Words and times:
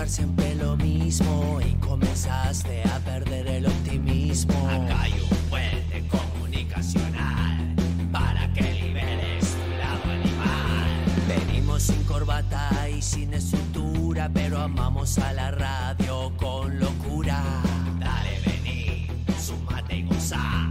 escuchar 0.00 0.08
siempre 0.08 0.54
lo 0.54 0.76
mismo 0.76 1.60
y 1.60 1.74
comenzaste 1.74 2.82
a 2.84 2.98
perder 3.00 3.46
el 3.48 3.66
optimismo. 3.66 4.68
Acá 4.68 5.02
hay 5.02 5.12
un 5.12 5.50
puente 5.50 6.08
comunicacional 6.08 7.74
para 8.12 8.52
que 8.52 8.72
liberes 8.72 9.54
tu 9.54 9.70
lado 9.78 10.10
animal. 10.10 10.88
Venimos 11.28 11.82
sin 11.82 12.02
corbata 12.04 12.88
y 12.88 13.02
sin 13.02 13.34
estructura, 13.34 14.30
pero 14.32 14.58
amamos 14.58 15.18
a 15.18 15.32
la 15.32 15.50
radio 15.50 16.32
con 16.36 16.78
locura. 16.78 17.42
Dale, 17.98 18.40
vení, 18.46 19.06
sumate 19.38 19.96
y 19.96 20.02
gozá. 20.04 20.69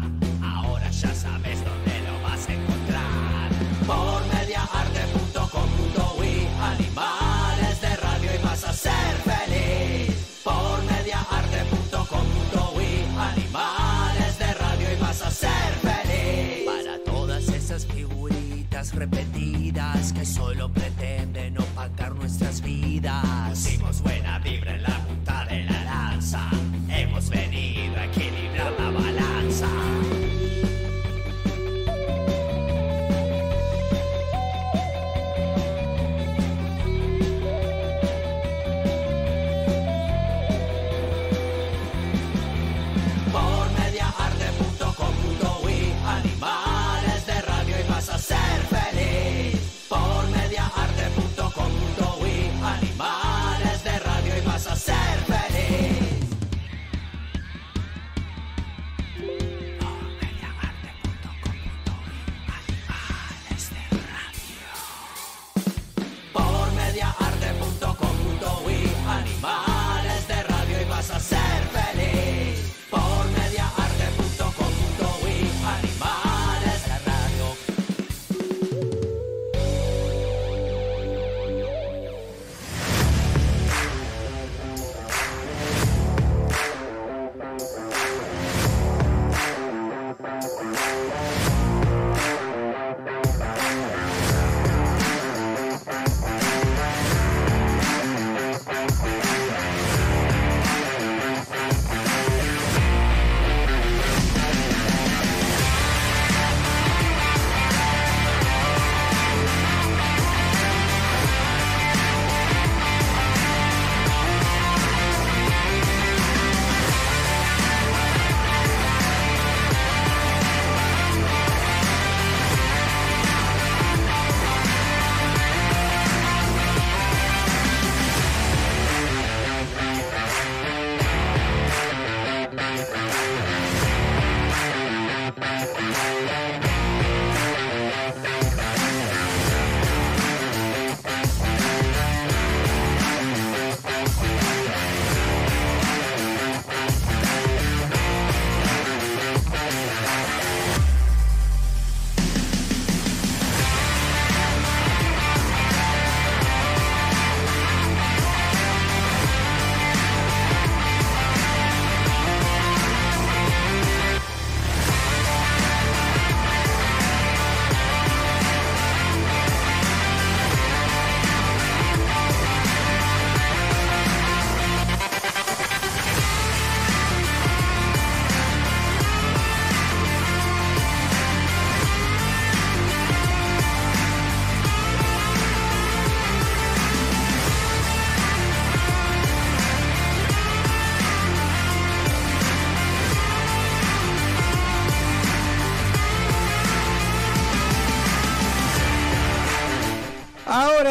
Que 20.14 20.26
solo 20.26 20.70
pretenden 20.70 21.58
opacar 21.60 22.16
nuestras 22.16 22.62
vidas. 22.62 23.50
Pusimos 23.50 24.02
buena 24.02 24.40
vibra 24.40 24.76
en 24.76 24.84
la 24.84 24.98
punta 25.06 25.46
de 25.46 25.64
la 25.64 25.84
lanza. 25.84 26.50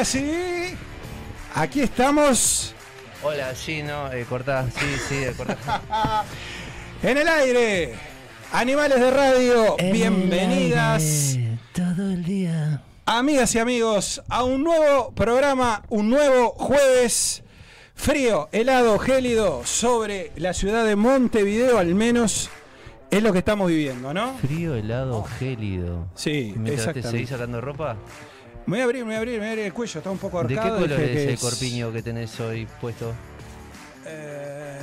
Sí, 0.09 0.75
aquí 1.55 1.81
estamos 1.81 2.75
Hola, 3.23 3.55
sí, 3.55 3.83
no, 3.83 4.13
eh, 4.13 4.25
cortá, 4.29 4.65
sí, 4.71 4.87
sí, 5.09 5.17
eh, 5.17 5.35
cortá. 5.37 5.83
en 7.03 7.19
el 7.19 7.27
aire. 7.29 7.95
Animales 8.53 9.01
de 9.01 9.11
radio, 9.11 9.77
bienvenidas. 9.77 11.37
Todo 11.75 12.13
el 12.13 12.25
día. 12.25 12.81
Amigas 13.07 13.55
y 13.57 13.59
amigos, 13.59 14.23
a 14.29 14.45
un 14.45 14.63
nuevo 14.63 15.11
programa, 15.13 15.83
un 15.89 16.11
nuevo 16.11 16.51
jueves 16.51 17.43
frío, 17.95 18.49
helado, 18.53 19.01
gélido 19.01 19.63
sobre 19.65 20.31
la 20.37 20.55
ciudad 20.55 20.85
de 20.87 20.95
Montevideo, 20.95 21.79
al 21.79 21.97
menos 21.97 22.51
es 23.11 23.23
lo 23.23 23.33
que 23.33 23.41
estamos 23.41 23.69
viviendo, 23.69 24.15
¿no? 24.15 24.39
Frío, 24.39 24.77
helado, 24.77 25.25
gélido. 25.25 26.07
Sí, 26.15 26.55
Mientras 26.57 26.93
te 26.93 27.01
exactamente. 27.01 27.11
seguís 27.11 27.31
sacando 27.31 27.61
ropa, 27.61 27.97
Me 28.69 28.73
voy 28.73 28.81
a 28.81 28.85
abrir, 28.85 29.03
me 29.03 29.07
voy 29.07 29.15
a 29.15 29.19
abrir, 29.19 29.33
me 29.33 29.39
voy 29.39 29.47
a 29.47 29.51
abrir 29.53 29.65
el 29.65 29.73
cuello, 29.73 29.99
está 29.99 30.11
un 30.11 30.19
poco 30.19 30.43
¿de 30.43 30.49
qué 30.49 30.61
ahorcado. 30.61 30.81
color 30.83 31.01
es 31.01 31.27
el 31.27 31.39
corpiño 31.39 31.91
que 31.91 32.03
tenés 32.03 32.39
hoy 32.39 32.69
puesto? 32.83 33.15
Eh, 34.05 34.79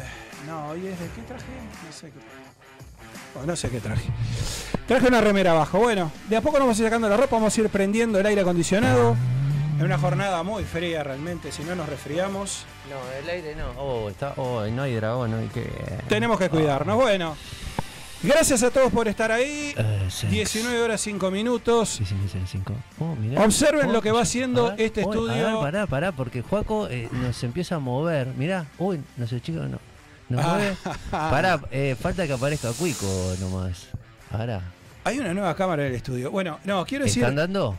no, 0.48 0.70
hoy 0.70 0.88
es 0.88 1.00
de 1.00 1.06
qué 1.10 1.22
traje, 1.22 1.46
no 1.86 1.94
sé 1.94 2.08
qué. 2.08 3.40
oh, 3.40 3.46
no 3.46 3.56
sé 3.56 3.70
qué 3.70 3.80
traje. 3.80 4.10
Traje 4.88 5.08
una 5.08 5.22
remera 5.22 5.52
abajo. 5.52 5.78
Bueno, 5.78 6.12
de 6.28 6.36
a 6.36 6.42
poco 6.42 6.54
nos 6.58 6.66
vamos 6.66 6.80
a 6.80 6.82
ir 6.82 6.88
sacando 6.88 7.08
la 7.08 7.16
ropa, 7.16 7.36
vamos 7.36 7.56
a 7.56 7.62
ir 7.62 7.70
prendiendo 7.70 8.20
el 8.20 8.26
aire 8.26 8.42
acondicionado. 8.42 9.16
Es 9.78 9.84
una 9.84 10.00
jornada 10.00 10.42
muy 10.42 10.64
fría 10.64 11.04
realmente, 11.04 11.52
si 11.52 11.64
no 11.64 11.76
nos 11.76 11.88
resfriamos. 11.88 12.66
No, 12.90 13.20
el 13.20 13.30
aire 13.30 13.56
no. 13.56 13.70
Oh, 13.80 14.10
está, 14.10 14.34
oh, 14.38 14.66
no 14.66 14.82
hay 14.82 14.96
dragón, 14.96 15.30
no 15.30 15.38
hay 15.38 15.48
que. 15.50 15.70
Tenemos 16.10 16.40
que 16.40 16.50
cuidarnos. 16.50 16.96
Bueno, 16.96 17.38
gracias 18.26 18.64
a 18.64 18.72
todos 18.72 18.92
por 18.92 19.08
estar 19.08 19.32
ahí. 19.32 19.74
Eh, 19.78 20.08
sex. 20.10 20.32
19 20.32 20.82
horas 20.82 21.02
5 21.02 21.32
minutos. 21.32 21.90
Sí, 21.90 22.06
sí, 22.06 22.16
sí, 22.32 22.40
cinco. 22.48 22.74
Oh, 23.00 23.16
mirá. 23.16 23.44
Observen 23.44 23.90
Oh, 23.90 23.94
lo 23.94 24.02
que 24.02 24.12
va 24.12 24.22
haciendo 24.22 24.70
pará. 24.70 24.84
este 24.84 25.04
Oh, 25.06 25.12
estudio. 25.14 25.48
A 25.48 25.52
ver, 25.52 25.60
pará, 25.62 25.88
pará, 25.88 26.12
porque 26.12 26.42
Juaco 26.42 26.88
eh, 26.90 27.08
nos 27.12 27.44
empieza 27.44 27.76
a 27.76 27.80
mover. 27.80 28.28
Mirá, 28.38 28.66
uy, 28.78 29.02
no 29.18 29.28
sé, 29.28 29.42
chicos, 29.42 29.70
no. 29.70 29.80
Nos 30.30 30.44
Ah. 30.44 30.54
mueve. 30.56 30.76
Pará, 31.12 31.62
eh, 31.72 31.96
falta 32.00 32.26
que 32.26 32.34
aparezca 32.34 32.72
Cuico 32.74 33.06
nomás. 33.40 33.88
Pará. 34.32 34.62
Hay 35.04 35.20
una 35.20 35.34
nueva 35.36 35.56
cámara 35.56 35.84
en 35.84 35.90
el 35.90 35.96
estudio. 35.96 36.32
Bueno, 36.32 36.60
no, 36.64 36.84
quiero 36.86 37.06
decir, 37.06 37.22
¿Está 37.22 37.30
andando? 37.30 37.78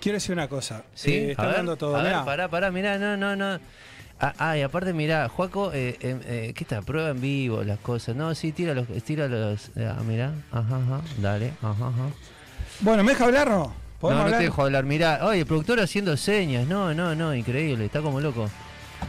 quiero 0.00 0.16
decir 0.16 0.32
una 0.32 0.48
cosa. 0.48 0.84
Sí, 0.94 1.12
Eh, 1.12 1.30
está 1.32 1.42
hablando 1.42 1.76
todo. 1.76 1.92
Ver, 1.92 2.04
Mirá. 2.04 2.24
pará, 2.24 2.48
pará, 2.48 2.70
mirá, 2.70 2.96
no, 2.98 3.16
no, 3.18 3.36
no. 3.36 3.60
Ah, 4.24 4.34
ah, 4.38 4.56
y 4.56 4.62
aparte, 4.62 4.92
mirá, 4.92 5.28
Juaco, 5.28 5.72
eh, 5.72 5.96
eh, 6.00 6.20
eh, 6.26 6.52
¿qué 6.54 6.62
está? 6.62 6.80
Prueba 6.80 7.10
en 7.10 7.20
vivo 7.20 7.64
las 7.64 7.80
cosas. 7.80 8.14
No, 8.14 8.32
sí, 8.36 8.52
tira 8.52 8.72
los. 8.72 8.86
Tira 9.02 9.26
los 9.26 9.72
ah, 9.76 10.00
mirá, 10.06 10.32
ajá, 10.52 10.76
ajá, 10.76 11.00
dale, 11.18 11.52
ajá, 11.60 11.88
ajá. 11.88 12.08
Bueno, 12.78 13.02
¿me 13.02 13.10
deja 13.12 13.24
hablar 13.24 13.48
o 13.48 13.50
no? 13.50 13.58
No, 13.58 13.74
¿Podemos 13.98 14.20
no 14.20 14.24
hablar? 14.26 14.38
te 14.38 14.44
dejo 14.44 14.62
hablar. 14.62 14.84
Mirá, 14.84 15.18
oye, 15.24 15.40
el 15.40 15.46
productor 15.46 15.80
haciendo 15.80 16.16
señas. 16.16 16.68
No, 16.68 16.94
no, 16.94 17.16
no, 17.16 17.34
increíble, 17.34 17.84
está 17.86 18.00
como 18.00 18.20
loco. 18.20 18.48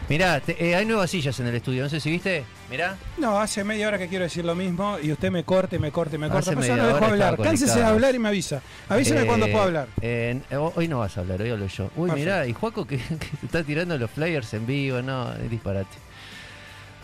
Mirá, 0.09 0.39
te- 0.39 0.63
eh, 0.63 0.75
hay 0.75 0.85
nuevas 0.85 1.09
sillas 1.09 1.39
en 1.39 1.47
el 1.47 1.55
estudio, 1.55 1.83
no 1.83 1.89
sé 1.89 1.99
si 1.99 2.09
viste. 2.11 2.43
Mirá. 2.69 2.95
No, 3.17 3.39
hace 3.39 3.63
media 3.63 3.87
hora 3.87 3.97
que 3.97 4.07
quiero 4.07 4.23
decir 4.23 4.43
lo 4.45 4.55
mismo 4.55 4.97
y 5.01 5.11
usted 5.11 5.31
me 5.31 5.43
corte, 5.43 5.79
me 5.79 5.91
corte, 5.91 6.17
me 6.17 6.27
corta. 6.29 6.51
Hace 6.51 6.55
media 6.59 6.75
no 6.75 6.87
dejo 6.87 7.05
hablar. 7.05 7.37
Cánsese 7.41 7.79
de 7.79 7.85
hablar 7.85 8.15
y 8.15 8.19
me 8.19 8.29
avisa. 8.29 8.61
Avíseme 8.89 9.21
Eh, 9.21 9.25
cuando 9.25 9.47
puedo 9.47 9.63
hablar. 9.63 9.87
eh, 10.01 10.39
hoy 10.75 10.87
no 10.87 10.99
vas 10.99 11.17
a 11.17 11.21
hablar, 11.21 11.41
hoy 11.41 11.49
hablo 11.51 11.67
yo. 11.67 11.85
Uy, 11.95 12.09
Perfecto. 12.09 12.15
mirá, 12.19 12.47
y 12.47 12.53
Juaco 12.53 12.85
que, 12.85 12.97
que 13.19 13.27
está 13.45 13.63
tirando 13.63 13.97
los 13.97 14.09
flyers 14.11 14.53
en 14.53 14.65
vivo, 14.65 15.01
no, 15.01 15.31
es 15.33 15.49
disparate. 15.49 15.97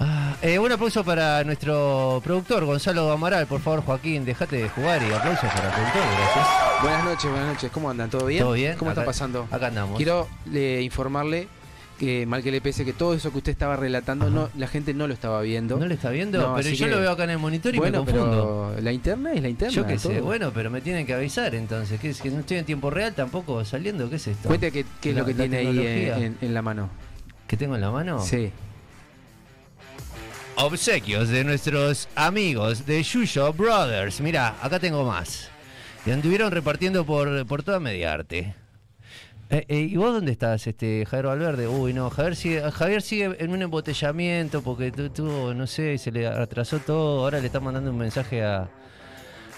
Ah, 0.02 0.36
eh, 0.42 0.58
un 0.58 0.72
aplauso 0.72 1.04
para 1.04 1.44
nuestro 1.44 2.22
productor, 2.24 2.64
Gonzalo 2.64 3.12
Amaral. 3.12 3.48
Por 3.48 3.60
favor, 3.60 3.84
Joaquín, 3.84 4.24
déjate 4.24 4.56
de 4.56 4.70
jugar 4.70 5.02
y 5.02 5.12
aplausos 5.14 5.50
para 5.52 5.68
el 5.68 5.74
productor, 5.74 6.02
gracias. 6.18 6.48
Buenas 6.82 7.04
noches, 7.04 7.32
buenas 7.32 7.48
noches. 7.54 7.72
¿Cómo 7.72 7.90
andan? 7.90 8.10
¿Todo 8.10 8.26
bien? 8.26 8.42
¿Todo 8.44 8.54
bien? 8.54 8.78
¿Cómo 8.78 8.92
Acá- 8.92 9.02
está 9.02 9.06
pasando? 9.06 9.48
Acá 9.52 9.68
andamos. 9.68 9.98
Quiero 9.98 10.30
eh, 10.54 10.80
informarle 10.84 11.50
que, 12.00 12.26
mal 12.26 12.42
que 12.42 12.50
le 12.52 12.62
pese, 12.62 12.84
que 12.86 12.94
todo 12.94 13.14
eso 13.14 13.32
que 13.32 13.38
usted 13.38 13.52
estaba 13.52 13.76
relatando, 13.76 14.26
Ajá. 14.26 14.34
no, 14.34 14.50
la 14.58 14.68
gente 14.68 14.94
no 14.96 15.06
lo 15.08 15.14
estaba 15.14 15.42
viendo. 15.42 15.78
¿No 15.78 15.86
le 15.86 15.94
está 15.94 16.10
viendo? 16.10 16.40
No, 16.42 16.56
pero 16.56 16.70
yo 16.70 16.86
que- 16.86 16.92
lo 16.92 17.00
veo 17.00 17.12
acá 17.12 17.26
en 17.26 17.30
el 17.32 17.38
monitor 17.38 17.76
y 17.76 17.78
bueno, 17.78 18.04
me 18.04 18.12
confundo. 18.12 18.72
pero 18.74 18.82
la 18.84 18.92
interna 18.92 19.34
es 19.34 19.42
la 19.44 19.50
interna. 19.50 19.74
Yo 19.76 19.86
qué 19.86 20.00
sé, 20.00 20.22
bueno, 20.22 20.52
pero 20.54 20.72
me 20.72 20.82
tienen 20.82 21.06
que 21.06 21.14
avisar 21.14 21.54
entonces. 21.54 22.00
¿Qué 22.00 22.10
es 22.10 22.20
que 22.22 22.32
no 22.32 22.40
estoy 22.40 22.58
en 22.58 22.66
tiempo 22.66 22.90
real 22.90 23.14
tampoco 23.14 23.64
saliendo? 23.66 24.10
¿Qué 24.10 24.16
es 24.16 24.28
esto? 24.28 24.48
Cuente 24.48 24.72
qué, 24.72 24.86
qué 25.02 25.10
es 25.10 25.16
La- 25.16 25.22
lo 25.22 25.28
que 25.28 25.34
tiene 25.36 25.58
ahí 25.58 25.66
tecnología. 25.68 26.18
en, 26.18 26.24
en- 26.24 26.38
en 26.42 26.54
la 26.56 26.62
mano. 26.64 26.90
¿Qué 27.48 27.58
tengo 27.58 27.76
en 27.76 27.82
la 27.82 27.92
mano? 27.92 28.24
Sí. 28.24 28.50
Obsequios 30.56 31.30
de 31.30 31.44
nuestros 31.44 32.10
amigos 32.16 32.86
de 32.86 33.02
Yuyo 33.02 33.54
Brothers. 33.54 34.20
Mira, 34.20 34.56
acá 34.62 34.80
tengo 34.80 35.06
más. 35.06 35.50
Y 36.06 36.12
anduvieron 36.12 36.52
repartiendo 36.52 37.06
por, 37.06 37.46
por 37.46 37.64
toda 37.64 37.80
Mediarte. 37.80 38.56
Eh, 39.52 39.66
eh, 39.68 39.80
¿Y 39.80 39.96
vos 39.96 40.14
dónde 40.14 40.32
estás, 40.32 40.68
este 40.68 41.06
Javier 41.08 41.26
Valverde? 41.26 41.68
Uy, 41.68 41.92
no, 41.92 42.10
Javier 42.12 42.36
sigue, 42.36 42.72
Javier 42.72 43.02
sigue 43.02 43.36
en 43.40 43.50
un 43.52 43.62
embotellamiento 43.64 44.62
porque 44.62 44.92
tu- 44.92 45.10
tuvo, 45.10 45.54
no 45.56 45.66
sé, 45.66 45.98
se 45.98 46.12
le 46.12 46.28
atrasó 46.28 46.78
todo. 46.80 47.24
Ahora 47.24 47.40
le 47.40 47.48
está 47.48 47.60
mandando 47.60 47.90
un 47.90 47.98
mensaje 47.98 48.44
a, 48.44 48.70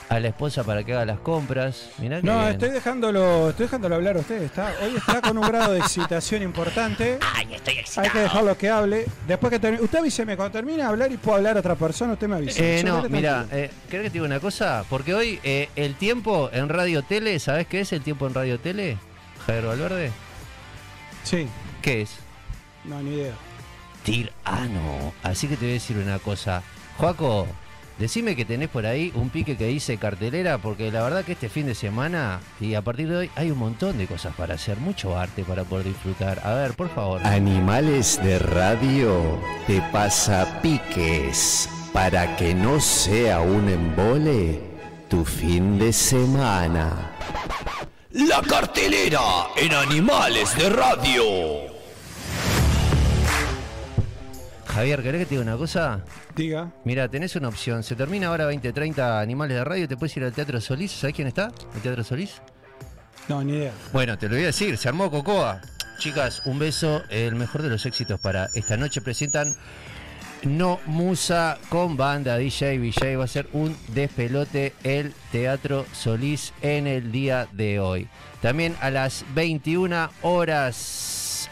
a 0.08 0.20
la 0.22 0.30
esposa 0.30 0.64
para 0.64 0.86
que 0.86 0.94
haga 0.94 1.06
las 1.06 1.20
compras. 1.20 1.90
Mirá 1.98 2.22
No, 2.22 2.48
estoy 2.48 2.70
dejándolo, 2.70 3.50
estoy 3.50 3.66
dejándolo 3.66 3.96
hablar 3.96 4.16
a 4.16 4.20
usted. 4.22 4.42
Está, 4.44 4.74
hoy 4.82 4.96
está 4.96 5.22
con 5.22 5.38
un 5.38 5.46
grado 5.46 5.74
de 5.74 5.80
excitación 5.80 6.42
importante. 6.42 7.20
Ay, 7.36 7.54
estoy 7.54 7.74
excitado. 7.80 8.08
Hay 8.08 8.14
que 8.14 8.20
dejarlo 8.20 8.58
que 8.58 8.70
hable. 8.70 9.06
Después 9.28 9.52
que 9.52 9.60
termine, 9.60 9.84
usted 9.84 10.00
avíseme 10.00 10.38
cuando 10.38 10.54
termine 10.54 10.78
de 10.78 10.84
hablar 10.84 11.12
y 11.12 11.18
puedo 11.18 11.36
hablar 11.36 11.58
a 11.58 11.60
otra 11.60 11.76
persona, 11.76 12.14
usted 12.14 12.30
me 12.30 12.38
avisa. 12.38 12.64
Eh, 12.64 12.82
no, 12.86 13.04
mira, 13.10 13.46
eh, 13.52 13.70
¿querés 13.90 14.06
que 14.06 14.10
te 14.12 14.14
diga 14.14 14.26
una 14.26 14.40
cosa? 14.40 14.86
Porque 14.90 15.14
hoy 15.14 15.38
eh, 15.44 15.68
el 15.76 15.96
tiempo 15.96 16.50
en 16.54 16.70
Radio 16.70 17.02
Tele, 17.04 17.38
¿sabés 17.40 17.68
qué 17.68 17.82
es 17.82 17.92
el 17.92 18.02
tiempo 18.04 18.26
en 18.26 18.34
Radio 18.34 18.58
Tele? 18.58 18.98
Javier 19.46 19.66
Valverde. 19.66 20.12
Sí, 21.24 21.48
¿Qué 21.82 22.02
es? 22.02 22.18
no, 22.86 23.02
ni 23.02 23.12
idea. 23.16 23.34
Tirano. 24.04 25.14
Así 25.24 25.48
que 25.48 25.56
te 25.56 25.66
voy 25.66 25.72
a 25.72 25.74
decir 25.74 25.98
una 25.98 26.18
cosa. 26.20 26.64
Joaco, 26.98 27.48
decime 28.00 28.36
que 28.36 28.46
tenés 28.46 28.70
por 28.70 28.86
ahí 28.88 29.12
un 29.14 29.30
pique 29.30 29.56
que 29.56 29.68
dice 29.68 29.98
cartelera, 29.98 30.58
porque 30.58 30.92
la 30.92 31.04
verdad 31.04 31.24
que 31.24 31.34
este 31.34 31.50
fin 31.50 31.68
de 31.68 31.76
semana 31.76 32.40
y 32.60 32.74
a 32.74 32.82
partir 32.82 33.08
de 33.08 33.18
hoy 33.18 33.32
hay 33.36 33.52
un 33.52 33.60
montón 33.60 33.98
de 34.00 34.08
cosas 34.08 34.34
para 34.36 34.56
hacer, 34.56 34.78
mucho 34.78 35.18
arte 35.18 35.44
para 35.44 35.64
poder 35.64 35.86
disfrutar. 35.88 36.42
A 36.44 36.56
ver, 36.56 36.74
por 36.74 36.90
favor. 36.90 37.22
Animales 37.26 38.20
de 38.24 38.40
radio 38.40 39.40
te 39.68 39.82
pasa 39.92 40.60
piques 40.64 41.70
para 41.94 42.36
que 42.38 42.56
no 42.56 42.80
sea 42.80 43.42
un 43.42 43.70
embole 43.70 44.60
tu 45.08 45.24
fin 45.24 45.78
de 45.78 45.94
semana. 45.94 47.12
La 48.13 48.42
cartelera 48.42 49.48
en 49.56 49.74
Animales 49.74 50.58
de 50.58 50.69
Radio. 50.69 51.24
Javier, 54.66 55.02
¿querés 55.02 55.19
que 55.19 55.25
te 55.25 55.30
diga 55.36 55.42
una 55.42 55.56
cosa? 55.56 56.02
Diga. 56.36 56.72
Mira, 56.84 57.08
tenés 57.08 57.38
una 57.38 57.48
opción. 57.48 57.84
Se 57.84 57.96
termina 57.96 58.28
ahora 58.28 58.46
2030 58.46 59.22
Animales 59.22 59.56
de 59.56 59.63
Radio. 59.63 59.88
Te 59.88 59.96
puedes 59.96 60.16
ir 60.18 60.25
al 60.25 60.34
Teatro 60.34 60.60
Solís. 60.60 60.92
¿Sabés 60.92 61.16
quién 61.16 61.30
está? 61.30 61.54
¿El 61.74 61.81
Teatro 61.81 62.04
Solís? 62.04 62.42
No, 63.30 63.42
ni 63.46 63.54
idea. 63.54 63.72
Bueno, 63.94 64.18
te 64.18 64.28
lo 64.28 64.36
voy 64.36 64.44
a 64.44 64.48
decir. 64.48 64.78
Se 64.78 64.90
armó 64.90 65.10
Cocoa. 65.10 65.62
Chicas, 65.98 66.42
un 66.46 66.60
beso. 66.60 67.04
El 67.10 67.36
mejor 67.36 67.62
de 67.62 67.69
los 67.69 67.86
éxitos 67.86 68.19
para 68.19 68.50
esta 68.56 68.75
noche. 68.75 69.00
Presentan 69.00 69.56
No 70.44 70.80
Musa 70.88 71.60
con 71.70 71.98
banda 71.98 72.38
DJ 72.38 72.80
VJ. 72.80 73.18
Va 73.18 73.26
a 73.26 73.28
ser 73.28 73.48
un 73.54 73.78
despelote 73.90 74.74
el 74.84 75.14
Teatro 75.32 75.86
Solís 75.94 76.54
en 76.62 76.88
el 76.88 77.12
día 77.12 77.48
de 77.52 77.80
hoy. 77.80 78.08
También 78.42 78.76
a 78.82 78.90
las 78.90 79.24
21 79.36 80.10
horas 80.24 81.48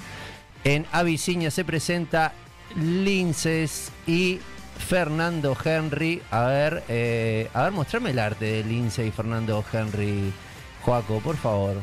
en 0.64 0.88
Avicina 0.92 1.52
se 1.52 1.64
presenta 1.64 2.34
Linces 2.76 3.92
y 4.08 4.40
Fernando 4.88 5.56
Henry. 5.64 6.22
A 6.32 6.46
ver, 6.46 6.84
eh, 6.90 7.50
a 7.54 7.64
ver, 7.64 7.72
mostrame 7.72 8.10
el 8.10 8.20
arte 8.20 8.46
de 8.46 8.64
Lince 8.64 9.06
y 9.06 9.12
Fernando 9.12 9.64
Henry. 9.72 10.34
Joaco, 10.82 11.20
por 11.20 11.38
favor. 11.38 11.76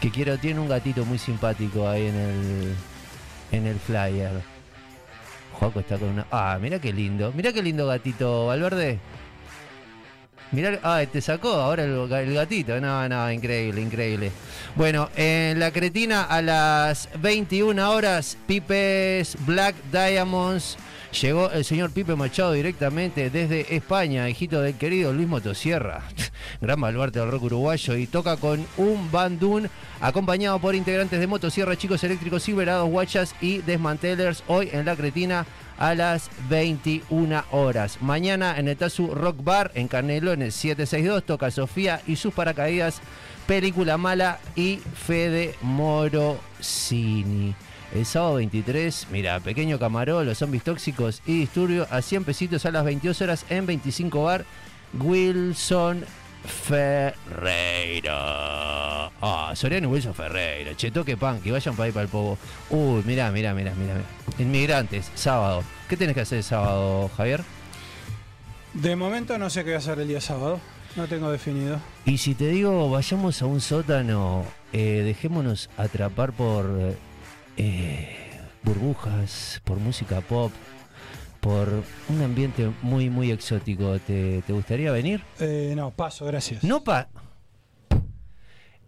Que 0.00 0.10
quiero, 0.10 0.38
tiene 0.38 0.60
un 0.60 0.68
gatito 0.68 1.04
muy 1.06 1.18
simpático 1.18 1.88
ahí 1.88 2.06
en 2.06 2.16
el 2.16 2.74
en 3.52 3.66
el 3.66 3.78
flyer. 3.78 4.59
Joaco 5.60 5.80
está 5.80 5.98
con 5.98 6.08
una. 6.08 6.26
Ah, 6.30 6.58
mira 6.60 6.78
qué 6.80 6.90
lindo. 6.90 7.32
Mira 7.36 7.52
qué 7.52 7.62
lindo 7.62 7.86
gatito, 7.86 8.46
Valverde. 8.46 8.98
Mirá, 10.52 10.80
ah, 10.82 11.04
te 11.10 11.20
sacó 11.20 11.52
ahora 11.52 11.84
el, 11.84 12.10
el 12.10 12.34
gatito. 12.34 12.80
No, 12.80 13.08
no, 13.08 13.30
increíble, 13.30 13.80
increíble. 13.82 14.32
Bueno, 14.74 15.10
en 15.14 15.60
la 15.60 15.70
cretina 15.70 16.24
a 16.24 16.40
las 16.40 17.08
21 17.20 17.90
horas, 17.90 18.38
Pipes 18.46 19.36
Black 19.46 19.76
Diamonds. 19.92 20.78
Llegó 21.12 21.50
el 21.50 21.64
señor 21.64 21.90
Pipe 21.90 22.14
Machado 22.14 22.52
directamente 22.52 23.30
desde 23.30 23.74
España, 23.74 24.28
hijito 24.28 24.62
del 24.62 24.76
querido 24.76 25.12
Luis 25.12 25.26
Motosierra, 25.26 26.04
gran 26.60 26.80
baluarte 26.80 27.18
del 27.18 27.32
rock 27.32 27.42
uruguayo, 27.42 27.96
y 27.96 28.06
toca 28.06 28.36
con 28.36 28.64
un 28.76 29.10
bandún 29.10 29.68
acompañado 30.00 30.60
por 30.60 30.76
integrantes 30.76 31.18
de 31.18 31.26
Motosierra, 31.26 31.76
Chicos 31.76 32.04
Eléctricos, 32.04 32.44
Silverados, 32.44 32.88
Guachas 32.88 33.34
y 33.40 33.58
Desmantelers, 33.58 34.44
hoy 34.46 34.70
en 34.72 34.84
la 34.84 34.94
Cretina 34.94 35.46
a 35.78 35.96
las 35.96 36.30
21 36.48 37.42
horas. 37.50 38.00
Mañana 38.00 38.56
en 38.56 38.68
el 38.68 38.76
Tazu 38.76 39.12
Rock 39.12 39.42
Bar 39.42 39.72
en 39.74 39.88
Canelones 39.88 40.54
762 40.54 41.24
toca 41.24 41.50
Sofía 41.50 42.02
y 42.06 42.14
sus 42.16 42.32
paracaídas, 42.32 43.00
Película 43.48 43.98
Mala 43.98 44.38
y 44.54 44.76
Fede 44.76 45.56
Morosini. 45.62 47.56
El 47.92 48.06
sábado 48.06 48.34
23, 48.36 49.08
mira, 49.10 49.40
Pequeño 49.40 49.78
Camarón, 49.80 50.24
Los 50.24 50.38
Zombies 50.38 50.62
Tóxicos 50.62 51.22
y 51.26 51.40
Disturbio 51.40 51.88
a 51.90 52.00
100 52.00 52.22
pesitos 52.22 52.64
a 52.64 52.70
las 52.70 52.84
22 52.84 53.20
horas 53.20 53.44
en 53.50 53.66
25 53.66 54.22
Bar, 54.22 54.44
Wilson 55.00 56.04
Ferreira. 56.44 58.06
Ah, 59.20 59.52
Soriano 59.54 59.88
y 59.88 59.90
Wilson 59.90 60.14
Ferreira. 60.14 60.76
Che, 60.76 60.92
toque 60.92 61.16
pan, 61.16 61.40
que 61.40 61.50
vayan 61.50 61.74
para 61.74 61.86
ahí 61.86 61.92
para 61.92 62.04
el 62.04 62.08
povo. 62.08 62.38
Uy, 62.70 63.02
mirá, 63.04 63.32
mirá, 63.32 63.54
mirá, 63.54 63.74
mirá. 63.74 63.94
mirá. 63.94 64.06
Inmigrantes, 64.38 65.10
sábado. 65.16 65.64
¿Qué 65.88 65.96
tenés 65.96 66.14
que 66.14 66.20
hacer 66.20 66.38
el 66.38 66.44
sábado, 66.44 67.10
Javier? 67.16 67.42
De 68.72 68.94
momento 68.94 69.36
no 69.36 69.50
sé 69.50 69.64
qué 69.64 69.70
voy 69.70 69.74
a 69.74 69.78
hacer 69.78 69.98
el 69.98 70.06
día 70.06 70.20
sábado. 70.20 70.60
No 70.94 71.08
tengo 71.08 71.30
definido. 71.32 71.80
Y 72.04 72.18
si 72.18 72.36
te 72.36 72.48
digo, 72.48 72.88
vayamos 72.88 73.42
a 73.42 73.46
un 73.46 73.60
sótano, 73.60 74.44
eh, 74.72 75.02
dejémonos 75.04 75.70
atrapar 75.76 76.32
por 76.32 76.96
eh, 77.60 78.08
burbujas, 78.62 79.60
por 79.64 79.78
música 79.78 80.22
pop, 80.22 80.50
por 81.40 81.68
un 82.08 82.22
ambiente 82.22 82.70
muy, 82.80 83.10
muy 83.10 83.30
exótico. 83.30 83.98
¿Te, 83.98 84.42
te 84.46 84.52
gustaría 84.52 84.90
venir? 84.92 85.22
Eh, 85.38 85.74
no, 85.76 85.90
paso, 85.90 86.24
gracias. 86.24 86.64
No 86.64 86.82
pa... 86.82 87.08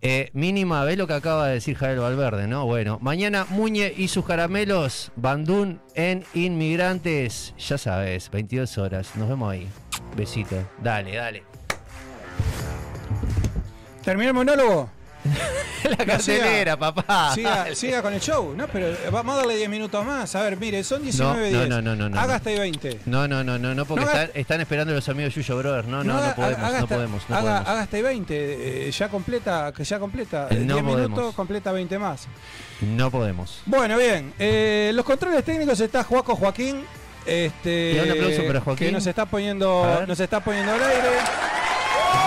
Eh, 0.05 0.31
mínima, 0.33 0.83
ve 0.83 0.97
lo 0.97 1.07
que 1.07 1.12
acaba 1.12 1.47
de 1.47 1.55
decir 1.55 1.76
Javier 1.76 2.00
Valverde, 2.00 2.49
¿no? 2.49 2.67
Bueno, 2.67 2.99
mañana 3.00 3.47
Muñe 3.50 3.93
y 3.97 4.09
sus 4.09 4.25
caramelos, 4.25 5.12
Bandún 5.14 5.81
en 5.95 6.25
Inmigrantes, 6.35 7.55
ya 7.57 7.79
sabes, 7.79 8.29
22 8.29 8.79
horas, 8.79 9.14
nos 9.14 9.29
vemos 9.29 9.52
ahí. 9.52 9.69
Besito, 10.17 10.57
dale, 10.83 11.14
dale. 11.14 11.45
¿Terminé 14.02 14.31
el 14.31 14.35
monólogo? 14.35 14.91
La 15.85 16.05
cartelera, 16.05 16.76
papá. 16.76 17.33
Siga, 17.35 17.75
siga 17.75 18.02
con 18.02 18.12
el 18.14 18.21
show, 18.21 18.55
¿no? 18.57 18.67
Pero 18.69 18.95
vamos 19.11 19.35
a 19.35 19.38
darle 19.38 19.57
10 19.57 19.69
minutos 19.71 20.05
más. 20.05 20.35
A 20.35 20.43
ver, 20.43 20.57
mire, 20.57 20.83
son 20.85 21.02
19 21.02 21.50
no, 21.50 21.59
10. 21.59 21.69
no, 21.69 21.83
no, 21.83 21.95
no, 21.97 22.09
no. 22.09 22.21
Haga 22.21 22.37
hasta 22.37 22.50
ahí 22.50 22.59
20. 22.59 23.00
No, 23.07 23.26
no, 23.29 23.43
no, 23.45 23.59
no, 23.59 23.75
no, 23.75 23.85
porque 23.85 24.05
No 24.05 24.11
están, 24.11 24.31
están 24.35 24.61
esperando 24.61 24.93
los 24.95 25.09
amigos 25.09 25.35
Yuyo 25.35 25.57
Brothers. 25.59 25.87
No, 25.88 26.02
no, 26.05 26.14
no, 26.14 26.35
podemos, 26.35 26.59
haga 26.59 26.79
no 26.79 26.85
hasta- 26.85 26.95
podemos, 26.95 27.23
no 27.29 27.37
haga, 27.37 27.43
podemos. 27.49 27.69
haga 27.69 27.81
hasta 27.83 27.97
ahí 27.97 28.02
20. 28.02 28.88
eh, 28.88 28.91
ya 28.91 29.09
completa, 29.09 29.73
que 29.76 29.85
ya 29.85 29.99
completa. 29.99 30.49
No 30.50 30.57
10 30.57 30.67
podemos. 30.69 30.97
minutos, 31.11 31.35
completa 31.35 31.73
20 31.73 31.99
más. 31.99 32.26
No 32.81 33.11
podemos. 33.11 33.61
Bueno, 33.67 33.97
bien. 33.99 34.33
eh, 34.38 34.91
los 34.95 35.05
controles 35.05 35.45
técnicos 35.45 35.79
está 35.81 36.05
Juaco 36.05 36.35
Joaquín. 36.37 36.85
Este, 37.25 37.93
Y 37.95 37.99
un 38.00 38.11
aplauso 38.11 38.45
para 38.47 38.61
Joaquín. 38.61 38.87
Que 38.88 38.93
nos 38.93 39.07
está 39.07 39.26
poniendo, 39.26 40.05
nos 40.07 40.19
está 40.19 40.41
poniendo 40.41 40.73
al 40.73 40.83
aire. 40.83 41.09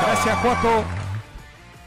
Gracias, 0.05 0.37
Juaco. 0.39 0.83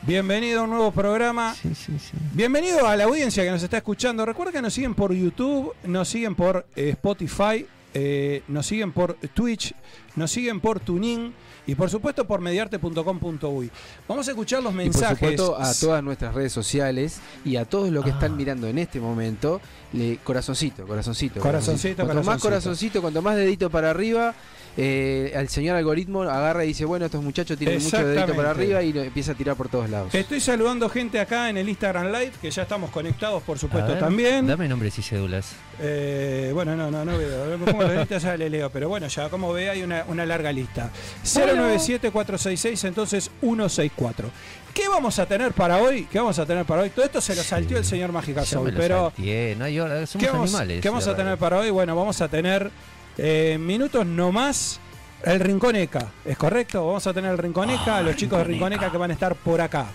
Bienvenido 0.09 0.61
a 0.61 0.63
un 0.63 0.71
nuevo 0.71 0.91
programa. 0.91 1.55
Sí, 1.55 1.75
sí, 1.75 1.93
sí. 1.99 2.17
Bienvenido 2.33 2.89
a 2.89 2.97
la 2.97 3.05
audiencia 3.05 3.45
que 3.45 3.51
nos 3.51 3.63
está 3.63 3.77
escuchando. 3.77 4.25
Recuerda 4.25 4.53
que 4.53 4.63
nos 4.63 4.73
siguen 4.73 4.95
por 4.95 5.13
YouTube, 5.13 5.75
nos 5.85 6.09
siguen 6.09 6.35
por 6.35 6.65
eh, 6.77 6.89
Spotify, 6.93 7.67
eh, 7.93 8.43
nos 8.49 8.65
siguen 8.65 8.93
por 8.93 9.17
Twitch, 9.35 9.75
nos 10.17 10.31
siguen 10.31 10.61
por 10.61 10.81
Tunin 10.81 11.35
y 11.69 11.75
por 11.77 11.89
supuesto 11.89 12.27
por 12.27 12.41
mediarte.com.uy. 12.41 13.71
Vamos 14.09 14.27
a 14.27 14.31
escuchar 14.33 14.61
los 14.63 14.73
Y 14.73 14.77
por 14.77 14.85
mensajes. 14.85 15.19
supuesto 15.19 15.57
a 15.57 15.73
todas 15.75 16.03
nuestras 16.03 16.35
redes 16.35 16.53
sociales 16.53 17.21
y 17.45 17.55
a 17.57 17.65
todos 17.65 17.91
los 17.91 18.03
que 18.05 18.11
Ah. 18.11 18.15
están 18.15 18.37
mirando 18.37 18.67
en 18.67 18.79
este 18.79 18.99
momento, 18.99 19.61
le, 19.93 20.17
corazoncito, 20.25 20.87
corazoncito. 20.87 21.41
Corazoncito, 21.41 22.05
Cuanto 22.05 22.15
más 22.25 22.41
corazoncito. 22.41 22.49
corazoncito, 22.49 23.01
cuanto 23.03 23.23
más 23.23 23.37
dedito 23.37 23.71
para 23.71 23.91
arriba, 23.91 24.35
eh, 24.77 25.33
el 25.35 25.49
señor 25.49 25.77
algoritmo 25.77 26.23
agarra 26.23 26.65
y 26.65 26.69
dice, 26.69 26.85
bueno, 26.85 27.07
estos 27.07 27.23
muchachos 27.23 27.59
tienen 27.59 27.83
mucho 27.83 28.07
dedito 28.07 28.35
para 28.35 28.51
arriba 28.51 28.83
y 28.83 28.93
lo 28.93 29.03
empieza 29.03 29.33
a 29.33 29.35
tirar 29.35 29.57
por 29.57 29.69
todos 29.69 29.91
lados. 29.91 30.15
Estoy 30.15 30.41
saludando 30.41 30.89
gente 30.89 31.21
acá 31.21 31.51
en 31.51 31.57
el 31.59 31.69
Instagram 31.69 32.07
Live, 32.13 32.33
que 32.41 32.51
ya 32.51 32.63
estamos 32.63 32.91
conectados, 32.91 33.43
por 33.43 33.59
supuesto, 33.59 33.91
ver, 33.91 33.99
también. 34.01 34.47
Dame 34.47 34.69
nombres 34.69 34.99
y 34.99 35.03
cédulas. 35.03 35.53
Eh, 35.81 36.51
bueno, 36.55 36.75
no, 36.77 36.91
no, 36.91 37.05
no 37.05 37.17
veo. 37.19 37.57
Me 37.59 37.65
pongo 37.73 37.83
la 37.85 37.95
lista, 38.01 38.19
ya 38.19 38.37
le 38.37 38.51
leo. 38.51 38.71
Pero 38.71 38.89
bueno, 38.89 39.07
ya 39.09 39.29
como 39.29 39.53
ve, 39.53 39.71
hay 39.71 39.83
una, 39.83 40.05
una 40.09 40.25
larga 40.27 40.51
lista. 40.53 40.91
097-466, 41.59 42.89
entonces 42.89 43.31
164. 43.41 44.31
¿Qué 44.75 44.89
vamos 44.89 45.19
a 45.19 45.27
tener 45.27 45.53
para 45.53 45.79
hoy? 45.79 46.07
¿Qué 46.11 46.19
vamos 46.19 46.39
a 46.39 46.47
tener 46.47 46.65
para 46.65 46.83
hoy? 46.83 46.91
Todo 46.91 47.05
esto 47.05 47.21
se 47.21 47.35
lo 47.35 47.43
salteó 47.43 47.79
el 47.79 47.85
señor 47.85 48.13
Mágica 48.13 48.45
Soul, 48.45 48.73
pero 48.77 49.13
no 49.17 50.07
somos 50.07 50.25
¿qué 50.25 50.31
vamos, 50.31 50.51
animales. 50.55 50.81
qué 50.81 50.89
vamos 50.89 51.07
a 51.07 51.17
tener 51.17 51.37
para 51.39 51.59
hoy? 51.59 51.71
Bueno, 51.71 51.97
vamos 51.97 52.21
a 52.21 52.29
tener 52.29 52.71
eh, 53.17 53.57
minutos 53.61 54.07
no 54.07 54.31
más. 54.33 54.81
El 55.25 55.41
Rinconeca, 55.41 56.13
¿es 56.25 56.39
correcto? 56.39 56.87
Vamos 56.87 57.05
a 57.09 57.13
tener 57.13 57.33
el 57.33 57.39
Rinconeca, 57.39 57.97
Ah, 57.97 58.03
los 58.03 58.15
chicos 58.15 58.39
de 58.39 58.45
Rinconeca. 58.45 58.83
Rinconeca 58.85 58.93
que 58.93 58.99
van 58.99 59.11
a 59.11 59.15
estar 59.15 59.35
por 59.35 59.61
acá. 59.61 59.87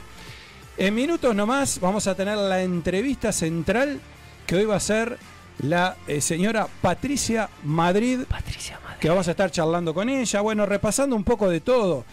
En 0.75 0.93
minutos 0.93 1.33
nomás 1.33 1.79
vamos 1.79 2.07
a 2.07 2.15
tener 2.15 2.37
la 2.37 2.61
entrevista 2.61 3.31
central 3.31 4.01
que 4.45 4.55
hoy 4.55 4.65
va 4.65 4.75
a 4.75 4.79
ser 4.81 5.17
la 5.59 5.95
eh, 6.07 6.19
señora 6.19 6.67
Patricia 6.81 7.49
Madrid, 7.63 8.21
Patricia. 8.27 8.79
Que 9.03 9.09
vamos 9.09 9.27
a 9.27 9.31
estar 9.31 9.51
charlando 9.51 9.93
con 9.93 10.07
ella, 10.07 10.39
bueno, 10.39 10.65
repasando 10.65 11.13
un 11.13 11.25
poco 11.25 11.49
de 11.49 11.59
todo. 11.59 12.05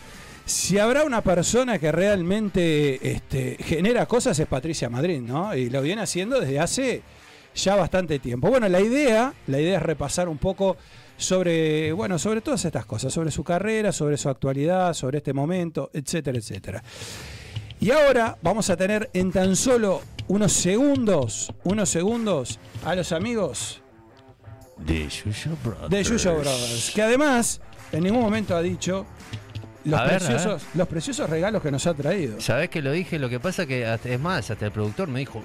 Si 0.44 0.76
habrá 0.76 1.04
una 1.04 1.20
persona 1.22 1.78
que 1.78 1.92
realmente 1.92 3.12
este, 3.12 3.56
genera 3.60 4.06
cosas 4.06 4.36
es 4.40 4.48
Patricia 4.48 4.90
Madrid, 4.90 5.20
¿no? 5.20 5.54
Y 5.54 5.70
lo 5.70 5.82
viene 5.82 6.02
haciendo 6.02 6.40
desde 6.40 6.58
hace 6.58 7.02
ya 7.54 7.76
bastante 7.76 8.18
tiempo. 8.18 8.50
Bueno, 8.50 8.68
la 8.68 8.80
idea, 8.80 9.32
la 9.46 9.60
idea 9.60 9.76
es 9.76 9.84
repasar 9.84 10.28
un 10.28 10.38
poco 10.38 10.78
sobre, 11.16 11.92
bueno, 11.92 12.18
sobre 12.18 12.40
todas 12.40 12.64
estas 12.64 12.86
cosas, 12.86 13.14
sobre 13.14 13.30
su 13.30 13.44
carrera, 13.44 13.92
sobre 13.92 14.16
su 14.16 14.28
actualidad, 14.28 14.92
sobre 14.92 15.18
este 15.18 15.32
momento, 15.32 15.90
etcétera, 15.94 16.38
etcétera. 16.38 16.82
Y 17.78 17.92
ahora 17.92 18.36
vamos 18.42 18.68
a 18.68 18.76
tener 18.76 19.10
en 19.12 19.30
tan 19.30 19.54
solo 19.54 20.02
unos 20.26 20.52
segundos, 20.52 21.52
unos 21.62 21.88
segundos 21.88 22.58
a 22.84 22.96
los 22.96 23.12
amigos 23.12 23.79
De 24.84 25.08
Yuyo 25.08 25.56
Brothers. 25.62 26.08
de 26.08 26.30
Brothers, 26.30 26.90
que 26.94 27.02
además 27.02 27.60
en 27.92 28.02
ningún 28.04 28.20
momento 28.20 28.56
ha 28.56 28.62
dicho 28.62 29.06
los, 29.84 30.00
ver, 30.00 30.08
preciosos, 30.18 30.62
los 30.74 30.88
preciosos 30.88 31.30
regalos 31.30 31.62
que 31.62 31.70
nos 31.70 31.86
ha 31.86 31.94
traído. 31.94 32.40
Sabés 32.40 32.68
que 32.70 32.82
lo 32.82 32.92
dije, 32.92 33.18
lo 33.18 33.28
que 33.28 33.40
pasa 33.40 33.66
que, 33.66 33.86
hasta- 33.86 34.08
es 34.10 34.20
más, 34.20 34.50
hasta 34.50 34.66
el 34.66 34.72
productor 34.72 35.08
me 35.08 35.20
dijo 35.20 35.42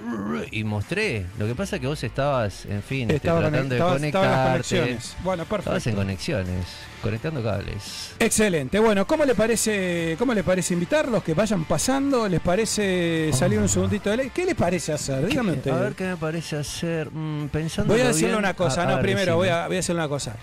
y 0.51 0.63
mostré. 0.63 1.25
Lo 1.39 1.47
que 1.47 1.55
pasa 1.55 1.79
que 1.79 1.87
vos 1.87 2.03
estabas, 2.03 2.65
en 2.65 2.81
fin, 2.83 3.09
este, 3.11 3.27
tratando 3.27 3.49
de 3.51 3.57
conect- 3.57 3.73
estaba- 3.73 3.95
estaba 3.95 4.25
en 4.25 4.31
las 4.31 4.39
conectarte. 4.39 4.51
conexiones. 4.51 5.15
Bueno, 5.23 5.43
Estabas 5.43 5.65
en 5.65 5.71
perfecto. 5.73 5.97
conexiones, 5.97 6.65
conectando 7.01 7.43
cables. 7.43 8.11
Excelente. 8.19 8.79
Bueno, 8.79 9.05
¿cómo 9.07 9.25
le 9.25 9.35
parece, 9.35 10.15
cómo 10.19 10.33
le 10.33 10.43
parece 10.43 10.73
invitarlos? 10.73 11.23
Que 11.23 11.33
vayan 11.33 11.63
pasando, 11.65 12.27
¿les 12.27 12.41
parece 12.41 13.31
salir 13.33 13.59
un 13.59 13.69
segundito 13.69 14.09
de 14.09 14.17
ley? 14.17 14.31
¿Qué 14.33 14.45
les 14.45 14.55
parece 14.55 14.93
hacer? 14.93 15.25
Dígame 15.27 15.53
usted. 15.53 15.71
A 15.71 15.79
ver 15.79 15.93
qué 15.93 16.03
me 16.05 16.17
parece 16.17 16.57
hacer. 16.57 17.09
mm, 17.11 17.47
pensando. 17.49 17.93
Voy 17.93 18.01
a 18.01 18.07
decirle 18.07 18.35
una 18.35 18.53
cosa, 18.53 18.85
no, 18.85 18.99
primero 19.01 19.35
voy 19.37 19.49
a, 19.49 19.67
voy 19.67 19.75
a 19.75 19.77
decirle 19.77 20.01
una 20.01 20.09
cosa. 20.09 20.35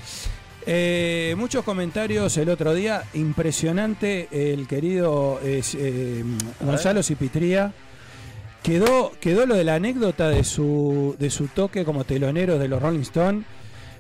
Eh, 0.67 1.35
muchos 1.37 1.65
comentarios 1.65 2.37
el 2.37 2.49
otro 2.49 2.73
día, 2.75 3.03
impresionante 3.15 4.29
el 4.31 4.67
querido 4.69 5.41
eh, 5.43 5.63
eh, 5.77 6.25
Gonzalo 6.61 7.03
Cipitría. 7.03 7.73
Quedó, 8.63 9.11
quedó 9.21 9.45
lo 9.45 9.57
de 9.57 9.65
la 9.65 9.75
anécdota 9.75 10.29
de 10.29 10.45
su, 10.45 11.17
de 11.19 11.31
su 11.31 11.49
toque 11.49 11.85
como 11.85 12.05
telonero 12.05 12.59
de 12.61 12.69
los 12.69 12.81
Rolling 12.81 13.01
Stones. 13.01 13.45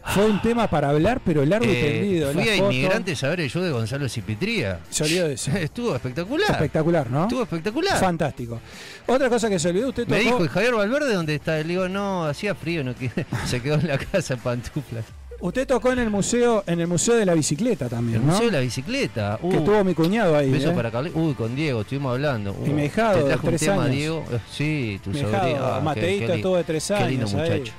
Fue 0.04 0.24
un 0.26 0.42
tema 0.42 0.68
para 0.68 0.88
hablar, 0.90 1.20
pero 1.24 1.44
largo 1.44 1.64
y 1.70 1.74
tendido. 1.74 2.30
Eh, 2.30 2.34
fui 2.34 2.44
la 2.44 2.52
a 2.52 2.56
foto. 2.56 2.72
Inmigrantes 2.72 3.22
a 3.24 3.28
ver 3.28 3.40
el 3.40 3.50
show 3.50 3.62
de 3.62 3.70
Gonzalo 3.70 4.08
Cipitría. 4.08 4.80
Se 4.90 5.04
olvidó 5.04 5.28
de 5.28 5.34
eso. 5.34 5.50
Estuvo 5.52 5.94
espectacular. 5.94 6.50
Espectacular, 6.50 7.10
¿no? 7.10 7.22
Estuvo 7.22 7.42
espectacular. 7.42 7.98
Fantástico. 8.00 8.60
Otra 9.06 9.28
cosa 9.28 9.48
que 9.48 9.58
se 9.60 9.68
olvidó, 9.68 9.88
usted 9.88 10.06
Me 10.08 10.18
tocó- 10.18 10.24
dijo, 10.24 10.44
¿y 10.44 10.48
Javier 10.48 10.74
Valverde 10.74 11.14
dónde 11.14 11.34
está? 11.36 11.56
Le 11.58 11.64
digo, 11.64 11.88
no, 11.88 12.24
hacía 12.24 12.54
frío, 12.56 12.82
no 12.84 12.94
se 13.46 13.60
quedó 13.62 13.74
en 13.76 13.86
la 13.88 13.98
casa 13.98 14.34
en 14.34 14.40
pantuflas. 14.40 15.04
Usted 15.42 15.66
tocó 15.66 15.92
en 15.92 15.98
el 15.98 16.08
museo, 16.10 16.64
en 16.66 16.80
el 16.80 16.86
museo 16.86 17.14
de 17.16 17.26
la 17.26 17.34
bicicleta 17.34 17.88
también, 17.88 18.20
El 18.20 18.26
¿no? 18.26 18.32
museo 18.32 18.46
de 18.46 18.52
la 18.52 18.60
bicicleta. 18.60 19.38
Que 19.40 19.46
Uh, 19.58 19.64
tuvo 19.64 19.84
mi 19.84 19.94
cuñado 19.94 20.36
ahí. 20.36 20.50
beso 20.50 20.70
¿eh? 20.70 20.74
para 20.74 20.90
Carli- 20.90 21.12
Uy, 21.14 21.34
con 21.34 21.54
Diego, 21.54 21.82
estuvimos 21.82 22.12
hablando. 22.12 22.52
Uh, 22.52 22.66
Y 22.66 22.70
mi 22.70 22.84
hijado 22.86 23.18
te 23.18 23.22
de 23.24 23.28
trajo 23.30 23.46
un 23.48 23.56
tema, 23.56 23.74
años. 23.84 23.90
Diego. 23.96 24.24
Eh, 24.32 24.38
Sí, 24.50 25.00
tu 25.04 25.12
sobrino. 25.12 25.38
Ah, 25.62 25.76
qué- 25.78 25.84
Mateito 25.84 26.20
qué 26.26 26.32
li- 26.32 26.36
estuvo 26.38 26.56
de 26.56 26.64
tres 26.64 26.86
Qué 26.88 27.06
lindo 27.08 27.26
años 27.26 27.34
muchacho. 27.34 27.72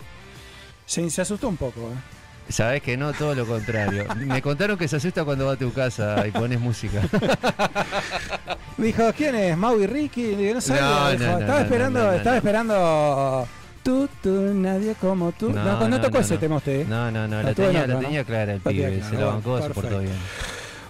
Se, 0.86 1.10
se 1.10 1.22
asustó 1.22 1.48
un 1.48 1.58
poco. 1.58 1.80
¿eh? 1.82 2.52
Sabes 2.52 2.82
que 2.82 2.98
no, 2.98 3.14
todo 3.14 3.34
lo 3.34 3.46
contrario. 3.46 4.06
Me 4.18 4.42
contaron 4.42 4.78
que 4.78 4.88
se 4.90 4.98
asusta 4.98 5.24
cuando 5.24 5.46
va 5.46 5.54
a 5.54 5.56
tu 5.56 5.72
casa 5.72 6.28
y 6.28 6.32
pones 6.32 6.60
música. 6.60 7.02
Dijo, 8.78 9.04
¿quién 9.16 9.36
es? 9.36 9.58
Mau 9.58 9.80
y 9.80 9.88
Ricky. 9.88 10.36
No 10.54 10.60
sabía. 10.60 10.82
No, 10.82 11.14
no, 11.14 11.32
no, 11.32 11.40
estaba 11.40 11.62
esperando, 11.62 12.12
estaba 12.12 12.36
esperando. 12.38 13.48
Tú, 13.84 14.08
tú, 14.22 14.30
nadie 14.54 14.96
como 14.96 15.32
tú. 15.34 15.50
No, 15.52 15.88
no, 15.88 16.00
tocó 16.02 16.20
ese 16.20 16.38
tema 16.38 16.56
usted. 16.58 16.82
¿eh? 16.82 16.86
No, 16.88 17.12
no, 17.12 17.28
no, 17.28 17.44
La 17.44 17.54
tenía, 17.54 17.86
la 17.86 17.96
¿no? 17.96 18.00
tenía 18.00 18.24
clara 18.24 18.54
el 18.54 18.62
pibe, 18.62 19.04
se 19.04 19.16
la 19.18 19.26
bancó, 19.26 19.62
se 19.62 19.70
portó 19.72 20.00
bien. 20.00 20.16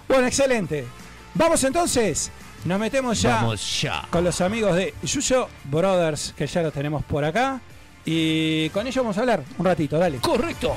Bueno, 0.08 0.26
excelente. 0.26 0.84
Vamos 1.34 1.62
entonces. 1.64 2.30
Nos 2.64 2.80
metemos 2.80 3.20
ya 3.20 3.36
Vamos 3.36 3.82
ya. 3.82 4.06
con 4.08 4.24
los 4.24 4.40
amigos 4.40 4.74
de 4.74 4.94
Yuyo 5.02 5.48
Brothers, 5.64 6.32
que 6.34 6.46
ya 6.46 6.62
los 6.62 6.72
tenemos 6.72 7.04
por 7.04 7.22
acá. 7.24 7.60
Y 8.06 8.68
con 8.70 8.86
ellos 8.86 9.02
vamos 9.02 9.18
a 9.18 9.20
hablar 9.20 9.42
un 9.58 9.66
ratito, 9.66 9.98
dale. 9.98 10.18
Correcto. 10.18 10.74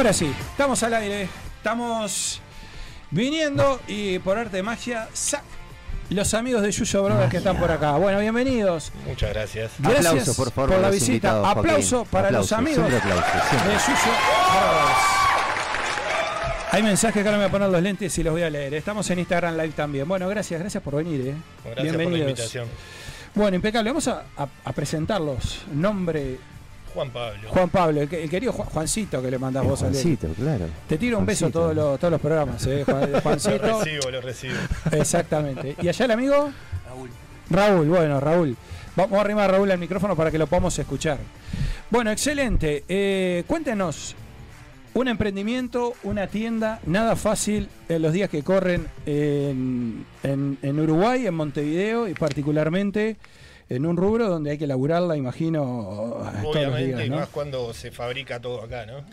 Ahora 0.00 0.14
sí, 0.14 0.32
estamos 0.52 0.82
al 0.82 0.94
aire. 0.94 1.28
Estamos 1.58 2.40
viniendo 3.10 3.78
y 3.86 4.18
por 4.20 4.38
arte 4.38 4.56
de 4.56 4.62
magia, 4.62 5.10
los 6.08 6.32
amigos 6.32 6.62
de 6.62 6.70
Yuyo 6.72 7.02
Brothers 7.02 7.30
que 7.30 7.36
están 7.36 7.58
por 7.58 7.70
acá. 7.70 7.98
Bueno, 7.98 8.18
bienvenidos. 8.18 8.92
Muchas 9.06 9.28
gracias. 9.28 9.72
Gracias 9.78 10.06
Aplauso, 10.06 10.34
por, 10.36 10.52
favor, 10.52 10.70
por 10.70 10.80
la 10.80 10.88
visita. 10.88 11.50
Aplauso 11.50 12.06
para 12.06 12.30
los 12.30 12.50
amigos 12.50 12.90
de 12.90 12.98
Yuyo 12.98 13.14
Brothers. 13.14 13.44
Hay 16.70 16.82
mensajes 16.82 17.22
que 17.22 17.28
ahora 17.28 17.32
me 17.32 17.44
voy 17.44 17.48
a 17.48 17.52
poner 17.52 17.68
los 17.68 17.82
lentes 17.82 18.16
y 18.16 18.22
los 18.22 18.32
voy 18.32 18.42
a 18.42 18.48
leer. 18.48 18.72
Estamos 18.72 19.10
en 19.10 19.18
Instagram 19.18 19.54
Live 19.54 19.72
también. 19.72 20.08
Bueno, 20.08 20.26
gracias, 20.30 20.58
gracias 20.58 20.82
por 20.82 20.96
venir. 20.96 21.26
Eh. 21.26 21.34
Gracias 21.62 21.82
Bienvenidos. 21.82 22.04
por 22.04 22.12
la 22.12 22.18
invitación. 22.30 22.68
Bueno, 23.34 23.54
impecable. 23.56 23.90
Vamos 23.90 24.08
a, 24.08 24.24
a 24.64 24.72
presentarlos. 24.72 25.60
Nombre, 25.74 26.38
Juan 26.94 27.10
Pablo. 27.10 27.48
Juan 27.48 27.68
Pablo, 27.68 28.00
el, 28.00 28.08
querido 28.08 28.52
Juancito 28.52 29.22
que 29.22 29.30
le 29.30 29.38
mandás 29.38 29.64
vos 29.64 29.80
Juancito, 29.80 30.28
claro. 30.36 30.66
Te 30.88 30.98
tiro 30.98 31.18
un 31.18 31.26
beso 31.26 31.50
todos 31.50 31.74
los, 31.74 31.98
todos 31.98 32.12
los 32.12 32.20
programas, 32.20 32.66
¿eh? 32.66 32.84
Juancito. 33.22 33.66
lo 33.66 33.78
recibo, 33.80 34.10
lo 34.10 34.20
recibo. 34.20 34.54
Exactamente. 34.92 35.76
¿Y 35.80 35.88
allá 35.88 36.04
el 36.04 36.10
amigo? 36.10 36.50
Raúl. 36.88 37.10
Raúl, 37.50 37.88
bueno, 37.88 38.20
Raúl. 38.20 38.56
Vamos 38.96 39.18
a 39.18 39.20
arrimar 39.20 39.50
a 39.50 39.52
Raúl 39.52 39.70
al 39.70 39.78
micrófono 39.78 40.16
para 40.16 40.30
que 40.30 40.38
lo 40.38 40.46
podamos 40.46 40.78
escuchar. 40.78 41.18
Bueno, 41.90 42.10
excelente. 42.10 42.84
Eh, 42.88 43.44
cuéntenos, 43.46 44.16
un 44.94 45.08
emprendimiento, 45.08 45.94
una 46.02 46.26
tienda, 46.26 46.80
nada 46.86 47.14
fácil 47.14 47.68
en 47.88 48.02
los 48.02 48.12
días 48.12 48.28
que 48.28 48.42
corren 48.42 48.88
en, 49.06 50.04
en 50.24 50.80
Uruguay, 50.80 51.26
en 51.26 51.34
Montevideo 51.34 52.08
y 52.08 52.14
particularmente 52.14 53.16
en 53.70 53.86
un 53.86 53.96
rubro 53.96 54.28
donde 54.28 54.50
hay 54.50 54.58
que 54.58 54.66
laburarla, 54.66 55.16
imagino. 55.16 55.62
Obviamente, 56.44 57.06
y 57.06 57.10
más 57.10 57.28
cuando 57.28 57.72
se 57.72 57.92
fabrica 57.92 58.40
todo 58.40 58.62
acá, 58.62 58.84
¿no? 58.84 59.04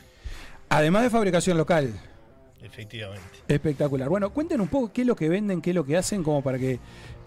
Además 0.70 1.04
de 1.04 1.10
fabricación 1.12 1.58
local. 1.58 1.94
Efectivamente. 2.64 3.24
Espectacular. 3.48 4.10
Bueno, 4.10 4.32
cuenten 4.32 4.60
un 4.60 4.68
poco 4.68 4.92
qué 4.92 5.02
es 5.02 5.08
lo 5.08 5.16
que 5.16 5.30
venden, 5.30 5.62
qué 5.62 5.70
es 5.70 5.76
lo 5.76 5.86
que 5.86 5.96
hacen, 5.96 6.24
como 6.24 6.42
para 6.42 6.58
que 6.58 6.80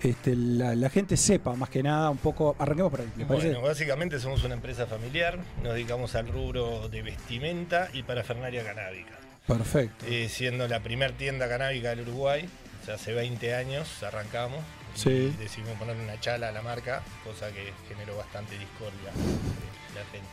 este, 0.03 0.35
la, 0.35 0.91
gente 0.91 1.17
sepa 1.17 1.55
más 1.55 1.71
que 1.71 1.85
nada 1.85 2.11
un 2.11 2.19
poco. 2.19 2.57
Arranquemos 2.59 2.91
por 2.91 3.01
ahí. 3.01 3.09
bueno, 3.29 3.63
básicamente 3.63 4.19
somos 4.19 4.43
una 4.43 4.55
empresa 4.55 4.87
familiar, 4.87 5.39
nos 5.63 5.75
dedicamos 5.75 6.17
al 6.17 6.27
rubro 6.27 6.89
de 6.89 7.03
vestimenta 7.03 7.89
y 7.93 8.03
parafernalia 8.03 8.65
canábica. 8.65 9.19
Perfecto. 9.47 10.05
Eh, 10.09 10.29
siendo 10.29 10.67
la 10.67 10.81
primera 10.81 11.13
tienda 11.13 11.49
canábica 11.49 11.91
del 11.91 12.01
Uruguay, 12.09 12.49
hace 12.93 13.15
20 13.15 13.55
años 13.55 14.03
arrancamos 14.03 14.61
Sí. 14.95 15.35
decidimos 15.39 15.79
ponerle 15.79 16.05
una 16.05 16.19
chala 16.21 16.49
a 16.49 16.53
la 16.53 16.63
marca, 16.63 17.03
cosa 17.25 17.51
que 17.53 17.73
generó 17.89 18.17
bastante 18.17 18.59
discordia 18.59 19.11
de 19.13 20.01
la 20.01 20.07
gente. 20.11 20.29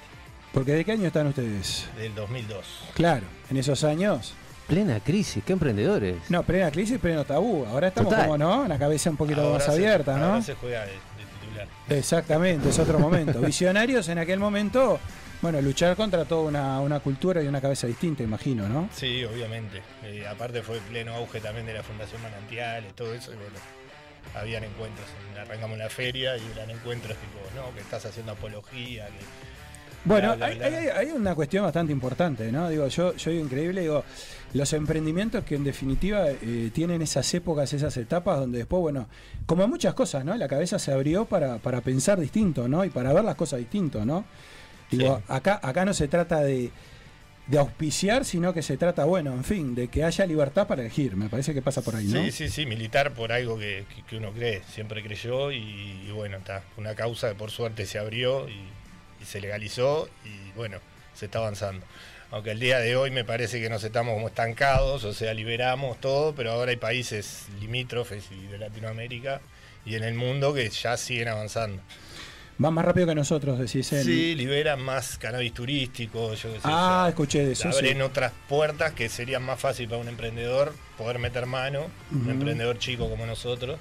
Porque 0.53 0.73
¿de 0.73 0.85
qué 0.85 0.93
año 0.93 1.07
están 1.07 1.27
ustedes? 1.27 1.87
Del 1.97 2.15
2002. 2.15 2.65
Claro, 2.95 3.25
en 3.49 3.57
esos 3.57 3.83
años. 3.83 4.33
Plena 4.67 4.99
crisis, 4.99 5.43
qué 5.45 5.53
emprendedores. 5.53 6.17
No, 6.29 6.43
plena 6.43 6.69
crisis, 6.71 6.99
pleno 6.99 7.23
tabú. 7.23 7.65
Ahora 7.65 7.87
estamos 7.87 8.13
como, 8.13 8.37
¿no? 8.37 8.67
La 8.67 8.77
cabeza 8.77 9.09
un 9.09 9.15
poquito 9.15 9.53
más 9.53 9.69
abierta, 9.69 10.17
¿no? 10.17 10.25
Ahora 10.25 10.41
se 10.41 10.55
juega 10.55 10.81
de, 10.85 10.91
titular. 11.41 11.67
Exactamente, 11.87 12.69
es 12.69 12.79
otro 12.79 12.99
momento. 12.99 13.39
Visionarios 13.45 14.09
en 14.09 14.17
aquel 14.17 14.39
momento, 14.39 14.99
bueno, 15.41 15.61
luchar 15.61 15.95
contra 15.95 16.25
toda 16.25 16.81
una, 16.81 16.99
cultura 16.99 17.41
y 17.41 17.47
una 17.47 17.61
cabeza 17.61 17.87
distinta, 17.87 18.23
imagino, 18.23 18.67
¿no? 18.67 18.89
Sí, 18.93 19.23
obviamente. 19.23 19.81
Eh, 20.03 20.27
aparte 20.27 20.61
fue 20.61 20.79
pleno 20.79 21.13
auge 21.13 21.39
también 21.39 21.65
de 21.65 21.73
la 21.73 21.83
Fundación 21.83 22.21
Manantiales, 22.21 22.93
todo 22.93 23.13
eso. 23.13 23.31
Y 23.31 23.35
bueno, 23.35 23.55
habían 24.35 24.63
encuentros. 24.63 25.07
Arrancamos 25.39 25.77
la 25.77 25.89
feria 25.89 26.37
y 26.37 26.41
eran 26.51 26.69
encuentros 26.69 27.17
tipo, 27.17 27.39
no, 27.55 27.73
que 27.73 27.81
estás 27.81 28.05
haciendo 28.05 28.31
apología. 28.33 29.07
bueno, 30.03 30.35
hay, 30.41 31.11
una 31.11 31.35
cuestión 31.35 31.63
bastante 31.63 31.91
importante, 31.91 32.51
¿no? 32.51 32.69
Digo, 32.69 32.87
yo, 32.87 33.15
yo 33.15 33.31
digo 33.31 33.43
increíble, 33.43 33.81
digo, 33.81 34.03
los 34.53 34.73
emprendimientos 34.73 35.43
que 35.43 35.55
en 35.55 35.63
definitiva 35.63 36.29
eh, 36.29 36.71
tienen 36.73 37.01
esas 37.01 37.31
épocas, 37.33 37.71
esas 37.73 37.95
etapas 37.97 38.39
donde 38.39 38.59
después, 38.59 38.81
bueno, 38.81 39.07
como 39.45 39.67
muchas 39.67 39.93
cosas, 39.93 40.25
¿no? 40.25 40.35
La 40.35 40.47
cabeza 40.47 40.79
se 40.79 40.91
abrió 40.91 41.25
para, 41.25 41.57
para 41.57 41.81
pensar 41.81 42.19
distinto, 42.19 42.67
¿no? 42.67 42.83
Y 42.85 42.89
para 42.89 43.13
ver 43.13 43.23
las 43.23 43.35
cosas 43.35 43.59
distinto, 43.59 44.05
¿no? 44.05 44.25
Digo, 44.89 45.21
acá, 45.27 45.59
acá 45.61 45.83
no 45.83 45.93
se 45.93 46.07
trata 46.07 46.41
de 46.41 46.71
de 47.47 47.57
auspiciar, 47.57 48.25
sino 48.25 48.53
que 48.53 48.61
se 48.61 48.77
trata, 48.77 49.05
bueno, 49.05 49.33
en 49.33 49.43
fin, 49.43 49.73
de 49.73 49.87
que 49.87 50.03
haya 50.03 50.25
libertad 50.25 50.67
para 50.67 50.81
elegir. 50.81 51.15
Me 51.15 51.29
parece 51.29 51.53
que 51.53 51.61
pasa 51.61 51.81
por 51.81 51.95
ahí, 51.95 52.05
¿no? 52.05 52.21
Sí, 52.23 52.31
sí, 52.31 52.49
sí, 52.49 52.65
militar 52.65 53.13
por 53.13 53.31
algo 53.31 53.57
que, 53.57 53.85
uno 54.11 54.31
cree, 54.31 54.61
siempre 54.69 55.01
creyó 55.01 55.51
y, 55.51 56.11
bueno, 56.13 56.37
está, 56.37 56.63
una 56.75 56.93
causa 56.95 57.29
que 57.29 57.35
por 57.35 57.51
suerte 57.51 57.85
se 57.85 57.99
abrió 57.99 58.47
y, 58.49 58.67
se 59.25 59.41
legalizó 59.41 60.07
y 60.23 60.51
bueno, 60.55 60.77
se 61.13 61.25
está 61.25 61.39
avanzando. 61.39 61.85
Aunque 62.31 62.51
el 62.51 62.59
día 62.59 62.79
de 62.79 62.95
hoy 62.95 63.11
me 63.11 63.25
parece 63.25 63.59
que 63.59 63.69
nos 63.69 63.83
estamos 63.83 64.13
como 64.13 64.27
estancados, 64.27 65.03
o 65.03 65.13
sea, 65.13 65.33
liberamos 65.33 65.99
todo, 65.99 66.35
pero 66.35 66.51
ahora 66.51 66.71
hay 66.71 66.77
países 66.77 67.47
limítrofes 67.59 68.25
y 68.31 68.47
de 68.47 68.57
Latinoamérica 68.57 69.41
y 69.85 69.95
en 69.95 70.03
el 70.03 70.13
mundo 70.13 70.53
que 70.53 70.69
ya 70.69 70.95
siguen 70.97 71.29
avanzando. 71.29 71.81
Va 72.63 72.71
más 72.71 72.85
rápido 72.85 73.05
que 73.07 73.15
nosotros, 73.15 73.59
decís. 73.59 73.87
Sí, 73.87 74.33
liberan 74.33 74.81
más 74.81 75.17
cannabis 75.17 75.53
turístico, 75.53 76.33
yo 76.33 76.53
qué 76.53 76.55
sé. 76.55 76.63
Ah, 76.63 77.05
escuché 77.09 77.45
de 77.45 77.51
eso. 77.51 77.69
Abren 77.69 78.01
otras 78.01 78.33
puertas 78.49 78.93
que 78.93 79.09
serían 79.09 79.43
más 79.43 79.59
fácil 79.59 79.87
para 79.87 80.01
un 80.01 80.07
emprendedor 80.07 80.73
poder 80.97 81.19
meter 81.19 81.45
mano, 81.45 81.85
un 82.11 82.29
emprendedor 82.29 82.79
chico 82.79 83.07
como 83.09 83.27
nosotros, 83.27 83.77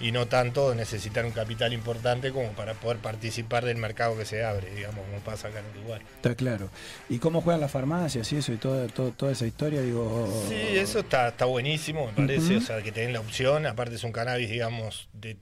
y 0.00 0.10
no 0.10 0.26
tanto 0.26 0.74
necesitar 0.74 1.24
un 1.24 1.30
capital 1.30 1.72
importante 1.72 2.32
como 2.32 2.50
para 2.50 2.74
poder 2.74 2.98
participar 2.98 3.64
del 3.64 3.76
mercado 3.76 4.16
que 4.16 4.24
se 4.24 4.44
abre, 4.44 4.74
digamos, 4.74 5.04
como 5.06 5.18
pasa 5.20 5.48
acá 5.48 5.60
en 5.60 5.78
Uruguay. 5.78 6.00
Está 6.16 6.34
claro. 6.34 6.70
¿Y 7.08 7.18
cómo 7.18 7.40
juegan 7.40 7.60
las 7.60 7.70
farmacias 7.70 8.32
y 8.32 8.36
eso 8.36 8.52
y 8.52 8.56
toda, 8.56 8.88
toda, 8.88 9.30
esa 9.30 9.46
historia? 9.46 9.80
digo 9.80 10.44
Sí, 10.48 10.76
eso 10.76 11.00
está, 11.00 11.28
está 11.28 11.44
buenísimo, 11.44 12.06
me 12.06 12.12
parece. 12.12 12.56
O 12.56 12.60
sea, 12.60 12.82
que 12.82 12.90
tienen 12.90 13.12
la 13.12 13.20
opción. 13.20 13.66
Aparte 13.66 13.94
es 13.94 14.02
un 14.02 14.12
cannabis, 14.12 14.50
digamos, 14.50 15.08
de 15.12 15.36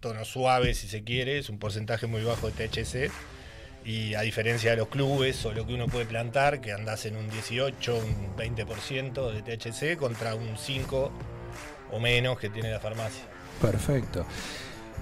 tono 0.00 0.24
suave 0.24 0.74
si 0.74 0.88
se 0.88 1.04
quiere, 1.04 1.38
es 1.38 1.48
un 1.50 1.58
porcentaje 1.58 2.06
muy 2.06 2.24
bajo 2.24 2.50
de 2.50 2.68
THC. 2.68 3.10
Y 3.84 4.14
a 4.14 4.20
diferencia 4.20 4.72
de 4.72 4.76
los 4.76 4.88
clubes 4.88 5.44
o 5.46 5.52
lo 5.54 5.66
que 5.66 5.72
uno 5.72 5.86
puede 5.86 6.04
plantar, 6.04 6.60
que 6.60 6.72
andas 6.72 7.06
en 7.06 7.16
un 7.16 7.30
18, 7.30 7.96
un 7.96 8.36
20% 8.36 9.32
de 9.32 9.56
THC 9.56 9.96
contra 9.98 10.34
un 10.34 10.58
5 10.58 11.10
o 11.92 12.00
menos 12.00 12.38
que 12.38 12.50
tiene 12.50 12.70
la 12.70 12.78
farmacia. 12.78 13.24
Perfecto. 13.60 14.26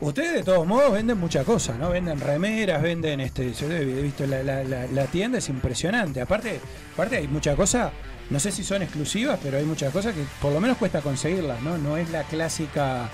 Ustedes 0.00 0.32
de 0.32 0.42
todos 0.44 0.64
modos 0.64 0.92
venden 0.92 1.18
muchas 1.18 1.44
cosas, 1.44 1.76
¿no? 1.76 1.90
Venden 1.90 2.20
remeras, 2.20 2.80
venden 2.80 3.18
este. 3.20 3.52
Yo 3.52 3.68
he 3.68 3.84
visto 3.84 4.24
la, 4.26 5.06
tienda, 5.06 5.38
es 5.38 5.48
impresionante. 5.48 6.20
Aparte, 6.20 6.60
aparte 6.92 7.16
hay 7.16 7.26
muchas 7.26 7.56
cosas, 7.56 7.90
no 8.30 8.38
sé 8.38 8.52
si 8.52 8.62
son 8.62 8.82
exclusivas, 8.82 9.40
pero 9.42 9.58
hay 9.58 9.64
muchas 9.64 9.92
cosas 9.92 10.14
que 10.14 10.22
por 10.40 10.52
lo 10.52 10.60
menos 10.60 10.76
cuesta 10.76 11.00
conseguirlas, 11.00 11.60
¿no? 11.62 11.78
No 11.78 11.96
es 11.96 12.10
la 12.10 12.22
clásica 12.22 13.10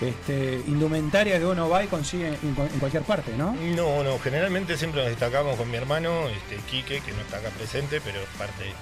este, 0.00 0.62
indumentaria 0.66 1.38
que 1.38 1.46
uno 1.46 1.68
va 1.68 1.82
y 1.82 1.88
consigue 1.88 2.28
en, 2.28 2.54
cualquier 2.78 3.02
parte, 3.02 3.32
¿no? 3.36 3.52
No, 3.54 4.04
no, 4.04 4.18
generalmente 4.18 4.76
siempre 4.76 5.00
nos 5.00 5.10
destacamos 5.10 5.56
con 5.56 5.70
mi 5.70 5.76
hermano, 5.76 6.28
este, 6.28 6.56
Quique, 6.70 7.00
que 7.00 7.12
no 7.12 7.20
está 7.20 7.38
acá 7.38 7.50
presente, 7.50 8.00
pero 8.00 8.20
es 8.20 8.28
parte 8.38 8.72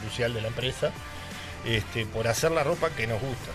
crucial 0.00 0.34
de 0.34 0.42
la 0.42 0.48
empresa, 0.48 0.90
este, 1.64 2.04
por 2.06 2.28
hacer 2.28 2.50
la 2.50 2.62
ropa 2.62 2.90
que 2.90 3.06
nos 3.06 3.20
gusta. 3.20 3.52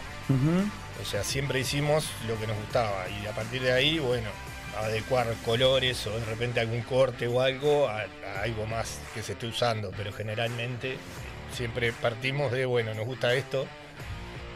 O 1.01 1.05
sea, 1.05 1.23
siempre 1.23 1.59
hicimos 1.59 2.09
lo 2.27 2.37
que 2.37 2.47
nos 2.47 2.57
gustaba 2.57 3.05
y 3.07 3.27
a 3.27 3.31
partir 3.31 3.61
de 3.61 3.71
ahí, 3.71 3.99
bueno, 3.99 4.29
adecuar 4.77 5.27
colores 5.45 6.05
o 6.07 6.11
de 6.11 6.25
repente 6.25 6.59
algún 6.59 6.81
corte 6.81 7.27
o 7.27 7.39
algo 7.39 7.87
a, 7.87 8.01
a 8.01 8.41
algo 8.43 8.65
más 8.65 8.99
que 9.13 9.21
se 9.21 9.33
esté 9.33 9.47
usando, 9.47 9.91
pero 9.95 10.11
generalmente 10.11 10.97
siempre 11.53 11.93
partimos 11.93 12.51
de, 12.51 12.65
bueno, 12.65 12.93
nos 12.93 13.05
gusta 13.05 13.33
esto, 13.35 13.67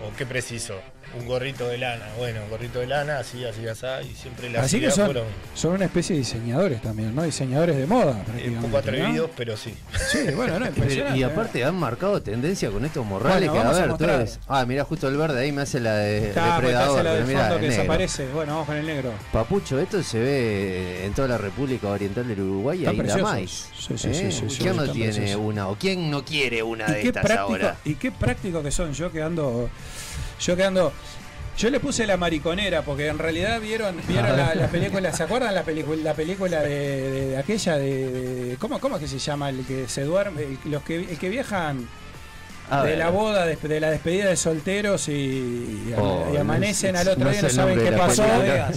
o 0.03 0.15
qué 0.17 0.25
preciso, 0.25 0.81
un 1.19 1.25
gorrito 1.25 1.67
de 1.67 1.77
lana, 1.77 2.05
bueno, 2.17 2.41
un 2.43 2.49
gorrito 2.49 2.79
de 2.79 2.87
lana, 2.87 3.19
así, 3.19 3.43
así, 3.43 3.67
así, 3.67 3.85
y 4.11 4.15
siempre 4.15 4.49
las 4.49 4.65
Así 4.65 4.79
que 4.79 4.91
son, 4.91 5.15
son 5.53 5.73
una 5.73 5.85
especie 5.85 6.15
de 6.15 6.19
diseñadores 6.19 6.81
también, 6.81 7.13
¿no? 7.13 7.23
Diseñadores 7.23 7.75
de 7.77 7.87
moda. 7.87 8.23
Un 8.47 8.61
poco 8.61 8.77
atrevidos, 8.77 9.29
pero 9.35 9.57
sí. 9.57 9.73
Sí, 10.11 10.31
bueno, 10.35 10.59
no, 10.59 10.67
Y 11.15 11.23
aparte 11.23 11.63
han 11.63 11.75
marcado 11.75 12.21
tendencia 12.21 12.69
con 12.69 12.85
estos 12.85 13.05
morrales 13.05 13.49
que, 13.49 13.57
a 13.57 13.71
ver, 13.71 13.97
tú 13.97 14.05
Ah, 14.47 14.65
mira, 14.65 14.83
justo 14.83 15.07
el 15.07 15.17
verde 15.17 15.41
ahí 15.41 15.51
me 15.51 15.61
hace 15.61 15.79
la 15.79 15.95
de 15.95 16.21
depredador. 16.33 17.03
La 17.03 17.15
fondo 17.25 17.59
que 17.59 17.67
desaparece. 17.67 18.27
Bueno, 18.27 18.53
vamos 18.53 18.67
con 18.67 18.77
el 18.77 18.85
negro. 18.85 19.11
Papucho, 19.31 19.79
esto 19.79 20.01
se 20.03 20.19
ve 20.19 21.05
en 21.05 21.13
toda 21.13 21.27
la 21.27 21.37
República 21.37 21.87
Oriental 21.87 22.27
del 22.27 22.41
Uruguay 22.41 22.83
y 22.83 22.85
ahí 22.85 22.97
nada 22.97 23.17
más. 23.21 23.69
Sí, 23.77 23.97
sí, 23.97 24.13
sí, 24.13 24.31
sí, 24.31 24.57
¿Quién 24.59 24.77
no 24.77 24.89
tiene 24.91 25.35
una 25.35 25.67
o 25.67 25.75
quién 25.75 26.09
no 26.09 26.23
quiere 26.23 26.63
una 26.63 26.85
de 26.87 27.01
estas 27.01 27.31
ahora? 27.31 27.77
Y 27.85 27.95
qué 27.95 28.11
práctico 28.11 28.61
que 28.63 28.71
son, 28.71 28.93
yo 28.93 29.11
quedando 29.11 29.69
yo 30.41 30.55
quedando. 30.55 30.91
Yo 31.57 31.69
le 31.69 31.79
puse 31.79 32.07
la 32.07 32.17
mariconera 32.17 32.81
porque 32.81 33.07
en 33.07 33.19
realidad 33.19 33.59
vieron, 33.59 33.95
vieron 34.07 34.35
la, 34.37 34.67
película, 34.67 35.11
¿se 35.11 35.23
acuerdan 35.23 35.53
la 35.53 35.63
película, 35.63 36.01
la 36.01 36.13
película 36.13 36.61
de, 36.61 37.37
aquella 37.37 37.77
de, 37.77 38.55
¿cómo, 38.57 38.79
cómo 38.79 38.95
es 38.95 39.01
que 39.01 39.07
se 39.07 39.19
llama 39.19 39.49
el 39.49 39.65
que 39.65 39.87
se 39.87 40.03
duerme, 40.03 40.57
los 40.65 40.81
que 40.81 40.95
el 40.95 41.17
que 41.19 41.29
viajan 41.29 41.87
de 42.79 42.95
la 42.95 43.09
boda, 43.09 43.45
de, 43.45 43.79
la 43.79 43.89
despedida 43.91 44.29
de 44.29 44.37
solteros 44.37 45.09
y, 45.09 45.93
oh, 45.97 46.33
amanecen 46.39 46.95
al 46.95 47.07
otro 47.07 47.29
día 47.29 47.41
no 47.41 47.49
saben 47.49 47.79
qué 47.79 47.91
pasó. 47.91 48.23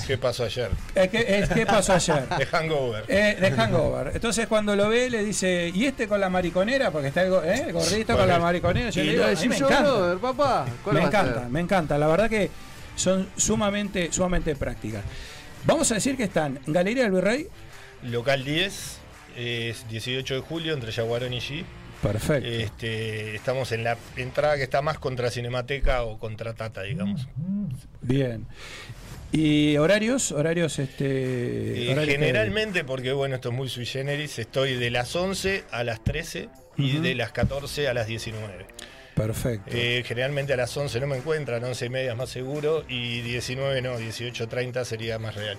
¿Qué 0.07 0.19
pasó 0.19 0.45
ayer? 0.45 0.71
¿Qué, 0.95 1.67
pasó 1.67 1.93
ayer? 1.95 2.29
De 2.39 2.47
hangover. 2.47 3.05
Eh, 3.09 3.37
de 3.41 3.51
hangover. 3.53 4.11
Entonces 4.15 4.47
cuando 4.47 4.75
lo 4.75 4.89
ve 4.89 5.09
le 5.09 5.25
dice, 5.25 5.71
¿y 5.73 5.87
este 5.87 6.09
con 6.09 6.21
la 6.21 6.29
mariconera? 6.29 6.91
Porque 6.91 7.09
está 7.09 7.23
el, 7.23 7.33
eh, 7.45 7.73
gordito 7.73 8.17
con 8.17 8.27
la 8.27 8.39
mariconera. 8.39 8.91
Yo 8.91 9.05
le 9.05 9.13
digo, 9.13 9.25
me 9.25 9.57
encanta. 9.57 10.19
papá. 10.21 10.67
Me 10.93 11.03
encanta, 11.03 11.47
me 11.49 11.61
encanta. 11.61 11.99
La 11.99 12.07
verdad 12.09 12.29
que 12.29 12.51
son 12.97 13.29
sumamente, 13.37 14.11
sumamente 14.13 14.55
prácticas. 14.57 15.05
Vamos 15.65 15.91
a 15.93 15.95
decir 15.95 16.17
que 16.17 16.25
están 16.25 16.59
Galería 16.67 17.05
del 17.05 17.13
Virrey. 17.13 17.49
Local 18.03 18.45
10, 18.45 18.99
es 19.37 19.89
18 19.89 20.35
de 20.35 20.41
julio 20.41 20.75
entre 20.75 20.91
Yaguarón 20.91 21.33
y 21.33 21.41
G. 21.41 21.65
Perfecto. 22.05 22.49
Este, 22.49 23.35
estamos 23.35 23.73
en 23.73 23.83
la 23.83 23.97
entrada 24.17 24.57
que 24.57 24.63
está 24.63 24.83
más 24.83 24.99
contra 24.99 25.31
Cinemateca 25.31 26.03
o 26.03 26.19
contra 26.19 26.53
Tata, 26.53 26.83
digamos. 26.83 27.27
Bien. 28.03 28.47
¿Y 29.33 29.77
horarios? 29.79 30.31
Horarios, 30.31 30.79
este. 30.79 31.91
Eh, 31.91 32.07
generalmente, 32.07 32.85
porque 32.85 33.13
bueno, 33.13 33.37
esto 33.37 33.49
es 33.49 33.55
muy 33.55 33.69
sui 33.69 33.87
generis, 33.87 34.39
estoy 34.39 34.75
de 34.75 34.91
las 34.91 35.17
11 35.17 35.65
a 35.71 35.83
las 35.83 36.05
13 36.05 36.51
y 36.77 36.99
de 36.99 37.15
las 37.15 37.33
14 37.33 37.89
a 37.89 37.95
las 37.95 38.07
19. 38.07 38.67
Perfecto. 39.15 39.71
Eh, 39.73 40.05
generalmente 40.07 40.53
a 40.53 40.57
las 40.57 40.77
11 40.77 41.01
no 41.01 41.07
me 41.07 41.17
encuentran, 41.17 41.65
11 41.65 41.87
y 41.87 41.89
media 41.89 42.11
es 42.13 42.17
más 42.17 42.29
seguro 42.29 42.85
y 42.89 43.23
19 43.23 43.81
no, 43.81 43.99
18.30 43.99 44.85
sería 44.85 45.19
más 45.19 45.35
real. 45.35 45.57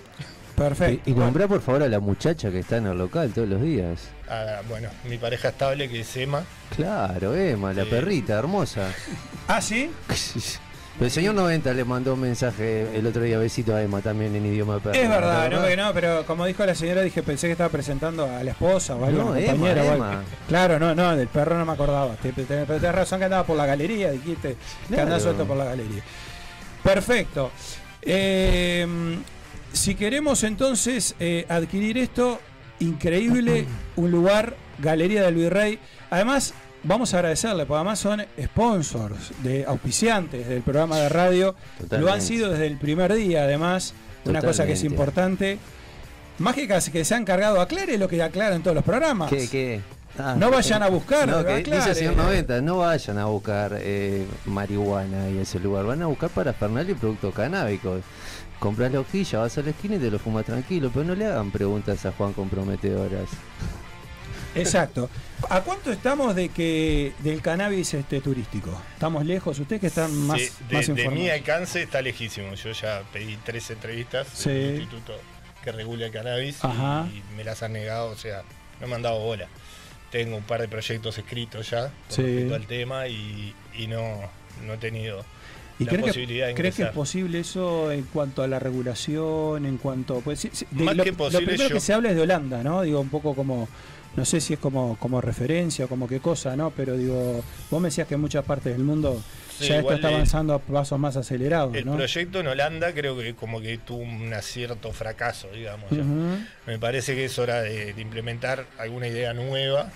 Perfecto. 0.56 1.10
Y, 1.10 1.14
nombra 1.14 1.46
por 1.46 1.60
favor 1.60 1.82
a 1.82 1.88
la 1.88 2.00
muchacha 2.00 2.50
que 2.50 2.60
está 2.60 2.78
en 2.78 2.86
el 2.86 2.96
local 2.96 3.30
todos 3.34 3.48
los 3.48 3.60
días. 3.60 4.08
Ah, 4.28 4.62
bueno, 4.68 4.88
mi 5.04 5.18
pareja 5.18 5.48
estable 5.48 5.88
que 5.88 6.00
es 6.00 6.16
Emma. 6.16 6.42
Claro, 6.74 7.36
Emma, 7.36 7.72
la 7.74 7.84
perrita 7.84 8.38
hermosa. 8.38 8.88
¿Ah, 9.48 9.60
sí? 9.60 9.90
el 11.00 11.10
señor 11.10 11.34
90 11.34 11.74
le 11.74 11.84
mandó 11.84 12.14
un 12.14 12.20
mensaje 12.20 12.96
el 12.96 13.06
otro 13.06 13.22
día, 13.22 13.36
besito 13.36 13.76
a 13.76 13.82
Emma 13.82 14.00
también 14.00 14.34
en 14.34 14.46
idioma 14.46 14.80
perro. 14.80 14.94
Es 14.98 15.08
verdad, 15.08 15.50
no, 15.50 15.66
que 15.66 15.76
no, 15.76 15.92
pero 15.92 16.24
como 16.24 16.46
dijo 16.46 16.64
la 16.64 16.74
señora, 16.74 17.02
dije, 17.02 17.22
pensé 17.22 17.48
que 17.48 17.52
estaba 17.52 17.68
presentando 17.68 18.24
a 18.24 18.42
la 18.42 18.52
esposa 18.52 18.96
o 18.96 19.04
a 19.04 19.10
no, 19.10 19.36
Emma, 19.36 20.22
Claro, 20.48 20.78
no, 20.78 20.94
no, 20.94 21.14
del 21.14 21.28
perro 21.28 21.58
no 21.58 21.66
me 21.66 21.72
acordaba. 21.72 22.16
Tenés 22.16 22.94
razón 22.94 23.18
que 23.18 23.26
andaba 23.26 23.44
por 23.44 23.58
la 23.58 23.66
galería, 23.66 24.10
dijiste, 24.10 24.56
que 24.88 25.00
andaba 25.00 25.20
suelto 25.20 25.44
por 25.44 25.58
la 25.58 25.66
galería. 25.66 26.02
Perfecto. 26.82 27.50
Eh, 28.00 28.86
si 29.76 29.94
queremos 29.94 30.42
entonces 30.42 31.14
eh, 31.20 31.46
adquirir 31.48 31.98
esto, 31.98 32.40
increíble, 32.80 33.66
un 33.96 34.10
lugar, 34.10 34.56
Galería 34.78 35.22
del 35.22 35.34
Virrey. 35.34 35.78
Además, 36.10 36.54
vamos 36.82 37.14
a 37.14 37.18
agradecerle, 37.18 37.66
porque 37.66 37.76
además 37.76 37.98
son 37.98 38.24
sponsors, 38.42 39.32
de 39.42 39.64
auspiciantes 39.64 40.48
del 40.48 40.62
programa 40.62 40.98
de 40.98 41.08
radio. 41.08 41.54
Lo 41.90 42.12
han 42.12 42.22
sido 42.22 42.50
desde 42.50 42.66
el 42.66 42.78
primer 42.78 43.12
día, 43.14 43.44
además. 43.44 43.94
Una 44.24 44.42
cosa 44.42 44.66
que 44.66 44.72
es 44.72 44.84
importante. 44.84 45.58
Mágicas 46.38 46.90
que 46.90 47.04
se 47.04 47.14
han 47.14 47.24
cargado, 47.24 47.60
aclare 47.60 47.96
lo 47.96 48.08
que 48.08 48.22
aclaran 48.22 48.62
todos 48.62 48.74
los 48.74 48.84
programas. 48.84 49.30
¿Qué, 49.30 49.80
ah, 50.18 50.34
no 50.38 50.50
vayan 50.50 50.82
a 50.82 50.88
buscar, 50.88 51.26
no, 51.26 51.42
dice 51.42 51.94
señor 51.94 52.16
90, 52.16 52.60
no 52.60 52.78
vayan 52.78 53.18
a 53.18 53.24
buscar 53.26 53.78
eh, 53.80 54.26
marihuana 54.44 55.30
y 55.30 55.38
ese 55.38 55.60
lugar, 55.60 55.86
van 55.86 56.02
a 56.02 56.06
buscar 56.06 56.28
para 56.28 56.50
y 56.50 56.94
productos 56.94 57.34
canábicos 57.34 58.02
compras 58.58 58.92
la 58.92 59.00
hojilla, 59.00 59.40
vas 59.40 59.58
a 59.58 59.62
la 59.62 59.70
esquina 59.70 59.96
y 59.96 59.98
te 59.98 60.10
lo 60.10 60.18
fumas 60.18 60.44
tranquilo, 60.44 60.90
pero 60.92 61.04
no 61.04 61.14
le 61.14 61.26
hagan 61.26 61.50
preguntas 61.50 62.04
a 62.06 62.12
Juan 62.12 62.32
comprometedoras. 62.32 63.28
Exacto. 64.54 65.10
¿A 65.50 65.60
cuánto 65.60 65.92
estamos 65.92 66.34
de 66.34 66.48
que 66.48 67.12
del 67.18 67.42
cannabis 67.42 67.94
este 67.94 68.20
turístico? 68.20 68.70
¿Estamos 68.94 69.24
lejos? 69.26 69.58
¿Ustedes 69.58 69.80
que 69.80 69.86
están 69.88 70.14
más, 70.26 70.40
sí, 70.40 70.50
de, 70.68 70.94
de 70.94 71.08
mi 71.10 71.28
alcance 71.28 71.82
está 71.82 72.00
lejísimo. 72.00 72.54
Yo 72.54 72.72
ya 72.72 73.02
pedí 73.12 73.36
tres 73.44 73.70
entrevistas 73.70 74.28
sí. 74.32 74.50
en 74.50 74.56
un 74.56 74.74
instituto 74.76 75.12
que 75.62 75.72
regula 75.72 76.06
el 76.06 76.12
cannabis 76.12 76.58
y, 76.64 77.36
me 77.36 77.44
las 77.44 77.62
han 77.62 77.72
negado, 77.72 78.10
o 78.10 78.16
sea, 78.16 78.42
no 78.80 78.86
me 78.86 78.94
han 78.94 79.02
dado 79.02 79.20
bola. 79.20 79.48
Tengo 80.10 80.36
un 80.36 80.44
par 80.44 80.60
de 80.60 80.68
proyectos 80.68 81.18
escritos 81.18 81.68
ya 81.68 81.90
con 82.08 82.24
respecto 82.24 82.54
al 82.54 82.66
tema 82.66 83.08
y, 83.08 83.54
y 83.74 83.86
no, 83.88 84.20
no 84.64 84.74
he 84.74 84.78
tenido 84.78 85.24
¿Y 85.78 85.86
crees 85.86 86.14
que, 86.14 86.54
¿crees 86.54 86.74
que 86.74 86.82
es 86.84 86.90
posible 86.90 87.40
eso 87.40 87.92
en 87.92 88.02
cuanto 88.04 88.42
a 88.42 88.48
la 88.48 88.58
regulación, 88.58 89.66
en 89.66 89.76
cuanto... 89.76 90.20
Pues, 90.20 90.48
Más 90.70 90.96
lo, 90.96 91.04
que 91.04 91.12
posible, 91.12 91.46
primero 91.46 91.74
que 91.74 91.80
se 91.80 91.92
habla 91.92 92.10
es 92.10 92.16
de 92.16 92.22
Holanda, 92.22 92.62
¿no? 92.62 92.82
Digo, 92.82 93.00
un 93.00 93.10
poco 93.10 93.34
como... 93.34 93.68
No 94.16 94.24
sé 94.24 94.40
si 94.40 94.54
es 94.54 94.58
como, 94.58 94.96
como 94.98 95.20
referencia 95.20 95.84
o 95.84 95.88
como 95.88 96.08
qué 96.08 96.20
cosa, 96.20 96.56
¿no? 96.56 96.70
Pero 96.70 96.96
digo, 96.96 97.44
vos 97.70 97.80
me 97.82 97.88
decías 97.88 98.08
que 98.08 98.14
en 98.14 98.20
muchas 98.22 98.46
partes 98.46 98.72
del 98.72 98.82
mundo 98.82 99.22
ya 99.60 99.80
esto 99.80 99.92
está 99.92 100.08
avanzando 100.08 100.54
a 100.54 100.58
pasos 100.58 100.98
más 100.98 101.18
acelerados. 101.18 101.74
El 101.74 101.84
proyecto 101.84 102.40
en 102.40 102.46
Holanda 102.46 102.94
creo 102.94 103.18
que 103.18 103.34
como 103.34 103.60
que 103.60 103.76
tuvo 103.76 103.98
un 103.98 104.32
cierto 104.40 104.92
fracaso, 104.92 105.48
digamos. 105.52 105.90
Me 106.66 106.78
parece 106.78 107.14
que 107.14 107.26
es 107.26 107.38
hora 107.38 107.60
de 107.60 107.94
implementar 107.98 108.64
alguna 108.78 109.06
idea 109.06 109.34
nueva 109.34 109.92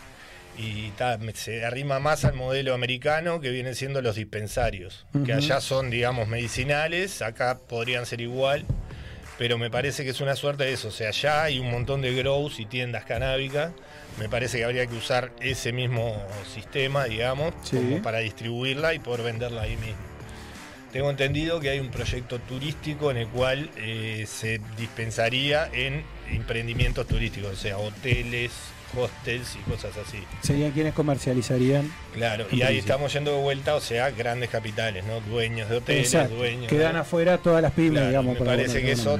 y 0.59 0.93
se 1.35 1.65
arrima 1.65 1.99
más 1.99 2.25
al 2.25 2.35
modelo 2.35 2.75
americano 2.75 3.41
que 3.41 3.51
vienen 3.51 3.75
siendo 3.75 4.03
los 4.03 4.17
dispensarios, 4.17 5.07
que 5.25 5.33
allá 5.33 5.61
son, 5.61 5.91
digamos, 5.91 6.29
medicinales, 6.29 7.23
acá 7.23 7.59
podrían 7.59 8.05
ser 8.07 8.21
igual, 8.21 8.65
pero 9.39 9.57
me 9.57 9.71
parece 9.71 10.05
que 10.05 10.11
es 10.11 10.21
una 10.21 10.37
suerte 10.37 10.65
de 10.65 10.75
eso, 10.75 10.89
o 10.89 10.93
sea, 10.93 11.09
allá 11.09 11.45
hay 11.45 11.59
un 11.59 11.71
montón 11.71 12.03
de 12.03 12.13
grows 12.15 12.61
y 12.61 12.67
tiendas 12.67 13.05
canábicas, 13.05 13.73
me 14.19 14.29
parece 14.29 14.59
que 14.59 14.65
habría 14.65 14.87
que 14.87 14.97
usar 14.97 15.33
ese 15.41 15.73
mismo 15.73 16.23
sistema, 16.53 17.05
digamos, 17.05 17.55
como 17.71 18.03
para 18.03 18.19
distribuirla 18.19 18.93
y 18.93 18.99
poder 18.99 19.23
venderla 19.23 19.63
ahí 19.63 19.77
mismo. 19.77 20.11
Tengo 20.93 21.09
entendido 21.09 21.61
que 21.61 21.71
hay 21.71 21.79
un 21.79 21.91
proyecto 21.91 22.41
turístico 22.41 23.13
en 23.13 23.19
el 23.19 23.29
cual 23.29 23.71
eh, 23.77 24.25
se 24.27 24.61
dispensaría 24.77 25.71
en 25.73 26.05
emprendimientos 26.29 27.07
turísticos, 27.07 27.53
o 27.53 27.57
sea, 27.57 27.79
hoteles, 27.79 28.51
hostels 28.97 29.57
y 29.57 29.71
cosas 29.71 29.97
así. 29.97 30.23
Serían 30.43 30.73
quienes 30.73 30.95
comercializarían. 30.95 31.93
Claro, 32.15 32.47
y 32.51 32.63
ahí 32.63 32.79
estamos 32.79 33.13
yendo 33.13 33.33
de 33.33 33.43
vuelta, 33.43 33.75
o 33.75 33.81
sea, 33.81 34.11
grandes 34.11 34.51
capitales, 34.51 35.05
¿no? 35.05 35.21
Dueños 35.21 35.69
de 35.69 35.77
hoteles, 35.77 36.31
dueños. 36.31 36.69
Quedan 36.69 36.97
afuera 36.97 37.39
todas 37.39 37.63
las 37.63 37.73
pymes, 37.73 38.07
digamos. 38.07 38.39
Me 38.39 38.45
parece 38.45 38.83
que 38.83 38.93
eso, 38.93 39.19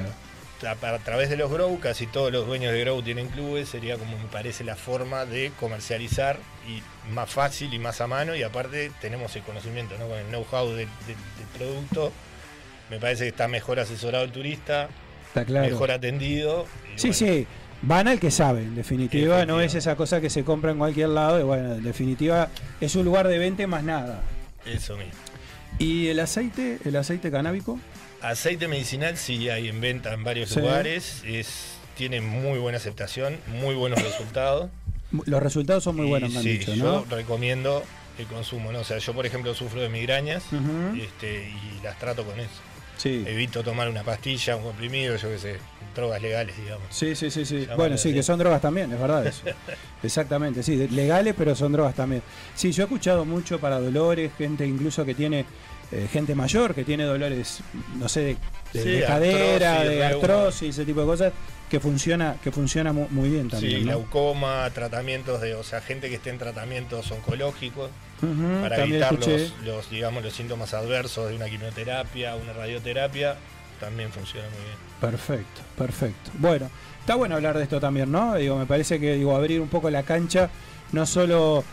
a, 0.65 0.99
través 0.99 1.29
de 1.29 1.37
los 1.37 1.51
Grow, 1.51 1.79
casi 1.79 2.07
todos 2.07 2.31
los 2.31 2.45
dueños 2.45 2.71
de 2.71 2.81
Grow 2.81 3.01
tienen 3.01 3.27
clubes, 3.27 3.69
sería 3.69 3.97
como 3.97 4.17
me 4.17 4.25
parece 4.25 4.63
la 4.63 4.75
forma 4.75 5.25
de 5.25 5.51
comercializar 5.59 6.37
y 6.67 6.81
más 7.11 7.29
fácil 7.29 7.73
y 7.73 7.79
más 7.79 8.01
a 8.01 8.07
mano, 8.07 8.35
y 8.35 8.43
aparte 8.43 8.91
tenemos 9.01 9.35
el 9.35 9.43
conocimiento, 9.43 9.95
¿no? 9.97 10.07
Con 10.07 10.17
el 10.17 10.27
know-how 10.27 10.69
del, 10.69 10.87
producto, 11.57 12.11
me 12.89 12.99
parece 12.99 13.23
que 13.23 13.29
está 13.29 13.47
mejor 13.47 13.79
asesorado 13.79 14.23
el 14.23 14.31
turista, 14.31 14.89
está 15.27 15.45
claro. 15.45 15.67
mejor 15.67 15.91
atendido. 15.91 16.65
Sí, 16.95 17.13
sí. 17.13 17.47
Van 17.83 18.07
al 18.07 18.19
que 18.19 18.29
sabe, 18.29 18.61
en 18.61 18.75
definitiva, 18.75 19.45
no 19.45 19.59
es 19.59 19.73
esa 19.73 19.95
cosa 19.95 20.21
que 20.21 20.29
se 20.29 20.43
compra 20.43 20.71
en 20.71 20.77
cualquier 20.77 21.09
lado, 21.09 21.39
y 21.39 21.43
bueno, 21.43 21.73
en 21.73 21.83
definitiva 21.83 22.49
es 22.79 22.95
un 22.95 23.05
lugar 23.05 23.27
de 23.27 23.39
venta 23.39 23.65
más 23.65 23.83
nada. 23.83 24.21
Eso 24.65 24.97
mismo. 24.97 25.13
¿Y 25.79 26.07
el 26.07 26.19
aceite, 26.19 26.77
el 26.85 26.95
aceite 26.95 27.31
canábico? 27.31 27.79
Aceite 28.21 28.67
medicinal 28.67 29.17
sí 29.17 29.49
hay 29.49 29.67
en 29.67 29.81
venta 29.81 30.13
en 30.13 30.23
varios 30.23 30.55
lugares, 30.55 31.23
es, 31.25 31.77
tiene 31.97 32.21
muy 32.21 32.59
buena 32.59 32.77
aceptación, 32.77 33.37
muy 33.59 33.73
buenos 33.73 34.01
resultados. 34.03 34.69
Los 35.25 35.41
resultados 35.41 35.83
son 35.83 35.95
muy 35.95 36.05
buenos, 36.05 36.31
me 36.31 36.37
han 36.37 36.45
dicho, 36.45 36.75
¿no? 36.75 37.05
Yo 37.09 37.15
recomiendo 37.15 37.83
el 38.19 38.27
consumo, 38.27 38.71
¿no? 38.71 38.79
O 38.79 38.83
sea, 38.83 38.99
yo 38.99 39.13
por 39.13 39.25
ejemplo 39.25 39.55
sufro 39.55 39.81
de 39.81 39.89
migrañas 39.89 40.43
este, 40.95 41.49
y 41.49 41.83
las 41.83 41.97
trato 41.97 42.23
con 42.23 42.39
eso. 42.39 42.51
Evito 43.03 43.63
tomar 43.63 43.89
una 43.89 44.03
pastilla, 44.03 44.55
un 44.55 44.63
comprimido, 44.63 45.15
yo 45.15 45.29
qué 45.29 45.39
sé, 45.39 45.57
drogas 45.93 46.21
legales, 46.21 46.55
digamos. 46.57 46.85
Sí, 46.89 47.15
sí, 47.15 47.29
sí, 47.31 47.45
sí. 47.45 47.67
Bueno, 47.75 47.97
sí, 47.97 48.13
que 48.13 48.23
son 48.23 48.39
drogas 48.39 48.61
también, 48.61 48.91
es 48.91 48.99
verdad 48.99 49.25
eso. 49.25 49.43
Exactamente, 50.03 50.63
sí, 50.63 50.87
legales, 50.89 51.35
pero 51.37 51.55
son 51.55 51.71
drogas 51.71 51.95
también. 51.95 52.21
Sí, 52.55 52.71
yo 52.71 52.83
he 52.83 52.85
escuchado 52.85 53.25
mucho 53.25 53.59
para 53.59 53.79
dolores, 53.79 54.31
gente 54.37 54.65
incluso 54.65 55.05
que 55.05 55.13
tiene, 55.13 55.45
eh, 55.91 56.07
gente 56.11 56.35
mayor 56.35 56.73
que 56.73 56.83
tiene 56.83 57.03
dolores, 57.03 57.61
no 57.97 58.09
sé, 58.09 58.37
de, 58.73 59.03
cadera, 59.05 59.83
de 59.83 60.03
artrosis, 60.05 60.69
ese 60.69 60.85
tipo 60.85 61.01
de 61.01 61.05
cosas, 61.05 61.33
que 61.71 61.79
funciona, 61.79 62.35
que 62.43 62.51
funciona 62.51 62.91
muy, 62.91 63.29
bien 63.29 63.49
también. 63.49 63.79
Sí, 63.79 63.83
glaucoma, 63.83 64.69
tratamientos 64.73 65.39
de, 65.39 65.55
o 65.55 65.63
sea, 65.63 65.79
gente 65.79 66.09
que 66.09 66.15
esté 66.15 66.29
en 66.29 66.37
tratamientos 66.37 67.09
oncológicos 67.11 67.89
para 68.61 68.83
evitar 68.83 69.17
los, 69.63 69.89
digamos, 69.89 70.21
los 70.21 70.33
síntomas 70.33 70.73
adversos 70.73 71.29
de 71.29 71.37
una 71.37 71.49
quimioterapia, 71.49 72.35
una 72.35 72.51
radioterapia, 72.51 73.37
también 73.81 74.11
funciona 74.11 74.47
muy 74.47 74.59
bien. 74.59 74.77
Perfecto, 75.01 75.61
perfecto. 75.77 76.31
Bueno, 76.35 76.69
está 76.99 77.15
bueno 77.15 77.35
hablar 77.35 77.57
de 77.57 77.63
esto 77.63 77.79
también, 77.79 78.11
¿no? 78.11 78.35
Digo, 78.35 78.57
me 78.57 78.67
parece 78.67 78.99
que 78.99 79.15
digo 79.15 79.35
abrir 79.35 79.59
un 79.59 79.67
poco 79.67 79.89
la 79.89 80.03
cancha, 80.03 80.49
no 80.93 81.05
solo 81.05 81.63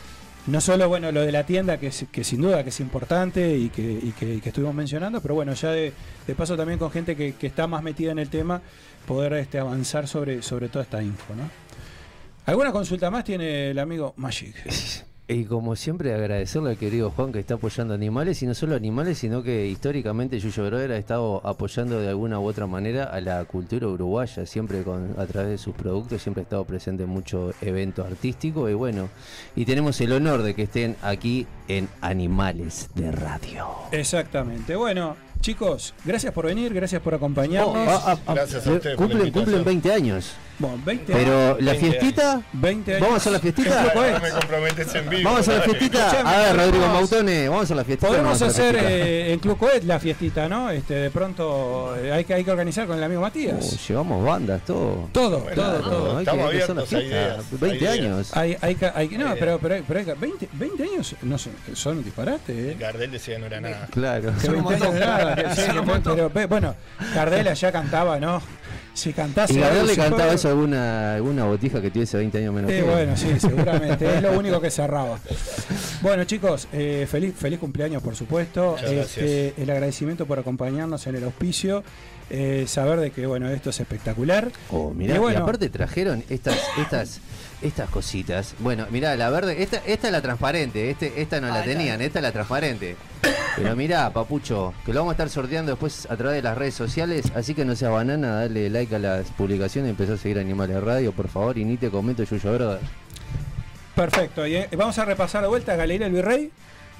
no 0.47 0.63
solo 0.63 0.89
bueno 0.89 1.13
lo 1.13 1.21
de 1.21 1.31
la 1.31 1.45
tienda 1.45 1.79
que, 1.79 1.93
que 2.11 2.25
sin 2.25 2.41
duda 2.41 2.63
que 2.63 2.71
es 2.71 2.81
importante 2.81 3.55
y 3.55 3.69
que, 3.69 4.15
que, 4.19 4.41
estuvimos 4.43 4.75
mencionando 4.75 5.21
pero 5.21 5.35
bueno 5.35 5.53
ya 5.53 5.73
de, 5.73 5.93
paso 6.39 6.57
también 6.57 6.79
con 6.79 6.91
gente 6.91 7.17
que, 7.17 7.35
está 7.47 7.67
más 7.67 7.83
metida 7.83 8.13
en 8.13 8.19
el 8.19 8.31
tema 8.31 8.63
poder 9.07 9.35
este, 9.35 9.59
avanzar 9.59 10.09
sobre, 10.09 10.41
sobre 10.41 10.71
toda 10.71 10.85
esta 10.85 11.03
info 11.03 11.35
¿no? 11.35 11.51
¿alguna 12.47 12.73
consulta 12.73 13.11
más 13.11 13.25
tiene 13.25 13.73
el 13.73 13.79
amigo 13.79 14.15
Magic? 14.17 14.55
Y 15.31 15.45
como 15.45 15.77
siempre 15.77 16.15
agradecerle 16.15 16.71
al 16.71 16.79
querido 16.79 17.11
Juan 17.11 17.33
que 17.33 17.39
está 17.39 17.55
apoyando 17.55 17.93
animales 17.93 18.43
y 18.43 18.47
no 18.47 18.55
solo 18.55 18.75
animales, 18.75 19.19
sino 19.19 19.43
que 19.43 19.67
históricamente 19.67 20.39
Yuyo 20.41 20.65
Brother 20.65 20.93
ha 20.93 20.97
estado 20.97 21.47
apoyando 21.47 22.01
de 22.01 22.09
alguna 22.09 22.41
u 22.41 22.47
otra 22.47 22.67
manera 22.67 23.05
a 23.05 23.21
la 23.21 23.45
cultura 23.45 23.89
uruguaya, 23.89 24.47
siempre 24.47 24.83
con 24.85 25.15
a 25.19 25.27
través 25.27 25.51
de 25.51 25.59
sus 25.59 25.75
productos, 25.75 26.23
siempre 26.23 26.41
ha 26.41 26.45
estado 26.45 26.65
presente 26.65 27.03
en 27.03 27.11
muchos 27.11 27.55
eventos 27.61 28.07
artísticos 28.07 28.71
y 28.71 28.73
bueno, 28.73 29.11
y 29.55 29.67
tenemos 29.67 30.01
el 30.01 30.13
honor 30.13 30.43
de 30.43 30.55
que 30.55 30.63
estén 30.63 30.97
aquí 31.03 31.47
en 31.69 31.91
Animales 32.01 32.89
de 32.95 33.13
Radio. 33.13 33.67
Exactamente. 33.93 34.77
Bueno, 34.77 35.15
chicos, 35.49 35.95
gracias 36.05 36.31
por 36.35 36.45
venir, 36.45 36.75
gracias 36.75 37.01
por 37.01 37.15
acompañarnos. 37.15 37.75
Oh, 37.75 38.03
ah, 38.05 38.19
gracias 38.35 38.67
a 38.67 38.71
ustedes. 38.71 38.97
Cumplen, 38.99 39.33
cumplen 39.33 39.65
20 39.65 39.93
años. 39.95 40.35
Bueno, 40.59 40.79
20 40.85 41.13
Pero 41.13 41.57
la 41.61 41.75
fiestita, 41.75 42.43
20 42.53 42.97
años. 42.97 43.01
¿Vamos 43.01 43.15
a 43.15 43.17
hacer 43.19 43.33
la 43.33 43.39
fiestita? 43.39 43.95
No 43.95 44.21
me 44.21 44.31
comprometes 44.31 44.95
en 44.95 45.09
vivo. 45.09 45.23
Vamos 45.31 45.49
a 45.49 45.53
la 45.55 45.61
fiestita. 45.63 46.11
A 46.21 46.39
ver, 46.39 46.57
Rodrigo 46.57 46.89
Mautone, 46.89 47.49
vamos 47.49 47.71
a 47.71 47.75
la 47.77 47.85
fiestita. 47.85 48.09
Podemos 48.09 48.43
hacer 48.43 48.77
eh, 48.77 49.33
en 49.33 49.39
Club 49.39 49.57
Coet 49.57 49.85
la 49.85 50.01
fiestita, 50.01 50.49
¿no? 50.49 50.71
Este, 50.71 50.95
de 50.95 51.11
pronto 51.11 51.97
eh, 51.97 52.13
hay, 52.13 52.25
que, 52.25 52.35
hay 52.35 52.45
que 52.45 52.51
organizar 52.51 52.89
con 52.89 52.99
el 52.99 53.05
amigo 53.05 53.21
Matías. 53.21 53.73
Uh, 53.73 53.89
llevamos 53.89 54.25
bandas, 54.25 54.65
todo. 54.65 55.09
Todo, 55.13 55.39
todo, 55.55 55.81
todo. 55.81 56.21
Estamos 56.21 56.47
abiertos 56.47 56.93
a 56.93 57.01
ideas. 57.01 57.45
20 57.53 57.89
años. 57.89 58.37
Hay, 58.37 58.57
hay, 58.61 58.77
hay, 58.95 59.09
no, 59.11 59.35
pero, 59.39 59.59
pero, 59.61 59.83
pero 59.87 60.17
20, 60.17 60.49
20 60.53 60.83
años 60.83 61.15
no 61.23 61.39
son, 61.39 61.53
son 61.73 61.99
un 61.99 62.05
disparate. 62.05 62.73
¿eh? 62.73 62.77
Gardel 62.79 63.13
decía 63.13 63.39
no 63.39 63.47
era 63.47 63.61
nada. 63.61 63.87
Claro. 63.93 64.33
Que 64.43 64.49
20 64.49 64.75
años 64.75 64.95
nada. 64.95 65.38
Que, 65.43 65.55
sí, 65.55 65.63
pero, 66.33 66.49
bueno, 66.49 66.75
Gardel 67.15 67.55
ya 67.55 67.73
cantaba, 67.73 68.19
¿no? 68.19 68.43
Si 68.95 69.13
cantase. 69.13 69.55
Y 69.55 69.61
Gardel 69.61 69.87
le 69.87 69.97
cantaba 69.97 70.33
eso 70.33 70.49
a 70.49 70.51
alguna, 70.51 71.15
alguna 71.15 71.45
botija 71.45 71.81
que 71.81 71.91
tuviese 71.91 72.17
20 72.17 72.39
años 72.39 72.55
menos. 72.55 72.71
Sí, 72.71 72.81
bueno, 72.81 73.17
sí, 73.17 73.39
seguramente. 73.39 74.17
es 74.17 74.23
lo 74.23 74.33
único 74.33 74.61
que 74.61 74.71
cerraba. 74.73 75.19
Bueno, 76.03 76.25
chicos, 76.25 76.67
eh, 76.73 77.07
feliz, 77.09 77.35
feliz 77.37 77.59
cumpleaños, 77.61 78.03
por 78.03 78.17
supuesto. 78.17 78.77
Este, 78.79 79.55
el 79.57 79.71
agradecimiento 79.71 80.27
por 80.27 80.39
acompañarnos 80.39 81.07
en 81.07 81.17
el 81.17 81.25
auspicio. 81.25 81.85
Eh, 82.31 82.67
saber 82.69 83.01
de 83.01 83.11
que 83.11 83.27
bueno 83.27 83.49
esto 83.49 83.71
es 83.71 83.81
espectacular. 83.81 84.51
Oh, 84.71 84.93
mirá, 84.93 85.15
y, 85.15 85.19
bueno, 85.19 85.39
y 85.39 85.43
aparte 85.43 85.71
trajeron 85.71 86.23
estas, 86.29 86.59
estas 86.79 87.21
estas 87.63 87.91
cositas. 87.91 88.55
Bueno, 88.59 88.87
mirá, 88.91 89.17
la 89.17 89.31
verde, 89.31 89.63
esta, 89.63 89.79
esta 89.87 90.09
es 90.09 90.13
la 90.13 90.23
transparente, 90.23 90.91
este, 90.91 91.21
esta 91.21 91.41
no 91.41 91.49
la 91.49 91.63
tenían, 91.63 92.01
esta 92.01 92.19
es 92.19 92.23
la 92.23 92.33
transparente. 92.33 92.97
Pero 93.57 93.75
mirá, 93.75 94.11
papucho, 94.11 94.73
que 94.87 94.93
lo 94.93 95.01
vamos 95.01 95.13
a 95.13 95.15
estar 95.15 95.31
sorteando 95.31 95.73
después 95.73 96.07
a 96.09 96.17
través 96.17 96.37
de 96.37 96.43
las 96.43 96.57
redes 96.57 96.75
sociales, 96.75 97.33
así 97.35 97.55
que 97.55 97.65
no 97.65 97.75
seas 97.75 97.93
banana, 97.93 98.37
dale 98.37 98.71
like 98.71 98.95
a 98.95 98.99
las 98.99 99.31
publicaciones 99.31 99.89
y 99.89 99.91
empezó 99.91 100.15
a 100.15 100.17
seguir 100.17 100.39
Animales 100.39 100.83
Radio, 100.83 101.13
por 101.13 101.29
favor, 101.29 101.59
y 101.59 101.65
ni 101.65 101.77
te 101.77 101.91
comento 101.91 102.23
Yuyo 102.23 102.53
Brother. 102.55 102.81
Perfecto, 103.97 104.47
y 104.47 104.57
eh, 104.57 104.69
vamos 104.77 104.97
a 104.99 105.05
repasar 105.05 105.43
de 105.43 105.49
vuelta 105.49 105.75
Galería 105.75 106.07
El 106.07 106.13
Virrey. 106.13 106.53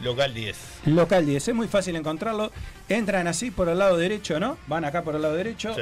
Local 0.03 0.33
10. 0.33 0.57
Local 0.87 1.27
10, 1.27 1.49
es 1.49 1.55
muy 1.55 1.69
fácil 1.69 1.97
encontrarlo. 1.97 2.53
Entran 2.89 3.27
así 3.27 3.51
por 3.51 3.69
el 3.69 3.79
lado 3.79 3.97
derecho, 3.97 4.39
¿no? 4.39 4.57
Van 4.67 4.85
acá 4.85 5.03
por 5.03 5.15
el 5.15 5.23
lado 5.23 5.35
derecho. 5.35 5.75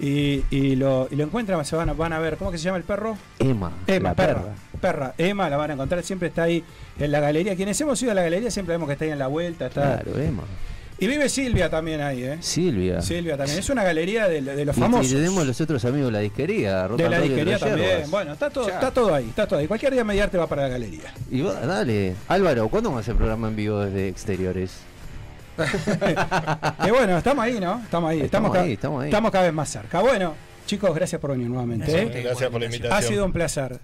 Y, 0.00 0.44
y, 0.50 0.76
lo, 0.76 1.08
y 1.10 1.16
lo 1.16 1.24
encuentran, 1.24 1.64
se 1.64 1.76
van 1.76 1.90
a, 1.90 1.92
van 1.92 2.12
a 2.12 2.18
ver, 2.18 2.36
¿cómo 2.36 2.50
que 2.50 2.58
se 2.58 2.64
llama 2.64 2.78
el 2.78 2.84
perro? 2.84 3.16
Emma. 3.38 3.72
Emma, 3.86 4.14
perra. 4.14 4.54
perra. 4.80 5.14
Emma 5.18 5.50
la 5.50 5.56
van 5.56 5.70
a 5.70 5.74
encontrar, 5.74 6.02
siempre 6.02 6.28
está 6.28 6.44
ahí 6.44 6.64
en 6.98 7.10
la 7.10 7.20
galería. 7.20 7.56
Quienes 7.56 7.80
hemos 7.80 8.00
ido 8.02 8.12
a 8.12 8.14
la 8.14 8.22
galería 8.22 8.50
siempre 8.50 8.74
vemos 8.74 8.86
que 8.86 8.92
está 8.94 9.04
ahí 9.04 9.10
en 9.10 9.18
la 9.18 9.26
vuelta. 9.26 9.66
Está... 9.66 10.00
Claro, 10.00 10.18
Emma. 10.18 10.44
Y 11.00 11.06
vive 11.06 11.28
Silvia 11.28 11.70
también 11.70 12.00
ahí, 12.00 12.24
¿eh? 12.24 12.38
Silvia. 12.40 13.00
Silvia 13.00 13.36
también. 13.36 13.58
Es 13.58 13.70
una 13.70 13.84
galería 13.84 14.26
de, 14.26 14.42
de 14.42 14.64
los 14.64 14.74
famosos. 14.74 15.10
Y 15.10 15.14
tenemos 15.14 15.46
los 15.46 15.60
otros 15.60 15.84
amigos 15.84 16.08
de 16.08 16.12
la 16.12 16.18
disquería. 16.18 16.88
de 16.88 17.08
la 17.08 17.20
disquería 17.20 17.58
también. 17.58 18.10
Bueno, 18.10 18.32
está 18.32 18.50
todo, 18.50 18.68
está 18.68 18.90
todo 18.90 19.14
ahí, 19.14 19.28
está 19.28 19.46
todo 19.46 19.60
ahí. 19.60 19.68
Cualquier 19.68 19.92
día 19.92 20.02
mediarte 20.02 20.36
va 20.38 20.46
para 20.48 20.62
la 20.62 20.68
galería. 20.68 21.14
Y 21.30 21.42
dale. 21.42 22.14
Álvaro, 22.26 22.68
¿cuándo 22.68 22.90
vamos 22.90 23.00
a 23.00 23.02
hacer 23.02 23.14
programa 23.14 23.48
en 23.48 23.56
vivo 23.56 23.80
desde 23.80 24.08
exteriores? 24.08 24.72
y 26.86 26.90
bueno, 26.90 27.18
estamos 27.18 27.44
ahí, 27.44 27.60
¿no? 27.60 27.80
Estamos 27.82 28.10
ahí. 28.10 28.20
Estamos, 28.20 28.56
ahí, 28.56 28.72
estamos, 28.72 29.02
ahí. 29.02 29.08
estamos 29.08 29.30
cada 29.30 29.44
vez 29.44 29.52
más 29.52 29.68
cerca. 29.68 30.00
Bueno, 30.00 30.34
chicos, 30.66 30.94
gracias 30.94 31.20
por 31.20 31.32
venir 31.32 31.48
nuevamente. 31.48 32.02
¿eh? 32.02 32.22
Gracias 32.24 32.50
por 32.50 32.60
la 32.60 32.66
invitación. 32.66 32.98
Ha 32.98 33.02
sido 33.02 33.24
un 33.24 33.32
placer. 33.32 33.78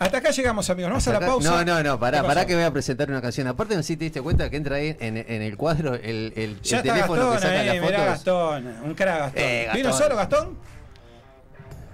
Hasta 0.00 0.16
acá 0.16 0.30
llegamos, 0.30 0.70
amigos. 0.70 0.90
Vamos 0.90 1.08
a 1.08 1.12
la 1.12 1.20
pausa. 1.20 1.50
No, 1.50 1.62
no, 1.62 1.82
no, 1.82 2.00
pará, 2.00 2.22
pará 2.22 2.46
que 2.46 2.54
voy 2.54 2.64
a 2.64 2.72
presentar 2.72 3.10
una 3.10 3.20
canción. 3.20 3.46
Aparte, 3.48 3.76
no 3.76 3.82
sé 3.82 3.88
si 3.88 3.96
te 3.98 4.04
diste 4.04 4.22
cuenta 4.22 4.48
que 4.48 4.56
entra 4.56 4.76
ahí 4.76 4.96
en, 4.98 5.18
en 5.18 5.42
el 5.42 5.58
cuadro 5.58 5.94
el, 5.94 6.32
el, 6.36 6.58
ya 6.62 6.78
el 6.78 6.84
teléfono 6.84 7.32
Gastón, 7.32 7.34
que 7.34 7.40
saca 7.40 7.62
eh, 7.62 7.66
las 7.66 7.84
fotos. 7.84 8.06
Gastón, 8.06 8.74
un 8.82 8.94
cara 8.94 9.18
Gastón. 9.18 9.42
Eh, 9.42 9.62
Gastón. 9.66 9.76
¿Vino 9.76 9.92
solo 9.92 10.16
Gastón? 10.16 10.58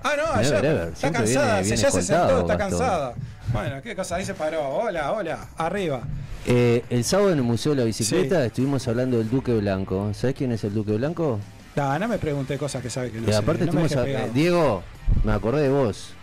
Ah, 0.05 0.13
no, 0.17 0.33
allá. 0.39 0.89
Está 0.89 1.11
cansada, 1.11 1.61
viene, 1.63 1.77
ya 1.77 1.91
se 1.91 2.03
sentó, 2.03 2.41
está 2.43 2.57
cansada. 2.57 3.15
Bueno, 3.53 3.83
qué 3.83 3.97
cosa, 3.97 4.15
ahí 4.15 4.25
se 4.25 4.35
paró. 4.35 4.69
Hola, 4.69 5.11
hola, 5.11 5.49
arriba. 5.57 6.03
Eh, 6.47 6.85
el 6.91 7.03
sábado 7.03 7.33
en 7.33 7.39
el 7.39 7.45
Museo 7.45 7.73
de 7.73 7.79
la 7.79 7.85
Bicicleta 7.87 8.41
sí. 8.43 8.47
estuvimos 8.47 8.87
hablando 8.87 9.19
del 9.19 9.29
Duque 9.29 9.53
Blanco. 9.53 10.15
¿Sabes 10.15 10.37
quién 10.37 10.53
es 10.53 10.63
el 10.63 10.73
Duque 10.73 10.93
Blanco? 10.93 11.41
No, 11.75 11.99
no 11.99 12.07
me 12.07 12.19
pregunté 12.19 12.57
cosas 12.57 12.83
que 12.83 12.89
sabe 12.89 13.11
que 13.11 13.21
no 13.21 13.29
y 13.29 13.33
sé. 13.33 13.37
Aparte 13.37 13.67
no 13.67 13.85
estuvimos 13.85 13.97
a, 13.97 14.29
Diego, 14.29 14.85
me 15.25 15.33
acordé 15.33 15.63
de 15.63 15.71
vos 15.71 16.16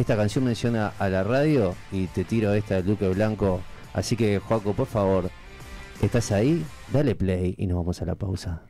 esta 0.00 0.16
canción 0.16 0.44
menciona 0.44 0.92
a 0.98 1.08
la 1.08 1.22
radio 1.22 1.74
y 1.92 2.06
te 2.06 2.24
tiro 2.24 2.54
esta 2.54 2.76
de 2.76 2.82
Duque 2.82 3.08
Blanco. 3.08 3.60
Así 3.92 4.16
que, 4.16 4.38
Joaco, 4.38 4.72
por 4.72 4.86
favor, 4.86 5.30
¿estás 6.00 6.32
ahí? 6.32 6.64
Dale 6.92 7.14
play 7.14 7.54
y 7.58 7.66
nos 7.66 7.78
vamos 7.78 8.00
a 8.00 8.06
la 8.06 8.14
pausa. 8.14 8.69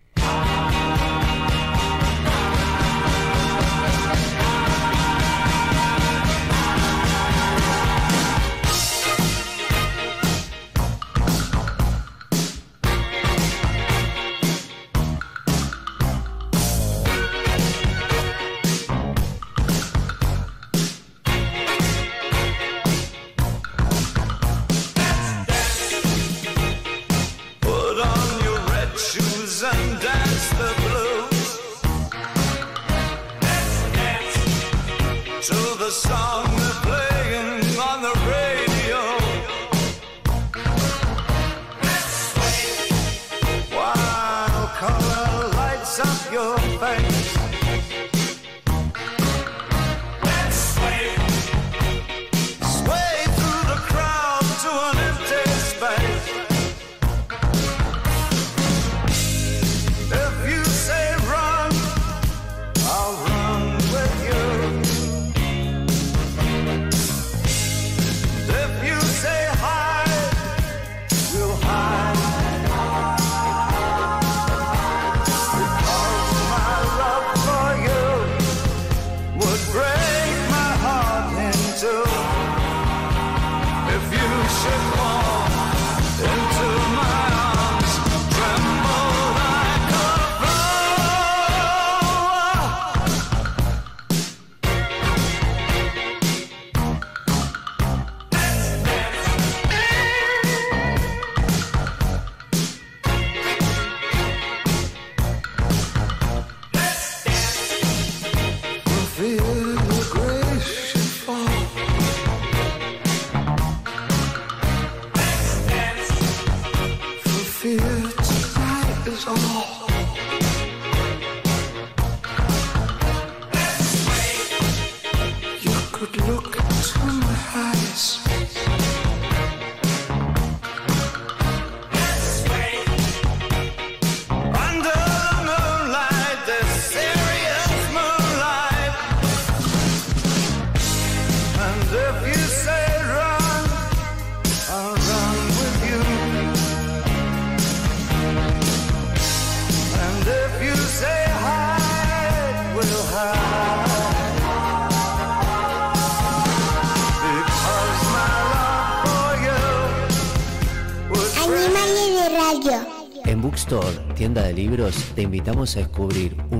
Tienda 164.21 164.43
de 164.43 164.53
libros, 164.53 164.95
te 165.15 165.23
invitamos 165.23 165.75
a 165.75 165.79
descubrir 165.79 166.37
un 166.51 166.60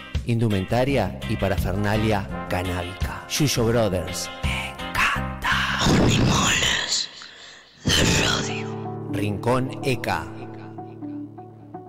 indumentaria 0.25 1.19
y 1.29 1.35
parafernalia 1.35 2.47
canábica. 2.49 3.25
Yuyo 3.29 3.65
Brothers. 3.65 4.29
Me 4.43 4.69
encanta. 4.69 5.51
De 7.83 8.03
radio. 8.23 9.09
Rincón 9.11 9.79
ECA. 9.83 10.25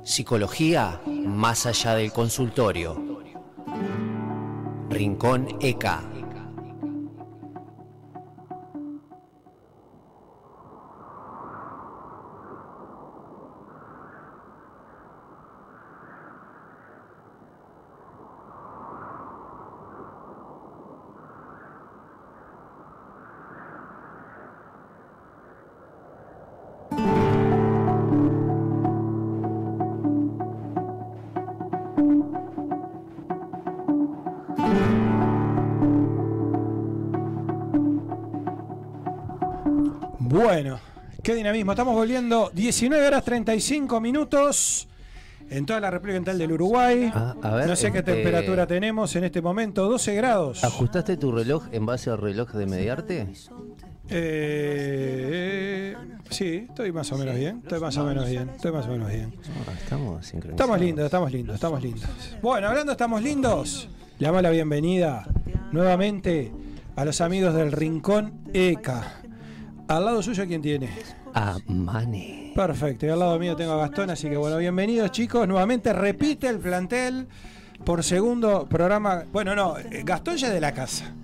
Psicología 0.05 1.01
más 1.07 1.67
allá 1.67 1.95
del 1.95 2.13
consultorio. 2.13 3.23
Rincón 4.91 5.49
ECA. 5.61 6.12
Bueno, 40.53 40.79
qué 41.23 41.35
dinamismo. 41.35 41.73
Estamos 41.73 41.95
volviendo 41.95 42.51
19 42.53 43.07
horas 43.07 43.25
35 43.25 44.03
minutos 44.03 44.87
en 45.49 45.65
toda 45.65 45.81
la 45.81 45.91
República 45.91 46.17
Oriental 46.17 46.37
del 46.37 46.53
Uruguay. 46.53 47.11
Ah, 47.15 47.35
a 47.41 47.55
ver, 47.57 47.67
no 47.69 47.75
sé 47.75 47.91
qué 47.91 48.01
este- 48.01 48.13
temperatura 48.13 48.67
tenemos 48.67 49.17
en 49.17 49.25
este 49.25 49.41
momento, 49.41 49.89
12 49.89 50.15
grados. 50.15 50.63
¿Ajustaste 50.63 51.17
tu 51.17 51.33
reloj 51.33 51.65
en 51.73 51.87
base 51.87 52.11
al 52.11 52.19
reloj 52.19 52.53
de 52.53 52.67
Mediarte? 52.67 53.29
Eh, 54.11 55.97
sí, 56.29 56.67
estoy 56.69 56.93
más 56.93 57.11
o 57.13 57.17
menos 57.17 57.35
bien. 57.35 57.61
Estoy 57.63 57.81
más 57.81 57.97
o 57.97 58.05
menos 58.05 58.29
bien. 58.29 58.51
Estoy 58.51 58.73
más 58.73 58.87
o 58.87 58.91
menos 58.91 59.09
bien. 59.09 59.33
Ah, 59.67 59.73
estamos 59.83 60.27
sincronizados. 60.27 60.61
Estamos 60.61 60.81
lindos, 60.81 61.05
estamos 61.07 61.33
lindos, 61.33 61.55
estamos 61.55 61.83
lindos. 61.83 62.11
Bueno, 62.43 62.69
hablando 62.69 62.93
estamos 62.93 63.23
lindos, 63.23 63.89
le 64.19 64.27
damos 64.27 64.43
la 64.43 64.51
bienvenida 64.51 65.27
nuevamente 65.73 66.53
a 66.95 67.07
los 67.07 67.23
amigos 67.23 67.55
del 67.55 67.73
Rincón 67.73 68.35
ECA. 68.53 69.22
Al 69.89 70.05
lado 70.05 70.23
suyo, 70.23 70.47
¿quién 70.47 70.63
tiene? 70.63 70.89
a 71.35 71.57
Mane. 71.67 72.53
Perfecto, 72.55 73.07
y 73.07 73.09
al 73.09 73.19
lado 73.19 73.39
mío 73.39 73.57
tengo 73.57 73.73
a 73.73 73.77
Gastón, 73.79 74.11
así 74.11 74.29
que 74.29 74.37
bueno, 74.37 74.59
bienvenidos 74.59 75.11
chicos. 75.13 75.49
Nuevamente 75.49 75.93
repite 75.93 76.47
el 76.49 76.59
plantel 76.59 77.27
por 77.85 78.05
segundo 78.05 78.67
programa. 78.69 79.25
Bueno, 79.33 79.55
no, 79.55 79.75
Gastón 80.05 80.37
ya 80.37 80.49
es 80.49 80.55
de 80.55 80.61
la 80.61 80.73
casa. 80.73 81.15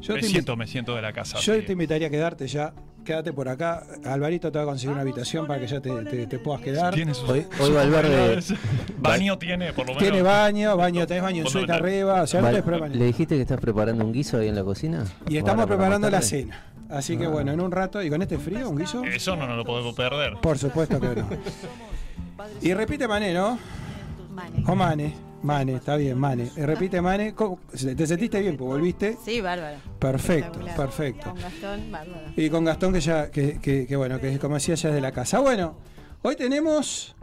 Yo 0.00 0.14
me 0.14 0.20
te, 0.20 0.26
siento, 0.28 0.56
me 0.56 0.66
siento 0.66 0.94
de 0.94 1.02
la 1.02 1.12
casa. 1.12 1.38
yo 1.38 1.64
te 1.64 1.72
invitaría 1.72 2.08
a 2.08 2.10
quedarte 2.10 2.46
ya. 2.46 2.72
Quédate 3.04 3.32
por 3.34 3.48
acá. 3.48 3.84
Alvarito 4.06 4.50
te 4.50 4.58
va 4.58 4.64
a 4.64 4.66
conseguir 4.66 4.92
una 4.92 5.02
habitación 5.02 5.46
para 5.46 5.60
que 5.60 5.66
ya 5.66 5.80
te, 5.80 5.90
te- 6.04 6.26
te 6.26 6.38
puedas 6.38 6.62
quedar. 6.62 6.94
Tiene 6.94 7.12
sus, 7.14 7.28
Hoy- 7.28 7.46
hoy 7.60 7.70
Valverde-. 7.70 8.40
Baño 8.98 9.38
tiene, 9.38 9.72
por 9.74 9.86
lo 9.86 9.92
menos. 9.94 10.02
Tiene 10.02 10.22
baño, 10.22 10.76
baño, 10.76 11.06
tenés 11.06 11.22
baño 11.22 11.42
en 11.42 11.48
suite 11.48 11.70
arriba. 11.72 12.22
O 12.22 12.26
sea, 12.26 12.40
no 12.40 12.50
¿Le 12.88 13.04
dijiste 13.04 13.36
que 13.36 13.42
estás 13.42 13.60
preparando 13.60 14.04
un 14.04 14.12
guiso 14.12 14.38
ahí 14.38 14.48
en 14.48 14.54
la 14.54 14.64
cocina? 14.64 15.04
Y 15.28 15.36
¿O 15.36 15.38
estamos 15.38 15.66
preparando 15.66 16.10
la 16.10 16.22
cena. 16.22 16.73
Así 16.90 17.16
que 17.16 17.26
bueno, 17.26 17.52
en 17.52 17.60
un 17.60 17.70
rato, 17.72 18.02
y 18.02 18.10
con 18.10 18.20
este 18.22 18.38
frío, 18.38 18.68
un 18.70 18.78
guiso. 18.78 19.02
Eso 19.04 19.36
no 19.36 19.46
nos 19.46 19.56
lo 19.56 19.64
podemos 19.64 19.94
perder. 19.94 20.34
Por 20.40 20.58
supuesto 20.58 21.00
que 21.00 21.08
no. 21.16 21.28
Y 22.60 22.74
repite 22.74 23.08
Mané, 23.08 23.32
¿no? 23.32 23.58
Vale. 24.34 24.62
O 24.66 24.74
Mane. 24.74 25.14
Mane, 25.42 25.74
está 25.74 25.96
bien, 25.96 26.18
Mane. 26.18 26.50
Y 26.56 26.60
repite 26.62 27.00
Mane. 27.00 27.34
¿Cómo- 27.34 27.58
¿Te 27.70 28.06
sentiste 28.06 28.40
bien? 28.40 28.56
Pues 28.56 28.66
volviste. 28.68 29.18
Sí, 29.24 29.40
bárbaro. 29.40 29.76
Perfecto, 29.98 30.58
Espectacular. 30.60 30.76
perfecto. 30.76 31.30
Con 31.30 31.40
Gastón, 31.40 31.92
bárbaro. 31.92 32.26
Y 32.36 32.50
con 32.50 32.64
Gastón, 32.64 32.92
que 32.94 33.00
ya, 33.00 33.30
que, 33.30 33.58
que- 33.60 33.86
que 33.86 33.96
bueno, 33.96 34.18
que 34.20 34.38
como 34.38 34.54
decía, 34.54 34.74
ya 34.74 34.88
es 34.88 34.94
de 34.94 35.00
la 35.00 35.12
casa. 35.12 35.40
Bueno, 35.40 35.76
hoy 36.22 36.36
tenemos 36.36 37.14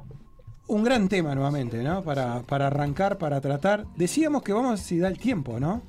un 0.68 0.84
gran 0.84 1.10
tema 1.10 1.34
nuevamente, 1.36 1.82
¿no? 1.84 2.04
Para, 2.04 2.42
para 2.44 2.68
arrancar, 2.68 3.18
para 3.18 3.42
tratar. 3.42 3.86
Decíamos 3.96 4.44
que 4.44 4.54
vamos, 4.54 4.80
si 4.80 5.00
da 5.00 5.08
el 5.08 5.18
tiempo, 5.18 5.60
¿no? 5.60 5.82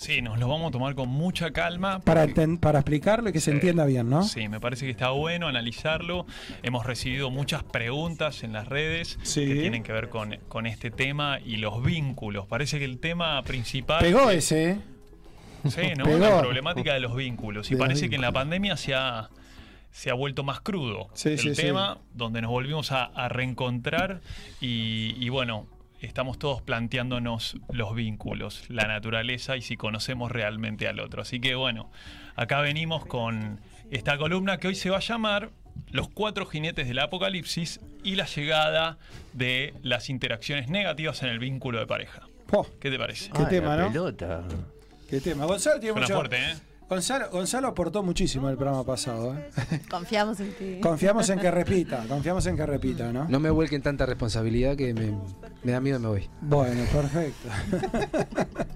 Sí, 0.00 0.22
nos 0.22 0.38
lo 0.38 0.46
vamos 0.46 0.68
a 0.68 0.70
tomar 0.70 0.94
con 0.94 1.08
mucha 1.08 1.50
calma. 1.50 1.98
Para, 1.98 2.24
porque- 2.28 2.56
para 2.60 2.78
explicarlo 2.78 3.30
y 3.30 3.32
que 3.32 3.40
se 3.40 3.50
entienda 3.50 3.84
bien, 3.84 4.08
¿no? 4.08 4.22
Sí, 4.22 4.48
me 4.48 4.60
parece 4.60 4.84
que 4.84 4.92
está 4.92 5.10
bueno 5.10 5.48
analizarlo. 5.48 6.24
Hemos 6.62 6.86
recibido 6.86 7.30
muchas 7.30 7.64
preguntas 7.64 8.44
en 8.44 8.52
las 8.52 8.68
redes 8.68 9.18
Sí. 9.22 9.44
que 9.44 9.54
tienen 9.56 9.82
que 9.82 9.90
ver 9.92 10.08
con, 10.08 10.36
con 10.48 10.66
este 10.66 10.92
tema 10.92 11.40
y 11.44 11.56
los 11.56 11.82
vínculos. 11.82 12.46
Parece 12.46 12.78
que 12.78 12.84
el 12.84 13.00
tema 13.00 13.42
principal. 13.42 14.00
Pegó 14.00 14.30
ese, 14.30 14.70
¿eh? 14.70 14.78
Sí, 15.68 15.94
¿no? 15.96 16.04
Pegó. 16.04 16.18
La 16.18 16.40
problemática 16.42 16.94
de 16.94 17.00
los 17.00 17.16
vínculos. 17.16 17.68
Y 17.72 17.74
De 17.74 17.80
parece 17.80 18.08
que 18.08 18.14
en 18.14 18.22
la 18.22 18.30
pandemia 18.30 18.76
se 18.76 18.94
ha, 18.94 19.30
se 19.90 20.10
ha 20.10 20.14
vuelto 20.14 20.44
más 20.44 20.60
crudo 20.60 21.08
Sí, 21.14 21.30
el 21.30 21.38
sí, 21.40 21.54
sí. 21.56 21.62
tema, 21.62 21.98
donde 22.14 22.40
nos 22.40 22.52
volvimos 22.52 22.92
a, 22.92 23.02
a 23.06 23.28
reencontrar 23.28 24.20
y, 24.60 25.16
y 25.18 25.28
bueno, 25.28 25.66
estamos 26.00 26.38
todos 26.38 26.62
planteándonos 26.62 27.56
los 27.72 27.94
vínculos, 27.94 28.64
la 28.68 28.84
naturaleza 28.86 29.56
y 29.56 29.62
si 29.62 29.76
conocemos 29.76 30.30
realmente 30.30 30.88
al 30.88 31.00
otro. 31.00 31.22
Así 31.22 31.40
que 31.40 31.54
bueno, 31.54 31.90
acá 32.36 32.60
venimos 32.60 33.04
con 33.06 33.60
esta 33.90 34.16
columna 34.18 34.58
que 34.58 34.68
hoy 34.68 34.74
se 34.74 34.90
va 34.90 34.98
a 34.98 35.00
llamar 35.00 35.50
Los 35.90 36.08
cuatro 36.08 36.44
jinetes 36.44 36.88
del 36.88 36.98
apocalipsis 36.98 37.80
y 38.02 38.16
la 38.16 38.26
llegada 38.26 38.98
de 39.32 39.74
las 39.82 40.10
interacciones 40.10 40.68
negativas 40.68 41.22
en 41.22 41.28
el 41.30 41.38
vínculo 41.38 41.78
de 41.78 41.86
pareja. 41.86 42.22
¿Qué 42.80 42.90
te 42.90 42.98
parece? 42.98 43.30
Qué 43.30 43.44
tema, 43.44 43.76
la 43.76 43.82
¿no? 43.84 43.88
pelota. 43.88 44.42
qué 45.08 45.20
tema. 45.20 45.44
Gonzalo 45.46 45.78
tiene 45.80 45.92
Suena 45.92 46.06
mucho. 46.06 46.14
fuerte, 46.16 46.36
¿eh? 46.36 46.54
Gonzalo, 46.88 47.30
Gonzalo 47.30 47.68
aportó 47.68 48.02
muchísimo 48.02 48.46
en 48.46 48.52
el 48.52 48.56
programa 48.56 48.82
pasado. 48.84 49.34
¿eh? 49.34 49.50
Confiamos 49.90 50.40
en 50.40 50.52
ti. 50.54 50.80
Confiamos 50.80 51.28
en 51.28 51.38
que 51.38 51.50
repita, 51.50 52.04
confiamos 52.08 52.46
en 52.46 52.56
que 52.56 52.64
repita, 52.64 53.12
¿no? 53.12 53.28
No 53.28 53.40
me 53.40 53.50
vuelquen 53.50 53.82
tanta 53.82 54.06
responsabilidad 54.06 54.76
que 54.76 54.94
me, 54.94 55.12
me 55.62 55.72
da 55.72 55.80
miedo 55.80 55.98
y 55.98 56.02
me 56.02 56.08
voy. 56.08 56.30
Bueno, 56.40 56.82
perfecto. 56.90 57.48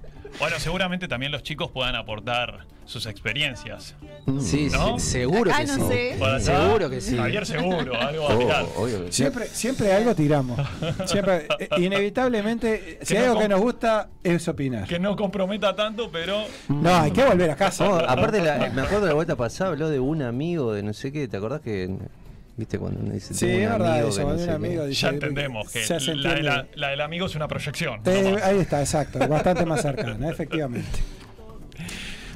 Bueno, 0.38 0.58
seguramente 0.58 1.06
también 1.08 1.30
los 1.32 1.42
chicos 1.42 1.70
puedan 1.70 1.94
aportar 1.94 2.66
sus 2.84 3.06
experiencias. 3.06 3.94
Sí, 4.40 4.68
¿No? 4.72 4.98
se- 4.98 5.10
seguro 5.20 5.52
Acá 5.52 5.60
que 5.60 5.66
no 5.68 5.74
sí. 5.76 5.82
sé. 5.92 6.40
Seguro 6.40 6.90
que 6.90 7.00
sí. 7.00 7.16
Javier 7.16 7.46
seguro, 7.46 7.96
algo 8.00 8.28
a 8.28 8.34
Oh, 8.34 8.38
tirar. 8.38 8.64
sí. 9.06 9.12
Siempre, 9.12 9.46
siempre 9.46 9.92
algo 9.92 10.14
tiramos. 10.14 10.58
Siempre, 11.06 11.46
eh, 11.60 11.68
inevitablemente, 11.78 12.98
si 13.02 13.16
hay 13.16 13.24
algo 13.26 13.40
que 13.40 13.48
nos 13.48 13.60
gusta, 13.60 14.08
es 14.24 14.46
opinar. 14.48 14.86
Que 14.88 14.98
no 14.98 15.14
comprometa 15.16 15.74
tanto, 15.76 16.10
pero 16.10 16.44
No, 16.68 16.94
hay 16.94 17.10
que 17.12 17.24
volver 17.24 17.50
a 17.50 17.56
casa. 17.56 17.88
Oh, 17.88 17.94
aparte, 17.96 18.40
la- 18.42 18.70
me 18.70 18.82
acuerdo 18.82 19.06
la 19.06 19.14
vuelta 19.14 19.36
pasada 19.36 19.70
habló 19.70 19.88
de 19.88 20.00
un 20.00 20.22
amigo, 20.22 20.72
de 20.72 20.82
no 20.82 20.92
sé 20.92 21.12
qué. 21.12 21.28
¿Te 21.28 21.36
acordás 21.36 21.60
que.? 21.60 21.88
¿Viste 22.57 22.78
cuando 22.78 23.00
uno 23.00 23.12
dice. 23.12 23.32
Sí, 23.34 23.48
es 23.48 23.68
verdad 23.70 23.92
amigo 23.94 24.09
eso, 24.09 24.18
no 24.20 24.24
cuando 24.26 24.32
un 24.34 24.38
sé 24.40 24.46
qué"? 24.46 24.53
amigo 24.66 24.86
dice- 24.86 25.00
ya 25.03 25.09
entendemos 25.09 25.70
que 25.70 25.80
Ya 25.84 26.00
se 26.00 26.14
la, 26.14 26.22
de 26.34 26.38
entiende. 26.38 26.42
la- 26.42 26.66
la 26.74 26.88
del 26.90 27.00
amigo 27.00 27.26
es 27.26 27.34
una 27.34 27.48
proyección. 27.48 28.00
Eh, 28.05 28.30
no 28.38 28.44
ahí 28.44 28.59
está, 28.59 28.80
exacto, 28.80 29.18
bastante 29.26 29.64
más 29.66 29.80
cercana, 29.82 30.28
efectivamente. 30.30 30.88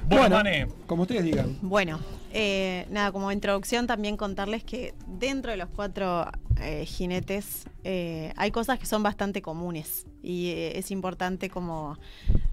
Bueno, 0.08 0.36
Mane, 0.36 0.68
como 0.86 1.02
ustedes 1.02 1.24
digan. 1.24 1.58
Bueno, 1.62 1.98
eh, 2.32 2.86
nada, 2.90 3.10
como 3.10 3.32
introducción 3.32 3.88
también 3.88 4.16
contarles 4.16 4.62
que 4.62 4.94
dentro 5.08 5.50
de 5.50 5.56
los 5.56 5.68
cuatro 5.68 6.30
eh, 6.60 6.84
jinetes 6.86 7.64
eh, 7.82 8.32
hay 8.36 8.52
cosas 8.52 8.78
que 8.78 8.86
son 8.86 9.02
bastante 9.02 9.42
comunes 9.42 10.06
y 10.22 10.50
eh, 10.50 10.78
es 10.78 10.92
importante 10.92 11.50
como 11.50 11.98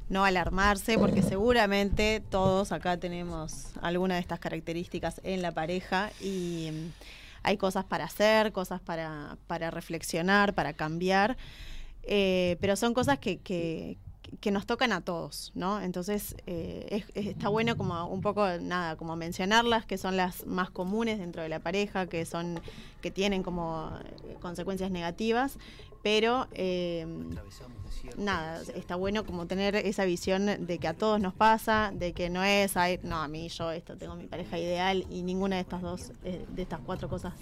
no 0.10 0.26
alarmarse 0.26 0.98
porque 0.98 1.22
seguramente 1.22 2.24
todos 2.32 2.72
acá 2.72 2.98
tenemos 2.98 3.68
alguna 3.84 4.16
de 4.16 4.22
estas 4.22 4.40
características 4.40 5.22
en 5.24 5.44
la 5.44 5.52
pareja 5.52 6.10
y 6.20 6.72
hay 7.44 7.58
cosas 7.58 7.86
para 7.86 8.06
hacer, 8.06 8.52
cosas 8.52 8.82
para, 8.82 9.38
para 9.48 9.70
reflexionar, 9.72 10.54
para 10.54 10.74
cambiar, 10.74 11.38
eh, 12.04 12.58
pero 12.62 12.76
son 12.76 12.94
cosas 12.94 13.20
que, 13.20 13.38
que- 13.40 13.98
que 14.40 14.50
nos 14.50 14.66
tocan 14.66 14.92
a 14.94 15.02
todos, 15.02 15.52
¿no? 15.54 15.80
Entonces 15.80 16.36
eh, 16.48 16.88
es- 16.90 17.06
es- 17.14 17.28
está 17.28 17.50
bueno 17.50 17.78
como 17.78 18.06
un 18.08 18.22
poco, 18.22 18.46
nada, 18.60 18.96
como 18.96 19.16
mencionarlas, 19.16 19.86
que 19.86 19.98
son 20.00 20.18
las 20.18 20.48
más 20.48 20.72
comunes 20.72 21.20
dentro 21.20 21.44
de 21.44 21.50
la 21.50 21.60
pareja, 21.60 22.08
que 22.08 22.26
son, 22.26 22.60
que 23.02 23.12
tienen 23.12 23.44
como 23.44 23.92
consecuencias 24.42 24.90
negativas, 24.90 25.58
pero 26.04 26.48
eh, 26.52 27.08
nada, 28.18 28.62
está 28.76 28.96
bueno 28.96 29.26
como 29.26 29.48
tener 29.48 29.76
esa 29.76 30.06
visión 30.06 30.46
de 30.46 30.78
que 30.78 30.88
a 30.88 30.94
todos 30.94 31.20
nos 31.20 31.34
pasa, 31.34 31.92
de 31.96 32.14
que 32.14 32.30
no 32.30 32.44
es, 32.44 32.78
"Ay, 32.78 33.00
no, 33.04 33.18
a 33.22 33.28
mí 33.28 33.48
yo 33.50 33.72
esto 33.72 33.96
tengo 33.98 34.16
mi 34.16 34.26
pareja 34.28 34.60
ideal 34.60 35.06
y 35.10 35.24
ninguna 35.24 35.56
de 35.56 35.62
estas 35.62 35.82
dos, 35.82 36.12
eh, 36.24 36.46
de 36.50 36.62
estas 36.62 36.82
cuatro 36.86 37.08
cosas 37.10 37.34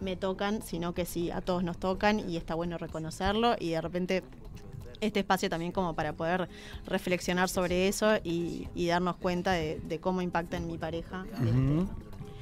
me 0.00 0.16
tocan, 0.16 0.62
sino 0.62 0.94
que 0.94 1.06
sí, 1.06 1.30
a 1.30 1.40
todos 1.40 1.64
nos 1.64 1.78
tocan 1.78 2.28
y 2.28 2.36
está 2.36 2.54
bueno 2.54 2.76
reconocerlo 2.76 3.56
y 3.58 3.70
de 3.70 3.80
repente 3.80 4.22
este 5.00 5.20
espacio 5.20 5.48
también 5.48 5.72
como 5.72 5.94
para 5.94 6.12
poder 6.12 6.48
reflexionar 6.86 7.48
sobre 7.48 7.88
eso 7.88 8.16
y, 8.22 8.68
y 8.74 8.86
darnos 8.86 9.16
cuenta 9.16 9.52
de, 9.52 9.80
de 9.80 9.98
cómo 9.98 10.22
impacta 10.22 10.56
en 10.58 10.66
mi 10.68 10.78
pareja. 10.78 11.24
Este, 11.32 11.50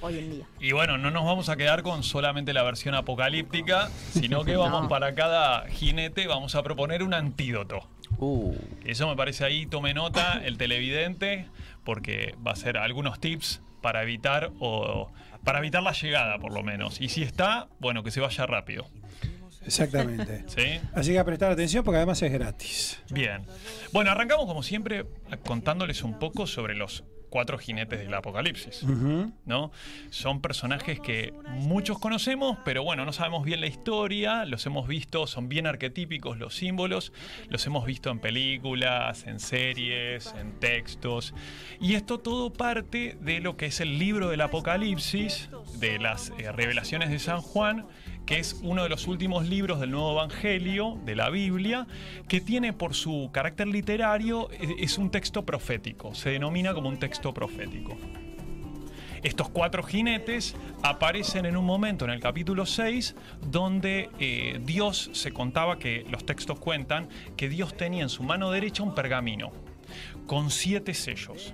hoy 0.00 0.18
en 0.18 0.30
día. 0.30 0.46
y 0.60 0.72
bueno, 0.72 0.98
no 0.98 1.10
nos 1.10 1.24
vamos 1.24 1.48
a 1.48 1.56
quedar 1.56 1.82
con 1.82 2.02
solamente 2.02 2.52
la 2.52 2.62
versión 2.62 2.94
apocalíptica, 2.94 3.88
sino 4.12 4.44
que 4.44 4.56
vamos 4.56 4.82
No. 4.82 4.88
para 4.88 5.14
cada 5.14 5.66
jinete, 5.68 6.26
vamos 6.26 6.54
a 6.54 6.62
proponer 6.62 7.02
un 7.02 7.14
antídoto. 7.14 7.80
Uh, 8.18 8.54
Eso 8.84 9.08
me 9.08 9.16
parece 9.16 9.44
ahí, 9.44 9.66
tome 9.66 9.94
nota 9.94 10.40
el 10.44 10.58
televidente, 10.58 11.46
porque 11.84 12.34
va 12.46 12.52
a 12.52 12.56
ser 12.56 12.76
algunos 12.76 13.20
tips 13.20 13.60
para 13.80 14.02
evitar 14.02 14.50
o 14.60 15.10
para 15.44 15.58
evitar 15.60 15.82
la 15.82 15.92
llegada, 15.92 16.38
por 16.38 16.52
lo 16.52 16.62
menos. 16.62 17.00
Y 17.00 17.08
si 17.08 17.22
está, 17.22 17.68
bueno, 17.78 18.02
que 18.02 18.10
se 18.10 18.20
vaya 18.20 18.44
rápido. 18.46 18.86
Exactamente. 19.64 20.44
¿Sí? 20.48 20.80
Así 20.94 21.12
que 21.12 21.18
a 21.18 21.24
prestar 21.24 21.52
atención 21.52 21.84
porque 21.84 21.96
además 21.98 22.20
es 22.22 22.32
gratis. 22.32 23.02
Bien. 23.10 23.42
Bueno, 23.92 24.10
arrancamos 24.10 24.46
como 24.46 24.62
siempre 24.62 25.06
contándoles 25.44 26.02
un 26.02 26.18
poco 26.18 26.46
sobre 26.46 26.74
los 26.74 27.04
cuatro 27.30 27.58
jinetes 27.58 28.00
del 28.00 28.12
apocalipsis. 28.12 28.84
¿no? 29.46 29.70
Son 30.10 30.40
personajes 30.40 31.00
que 31.00 31.32
muchos 31.48 31.98
conocemos, 31.98 32.58
pero 32.64 32.82
bueno, 32.82 33.04
no 33.04 33.12
sabemos 33.12 33.44
bien 33.44 33.60
la 33.60 33.66
historia, 33.66 34.44
los 34.44 34.66
hemos 34.66 34.86
visto, 34.86 35.26
son 35.26 35.48
bien 35.48 35.66
arquetípicos 35.66 36.38
los 36.38 36.54
símbolos, 36.54 37.12
los 37.48 37.66
hemos 37.66 37.86
visto 37.86 38.10
en 38.10 38.18
películas, 38.18 39.26
en 39.26 39.40
series, 39.40 40.34
en 40.38 40.58
textos, 40.58 41.34
y 41.80 41.94
esto 41.94 42.18
todo 42.18 42.52
parte 42.52 43.16
de 43.20 43.40
lo 43.40 43.56
que 43.56 43.66
es 43.66 43.80
el 43.80 43.98
libro 43.98 44.28
del 44.28 44.40
Apocalipsis, 44.40 45.48
de 45.78 45.98
las 45.98 46.32
eh, 46.38 46.52
revelaciones 46.52 47.10
de 47.10 47.18
San 47.18 47.40
Juan, 47.40 47.86
que 48.30 48.38
es 48.38 48.60
uno 48.62 48.84
de 48.84 48.88
los 48.88 49.08
últimos 49.08 49.48
libros 49.48 49.80
del 49.80 49.90
Nuevo 49.90 50.12
Evangelio, 50.12 50.96
de 51.04 51.16
la 51.16 51.30
Biblia, 51.30 51.88
que 52.28 52.40
tiene 52.40 52.72
por 52.72 52.94
su 52.94 53.28
carácter 53.32 53.66
literario, 53.66 54.48
eh, 54.52 54.76
es 54.78 54.98
un 54.98 55.10
texto 55.10 55.44
profético, 55.44 56.14
se 56.14 56.30
denomina 56.30 56.72
como 56.72 56.88
un 56.88 57.00
texto 57.00 57.34
profético. 57.34 57.98
Estos 59.24 59.48
cuatro 59.48 59.82
jinetes 59.82 60.54
aparecen 60.84 61.44
en 61.44 61.56
un 61.56 61.64
momento 61.64 62.04
en 62.04 62.12
el 62.12 62.20
capítulo 62.20 62.66
6 62.66 63.16
donde 63.50 64.10
eh, 64.20 64.60
Dios 64.62 65.10
se 65.12 65.32
contaba 65.32 65.80
que 65.80 66.06
los 66.08 66.24
textos 66.24 66.60
cuentan 66.60 67.08
que 67.36 67.48
Dios 67.48 67.76
tenía 67.76 68.04
en 68.04 68.08
su 68.08 68.22
mano 68.22 68.52
derecha 68.52 68.84
un 68.84 68.94
pergamino 68.94 69.50
con 70.28 70.52
siete 70.52 70.94
sellos. 70.94 71.52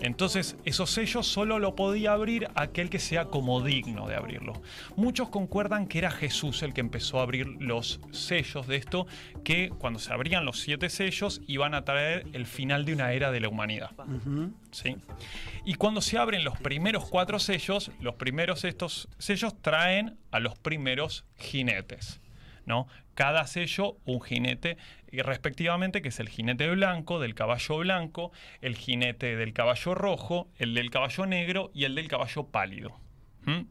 Entonces, 0.00 0.56
esos 0.64 0.90
sellos 0.90 1.26
solo 1.26 1.58
lo 1.58 1.74
podía 1.74 2.12
abrir 2.12 2.48
aquel 2.54 2.90
que 2.90 2.98
sea 2.98 3.26
como 3.26 3.62
digno 3.62 4.06
de 4.08 4.16
abrirlo. 4.16 4.60
Muchos 4.96 5.28
concuerdan 5.28 5.86
que 5.86 5.98
era 5.98 6.10
Jesús 6.10 6.62
el 6.62 6.72
que 6.72 6.80
empezó 6.80 7.18
a 7.18 7.22
abrir 7.22 7.46
los 7.60 8.00
sellos 8.12 8.66
de 8.66 8.76
esto, 8.76 9.06
que 9.44 9.70
cuando 9.70 9.98
se 9.98 10.12
abrían 10.12 10.44
los 10.44 10.60
siete 10.60 10.88
sellos 10.88 11.40
iban 11.46 11.74
a 11.74 11.84
traer 11.84 12.26
el 12.32 12.46
final 12.46 12.84
de 12.84 12.94
una 12.94 13.12
era 13.12 13.30
de 13.30 13.40
la 13.40 13.48
humanidad. 13.48 13.90
¿sí? 14.70 14.96
Y 15.64 15.74
cuando 15.74 16.00
se 16.00 16.18
abren 16.18 16.44
los 16.44 16.58
primeros 16.58 17.08
cuatro 17.08 17.38
sellos, 17.38 17.90
los 18.00 18.14
primeros 18.14 18.64
estos 18.64 19.08
sellos 19.18 19.60
traen 19.60 20.18
a 20.30 20.40
los 20.40 20.58
primeros 20.58 21.24
jinetes. 21.36 22.20
¿No? 22.68 22.86
Cada 23.14 23.46
sello, 23.46 23.96
un 24.04 24.20
jinete, 24.20 24.76
y 25.10 25.22
respectivamente, 25.22 26.02
que 26.02 26.10
es 26.10 26.20
el 26.20 26.28
jinete 26.28 26.70
blanco 26.70 27.18
del 27.18 27.34
caballo 27.34 27.78
blanco, 27.78 28.30
el 28.60 28.76
jinete 28.76 29.34
del 29.34 29.52
caballo 29.52 29.94
rojo, 29.94 30.48
el 30.56 30.74
del 30.74 30.90
caballo 30.90 31.26
negro 31.26 31.70
y 31.74 31.84
el 31.84 31.96
del 31.96 32.06
caballo 32.06 32.44
pálido. 32.44 32.94
¿Mm? 33.44 33.62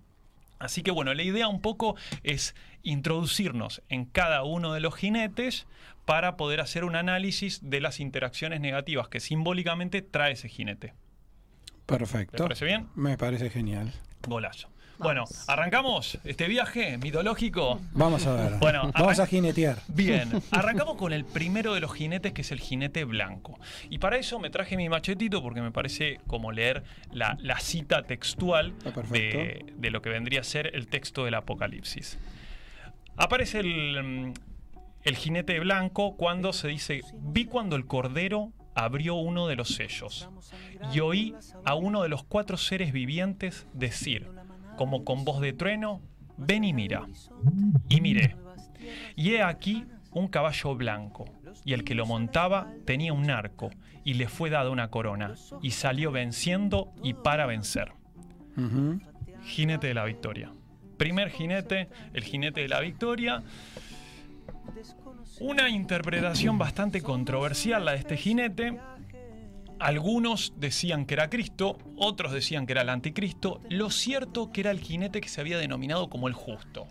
Así 0.59 0.81
que 0.81 0.91
bueno, 0.91 1.13
la 1.13 1.21
idea 1.21 1.47
un 1.47 1.61
poco 1.61 1.95
es 2.23 2.55
introducirnos 2.81 3.83
en 3.89 4.05
cada 4.05 4.43
uno 4.43 4.73
de 4.73 4.79
los 4.79 4.95
jinetes 4.95 5.67
para 6.05 6.35
poder 6.35 6.61
hacer 6.61 6.83
un 6.83 6.95
análisis 6.95 7.59
de 7.69 7.79
las 7.79 7.99
interacciones 7.99 8.59
negativas 8.59 9.07
que 9.07 9.19
simbólicamente 9.19 10.01
trae 10.01 10.33
ese 10.33 10.49
jinete. 10.49 10.95
Perfecto. 11.85 12.37
¿Te 12.37 12.43
parece 12.43 12.65
bien? 12.65 12.87
Me 12.95 13.17
parece 13.17 13.51
genial. 13.51 13.93
Golazo. 14.27 14.69
Bueno, 14.99 15.25
arrancamos 15.47 16.17
este 16.23 16.47
viaje 16.47 16.97
mitológico. 16.97 17.79
Vamos 17.93 18.25
a 18.25 18.33
ver. 18.33 18.53
Bueno, 18.59 18.91
Vamos 18.93 19.19
a 19.19 19.27
jinetear. 19.27 19.77
Bien, 19.87 20.41
arrancamos 20.51 20.95
con 20.95 21.13
el 21.13 21.23
primero 21.23 21.73
de 21.73 21.79
los 21.81 21.93
jinetes, 21.93 22.33
que 22.33 22.41
es 22.41 22.51
el 22.51 22.59
jinete 22.59 23.03
blanco. 23.03 23.59
Y 23.89 23.99
para 23.99 24.17
eso 24.17 24.39
me 24.39 24.49
traje 24.49 24.75
mi 24.75 24.89
machetito 24.89 25.41
porque 25.41 25.61
me 25.61 25.71
parece 25.71 26.19
como 26.27 26.51
leer 26.51 26.83
la, 27.11 27.37
la 27.41 27.59
cita 27.59 28.03
textual 28.03 28.73
Ah, 28.85 28.91
de, 29.11 29.65
de 29.75 29.89
lo 29.91 30.01
que 30.01 30.09
vendría 30.09 30.41
a 30.41 30.43
ser 30.43 30.75
el 30.75 30.87
texto 30.87 31.25
del 31.25 31.35
Apocalipsis. 31.35 32.17
Aparece 33.15 33.59
el, 33.59 34.33
el 35.03 35.15
jinete 35.15 35.59
blanco 35.59 36.15
cuando 36.17 36.53
se 36.53 36.67
dice, 36.67 37.01
vi 37.13 37.45
cuando 37.45 37.75
el 37.75 37.85
cordero 37.85 38.51
abrió 38.75 39.15
uno 39.15 39.47
de 39.47 39.55
los 39.55 39.69
sellos 39.69 40.29
y 40.93 40.99
oí 40.99 41.33
a 41.65 41.73
uno 41.73 42.03
de 42.03 42.09
los 42.09 42.23
cuatro 42.23 42.57
seres 42.57 42.93
vivientes 42.93 43.65
decir, 43.73 44.29
como 44.77 45.03
con 45.03 45.25
voz 45.25 45.41
de 45.41 45.51
trueno, 45.51 46.01
ven 46.37 46.63
y 46.63 46.71
mira. 46.71 47.05
Y 47.89 47.99
miré. 47.99 48.37
Y 49.17 49.31
he 49.31 49.43
aquí 49.43 49.85
un 50.11 50.29
caballo 50.29 50.75
blanco, 50.75 51.25
y 51.65 51.73
el 51.73 51.83
que 51.83 51.95
lo 51.95 52.05
montaba 52.05 52.71
tenía 52.85 53.11
un 53.11 53.29
arco, 53.29 53.69
y 54.05 54.13
le 54.13 54.29
fue 54.29 54.49
dada 54.49 54.69
una 54.69 54.89
corona, 54.89 55.33
y 55.61 55.71
salió 55.71 56.11
venciendo 56.11 56.93
y 57.03 57.13
para 57.13 57.45
vencer. 57.45 57.91
Jinete 59.43 59.87
de 59.87 59.93
la 59.93 60.05
victoria. 60.05 60.51
Primer 60.97 61.29
jinete, 61.29 61.89
el 62.13 62.23
jinete 62.23 62.61
de 62.61 62.69
la 62.69 62.79
victoria. 62.79 63.43
Una 65.39 65.69
interpretación 65.69 66.57
bastante 66.57 67.01
controversial 67.01 67.85
la 67.85 67.91
de 67.91 67.97
este 67.97 68.17
jinete. 68.17 68.79
Algunos 69.79 70.53
decían 70.57 71.05
que 71.05 71.13
era 71.13 71.29
Cristo, 71.29 71.77
otros 71.95 72.31
decían 72.31 72.65
que 72.65 72.73
era 72.73 72.81
el 72.81 72.89
anticristo. 72.89 73.61
Lo 73.69 73.89
cierto 73.89 74.51
que 74.51 74.61
era 74.61 74.71
el 74.71 74.79
jinete 74.79 75.21
que 75.21 75.29
se 75.29 75.41
había 75.41 75.57
denominado 75.57 76.09
como 76.09 76.27
el 76.27 76.33
justo. 76.33 76.87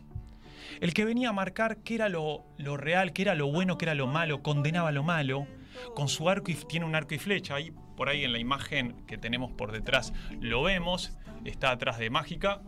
El 0.81 0.95
que 0.95 1.05
venía 1.05 1.31
a 1.31 1.33
marcar 1.33 1.79
qué 1.79 1.97
era 1.97 2.09
lo, 2.09 2.45
lo 2.59 2.77
real, 2.77 3.13
qué 3.13 3.23
era 3.23 3.35
lo 3.35 3.51
bueno, 3.51 3.79
qué 3.79 3.87
era 3.87 3.95
lo 3.95 4.07
malo, 4.07 4.43
condenaba 4.43 4.93
lo 4.93 5.03
malo. 5.03 5.47
Con 5.95 6.09
su 6.09 6.29
arco 6.29 6.51
y 6.51 6.55
tiene 6.55 6.87
un 6.87 6.95
arco 6.95 7.15
y 7.15 7.19
flecha. 7.19 7.57
Ahí, 7.57 7.73
por 7.97 8.09
ahí 8.09 8.25
en 8.25 8.33
la 8.33 8.39
imagen 8.39 9.05
que 9.07 9.19
tenemos 9.19 9.53
por 9.53 9.73
detrás 9.73 10.13
lo 10.41 10.63
vemos. 10.63 11.17
Está 11.45 11.71
atrás 11.71 11.99
de 11.99 12.11
Mágica. 12.11 12.63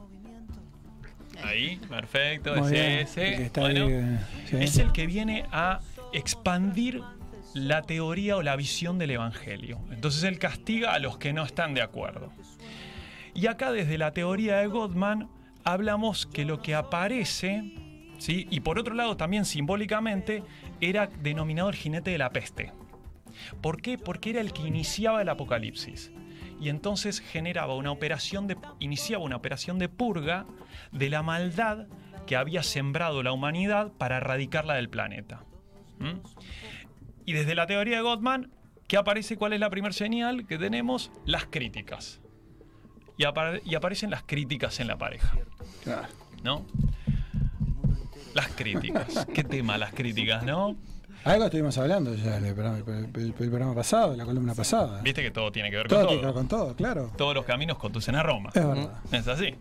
Ahí, 1.42 1.76
perfecto, 1.88 2.54
ese, 2.56 3.02
ese. 3.02 3.50
Bueno, 3.54 3.86
ahí, 3.86 3.92
eh, 3.92 4.18
sí. 4.46 4.56
es 4.56 4.78
el 4.78 4.92
que 4.92 5.06
viene 5.06 5.46
a 5.52 5.80
expandir 6.12 7.02
la 7.54 7.82
teoría 7.82 8.36
o 8.36 8.42
la 8.42 8.56
visión 8.56 8.98
del 8.98 9.12
Evangelio. 9.12 9.80
Entonces 9.90 10.22
él 10.24 10.38
castiga 10.38 10.92
a 10.92 10.98
los 10.98 11.18
que 11.18 11.32
no 11.32 11.44
están 11.44 11.74
de 11.74 11.82
acuerdo. 11.82 12.32
Y 13.34 13.46
acá 13.46 13.72
desde 13.72 13.98
la 13.98 14.12
teoría 14.12 14.56
de 14.56 14.66
Gottman 14.66 15.28
hablamos 15.64 16.26
que 16.26 16.44
lo 16.44 16.60
que 16.60 16.74
aparece, 16.74 17.62
¿sí? 18.18 18.46
y 18.50 18.60
por 18.60 18.78
otro 18.78 18.94
lado 18.94 19.16
también 19.16 19.44
simbólicamente, 19.44 20.42
era 20.80 21.06
denominado 21.06 21.68
el 21.68 21.76
jinete 21.76 22.10
de 22.10 22.18
la 22.18 22.30
peste. 22.30 22.72
¿Por 23.60 23.80
qué? 23.80 23.98
Porque 23.98 24.30
era 24.30 24.40
el 24.40 24.52
que 24.52 24.62
iniciaba 24.62 25.22
el 25.22 25.28
apocalipsis. 25.28 26.12
Y 26.60 26.70
entonces 26.70 27.20
generaba 27.20 27.76
una 27.76 27.92
operación 27.92 28.46
de, 28.46 28.56
iniciaba 28.80 29.22
una 29.22 29.36
operación 29.36 29.78
de 29.78 29.88
purga 29.88 30.46
de 30.90 31.08
la 31.08 31.22
maldad 31.22 31.86
que 32.26 32.36
había 32.36 32.62
sembrado 32.62 33.22
la 33.22 33.32
humanidad 33.32 33.92
para 33.96 34.18
erradicarla 34.18 34.74
del 34.74 34.88
planeta. 34.88 35.44
¿Mm? 35.98 36.18
Y 37.28 37.34
desde 37.34 37.54
la 37.54 37.66
teoría 37.66 37.96
de 37.96 38.02
Gottman, 38.02 38.50
¿qué 38.86 38.96
aparece? 38.96 39.36
¿Cuál 39.36 39.52
es 39.52 39.60
la 39.60 39.68
primera 39.68 39.92
señal 39.92 40.46
que 40.46 40.56
tenemos? 40.56 41.10
Las 41.26 41.44
críticas. 41.44 42.22
Y, 43.18 43.24
apare- 43.24 43.60
y 43.66 43.74
aparecen 43.74 44.08
las 44.08 44.22
críticas 44.22 44.80
en 44.80 44.86
la 44.86 44.96
pareja. 44.96 45.36
Claro. 45.84 46.08
¿No? 46.42 46.64
Las 48.32 48.48
críticas. 48.48 49.26
¿Qué 49.34 49.44
tema 49.44 49.76
las 49.76 49.92
críticas, 49.92 50.42
no? 50.42 50.74
Algo 51.24 51.44
estuvimos 51.44 51.76
hablando 51.76 52.14
ya 52.14 52.38
el 52.38 52.54
programa, 52.54 52.78
el- 52.78 53.04
el- 53.14 53.24
el 53.26 53.32
programa 53.34 53.74
pasado, 53.74 54.16
la 54.16 54.24
columna 54.24 54.54
pasada. 54.54 55.02
Viste 55.02 55.20
que 55.22 55.30
todo 55.30 55.52
tiene 55.52 55.68
que 55.70 55.76
ver 55.76 55.88
Todo 55.88 55.98
con 55.98 56.08
tiene 56.08 56.20
que 56.22 56.26
todo. 56.28 56.32
ver 56.34 56.40
con 56.40 56.48
todo, 56.48 56.76
claro. 56.76 57.12
Todos 57.18 57.34
los 57.34 57.44
caminos 57.44 57.76
conducen 57.76 58.14
a 58.14 58.22
Roma. 58.22 58.48
Es 58.54 58.66
verdad. 58.66 59.02
Es 59.12 59.28
así. 59.28 59.54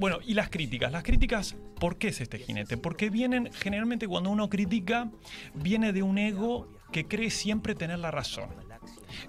Bueno, 0.00 0.16
y 0.24 0.32
las 0.32 0.48
críticas. 0.48 0.90
Las 0.92 1.02
críticas, 1.02 1.56
¿por 1.78 1.98
qué 1.98 2.08
es 2.08 2.22
este 2.22 2.38
jinete? 2.38 2.78
Porque 2.78 3.10
vienen, 3.10 3.50
generalmente 3.52 4.08
cuando 4.08 4.30
uno 4.30 4.48
critica, 4.48 5.10
viene 5.52 5.92
de 5.92 6.02
un 6.02 6.16
ego 6.16 6.68
que 6.92 7.08
cree 7.08 7.30
siempre 7.30 7.74
tener 7.74 7.98
la 7.98 8.10
razón. 8.10 8.50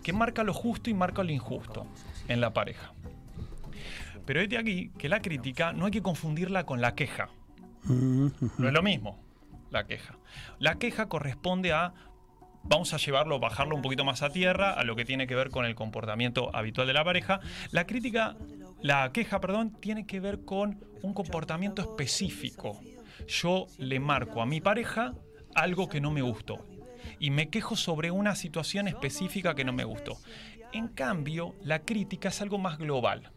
Que 0.04 0.14
marca 0.14 0.44
lo 0.44 0.54
justo 0.54 0.90
y 0.90 0.94
marca 0.94 1.24
lo 1.24 1.32
injusto 1.32 1.88
en 2.28 2.42
la 2.42 2.54
pareja. 2.54 2.94
Pero 4.26 4.42
este 4.42 4.58
aquí 4.58 4.92
que 4.98 5.10
la 5.10 5.22
crítica 5.22 5.74
no 5.74 5.86
hay 5.86 5.92
que 5.92 6.02
confundirla 6.02 6.66
con 6.66 6.82
la 6.82 6.96
queja. 6.96 7.30
No 7.86 8.68
es 8.68 8.74
lo 8.74 8.82
mismo, 8.82 9.20
la 9.72 9.86
queja. 9.86 10.18
La 10.60 10.76
queja 10.76 11.10
corresponde 11.10 11.74
a, 11.74 11.94
vamos 12.64 12.94
a 12.94 12.98
llevarlo, 12.98 13.40
bajarlo 13.40 13.76
un 13.76 13.82
poquito 13.82 14.06
más 14.06 14.22
a 14.22 14.30
tierra, 14.30 14.72
a 14.72 14.84
lo 14.84 14.96
que 14.96 15.04
tiene 15.04 15.28
que 15.28 15.36
ver 15.36 15.50
con 15.50 15.66
el 15.66 15.76
comportamiento 15.76 16.56
habitual 16.56 16.88
de 16.88 16.94
la 16.94 17.04
pareja. 17.04 17.42
La 17.72 17.86
crítica, 17.86 18.38
la 18.82 19.12
queja, 19.12 19.42
perdón, 19.42 19.74
tiene 19.82 20.06
que 20.06 20.22
ver 20.22 20.46
con 20.46 20.86
un 21.02 21.14
comportamiento 21.14 21.82
específico. 21.82 22.80
Yo 23.28 23.68
le 23.78 24.00
marco 24.00 24.42
a 24.42 24.46
mi 24.46 24.62
pareja 24.62 25.14
algo 25.56 25.90
que 25.90 26.00
no 26.00 26.12
me 26.12 26.22
gustó 26.22 26.66
y 27.24 27.30
me 27.30 27.48
quejo 27.48 27.78
sobre 27.78 28.12
una 28.12 28.36
situación 28.36 28.90
específica 28.90 29.56
que 29.56 29.64
no 29.64 29.72
me 29.72 29.86
gustó. 29.86 30.18
En 30.74 30.90
cambio, 30.90 31.56
la 31.64 31.80
crítica 31.80 32.28
es 32.28 32.42
algo 32.42 32.58
más 32.58 32.78
global 32.78 33.32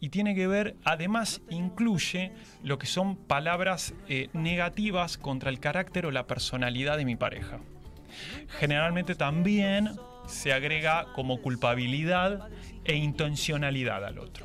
y 0.00 0.10
tiene 0.10 0.34
que 0.34 0.46
ver, 0.46 0.76
además 0.84 1.40
incluye 1.48 2.32
lo 2.62 2.78
que 2.78 2.84
son 2.84 3.16
palabras 3.16 3.94
eh, 4.06 4.28
negativas 4.34 5.16
contra 5.16 5.48
el 5.48 5.60
carácter 5.60 6.04
o 6.04 6.10
la 6.10 6.26
personalidad 6.26 6.98
de 6.98 7.06
mi 7.06 7.16
pareja. 7.16 7.60
Generalmente 8.58 9.14
también 9.14 9.92
se 10.26 10.52
agrega 10.52 11.06
como 11.14 11.40
culpabilidad 11.40 12.50
e 12.84 12.96
intencionalidad 12.96 14.04
al 14.04 14.18
otro. 14.18 14.44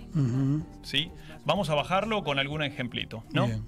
¿sí? 0.82 1.12
Vamos 1.44 1.70
a 1.70 1.76
bajarlo 1.76 2.24
con 2.24 2.40
algún 2.40 2.64
ejemplito, 2.64 3.26
¿no? 3.34 3.48
Bien. 3.48 3.66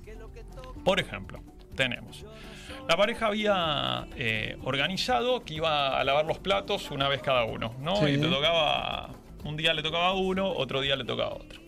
Por 0.86 1.02
ejemplo, 1.02 1.44
tenemos. 1.76 2.26
La 2.88 2.98
pareja 2.98 3.28
había 3.28 4.08
eh, 4.18 4.58
organizado 4.64 5.44
que 5.46 5.54
iba 5.56 6.00
a 6.00 6.04
lavar 6.04 6.26
los 6.26 6.40
platos 6.40 6.92
una 6.92 7.08
vez 7.08 7.22
cada 7.22 7.46
uno, 7.46 7.74
¿no? 7.80 7.96
Sí. 7.98 8.12
Y 8.12 8.18
te 8.18 8.28
tocaba. 8.28 9.10
Un 9.46 9.58
día 9.58 9.74
le 9.74 9.82
tocaba 9.84 10.08
a 10.08 10.14
uno, 10.14 10.50
otro 10.52 10.82
día 10.82 10.96
le 10.96 11.04
tocaba 11.06 11.32
a 11.32 11.36
otro. 11.36 11.62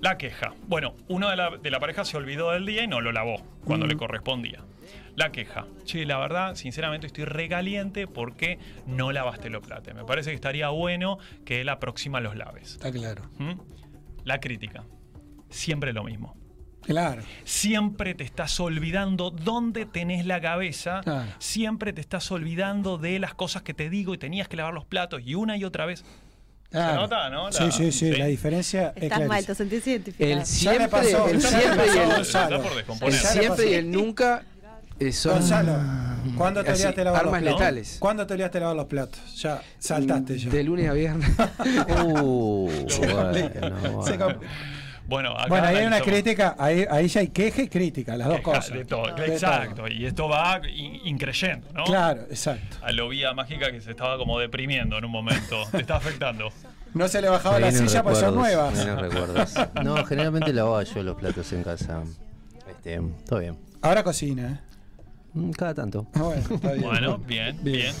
La 0.00 0.18
queja. 0.18 0.54
Bueno, 0.66 0.94
uno 1.08 1.30
de 1.30 1.36
la, 1.36 1.50
de 1.56 1.70
la 1.70 1.80
pareja 1.80 2.04
se 2.04 2.16
olvidó 2.16 2.50
del 2.50 2.66
día 2.66 2.82
y 2.82 2.88
no 2.88 3.00
lo 3.00 3.10
lavó 3.12 3.36
cuando 3.64 3.86
Mm. 3.86 3.90
le 3.90 3.96
correspondía. 3.96 4.64
La 5.16 5.30
queja. 5.30 5.66
Che, 5.84 6.04
la 6.04 6.18
verdad, 6.18 6.56
sinceramente 6.56 7.06
estoy 7.06 7.24
recaliente 7.24 8.06
porque 8.08 8.58
no 8.86 9.12
lavaste 9.12 9.48
los 9.50 9.64
platos. 9.64 9.94
Me 9.94 10.04
parece 10.04 10.30
que 10.30 10.34
estaría 10.34 10.68
bueno 10.70 11.18
que 11.44 11.62
la 11.64 11.78
próxima 11.78 12.20
los 12.20 12.34
laves. 12.36 12.72
Está 12.72 12.90
claro. 12.90 13.22
¿Mm? 13.38 13.52
La 14.24 14.40
crítica. 14.40 14.84
Siempre 15.50 15.92
lo 15.92 16.02
mismo. 16.02 16.36
Claro. 16.86 17.22
Siempre 17.44 18.14
te 18.14 18.24
estás 18.24 18.58
olvidando 18.60 19.30
dónde 19.30 19.86
tenés 19.86 20.26
la 20.26 20.40
cabeza. 20.40 21.00
Claro. 21.02 21.30
Siempre 21.38 21.92
te 21.92 22.00
estás 22.00 22.30
olvidando 22.30 22.98
de 22.98 23.18
las 23.18 23.34
cosas 23.34 23.62
que 23.62 23.74
te 23.74 23.88
digo 23.90 24.14
y 24.14 24.18
tenías 24.18 24.48
que 24.48 24.56
lavar 24.56 24.74
los 24.74 24.84
platos 24.84 25.22
y 25.24 25.34
una 25.34 25.56
y 25.56 25.64
otra 25.64 25.86
vez. 25.86 26.04
claro. 26.70 27.02
nota, 27.02 27.30
no? 27.30 27.46
La- 27.46 27.52
sí, 27.52 27.70
sí, 27.70 27.92
sí, 27.92 28.12
sí. 28.12 28.16
la 28.18 28.26
diferencia 28.26 28.92
es 28.96 29.04
Estás 29.04 29.18
mal, 29.20 29.28
clarísima. 29.28 29.46
te 29.46 29.54
sentís 29.54 29.86
identificado. 29.86 30.30
El 30.40 30.46
siempre, 30.46 30.88
pasó, 30.88 31.28
el 31.28 31.40
siempre 31.40 31.86
y 31.86 31.98
el, 31.98 32.06
Gonzalo. 32.16 32.62
El 33.02 33.12
siempre 33.12 33.70
y 33.70 33.74
el 33.74 33.90
nunca 33.90 34.42
eh, 35.00 35.12
son 35.12 35.34
Gonzalo, 35.34 35.72
¿Cuándo 36.36 36.64
te 36.64 36.72
olvidaste 36.72 37.00
de 37.00 37.04
lavar 37.04 37.20
armas 37.26 37.34
los 37.34 37.42
platos? 37.42 37.60
letales. 37.60 37.96
¿Cuándo 38.00 38.26
te 38.26 38.32
olvidaste 38.34 38.58
de 38.58 38.60
lavar 38.60 38.76
los 38.76 38.86
platos? 38.86 39.20
Ya, 39.42 39.62
saltaste 39.78 40.38
ya. 40.38 40.50
De 40.50 40.64
lunes 40.64 40.88
a 40.88 40.92
viernes. 40.94 41.28
Uh, 42.22 42.70
Se 42.88 42.98
bueno. 43.12 44.02
Se 44.04 44.16
bueno. 44.16 44.40
Bueno, 45.06 45.32
acá 45.32 45.48
Bueno, 45.48 45.66
ahí 45.66 45.76
hay 45.76 45.86
una 45.86 46.00
crítica, 46.00 46.56
ahí, 46.58 46.86
ahí 46.90 47.08
ya 47.08 47.20
hay 47.20 47.28
queja 47.28 47.62
y 47.62 47.68
crítica, 47.68 48.16
las 48.16 48.26
dos 48.28 48.38
Queja 48.38 48.52
cosas. 48.52 48.72
de 48.72 48.84
todo, 48.86 49.14
De 49.14 49.26
exacto. 49.26 49.74
todo. 49.76 49.88
Y 49.88 50.06
esto 50.06 50.28
va 50.28 50.60
in- 50.66 51.00
increyendo, 51.04 51.66
¿no? 51.74 51.84
Claro, 51.84 52.22
exacto. 52.30 52.78
A 52.82 52.90
lo 52.92 53.08
vía 53.10 53.32
mágica 53.34 53.70
que 53.70 53.80
se 53.82 53.90
estaba 53.90 54.16
como 54.16 54.38
deprimiendo 54.38 54.96
en 54.96 55.04
un 55.04 55.10
momento. 55.10 55.64
Te 55.70 55.78
está 55.80 55.96
afectando. 55.96 56.48
No 56.94 57.08
se 57.08 57.20
le 57.20 57.28
bajaba 57.28 57.58
la 57.58 57.72
silla 57.72 58.04
porque 58.04 58.20
son 58.20 58.36
recuerdos, 58.36 58.74
nuevas. 58.86 59.00
recuerdos. 59.00 59.54
No, 59.84 60.04
generalmente 60.06 60.52
lavaba 60.52 60.84
yo 60.84 61.02
los 61.02 61.16
platos 61.16 61.52
en 61.52 61.64
casa. 61.64 62.04
Este, 62.70 63.00
todo 63.28 63.40
bien. 63.40 63.58
Ahora 63.82 64.04
cocina, 64.04 64.52
¿eh? 64.52 64.76
Mm, 65.32 65.50
Cada 65.50 65.74
tanto. 65.74 66.06
Ah, 66.14 66.22
Bueno, 66.22 66.42
está 66.54 66.70
bien. 66.70 66.82
Bueno, 66.84 67.18
bien, 67.18 67.58
Bien. 67.64 67.78
bien. 67.78 67.94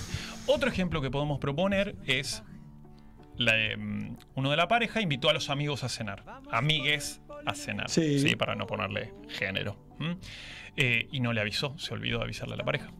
Otro 0.46 0.68
ejemplo 0.70 1.02
que 1.02 1.10
podemos 1.10 1.40
proponer 1.40 1.96
es 2.06 2.44
la, 3.36 3.56
em, 3.58 4.16
uno 4.34 4.50
de 4.50 4.56
la 4.56 4.68
pareja 4.68 5.00
invitó 5.00 5.28
a 5.30 5.32
los 5.32 5.50
amigos 5.50 5.84
a 5.84 5.88
cenar. 5.88 6.24
Amigues 6.50 7.20
a 7.46 7.54
cenar. 7.54 7.88
Sí. 7.90 8.34
para 8.36 8.54
no 8.54 8.66
ponerle 8.66 9.12
género. 9.28 9.76
Eh, 10.76 11.08
y 11.12 11.20
no 11.20 11.32
le 11.32 11.40
avisó, 11.40 11.76
se 11.78 11.94
olvidó 11.94 12.18
de 12.18 12.24
avisarle 12.24 12.54
a 12.54 12.56
la 12.56 12.64
pareja. 12.64 12.90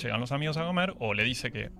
Llegan 0.00 0.20
los 0.20 0.30
amigos 0.32 0.56
a 0.56 0.64
comer 0.64 0.94
o 0.98 1.14
le 1.14 1.24
dice 1.24 1.50
que 1.50 1.70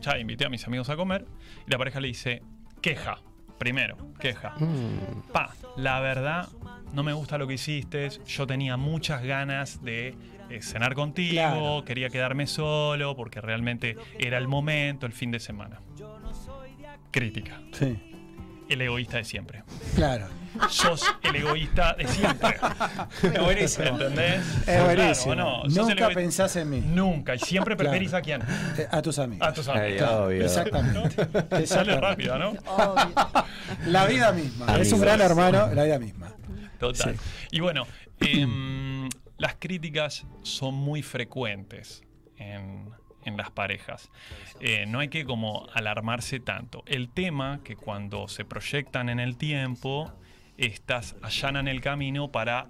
ya 0.00 0.18
invité 0.18 0.44
a 0.46 0.48
mis 0.48 0.66
amigos 0.66 0.88
a 0.90 0.96
comer 0.96 1.24
y 1.66 1.70
la 1.70 1.78
pareja 1.78 2.00
le 2.00 2.08
dice 2.08 2.42
queja. 2.82 3.18
Primero, 3.58 3.96
queja. 4.20 4.50
Mm, 4.58 5.32
Pa, 5.32 5.52
la 5.76 5.98
verdad, 6.00 6.48
no 6.92 7.02
me 7.02 7.12
gusta 7.12 7.38
lo 7.38 7.46
que 7.48 7.54
hiciste. 7.54 8.08
Yo 8.26 8.46
tenía 8.46 8.76
muchas 8.76 9.22
ganas 9.24 9.82
de 9.82 10.14
eh, 10.48 10.62
cenar 10.62 10.94
contigo, 10.94 11.32
Claro. 11.34 11.84
quería 11.84 12.08
quedarme 12.08 12.46
solo 12.46 13.16
porque 13.16 13.40
realmente 13.40 13.96
era 14.18 14.38
el 14.38 14.46
momento, 14.48 15.06
el 15.06 15.12
fin 15.12 15.30
de 15.32 15.40
semana. 15.40 15.80
Crítica. 17.10 17.60
Sí, 17.72 17.98
El 18.68 18.82
egoísta 18.82 19.16
de 19.18 19.24
siempre. 19.24 19.62
claro. 19.94 20.26
Sos 20.70 21.04
el 21.22 21.36
egoísta 21.36 21.92
de 21.94 22.06
siempre. 22.08 22.56
Es 23.22 23.40
buenísimo. 23.40 23.86
¿Entendés? 23.86 24.40
Es 24.60 24.64
Claro, 24.64 24.84
buenísimo. 24.84 25.32
¿o 25.32 25.34
no? 25.36 25.62
Nunca 25.64 26.08
pensás 26.10 26.56
en 26.56 26.70
mí. 26.70 26.80
Nunca. 26.80 27.34
Y 27.34 27.38
siempre 27.38 27.76
Claro. 27.76 27.90
preferís 27.90 28.12
a 28.14 28.22
quién? 28.22 28.42
Eh, 28.76 28.88
A 28.90 29.00
tus 29.02 29.18
amigos. 29.18 29.46
A 29.46 29.52
tus 29.52 29.68
Ay, 29.68 29.92
amigos. 29.98 30.10
obvio. 30.10 30.44
Exactamente. 30.44 31.10
Sale 31.50 31.62
Exactamente. 31.62 32.00
rápido, 32.00 32.38
¿no? 32.38 32.48
Obvio. 32.66 33.14
La 33.86 34.06
vida 34.06 34.32
misma. 34.32 34.76
Es 34.78 34.90
un 34.92 35.00
gran 35.00 35.20
hermano, 35.20 35.72
la 35.74 35.84
vida 35.84 35.98
misma. 35.98 36.32
Total. 36.80 37.14
Y 37.52 37.60
bueno, 37.60 37.86
em, 38.20 39.08
las 39.36 39.54
críticas 39.58 40.26
son 40.42 40.74
muy 40.74 41.02
frecuentes 41.02 42.02
en, 42.36 42.90
en 43.24 43.36
las 43.36 43.50
parejas. 43.50 44.10
Eh, 44.60 44.86
no 44.86 45.00
hay 45.00 45.08
que 45.08 45.24
como 45.24 45.66
alarmarse 45.72 46.40
tanto. 46.40 46.82
El 46.86 47.08
tema 47.08 47.60
que 47.64 47.76
cuando 47.76 48.28
se 48.28 48.44
proyectan 48.44 49.08
en 49.08 49.20
el 49.20 49.36
tiempo, 49.36 50.12
estas 50.56 51.16
allanan 51.22 51.68
el 51.68 51.80
camino 51.80 52.28
para 52.28 52.66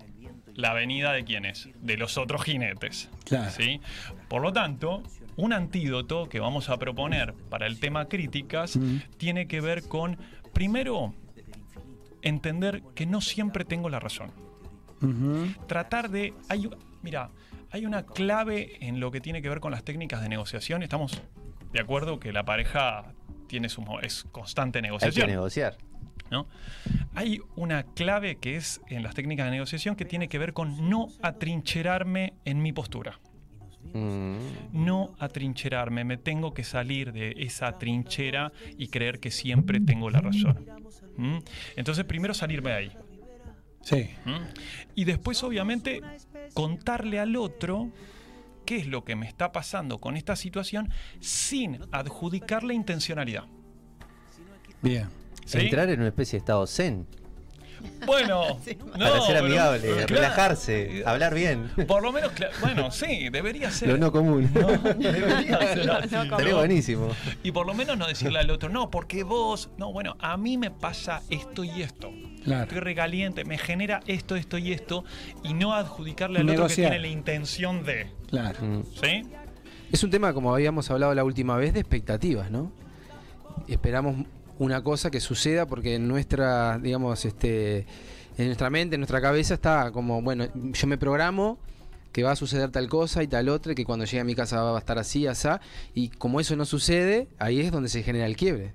la 0.55 0.75
venida 0.75 1.13
de 1.13 1.25
quienes, 1.25 1.69
de 1.81 1.97
los 1.97 2.19
otros 2.19 2.43
jinetes. 2.43 3.09
Claro. 3.25 3.51
¿sí? 3.51 3.81
Por 4.29 4.43
lo 4.43 4.53
tanto, 4.53 5.03
un 5.37 5.53
antídoto 5.53 6.29
que 6.29 6.41
vamos 6.41 6.69
a 6.69 6.79
proponer 6.79 7.33
para 7.49 7.67
el 7.67 7.79
tema 7.79 8.07
críticas 8.07 8.79
tiene 9.19 9.47
que 9.47 9.61
ver 9.61 9.87
con, 9.87 10.19
primero, 10.53 11.15
entender 12.23 12.83
que 12.97 13.07
no 13.07 13.21
siempre 13.21 13.65
tengo 13.65 13.89
la 13.89 14.01
razón. 14.01 14.33
Tratar 15.69 16.11
de. 16.11 16.35
Hay, 16.49 16.69
mira, 17.03 17.31
hay 17.71 17.87
una 17.87 18.05
clave 18.07 18.77
en 18.87 19.01
lo 19.01 19.11
que 19.11 19.21
tiene 19.21 19.43
que 19.43 19.49
ver 19.49 19.61
con 19.61 19.71
las 19.73 19.85
técnicas 19.85 20.23
de 20.23 20.29
negociación. 20.29 20.83
Estamos 20.83 21.21
de 21.73 21.81
acuerdo 21.81 22.19
que 22.19 22.33
la 22.33 22.45
pareja 22.45 23.13
tiene 23.47 23.69
su, 23.69 23.85
es 24.03 24.25
constante 24.33 24.79
Hay 24.79 24.83
que 24.83 24.89
negociación. 24.89 25.27
negociar. 25.29 25.77
¿no? 26.31 26.47
Hay 27.15 27.41
una 27.57 27.85
clave 27.85 28.37
que 28.37 28.57
es 28.57 28.81
en 28.89 29.03
las 29.03 29.15
técnicas 29.15 29.47
de 29.47 29.53
negociación 29.53 29.97
que 29.97 30.05
tiene 30.05 30.29
que 30.29 30.39
ver 30.39 30.53
con 30.53 30.89
no 30.91 31.09
atrincherarme 31.23 32.35
en 32.45 32.61
mi 32.63 32.73
postura. 32.73 33.19
Mm, 33.95 34.37
No 34.73 35.15
atrincherarme, 35.19 36.05
me 36.05 36.19
tengo 36.19 36.53
que 36.53 36.65
salir 36.65 37.13
de 37.13 37.35
esa 37.39 37.79
trinchera 37.79 38.53
y 38.77 38.89
creer 38.89 39.21
que 39.21 39.31
siempre 39.31 39.81
tengo 39.81 40.11
la 40.11 40.21
razón. 40.21 40.67
Entonces, 41.77 42.05
primero 42.05 42.35
salirme 42.35 42.71
de 42.71 42.77
ahí. 42.77 42.93
Sí. 43.89 44.11
¿Mm? 44.25 44.45
Y 44.95 45.05
después, 45.05 45.43
obviamente, 45.43 46.03
contarle 46.53 47.19
al 47.19 47.37
otro 47.37 47.91
qué 48.67 48.77
es 48.77 48.87
lo 48.87 49.03
que 49.03 49.17
me 49.17 49.27
está 49.27 49.51
pasando 49.51 49.99
con 49.99 50.17
esta 50.17 50.37
situación 50.37 50.91
sin 51.21 51.81
adjudicarle 51.91 52.75
intencionalidad. 52.75 53.45
Bien. 54.83 55.09
¿sí? 55.47 55.59
Entrar 55.61 55.89
en 55.89 56.01
una 56.01 56.09
especie 56.09 56.39
de 56.39 56.41
estado 56.41 56.67
zen. 56.67 57.07
Bueno, 58.07 58.43
no, 58.49 58.99
para 58.99 59.21
ser 59.21 59.35
pero- 59.35 59.39
amigable, 59.47 59.81
claro. 59.93 60.07
relajarse, 60.07 61.03
hablar 61.07 61.35
bien. 61.35 61.71
Por 61.87 62.03
lo 62.03 62.13
menos, 62.13 62.33
bueno, 62.61 62.91
sí, 62.91 63.29
debería 63.31 63.71
ser. 63.71 63.89
Lo 63.89 63.99
no 63.99 64.13
común. 64.13 64.51
No, 64.55 64.67
debería 64.95 65.59
ser 66.09 66.55
buenísimo. 66.55 67.09
Y 67.43 67.53
por 67.53 67.67
lo 67.67 67.75
menos 67.75 67.97
no 67.99 68.07
decirle 68.07 68.39
al 68.39 68.51
otro, 68.51 68.69
no, 68.69 68.91
porque 68.91 69.23
vos, 69.25 69.71
no, 69.77 69.93
bueno, 69.93 70.17
a 70.21 70.37
mí 70.37 70.57
me 70.59 70.71
pasa 70.71 71.23
esto 71.31 71.65
y 71.65 71.83
esto. 71.83 72.11
Claro. 72.45 72.63
Estoy 72.63 72.81
recaliente, 72.81 73.45
me 73.45 73.59
genera 73.59 74.01
esto, 74.07 74.37
esto 74.37 74.57
y 74.59 74.73
esto, 74.73 75.05
y 75.43 75.55
no 75.55 75.75
adjudicarle 75.75 76.39
al 76.39 76.45
otro 76.45 76.55
que 76.55 76.59
Negociar. 76.61 76.91
tiene 76.93 77.03
la 77.07 77.09
intención 77.13 77.85
de. 77.85 78.11
Claro. 78.31 78.59
Mm, 78.63 78.83
¿Sí? 79.03 79.23
Es 79.93 80.03
un 80.05 80.11
tema, 80.11 80.33
como 80.33 80.55
habíamos 80.55 80.91
hablado 80.91 81.15
la 81.15 81.25
última 81.25 81.57
vez, 81.57 81.75
de 81.75 81.81
expectativas, 81.81 82.51
¿no? 82.51 82.71
Esperamos 83.67 84.17
una 84.59 84.83
cosa 84.83 85.11
que 85.11 85.21
suceda 85.21 85.67
porque 85.67 85.95
en 85.97 86.09
nuestra, 86.09 86.79
digamos, 86.79 87.25
este, 87.25 87.87
en 88.37 88.47
nuestra 88.47 88.71
mente, 88.71 88.95
en 88.97 89.01
nuestra 89.01 89.21
cabeza 89.21 89.55
está 89.55 89.91
como, 89.93 90.21
bueno, 90.23 90.47
yo 90.73 90.87
me 90.87 90.99
programo 90.99 91.59
que 92.13 92.23
va 92.23 92.33
a 92.33 92.37
suceder 92.37 92.71
tal 92.71 92.89
cosa 92.89 93.23
y 93.23 93.29
tal 93.29 93.49
otra, 93.49 93.73
y 93.73 93.75
que 93.75 93.85
cuando 93.85 94.05
llegue 94.05 94.21
a 94.21 94.25
mi 94.25 94.35
casa 94.35 94.61
va 94.63 94.75
a 94.77 94.79
estar 94.79 94.99
así, 94.99 95.27
así, 95.27 95.49
y 95.95 96.09
como 96.09 96.41
eso 96.41 96.57
no 96.57 96.65
sucede, 96.65 97.29
ahí 97.39 97.61
es 97.61 97.71
donde 97.71 97.89
se 97.89 98.03
genera 98.03 98.27
el 98.27 98.37
quiebre. 98.37 98.73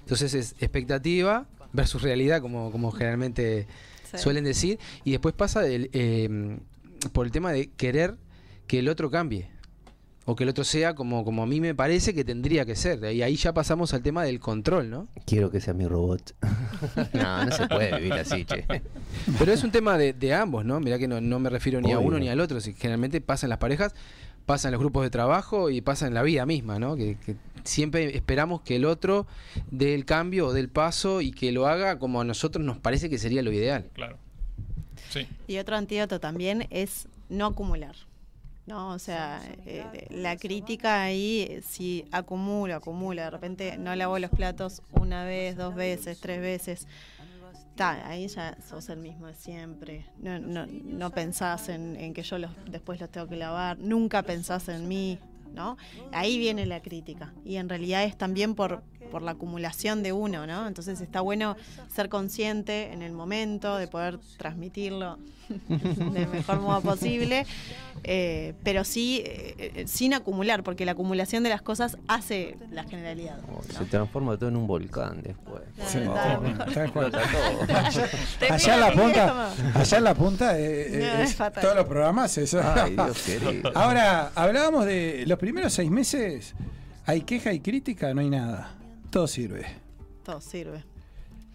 Entonces 0.00 0.34
es 0.34 0.52
expectativa 0.60 1.46
versus 1.72 2.02
realidad, 2.02 2.40
como, 2.40 2.70
como 2.72 2.90
generalmente 2.90 3.66
Sí. 4.10 4.18
suelen 4.18 4.42
decir, 4.42 4.80
y 5.04 5.12
después 5.12 5.34
pasa 5.34 5.64
el, 5.66 5.88
eh, 5.92 6.58
por 7.12 7.26
el 7.26 7.32
tema 7.32 7.52
de 7.52 7.68
querer 7.70 8.16
que 8.66 8.80
el 8.80 8.88
otro 8.88 9.08
cambie. 9.08 9.48
O 10.30 10.36
que 10.36 10.44
el 10.44 10.50
otro 10.50 10.62
sea 10.62 10.94
como, 10.94 11.24
como 11.24 11.42
a 11.42 11.46
mí 11.46 11.60
me 11.60 11.74
parece 11.74 12.14
que 12.14 12.22
tendría 12.22 12.64
que 12.64 12.76
ser. 12.76 13.02
Y 13.12 13.22
ahí 13.22 13.34
ya 13.34 13.52
pasamos 13.52 13.92
al 13.94 14.02
tema 14.02 14.22
del 14.22 14.38
control, 14.38 14.88
¿no? 14.88 15.08
Quiero 15.26 15.50
que 15.50 15.60
sea 15.60 15.74
mi 15.74 15.88
robot. 15.88 16.36
no, 17.14 17.44
no 17.46 17.50
se 17.50 17.66
puede 17.66 17.96
vivir 17.96 18.12
así, 18.12 18.44
che. 18.44 18.64
Pero 19.40 19.52
es 19.52 19.64
un 19.64 19.72
tema 19.72 19.98
de, 19.98 20.12
de 20.12 20.32
ambos, 20.32 20.64
¿no? 20.64 20.78
Mirá 20.78 21.00
que 21.00 21.08
no, 21.08 21.20
no 21.20 21.40
me 21.40 21.50
refiero 21.50 21.80
ni 21.80 21.90
a 21.90 21.98
uno 21.98 22.16
ni 22.20 22.28
al 22.28 22.38
otro. 22.38 22.60
Si 22.60 22.74
generalmente 22.74 23.20
pasa 23.20 23.46
en 23.46 23.50
las 23.50 23.58
parejas, 23.58 23.92
pasa 24.46 24.68
en 24.68 24.72
los 24.72 24.80
grupos 24.80 25.02
de 25.02 25.10
trabajo 25.10 25.68
y 25.68 25.80
pasa 25.80 26.06
en 26.06 26.14
la 26.14 26.22
vida 26.22 26.46
misma, 26.46 26.78
¿no? 26.78 26.94
Que, 26.94 27.16
que 27.26 27.34
siempre 27.64 28.16
esperamos 28.16 28.60
que 28.60 28.76
el 28.76 28.84
otro 28.84 29.26
dé 29.72 29.96
el 29.96 30.04
cambio 30.04 30.46
o 30.46 30.52
dé 30.52 30.60
el 30.60 30.68
paso 30.68 31.22
y 31.22 31.32
que 31.32 31.50
lo 31.50 31.66
haga 31.66 31.98
como 31.98 32.20
a 32.20 32.24
nosotros 32.24 32.64
nos 32.64 32.78
parece 32.78 33.10
que 33.10 33.18
sería 33.18 33.42
lo 33.42 33.50
ideal. 33.50 33.88
Claro. 33.94 34.16
Sí. 35.08 35.26
Y 35.48 35.58
otro 35.58 35.74
antídoto 35.74 36.20
también 36.20 36.68
es 36.70 37.08
no 37.28 37.46
acumular. 37.46 37.96
¿No? 38.70 38.90
O 38.90 38.98
sea, 38.98 39.42
eh, 39.66 40.06
la 40.10 40.36
crítica 40.36 41.02
ahí, 41.02 41.46
eh, 41.48 41.62
si 41.66 42.04
acumulo, 42.12 42.76
acumulo, 42.76 43.20
de 43.20 43.30
repente 43.30 43.76
no 43.76 43.94
lavo 43.96 44.18
los 44.18 44.30
platos 44.30 44.82
una 44.92 45.24
vez, 45.24 45.56
dos 45.56 45.74
veces, 45.74 46.20
tres 46.20 46.40
veces, 46.40 46.86
ta, 47.74 48.08
ahí 48.08 48.28
ya 48.28 48.56
sos 48.66 48.88
el 48.88 49.00
mismo 49.00 49.26
de 49.26 49.34
siempre. 49.34 50.06
No, 50.18 50.38
no, 50.38 50.66
no 50.66 51.10
pensás 51.10 51.68
en, 51.68 51.96
en 51.96 52.14
que 52.14 52.22
yo 52.22 52.38
los, 52.38 52.52
después 52.70 53.00
los 53.00 53.10
tengo 53.10 53.26
que 53.26 53.36
lavar, 53.36 53.76
nunca 53.78 54.22
pensás 54.22 54.68
en 54.68 54.86
mí, 54.86 55.18
¿no? 55.52 55.76
Ahí 56.12 56.38
viene 56.38 56.64
la 56.64 56.80
crítica. 56.80 57.34
Y 57.44 57.56
en 57.56 57.68
realidad 57.68 58.04
es 58.04 58.16
también 58.16 58.54
por, 58.54 58.84
por 59.10 59.22
la 59.22 59.32
acumulación 59.32 60.02
de 60.02 60.12
uno, 60.12 60.46
¿no? 60.46 60.66
Entonces 60.66 61.00
está 61.00 61.20
bueno 61.20 61.56
ser 61.94 62.08
consciente 62.08 62.92
en 62.92 63.02
el 63.02 63.12
momento 63.12 63.76
de 63.76 63.88
poder 63.88 64.18
transmitirlo 64.38 65.18
del 65.68 66.28
mejor 66.28 66.60
modo 66.60 66.80
posible, 66.80 67.44
eh, 68.04 68.54
pero 68.62 68.84
sí 68.84 69.20
eh, 69.26 69.72
eh, 69.74 69.84
sin 69.88 70.14
acumular, 70.14 70.62
porque 70.62 70.84
la 70.84 70.92
acumulación 70.92 71.42
de 71.42 71.48
las 71.50 71.60
cosas 71.60 71.98
hace 72.06 72.56
la 72.70 72.84
generalidad. 72.84 73.40
Oh, 73.52 73.60
Se 73.64 73.84
transforma 73.86 74.36
todo 74.36 74.48
en 74.48 74.56
un 74.56 74.68
volcán 74.68 75.22
después. 75.22 75.62
Sí, 75.88 75.98
todo. 76.04 76.14
Allá 78.50 78.74
en 78.74 78.80
la 78.80 78.92
punta, 78.92 79.50
allá 79.74 79.98
en 79.98 80.04
la 80.04 80.14
punta, 80.14 80.58
eh, 80.58 80.86
eh, 80.86 81.12
No, 81.16 81.22
es 81.22 81.30
es 81.30 81.36
fatal. 81.36 81.62
todos 81.62 81.76
los 81.76 81.86
programas 81.86 82.36
eso. 82.38 82.60
Ay, 82.62 82.92
Dios 82.94 83.22
querido. 83.22 83.72
Ahora, 83.74 84.30
hablábamos 84.34 84.86
de 84.86 85.24
los 85.26 85.38
primeros 85.38 85.72
seis 85.72 85.90
meses, 85.90 86.54
hay 87.06 87.22
queja 87.22 87.52
y 87.52 87.60
crítica, 87.60 88.12
no 88.14 88.20
hay 88.20 88.30
nada. 88.30 88.74
Todo 89.10 89.26
sirve. 89.26 89.66
Todo 90.24 90.40
sirve. 90.40 90.84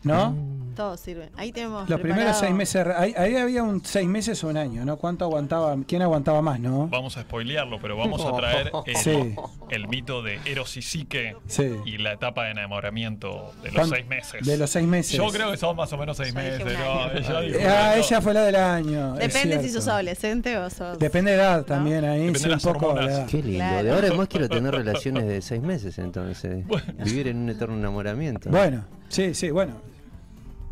¿No? 0.06 0.32
Mm. 0.32 0.56
Todo 0.76 0.98
sirve. 0.98 1.30
Ahí 1.38 1.54
tenemos. 1.54 1.90
Los 1.90 2.02
primeros 2.02 2.36
seis 2.38 2.54
meses, 2.54 2.86
ahí, 2.98 3.14
ahí 3.18 3.38
había 3.38 3.64
un 3.64 3.82
seis 3.86 4.10
meses 4.10 4.44
o 4.44 4.50
un 4.50 4.58
año, 4.58 4.84
¿no? 4.84 4.98
¿Cuánto 4.98 5.24
aguantaba? 5.24 5.74
¿Quién 5.88 6.02
aguantaba 6.02 6.42
más, 6.42 6.60
no? 6.60 6.90
Vamos 6.90 7.16
a 7.16 7.22
spoilearlo, 7.22 7.80
pero 7.82 7.96
vamos 7.96 8.26
a 8.26 8.34
traer 8.36 8.72
el, 8.86 8.96
Sí. 8.98 9.36
el 9.70 9.88
mito 9.88 10.22
de 10.22 10.38
Eros 10.44 10.76
y 10.76 10.82
Psique 10.82 11.38
Sí. 11.48 11.78
y 11.86 11.98
la 12.00 12.12
etapa 12.12 12.44
de 12.44 12.52
enamoramiento 12.52 13.54
de 13.64 13.70
los 13.72 13.76
¿Cuán- 13.76 13.90
seis 13.90 14.06
meses. 14.06 14.46
de 14.46 14.58
los 14.58 14.70
seis 14.70 14.86
meses. 14.86 15.16
Yo 15.16 15.28
creo 15.30 15.50
que 15.52 15.56
son 15.56 15.78
más 15.78 15.94
o 15.94 15.98
menos 15.98 16.18
seis 16.18 16.34
Yo 16.34 16.42
meses. 16.42 16.66
¿no? 16.66 17.12
Ella 17.12 17.40
dijo 17.40 17.60
Ah, 17.66 17.96
ella 17.96 18.20
fue 18.22 18.34
la 18.34 18.42
del 18.44 18.56
año. 18.58 19.14
Depende 19.14 19.62
si 19.62 19.70
sos 19.70 19.88
adolescente 19.88 20.58
o 20.58 20.70
sos. 20.70 21.00
Depende 21.00 21.32
de 21.32 21.38
edad 21.38 21.64
también 21.64 22.04
ahí, 22.04 22.20
Depende 22.28 22.40
sí, 22.40 22.50
de 22.50 22.54
un 22.54 22.60
poco 22.74 22.94
de 22.96 23.06
edad. 23.06 23.28
Qué 23.28 23.38
lindo. 23.42 23.60
Claro. 23.60 23.84
De 23.86 23.92
ahora 23.94 24.08
en 24.08 24.18
más 24.18 24.28
quiero 24.28 24.50
tener 24.50 24.76
relaciones 24.76 25.26
de 25.26 25.42
seis 25.42 25.62
meses 25.62 25.98
entonces. 26.00 26.66
Vivir 27.06 27.30
en 27.30 27.38
un 27.38 27.50
eterno 27.50 27.76
enamoramiento. 27.76 28.50
Bueno, 28.50 28.84
sí, 29.08 29.34
sí, 29.34 29.52
bueno. 29.52 29.95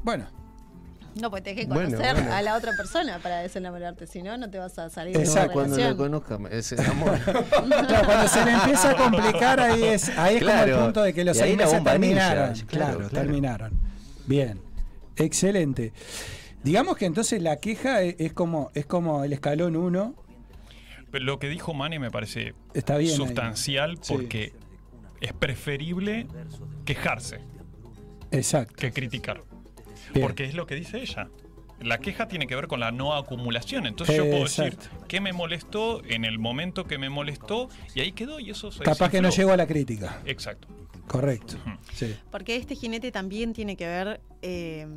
Bueno, 0.03 0.27
No, 1.21 1.29
pues 1.29 1.43
tenés 1.43 1.65
que 1.65 1.67
conocer 1.69 2.13
bueno. 2.15 2.33
a 2.33 2.41
la 2.41 2.55
otra 2.57 2.71
persona 2.75 3.19
para 3.19 3.39
desenamorarte, 3.39 4.07
si 4.07 4.23
no, 4.23 4.35
no 4.37 4.49
te 4.49 4.57
vas 4.57 4.77
a 4.79 4.89
salir 4.89 5.15
Exacto. 5.15 5.59
de 5.61 5.65
una 5.65 5.75
Cuando 5.75 5.89
lo 5.89 5.97
conozca 5.97 6.37
me- 6.39 6.57
ese 6.57 6.81
amor. 6.81 7.19
claro, 7.77 8.05
cuando 8.05 8.27
se 8.27 8.43
le 8.45 8.51
empieza 8.51 8.89
a 8.91 8.95
complicar 8.95 9.59
ahí 9.59 9.83
es, 9.83 10.09
ahí 10.17 10.37
es 10.37 10.43
como 10.43 10.63
el 10.63 10.73
punto 10.75 11.03
de 11.03 11.13
que 11.13 11.23
los 11.23 11.37
seis 11.37 11.55
la 11.57 11.65
meses 11.65 11.83
terminaron. 11.83 12.53
claro, 12.53 12.67
Claro, 12.67 12.97
claro. 12.97 13.09
terminaron. 13.09 13.79
Bien, 14.25 14.59
excelente. 15.15 15.93
Digamos 16.63 16.97
que 16.97 17.05
entonces 17.05 17.41
la 17.43 17.57
queja 17.57 18.01
es, 18.01 18.15
es 18.19 18.33
como 18.33 18.71
es 18.73 18.85
como 18.85 19.23
el 19.23 19.33
escalón 19.33 19.75
1. 19.75 20.15
Pero 21.11 21.25
lo 21.25 21.37
que 21.37 21.47
dijo 21.47 21.73
Mane 21.75 21.99
me 21.99 22.09
parece 22.09 22.55
Está 22.73 22.97
bien 22.97 23.11
ahí. 23.11 23.17
sustancial 23.17 23.99
Sí. 24.01 24.13
porque 24.13 24.53
es 25.21 25.31
preferible 25.33 26.25
quejarse 26.85 27.39
Exacto. 28.31 28.73
que 28.77 28.91
criticar. 28.91 29.41
Bien. 30.13 30.25
Porque 30.25 30.45
es 30.45 30.53
lo 30.53 30.65
que 30.65 30.75
dice 30.75 30.99
ella. 30.99 31.29
La 31.81 31.97
queja 31.97 32.27
tiene 32.27 32.47
que 32.47 32.55
ver 32.55 32.67
con 32.67 32.79
la 32.79 32.91
no 32.91 33.13
acumulación. 33.13 33.85
Entonces 33.85 34.15
yo 34.15 34.23
puedo 34.29 34.43
decir 34.43 34.65
Exacto. 34.65 35.05
qué 35.07 35.19
me 35.19 35.33
molestó 35.33 36.01
en 36.05 36.23
el 36.23 36.39
momento 36.39 36.85
que 36.85 36.97
me 36.97 37.09
molestó 37.09 37.67
y 37.93 37.99
ahí 37.99 38.13
quedó 38.13 38.39
y 38.39 38.51
eso 38.51 38.71
se 38.71 38.83
Capaz 38.83 39.09
que 39.09 39.21
no 39.21 39.29
llegó 39.29 39.51
a 39.51 39.57
la 39.57 39.67
crítica. 39.67 40.21
Exacto. 40.25 40.67
Correcto. 41.07 41.57
Sí. 41.93 42.15
Porque 42.31 42.55
este 42.55 42.75
jinete 42.75 43.11
también 43.11 43.53
tiene 43.53 43.75
que 43.75 43.85
ver 43.85 44.21
eh, 44.41 44.87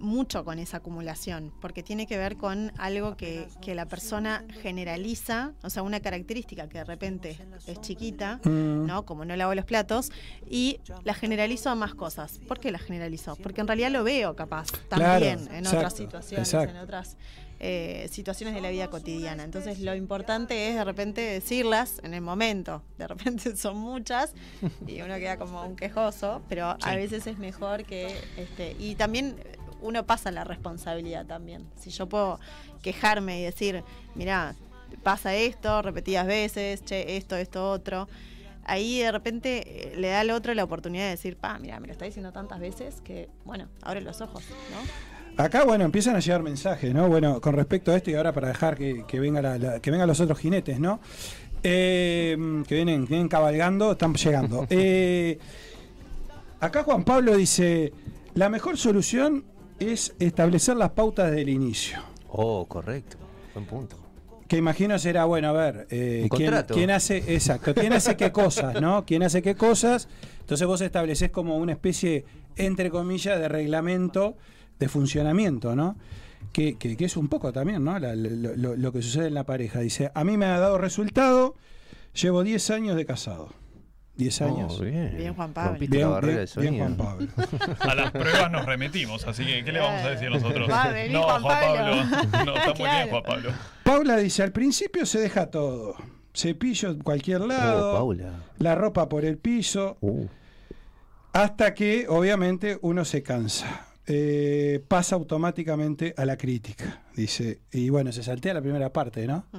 mucho 0.00 0.44
con 0.44 0.58
esa 0.58 0.78
acumulación, 0.78 1.52
porque 1.60 1.82
tiene 1.82 2.06
que 2.06 2.16
ver 2.18 2.36
con 2.36 2.72
algo 2.78 3.16
que, 3.16 3.46
que 3.60 3.74
la 3.74 3.86
persona 3.86 4.44
generaliza, 4.62 5.52
o 5.62 5.70
sea, 5.70 5.82
una 5.82 6.00
característica 6.00 6.68
que 6.68 6.78
de 6.78 6.84
repente 6.84 7.38
es 7.66 7.80
chiquita, 7.80 8.40
Mm. 8.44 8.86
¿no? 8.86 9.04
Como 9.04 9.24
no 9.24 9.36
lavo 9.36 9.54
los 9.54 9.64
platos, 9.64 10.10
y 10.48 10.80
la 11.04 11.14
generalizo 11.14 11.70
a 11.70 11.74
más 11.74 11.94
cosas. 11.94 12.40
¿Por 12.48 12.58
qué 12.58 12.70
la 12.72 12.78
generalizo? 12.78 13.36
Porque 13.36 13.60
en 13.60 13.66
realidad 13.66 13.90
lo 13.90 14.04
veo 14.04 14.34
capaz 14.34 14.68
Claro, 14.88 15.24
también 15.24 15.48
en 15.54 15.66
otras 15.66 15.94
situaciones, 15.94 16.48
exacto. 16.48 16.74
en 16.74 16.82
otras 16.82 17.16
eh, 17.62 18.08
situaciones 18.10 18.54
de 18.54 18.62
la 18.62 18.70
vida 18.70 18.88
cotidiana. 18.88 19.44
Entonces 19.44 19.80
lo 19.80 19.94
importante 19.94 20.68
es 20.70 20.76
de 20.76 20.84
repente 20.84 21.20
decirlas 21.20 22.00
en 22.02 22.14
el 22.14 22.22
momento. 22.22 22.82
De 22.96 23.06
repente 23.06 23.54
son 23.56 23.76
muchas 23.76 24.32
y 24.86 25.02
uno 25.02 25.14
queda 25.16 25.36
como 25.36 25.62
un 25.64 25.76
quejoso, 25.76 26.40
pero 26.48 26.76
a 26.80 26.94
veces 26.96 27.26
es 27.26 27.36
mejor 27.38 27.84
que 27.84 28.16
este 28.38 28.74
y 28.78 28.94
también 28.94 29.36
uno 29.82 30.04
pasa 30.06 30.30
la 30.30 30.44
responsabilidad 30.44 31.26
también. 31.26 31.66
Si 31.78 31.90
yo 31.90 32.08
puedo 32.08 32.38
quejarme 32.82 33.40
y 33.40 33.44
decir, 33.44 33.82
mira, 34.14 34.54
pasa 35.02 35.34
esto 35.34 35.82
repetidas 35.82 36.26
veces, 36.26 36.84
che, 36.84 37.16
esto, 37.16 37.36
esto, 37.36 37.70
otro. 37.70 38.08
Ahí 38.64 38.98
de 39.00 39.10
repente 39.10 39.92
eh, 39.92 39.96
le 39.96 40.08
da 40.08 40.20
al 40.20 40.30
otro 40.30 40.52
la 40.54 40.64
oportunidad 40.64 41.04
de 41.04 41.10
decir, 41.10 41.36
pa, 41.36 41.58
mira, 41.58 41.80
me 41.80 41.86
lo 41.86 41.92
está 41.92 42.04
diciendo 42.04 42.30
tantas 42.32 42.60
veces 42.60 43.00
que, 43.02 43.28
bueno, 43.44 43.68
abre 43.82 44.00
los 44.00 44.20
ojos, 44.20 44.44
¿no? 44.70 45.42
Acá, 45.42 45.64
bueno, 45.64 45.84
empiezan 45.84 46.16
a 46.16 46.20
llegar 46.20 46.42
mensajes, 46.42 46.92
¿no? 46.92 47.08
Bueno, 47.08 47.40
con 47.40 47.54
respecto 47.54 47.92
a 47.92 47.96
esto 47.96 48.10
y 48.10 48.14
ahora 48.14 48.32
para 48.32 48.48
dejar 48.48 48.76
que, 48.76 49.04
que 49.06 49.18
venga 49.20 49.40
la- 49.40 49.58
la- 49.58 49.80
que 49.80 49.90
vengan 49.90 50.06
los 50.08 50.20
otros 50.20 50.38
jinetes, 50.38 50.78
¿no? 50.78 51.00
Eh, 51.62 52.36
que 52.66 52.74
vienen, 52.74 53.06
vienen 53.06 53.28
cabalgando, 53.28 53.92
están 53.92 54.14
llegando. 54.14 54.66
Eh, 54.70 55.38
acá 56.60 56.82
Juan 56.82 57.04
Pablo 57.04 57.36
dice, 57.36 57.92
la 58.34 58.48
mejor 58.48 58.76
solución 58.76 59.44
es 59.80 60.14
establecer 60.18 60.76
las 60.76 60.90
pautas 60.90 61.30
del 61.32 61.48
inicio. 61.48 61.98
Oh, 62.28 62.66
correcto. 62.66 63.16
Buen 63.54 63.66
punto. 63.66 63.96
Que 64.46 64.56
imagino 64.56 64.98
será, 64.98 65.24
bueno, 65.26 65.48
a 65.48 65.52
ver, 65.52 65.86
eh, 65.90 66.28
¿quién, 66.74 66.90
hace, 66.90 67.18
exacto, 67.34 67.72
quién 67.74 67.92
hace 67.92 68.16
qué 68.16 68.32
cosas, 68.32 68.80
¿no? 68.80 69.04
¿Quién 69.06 69.22
hace 69.22 69.42
qué 69.42 69.54
cosas? 69.54 70.08
Entonces 70.40 70.66
vos 70.66 70.80
estableces 70.80 71.30
como 71.30 71.56
una 71.56 71.72
especie, 71.72 72.24
entre 72.56 72.90
comillas, 72.90 73.38
de 73.38 73.48
reglamento 73.48 74.36
de 74.80 74.88
funcionamiento, 74.88 75.76
¿no? 75.76 75.96
Que, 76.52 76.76
que- 76.76 76.96
que 76.96 77.04
es 77.04 77.16
un 77.16 77.28
poco 77.28 77.52
también, 77.52 77.84
¿no? 77.84 77.96
La- 78.00 78.16
lo, 78.16 78.56
lo- 78.56 78.76
lo 78.76 78.92
que 78.92 79.02
sucede 79.02 79.28
en 79.28 79.34
la 79.34 79.44
pareja. 79.44 79.80
Dice, 79.80 80.10
a 80.14 80.24
mí 80.24 80.36
me 80.36 80.46
ha 80.46 80.58
dado 80.58 80.78
resultado, 80.78 81.54
llevo 82.20 82.42
10 82.42 82.70
años 82.70 82.96
de 82.96 83.06
casado. 83.06 83.50
10 84.20 84.42
años. 84.42 84.76
Oh, 84.78 84.84
bien. 84.84 85.14
Bien, 85.16 85.34
Juan 85.34 85.52
Pablo. 85.54 85.78
Bien, 85.78 85.90
bien, 85.90 86.46
bien. 86.58 86.78
Juan 86.78 86.96
Pablo. 86.96 87.26
A 87.80 87.94
las 87.94 88.10
pruebas 88.10 88.50
nos 88.50 88.66
remitimos, 88.66 89.26
así 89.26 89.44
que 89.46 89.64
¿qué 89.64 89.72
le 89.72 89.80
vamos 89.80 90.02
a 90.04 90.10
decir 90.10 90.30
nosotros? 90.30 90.68
Va 90.70 90.92
no, 91.10 91.22
Juan 91.22 91.42
Pablo. 91.42 91.94
No, 92.44 92.56
está 92.56 92.74
muy 92.74 92.88
bien. 92.90 93.08
Juan 93.08 93.22
Pablo. 93.22 93.50
Paula 93.82 94.16
dice, 94.18 94.42
al 94.42 94.52
principio 94.52 95.06
se 95.06 95.20
deja 95.20 95.50
todo. 95.50 95.94
Cepillo 96.34 96.90
en 96.90 97.00
cualquier 97.00 97.40
Oh, 97.42 97.46
lado, 97.46 97.92
Paula. 97.94 98.44
la 98.58 98.74
ropa 98.74 99.08
por 99.08 99.24
el 99.24 99.38
piso, 99.38 99.96
Uh, 100.00 100.26
Hasta 101.32 101.74
que, 101.74 102.06
obviamente, 102.08 102.78
uno 102.82 103.04
se 103.04 103.22
cansa. 103.22 103.86
Eh, 104.06 104.84
pasa 104.88 105.14
automáticamente 105.16 106.14
a 106.16 106.24
la 106.24 106.36
crítica, 106.36 107.02
dice. 107.16 107.60
Y 107.72 107.88
bueno, 107.90 108.12
se 108.12 108.22
saltea 108.22 108.52
la 108.54 108.60
primera 108.62 108.92
parte, 108.92 109.26
¿no? 109.26 109.46
Mm. 109.52 109.58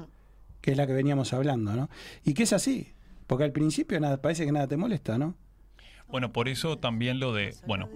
Que 0.62 0.72
es 0.72 0.78
la 0.78 0.86
que 0.86 0.94
veníamos 0.94 1.34
hablando, 1.34 1.74
¿no? 1.74 1.90
Y 2.24 2.34
que 2.34 2.44
es 2.44 2.54
así. 2.54 2.94
Porque 3.32 3.46
al 3.46 3.54
principio 3.54 3.98
nada, 4.02 4.22
parece 4.22 4.46
que 4.46 4.52
nada 4.52 4.68
te 4.68 4.76
molesta, 4.76 5.18
¿no? 5.18 5.36
Bueno, 6.10 6.34
por 6.34 6.50
eso 6.50 6.78
también 6.78 7.22
lo 7.22 7.32
de, 7.32 7.56
bueno, 7.66 7.88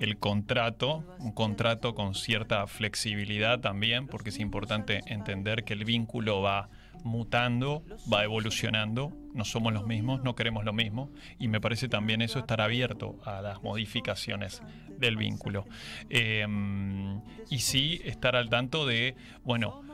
el 0.00 0.18
contrato, 0.18 1.04
un 1.20 1.30
contrato 1.30 1.94
con 1.94 2.16
cierta 2.16 2.66
flexibilidad 2.66 3.60
también, 3.60 4.08
porque 4.08 4.30
es 4.30 4.40
importante 4.40 5.02
entender 5.06 5.62
que 5.62 5.74
el 5.74 5.84
vínculo 5.84 6.42
va 6.42 6.70
mutando, 7.04 7.84
va 8.12 8.24
evolucionando, 8.24 9.12
no 9.32 9.44
somos 9.44 9.72
los 9.72 9.86
mismos, 9.86 10.24
no 10.24 10.34
queremos 10.34 10.64
lo 10.64 10.72
mismo, 10.72 11.08
y 11.38 11.46
me 11.46 11.60
parece 11.60 11.88
también 11.88 12.20
eso 12.20 12.40
estar 12.40 12.60
abierto 12.60 13.20
a 13.24 13.42
las 13.42 13.62
modificaciones 13.62 14.60
del 14.98 15.16
vínculo. 15.16 15.66
Eh, 16.08 16.44
y 17.48 17.58
sí 17.60 18.00
estar 18.04 18.34
al 18.34 18.48
tanto 18.48 18.86
de, 18.86 19.14
bueno, 19.44 19.84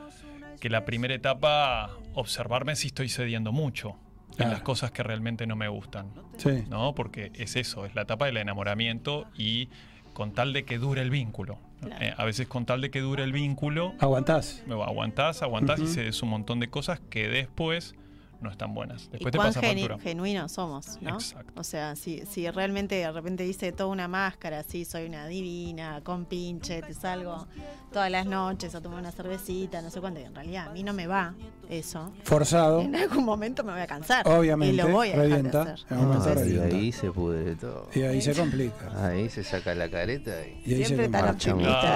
que 0.59 0.71
la 0.71 0.85
primera 0.85 1.13
etapa, 1.13 1.91
observarme 2.15 2.75
si 2.75 2.87
estoy 2.87 3.09
cediendo 3.09 3.51
mucho 3.51 3.95
en 4.37 4.43
Claro. 4.45 4.51
las 4.53 4.61
cosas 4.61 4.91
que 4.91 5.01
realmente 5.03 5.47
no 5.47 5.55
me 5.55 5.67
gustan. 5.67 6.11
Sí. 6.37 6.63
¿no? 6.69 6.93
Porque 6.93 7.31
es 7.35 7.55
eso, 7.55 7.85
es 7.85 7.95
la 7.95 8.03
etapa 8.03 8.25
del 8.27 8.37
enamoramiento 8.37 9.25
y 9.35 9.69
con 10.13 10.31
tal 10.33 10.53
de 10.53 10.63
que 10.65 10.77
dure 10.77 11.01
el 11.01 11.09
vínculo. 11.09 11.59
Claro. 11.81 12.03
Eh, 12.03 12.13
a 12.15 12.23
veces 12.25 12.47
con 12.47 12.65
tal 12.65 12.81
de 12.81 12.89
que 12.91 13.01
dure 13.01 13.23
el 13.23 13.31
vínculo, 13.31 13.93
Aguantás. 13.99 14.63
me 14.67 14.73
aguantás, 14.75 15.41
aguantás 15.43 15.79
Ujú. 15.79 15.89
y 15.89 15.93
se 15.93 16.07
es 16.07 16.21
un 16.23 16.29
montón 16.29 16.59
de 16.59 16.69
cosas 16.69 16.99
que 17.09 17.27
después 17.27 17.95
no 18.41 18.49
están 18.51 18.73
buenas. 18.73 19.05
y 19.05 19.09
Después 19.09 19.31
te 19.31 19.37
cuán 19.37 19.49
pasa 19.53 19.61
geni- 19.61 19.81
factura. 19.87 19.99
genuinos 19.99 20.51
somos, 20.51 20.97
¿no? 21.01 21.15
Exacto. 21.15 21.53
O 21.55 21.63
sea, 21.63 21.95
si, 21.95 22.23
si 22.25 22.49
realmente 22.51 22.95
de 22.95 23.11
repente 23.11 23.43
dice 23.43 23.71
toda 23.71 23.89
una 23.89 24.07
máscara, 24.07 24.63
sí, 24.63 24.85
soy 24.85 25.05
una 25.05 25.27
divina, 25.27 26.01
con 26.03 26.25
pinche, 26.25 26.81
te 26.81 26.93
salgo 26.93 27.47
todas 27.91 28.11
las 28.11 28.25
noches 28.25 28.75
a 28.75 28.81
tomar 28.81 28.99
una 28.99 29.11
cervecita, 29.11 29.81
no 29.81 29.89
sé 29.89 29.99
cuánto, 30.01 30.19
y 30.19 30.23
en 30.23 30.35
realidad 30.35 30.67
a 30.67 30.71
mí 30.71 30.83
no 30.83 30.93
me 30.93 31.07
va 31.07 31.33
eso. 31.69 32.11
Forzado. 32.23 32.81
En 32.81 32.95
algún 32.95 33.25
momento 33.25 33.63
me 33.63 33.71
voy 33.71 33.81
a 33.81 33.87
cansar. 33.87 34.27
Obviamente, 34.27 34.73
Y 34.75 34.77
lo 34.77 34.89
voy 34.89 35.07
a 35.09 35.11
dejar 35.13 35.27
revienta. 35.27 35.65
de 35.65 35.71
hacer. 35.71 35.85
Ah, 35.89 35.95
Entonces, 36.01 36.47
y 36.53 36.59
ahí 36.59 36.91
se 36.91 37.11
pudre 37.11 37.55
todo. 37.55 37.89
Y 37.95 38.01
ahí 38.03 38.21
se 38.21 38.33
complica. 38.35 39.07
Ahí 39.07 39.29
se 39.29 39.43
saca 39.43 39.73
la 39.73 39.89
careta 39.89 40.31
y. 40.45 40.61
Y 40.71 40.73
ahí 40.75 40.85
Siempre 40.85 40.97
se 40.97 41.03
está 41.05 41.21
la 41.21 41.27
complica. 41.31 41.95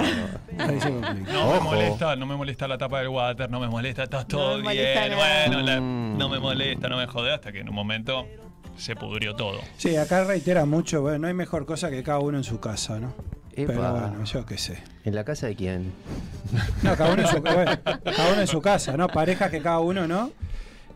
Ahí 0.66 0.80
se 0.80 0.88
complica. 0.90 1.32
No 1.32 1.52
me 1.52 1.60
molesta, 1.60 2.16
no 2.16 2.26
me 2.26 2.36
molesta 2.36 2.68
la 2.68 2.78
tapa 2.78 2.98
del 2.98 3.08
water, 3.08 3.50
no 3.50 3.60
me 3.60 3.68
molesta, 3.68 4.02
está 4.04 4.24
todo 4.26 4.60
bien, 4.60 4.94
nada. 4.94 5.16
bueno, 5.46 5.60
la- 5.62 5.80
no 5.80 6.28
me 6.32 6.40
molesta, 6.40 6.88
no 6.88 6.96
me 6.96 7.06
jode, 7.06 7.32
hasta 7.32 7.52
que 7.52 7.60
en 7.60 7.68
un 7.68 7.74
momento 7.74 8.26
se 8.76 8.96
pudrió 8.96 9.36
todo. 9.36 9.60
Sí, 9.76 9.96
acá 9.96 10.24
reitera 10.24 10.64
mucho, 10.64 11.02
bueno, 11.02 11.18
no 11.18 11.26
hay 11.28 11.34
mejor 11.34 11.66
cosa 11.66 11.90
que 11.90 12.02
cada 12.02 12.18
uno 12.20 12.38
en 12.38 12.44
su 12.44 12.58
casa, 12.58 12.98
¿no? 12.98 13.12
Epa. 13.54 13.74
Pero 13.74 13.92
bueno, 13.92 14.24
yo 14.24 14.46
qué 14.46 14.56
sé. 14.56 14.82
¿En 15.04 15.14
la 15.14 15.24
casa 15.24 15.46
de 15.46 15.54
quién? 15.54 15.92
No, 16.82 16.96
cada 16.96 17.12
uno 17.12 17.22
en 17.22 17.28
su, 17.28 17.40
bueno, 17.40 17.72
cada 17.84 18.32
uno 18.32 18.40
en 18.40 18.46
su 18.46 18.62
casa, 18.62 18.96
¿no? 18.96 19.08
Parejas 19.08 19.50
que 19.50 19.60
cada 19.60 19.80
uno, 19.80 20.08
¿no? 20.08 20.32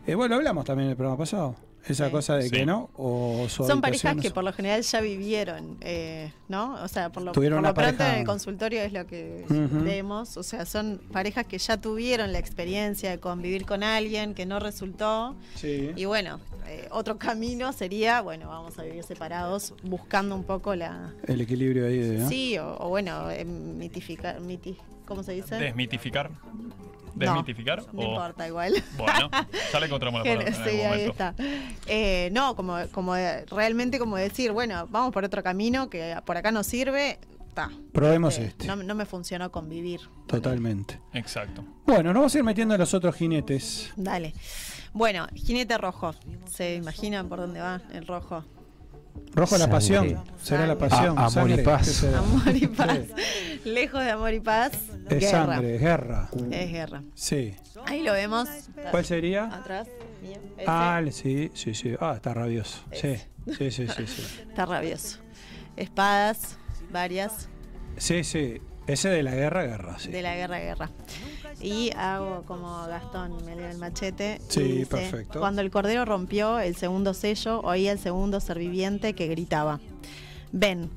Eh, 0.07 0.15
bueno, 0.15 0.35
hablamos 0.35 0.65
también 0.65 0.85
en 0.85 0.91
el 0.91 0.97
programa 0.97 1.19
pasado. 1.19 1.55
Esa 1.87 2.11
cosa 2.11 2.35
de 2.37 2.49
que 2.49 2.65
no, 2.65 2.89
o 2.97 3.47
su 3.49 3.65
Son 3.65 3.81
parejas 3.81 4.15
no 4.15 4.21
que 4.21 4.31
por 4.31 4.43
lo 4.43 4.51
general 4.53 4.81
ya 4.81 4.99
vivieron, 5.01 5.77
eh, 5.81 6.31
¿no? 6.49 6.75
O 6.83 6.87
sea, 6.87 7.09
por 7.11 7.23
lo, 7.23 7.31
Tuvieron 7.31 7.57
por 7.57 7.59
una 7.61 7.69
lo 7.69 7.75
pronto 7.75 7.97
pareja- 7.97 8.13
en 8.15 8.19
el 8.21 8.25
consultorio 8.25 8.81
es 8.81 8.93
lo 8.93 9.05
que 9.07 9.45
vemos. 9.49 10.37
O 10.37 10.43
sea, 10.43 10.65
son 10.65 11.01
parejas 11.11 11.45
que 11.45 11.57
ya 11.57 11.77
tuvieron 11.79 12.31
la 12.33 12.39
experiencia 12.39 13.09
de 13.11 13.19
convivir 13.19 13.65
con 13.65 13.83
alguien 13.83 14.33
que 14.33 14.45
no 14.45 14.59
resultó. 14.59 15.35
Sí. 15.55 15.91
Y 15.95 16.05
bueno, 16.05 16.39
eh, 16.67 16.87
otro 16.91 17.17
camino 17.17 17.71
sería, 17.73 18.21
bueno, 18.21 18.49
vamos 18.49 18.77
a 18.79 18.83
vivir 18.83 19.03
separados, 19.03 19.73
buscando 19.83 20.35
un 20.35 20.43
poco 20.43 20.75
la... 20.75 21.13
El 21.25 21.41
equilibrio 21.41 21.87
ahí 21.87 21.97
de. 21.99 22.17
¿no? 22.19 22.29
Sí, 22.29 22.57
o, 22.57 22.77
o 22.79 22.89
bueno, 22.89 23.31
eh, 23.31 23.45
mitificar, 23.45 24.39
miti- 24.41 24.77
¿cómo 25.05 25.23
se 25.23 25.31
dice? 25.33 25.55
Desmitificar. 25.55 26.29
No, 27.17 27.33
Desmitificar. 27.33 27.83
No, 27.93 28.01
o- 28.01 28.09
importa, 28.11 28.47
igual. 28.47 28.73
Bueno, 28.97 29.29
ya 29.73 29.79
le 29.79 29.85
encontramos 29.87 30.19
la 30.19 30.23
palabra 30.23 30.47
en 30.47 30.53
Sí, 30.55 30.81
algún 30.81 30.93
ahí 30.93 31.01
está. 31.05 31.35
Eh, 31.87 32.29
no, 32.31 32.55
como, 32.55 32.77
como 32.91 33.13
de- 33.15 33.45
realmente 33.47 33.99
como 33.99 34.17
decir, 34.17 34.51
bueno, 34.51 34.87
vamos 34.89 35.11
por 35.13 35.23
otro 35.23 35.41
camino 35.43 35.89
que 35.89 36.15
por 36.25 36.37
acá 36.37 36.51
no 36.51 36.63
sirve. 36.63 37.19
Ta. 37.53 37.71
Probemos 37.91 38.37
Eh, 38.37 38.45
este. 38.45 38.67
No, 38.67 38.75
no 38.75 38.93
me 38.93 39.05
funcionó 39.05 39.51
convivir. 39.51 40.01
Totalmente. 40.27 40.99
Exacto. 41.13 41.63
Bueno, 41.87 42.13
nos 42.13 42.15
vamos 42.15 42.35
a 42.35 42.37
ir 42.37 42.43
metiendo 42.43 42.75
en 42.75 42.79
los 42.79 42.93
otros 42.93 43.15
jinetes. 43.15 43.91
Dale. 43.95 44.33
Bueno, 44.93 45.25
jinete 45.33 45.75
rojo. 45.77 46.13
¿Se 46.45 46.75
imaginan 46.75 47.27
por 47.29 47.39
dónde 47.39 47.59
va 47.59 47.81
el 47.93 48.05
rojo? 48.05 48.45
Rojo 49.33 49.55
la 49.57 49.65
Sangre. 49.65 49.75
pasión. 49.75 50.23
Será 50.41 50.67
la 50.67 50.77
pasión. 50.77 51.17
A- 51.17 51.25
amor 51.25 51.49
y 51.51 51.57
paz. 51.63 51.87
¿qué 51.87 51.93
será? 51.93 52.19
Amor 52.19 52.55
y 52.55 52.67
paz. 52.67 52.97
Sí. 53.15 53.61
Lejos 53.69 54.03
de 54.03 54.11
amor 54.11 54.33
y 54.33 54.39
paz. 54.39 54.71
Es 55.09 55.19
guerra. 55.19 55.45
sangre, 55.45 55.77
guerra. 55.77 56.29
Es 56.51 56.71
guerra. 56.71 57.03
Sí. 57.15 57.55
Ahí 57.85 58.01
lo 58.03 58.13
vemos. 58.13 58.47
¿Cuál 58.91 59.05
sería? 59.05 59.45
Atrás. 59.45 59.87
mío. 60.21 60.37
Ah, 60.65 61.01
sí, 61.11 61.51
sí, 61.53 61.73
sí. 61.73 61.93
Ah, 61.99 62.13
está 62.15 62.33
rabioso. 62.33 62.79
Sí, 62.93 63.15
sí, 63.57 63.71
sí, 63.71 63.87
sí. 63.87 64.07
Sí, 64.07 64.41
Está 64.49 64.65
rabioso. 64.65 65.19
Espadas, 65.75 66.57
varias. 66.91 67.47
sí. 67.97 68.23
sí. 68.23 68.61
Ese 68.87 69.09
de 69.09 69.21
la 69.21 69.35
guerra, 69.35 69.63
guerra, 69.63 69.99
sí. 69.99 70.09
De 70.11 70.21
la 70.21 70.33
guerra, 70.37 70.59
guerra. 70.59 70.89
Y 71.61 71.91
hago 71.95 72.43
como 72.43 72.85
Gastón, 72.87 73.43
me 73.45 73.55
leo 73.55 73.69
el 73.69 73.77
machete. 73.77 74.39
y 74.49 74.53
Sí, 74.53 74.61
dice, 74.63 74.85
perfecto. 74.85 75.39
Cuando 75.39 75.61
el 75.61 75.71
cordero 75.71 76.05
rompió 76.05 76.59
el 76.59 76.75
segundo 76.75 77.13
sello, 77.13 77.61
oía 77.61 77.91
el 77.91 77.99
segundo 77.99 78.39
ser 78.39 78.59
viviente 78.59 79.13
que 79.13 79.27
gritaba: 79.27 79.79
Ven. 80.51 80.89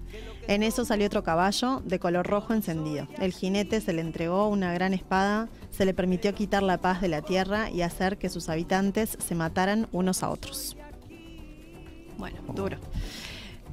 En 0.49 0.63
eso 0.65 0.85
salió 0.85 1.07
otro 1.07 1.23
caballo 1.23 1.81
de 1.85 2.01
color 2.01 2.27
rojo 2.27 2.53
encendido. 2.55 3.07
El 3.19 3.33
jinete 3.33 3.81
se 3.81 3.93
le 3.93 4.01
entregó 4.01 4.49
una 4.49 4.73
gran 4.73 4.93
espada, 4.95 5.49
se 5.71 5.85
le 5.85 5.95
permitió 5.95 6.35
quitar 6.35 6.63
la 6.63 6.79
paz 6.79 7.01
de 7.01 7.09
la 7.09 7.23
tierra 7.23 7.71
y 7.71 7.83
hacer 7.83 8.19
que 8.19 8.29
sus 8.29 8.49
habitantes 8.49 9.17
se 9.25 9.35
mataran 9.37 9.87
unos 9.93 10.23
a 10.25 10.31
otros. 10.31 10.77
Bueno, 12.19 12.39
duro. 12.55 12.79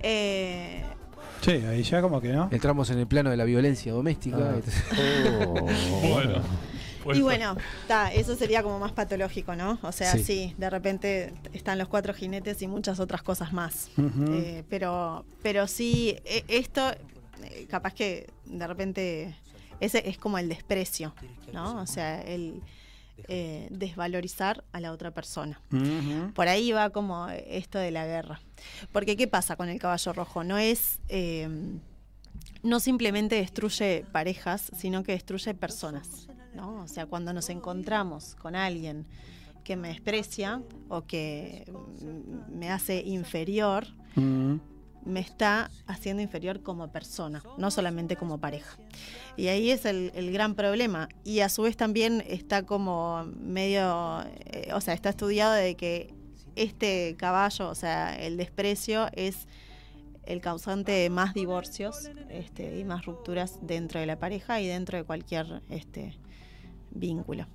Eh, 0.02 0.84
Sí, 1.42 1.52
ahí 1.52 1.84
ya 1.84 2.02
como 2.02 2.20
que 2.22 2.30
no. 2.30 2.50
Entramos 2.52 2.90
en 2.90 3.00
el 3.00 3.08
plano 3.08 3.30
de 3.30 3.38
la 3.38 3.44
violencia 3.46 3.92
doméstica. 3.94 4.38
Oh. 5.48 5.54
Bueno. 6.14 6.42
pues- 7.04 7.18
Y 7.18 7.22
bueno, 7.22 7.56
ta, 7.88 8.12
eso 8.14 8.36
sería 8.36 8.64
como 8.64 8.80
más 8.80 8.92
patológico, 8.92 9.56
¿no? 9.56 9.80
O 9.82 9.92
sea, 9.92 10.12
Sí. 10.14 10.24
sí, 10.24 10.56
de 10.58 10.70
repente 10.70 11.34
están 11.54 11.78
los 11.78 11.88
cuatro 11.88 12.14
jinetes 12.14 12.62
y 12.62 12.68
muchas 12.68 13.00
otras 13.00 13.22
cosas 13.24 13.54
más. 13.54 13.90
Eh, 14.30 14.64
pero, 14.70 15.26
pero 15.42 15.68
sí, 15.68 16.18
e- 16.26 16.44
esto, 16.48 16.92
eh, 17.44 17.66
capaz 17.70 17.94
que 17.94 18.28
de 18.46 18.68
repente, 18.68 19.36
ese 19.80 20.10
es 20.10 20.18
como 20.18 20.38
el 20.38 20.50
desprecio, 20.50 21.14
¿no? 21.54 21.82
O 21.82 21.86
sea, 21.88 22.22
el 22.24 22.62
eh, 23.28 23.68
desvalorizar 23.72 24.64
a 24.72 24.80
la 24.80 24.92
otra 24.92 25.12
persona. 25.12 25.60
Por 26.34 26.48
ahí 26.48 26.72
va 26.72 26.90
como 26.92 27.28
esto 27.30 27.78
de 27.80 27.92
la 27.92 28.06
guerra. 28.06 28.40
Porque 28.92 29.16
¿qué 29.18 29.28
pasa 29.28 29.56
con 29.56 29.70
el 29.70 29.80
caballo 29.80 30.14
rojo? 30.14 30.44
No 30.44 30.58
es... 30.58 31.00
eh, 31.10 31.48
no 32.64 32.80
simplemente 32.80 33.36
destruye 33.36 34.04
parejas, 34.12 34.72
sino 34.76 35.04
que 35.04 35.12
destruye 35.14 35.54
personas. 35.54 36.28
¿no? 36.54 36.82
O 36.82 36.88
sea, 36.88 37.06
cuando 37.06 37.32
nos 37.34 37.50
encontramos 37.50 38.36
con 38.36 38.56
alguien 38.56 39.06
que 39.64 39.76
me 39.76 39.90
desprecia 39.90 40.62
o 40.90 41.06
que 41.06 41.72
mm, 42.02 42.58
me 42.58 42.72
hace 42.72 43.02
inferior, 43.06 43.88
Mm. 44.16 44.56
Me 45.08 45.22
está 45.22 45.72
haciendo 45.88 46.22
inferior 46.22 46.62
como 46.62 46.92
persona, 46.92 47.42
no 47.58 47.72
solamente 47.72 48.16
como 48.16 48.40
pareja. 48.40 48.78
Y 49.38 49.48
ahí 49.48 49.72
es 49.72 49.86
el, 49.86 50.12
gran 50.32 50.56
problema. 50.56 51.10
Y 51.24 51.40
a 51.40 51.50
su 51.50 51.64
vez 51.64 51.78
también 51.78 52.24
está 52.28 52.64
como 52.64 53.24
medio, 53.40 54.24
eh, 54.46 54.70
o 54.74 54.82
sea, 54.82 54.94
está 54.94 55.10
estudiado 55.10 55.54
de 55.54 55.76
que 55.76 56.14
este 56.56 57.16
caballo, 57.18 57.70
o 57.70 57.76
sea, 57.76 58.16
el 58.16 58.36
desprecio 58.36 59.08
es 59.14 59.48
el 60.26 60.42
causante 60.42 60.92
de 60.92 61.10
más 61.10 61.34
divorcios 61.34 62.10
este, 62.30 62.78
y 62.78 62.84
más 62.84 63.06
rupturas 63.06 63.60
dentro 63.62 64.00
de 64.00 64.06
la 64.06 64.20
pareja 64.20 64.60
y 64.60 64.68
dentro 64.68 64.98
de 64.98 65.06
cualquier 65.06 65.62
este, 65.70 66.18
vínculo. 66.92 67.46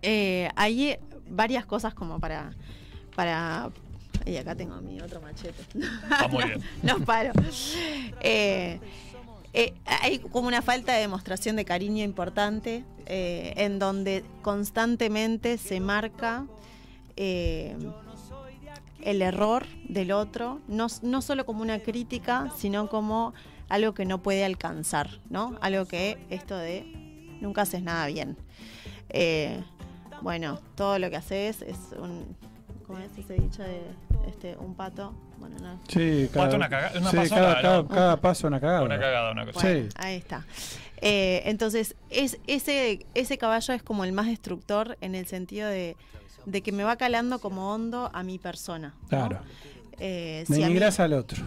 Eh, 0.00 0.48
hay 0.56 0.98
varias 1.28 1.66
cosas 1.66 1.94
como 1.94 2.18
para, 2.18 2.54
para... 3.14 3.70
Y 4.26 4.36
acá 4.36 4.54
tengo 4.54 4.80
mi 4.82 5.00
otro 5.00 5.20
machete. 5.20 5.62
Está 5.74 6.28
muy 6.28 6.44
bien. 6.44 6.62
no 6.82 6.98
paro. 7.04 7.32
Eh, 8.20 8.80
eh, 9.52 9.74
hay 9.86 10.18
como 10.18 10.48
una 10.48 10.62
falta 10.62 10.92
de 10.92 11.00
demostración 11.00 11.56
de 11.56 11.64
cariño 11.64 12.04
importante, 12.04 12.84
eh, 13.06 13.54
en 13.56 13.78
donde 13.78 14.24
constantemente 14.42 15.58
se 15.58 15.80
marca 15.80 16.46
el 17.16 17.92
error 19.22 19.66
del 19.88 20.12
otro, 20.12 20.60
no, 20.68 20.88
no 21.02 21.22
solo 21.22 21.46
como 21.46 21.62
una 21.62 21.78
crítica, 21.78 22.52
sino 22.58 22.90
como 22.90 23.32
algo 23.68 23.94
que 23.94 24.04
no 24.04 24.22
puede 24.22 24.44
alcanzar, 24.44 25.20
¿no? 25.30 25.56
Algo 25.60 25.86
que 25.86 26.18
esto 26.28 26.56
de 26.56 26.84
nunca 27.40 27.62
haces 27.62 27.82
nada 27.82 28.06
bien. 28.06 28.36
Eh, 29.08 29.62
bueno, 30.22 30.60
todo 30.74 30.98
lo 30.98 31.10
que 31.10 31.16
haces 31.16 31.62
es 31.62 31.76
un. 31.98 32.36
¿Cómo 32.86 32.98
es 33.00 33.10
ese 33.18 33.34
dicho 33.34 33.62
de 33.62 33.82
este, 34.28 34.56
un 34.56 34.74
pato? 34.74 35.12
Bueno, 35.38 35.56
no. 35.60 35.80
Sí, 35.88 36.28
cada, 36.32 36.46
Pato, 36.46 36.56
una 36.56 36.68
caga- 36.70 36.92
una 36.98 37.10
sí, 37.10 37.16
pasada, 37.16 37.60
cada, 37.60 37.76
¿no? 37.82 37.88
cada- 37.88 37.94
cada 38.00 38.20
paso 38.20 38.46
una 38.46 38.60
cagada. 38.60 38.82
Una 38.82 38.98
cagada, 38.98 39.32
una 39.32 39.46
cosa. 39.46 39.60
Bueno, 39.60 39.82
Sí. 39.90 39.96
ahí 39.96 40.16
está. 40.16 40.46
Eh, 41.02 41.42
entonces, 41.46 41.94
es, 42.10 42.38
ese, 42.46 43.04
ese 43.14 43.38
caballo 43.38 43.74
es 43.74 43.82
como 43.82 44.04
el 44.04 44.12
más 44.12 44.26
destructor 44.26 44.96
en 45.00 45.14
el 45.14 45.26
sentido 45.26 45.68
de, 45.68 45.96
de 46.46 46.62
que 46.62 46.72
me 46.72 46.84
va 46.84 46.96
calando 46.96 47.38
como 47.40 47.72
hondo 47.74 48.10
a 48.14 48.22
mi 48.22 48.38
persona. 48.38 48.94
¿no? 49.02 49.08
Claro. 49.08 49.40
Eh, 49.98 50.44
si 50.46 50.54
a 50.54 50.56
mí- 50.56 50.62
Denigras 50.64 51.00
al 51.00 51.12
otro. 51.14 51.42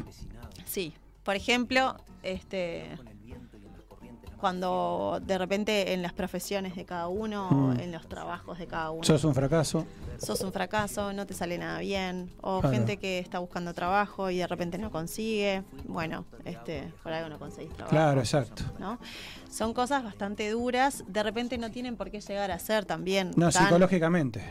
Sí. 0.66 0.94
Por 1.24 1.36
ejemplo, 1.36 1.96
este 2.24 2.86
cuando 4.40 5.20
de 5.26 5.38
repente 5.38 5.94
en 5.94 6.02
las 6.02 6.14
profesiones 6.14 6.76
de 6.76 6.86
cada 6.86 7.08
uno, 7.08 7.50
Mm. 7.52 7.80
en 7.80 7.92
los 7.92 8.08
trabajos 8.08 8.58
de 8.58 8.68
cada 8.68 8.92
uno, 8.92 9.04
Sos 9.04 9.24
un 9.24 9.36
fracaso. 9.36 9.86
sos 10.18 10.42
un 10.42 10.52
fracaso, 10.52 11.14
no 11.14 11.26
te 11.26 11.34
sale 11.34 11.58
nada 11.58 11.80
bien, 11.80 12.32
o 12.42 12.62
Claro. 12.62 12.76
gente 12.76 12.98
que 12.98 13.20
está 13.20 13.40
buscando 13.40 13.74
trabajo 13.74 14.30
y 14.30 14.38
de 14.38 14.48
repente 14.48 14.78
no 14.78 14.92
consigue, 14.92 15.64
bueno, 15.86 16.26
este, 16.46 16.92
por 17.04 17.12
algo 17.14 17.30
no 17.30 17.38
conseguís 17.40 17.72
trabajo. 17.74 17.90
Claro, 17.96 18.20
exacto. 18.22 18.64
¿no? 18.80 19.00
Son 19.52 19.74
cosas 19.74 20.04
bastante 20.04 20.50
duras, 20.50 21.04
de 21.08 21.24
repente 21.24 21.58
no 21.58 21.70
tienen 21.72 21.96
por 21.98 22.10
qué 22.10 22.22
llegar 22.22 22.52
a 22.52 22.60
ser 22.60 22.86
también. 22.86 23.32
No, 23.36 23.50
tan- 23.52 23.66
psicológicamente. 23.66 24.42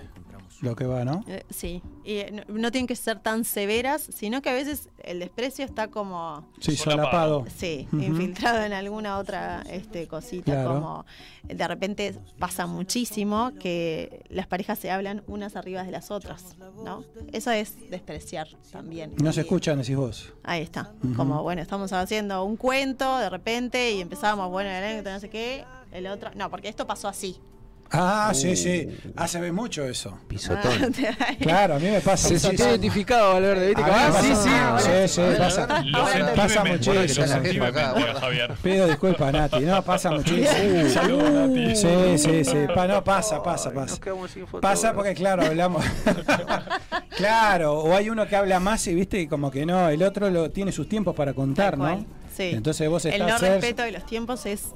Lo 0.61 0.75
que 0.75 0.85
va, 0.87 1.05
¿no? 1.05 1.25
eh, 1.29 1.45
sí, 1.51 1.83
y 2.05 2.15
eh, 2.17 2.45
no, 2.49 2.59
no 2.59 2.71
tienen 2.73 2.87
que 2.89 2.97
ser 2.97 3.21
tan 3.21 3.45
severas, 3.45 4.03
sino 4.13 4.43
que 4.43 4.51
a 4.51 4.53
veces 4.53 4.89
el 5.05 5.21
desprecio 5.21 5.65
está 5.65 5.89
como 5.89 6.45
Sí, 6.61 6.77
Solapado. 6.77 7.45
Sí, 7.57 7.87
infiltrado 7.93 8.65
en 8.65 8.73
alguna 8.73 9.19
otra 9.19 9.63
este, 9.71 10.09
cosita, 10.09 10.53
Claro. 10.53 10.75
como 10.75 11.07
de 11.45 11.69
repente 11.69 12.15
pasa 12.39 12.67
muchísimo 12.67 13.53
que 13.61 14.25
las 14.29 14.47
parejas 14.49 14.79
se 14.79 14.91
hablan 14.91 15.23
unas 15.29 15.55
arriba 15.57 15.85
de 15.85 15.93
las 15.93 16.11
otras, 16.11 16.57
¿no? 16.85 17.05
Eso 17.33 17.51
es 17.53 17.77
despreciar 17.91 18.49
también. 18.73 19.15
No 19.23 19.33
se 19.33 19.43
escuchan, 19.43 19.79
decís 19.79 19.97
vos. 19.97 20.33
Ahí 20.43 20.63
está, 20.63 20.93
como 21.17 21.43
bueno, 21.43 21.63
estamos 21.63 21.93
haciendo 21.93 22.43
un 22.45 22.57
cuento 22.57 23.19
de 23.19 23.31
repente 23.31 23.93
y 23.93 24.01
empezamos, 24.01 24.51
bueno, 24.51 24.71
el 24.71 24.77
anécdota, 24.83 25.13
no 25.15 25.21
sé 25.21 25.31
qué, 25.31 25.65
el 25.93 26.07
otro, 26.09 26.31
no, 26.35 26.51
porque 26.51 26.69
esto 26.69 26.87
pasó 26.87 27.07
así. 27.09 27.39
Ah, 27.91 28.33
sí, 28.35 28.55
sí. 28.55 28.89
Ah, 29.17 29.27
se 29.27 29.41
ve 29.41 29.51
mucho 29.51 29.85
eso. 29.85 30.19
Pisotón. 30.29 30.95
Claro, 31.41 31.77
a 31.77 31.79
mí 31.79 31.87
me 31.89 32.01
pasa 32.03 32.29
Se 32.29 32.39
sintió 32.39 32.69
identificado, 32.69 33.33
Valverde. 33.35 33.69
¿viste? 33.69 33.83
Ah, 33.83 34.11
pasa- 34.13 34.23
sí, 34.23 34.35
sí. 34.35 34.51
Sí, 34.85 35.09
sí, 35.09 35.23
pasa, 35.39 35.67
pasa 36.37 36.65
muchísimo. 36.65 37.27
Pido 38.63 38.87
disculpas, 38.87 39.33
Nati. 39.33 39.61
No, 39.61 39.83
pasa 39.83 40.11
muchísimo. 40.13 40.89
Saludos, 40.93 41.31
Nati. 41.31 41.77
Sí, 41.77 42.19
sí, 42.19 42.45
sí. 42.45 42.57
Pa- 42.75 42.87
no, 42.87 43.03
pasa, 43.03 43.43
pasa, 43.43 43.71
pasa. 43.73 43.97
Pasa 44.61 44.93
porque, 44.93 45.15
claro, 45.15 45.45
hablamos. 45.45 45.85
claro, 47.17 47.79
o 47.81 47.95
hay 47.97 48.11
uno 48.11 48.27
que 48.27 48.37
habla 48.37 48.61
más 48.61 48.87
y 48.87 48.95
viste, 48.95 49.29
como 49.29 49.51
que 49.51 49.65
no, 49.67 49.89
el 49.89 50.03
otro 50.03 50.31
lo 50.31 50.51
tiene 50.51 50.73
sus 50.73 50.89
tiempos 50.89 51.15
para 51.15 51.33
contar, 51.35 51.77
¿no? 51.79 52.05
sí. 52.35 52.51
Entonces 52.53 52.89
vos 52.89 53.05
El 53.05 53.15
estás 53.15 53.29
no 53.43 53.47
cer- 53.49 53.51
respeto 53.55 53.83
de 53.83 53.93
los 53.93 54.07
tiempos 54.07 54.47
es 54.47 54.69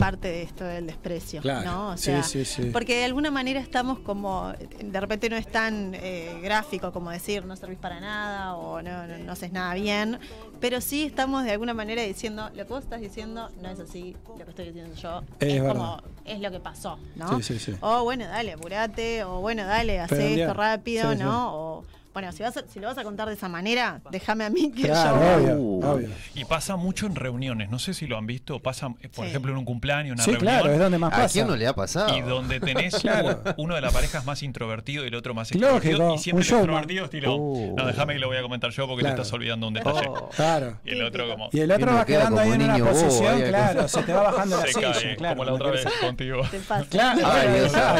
parte 0.00 0.28
de 0.28 0.42
esto 0.42 0.64
del 0.64 0.86
desprecio, 0.86 1.40
Claro, 1.42 1.70
¿no? 1.70 1.88
O 1.90 1.96
sí, 1.96 2.04
sea, 2.04 2.22
sí, 2.22 2.44
sí. 2.44 2.70
porque 2.72 2.96
de 2.98 3.04
alguna 3.04 3.30
manera 3.30 3.60
estamos 3.60 3.98
como, 4.00 4.52
de 4.82 5.00
repente 5.00 5.28
no 5.30 5.36
es 5.36 5.46
tan 5.46 5.94
eh, 5.94 6.40
gráfico 6.42 6.90
como 6.92 7.10
decir 7.10 7.44
no 7.44 7.54
servís 7.54 7.78
para 7.78 8.00
nada 8.00 8.56
o 8.56 8.82
no, 8.82 9.06
no, 9.06 9.18
no 9.18 9.32
haces 9.32 9.52
nada 9.52 9.74
bien, 9.74 10.18
pero 10.60 10.80
sí 10.80 11.04
estamos 11.04 11.44
de 11.44 11.52
alguna 11.52 11.74
manera 11.74 12.02
diciendo 12.02 12.48
lo 12.54 12.66
que 12.66 12.72
vos 12.72 12.82
estás 12.84 13.00
diciendo 13.00 13.50
no 13.62 13.68
es 13.70 13.78
así, 13.78 14.16
lo 14.36 14.44
que 14.44 14.50
estoy 14.50 14.66
diciendo 14.66 14.94
yo 14.96 15.22
Es 15.38 15.62
como 15.62 16.02
es 16.24 16.40
lo 16.40 16.50
que 16.50 16.60
pasó, 16.60 16.98
¿no? 17.16 17.36
Sí, 17.36 17.42
sí, 17.42 17.58
sí. 17.72 17.76
O 17.80 18.04
bueno, 18.04 18.26
dale, 18.26 18.52
apurate, 18.54 19.24
o 19.24 19.40
bueno, 19.40 19.64
dale, 19.66 20.02
Pedalear. 20.08 20.38
esto 20.40 20.54
rápido, 20.54 21.10
Sí, 21.12 21.18
sí. 21.18 21.22
¿no? 21.24 21.54
O 21.54 21.84
bueno, 22.12 22.32
si, 22.32 22.42
vas 22.42 22.56
a- 22.56 22.64
si 22.66 22.80
lo 22.80 22.88
vas 22.88 22.98
a 22.98 23.04
contar 23.04 23.28
de 23.28 23.34
esa 23.34 23.48
manera, 23.48 24.00
déjame 24.10 24.44
a 24.44 24.50
mí 24.50 24.72
que 24.72 24.82
Claro, 24.82 25.16
yo... 25.20 25.36
obvio, 25.54 25.88
obvio. 25.90 26.08
Y 26.34 26.44
pasa 26.44 26.76
mucho 26.76 27.06
en 27.06 27.14
reuniones, 27.14 27.70
no 27.70 27.78
sé 27.78 27.94
si 27.94 28.06
lo 28.06 28.16
han 28.18 28.26
visto, 28.26 28.60
pasa, 28.60 28.88
eh, 29.00 29.08
por 29.08 29.24
Sí. 29.24 29.30
ejemplo, 29.30 29.52
en 29.52 29.58
un 29.58 29.64
cumpleaños, 29.64 30.14
una 30.14 30.24
Sí, 30.24 30.32
reunión. 30.32 30.54
claro, 30.54 30.72
es 30.72 30.78
donde 30.78 30.98
más 30.98 31.12
¿A 31.12 31.16
pasa. 31.16 31.32
quién 31.32 31.46
no 31.46 31.56
le 31.56 31.66
ha 31.66 31.72
pasado? 31.74 32.16
Y 32.16 32.20
donde 32.22 32.58
tenés 32.60 32.94
Claro. 33.00 33.42
uno 33.58 33.74
de 33.74 33.80
la 33.80 33.90
pareja 33.90 34.18
es 34.18 34.24
más 34.24 34.42
introvertido 34.42 35.04
y 35.04 35.08
el 35.08 35.14
otro 35.14 35.34
más 35.34 35.50
Lógico, 35.54 35.76
extrovertido. 35.76 36.14
Y 36.14 36.18
siempre 36.18 36.44
un 36.44 36.48
el 36.52 36.58
extrovertido 36.60 37.04
es 37.04 37.10
tipo, 37.10 37.30
Oh. 37.32 37.74
no, 37.76 37.86
déjame 37.86 38.14
que 38.14 38.18
lo 38.18 38.26
voy 38.28 38.36
a 38.38 38.42
comentar 38.42 38.70
yo 38.70 38.86
porque 38.88 39.00
Claro. 39.02 39.16
te 39.16 39.22
estás 39.22 39.32
olvidando 39.32 39.68
un 39.68 39.74
detalle. 39.74 40.08
Oh. 40.08 40.28
Claro. 40.30 40.78
Y 40.84 40.90
el 40.90 41.02
otro 41.04 41.28
como 41.28 41.48
Y 41.52 41.60
el 41.60 41.70
otro 41.70 41.86
va 41.94 42.04
queda 42.04 42.18
quedando 42.20 42.40
ahí 42.40 42.50
en 42.52 42.62
una 42.62 42.78
bobo, 42.78 42.90
posición, 42.90 43.40
claro, 43.42 43.88
se 43.88 44.02
te 44.02 44.12
va 44.12 44.22
bajando 44.22 44.56
la 44.56 44.66
silla, 44.66 44.92
cae, 44.92 45.16
claro. 45.16 45.36
como 45.36 45.44
la 45.44 45.52
otra 45.54 45.70
vez 45.70 45.86
contigo. 46.00 46.42
Te 46.50 46.58
pasa. 46.60 46.86
Claro, 46.90 47.20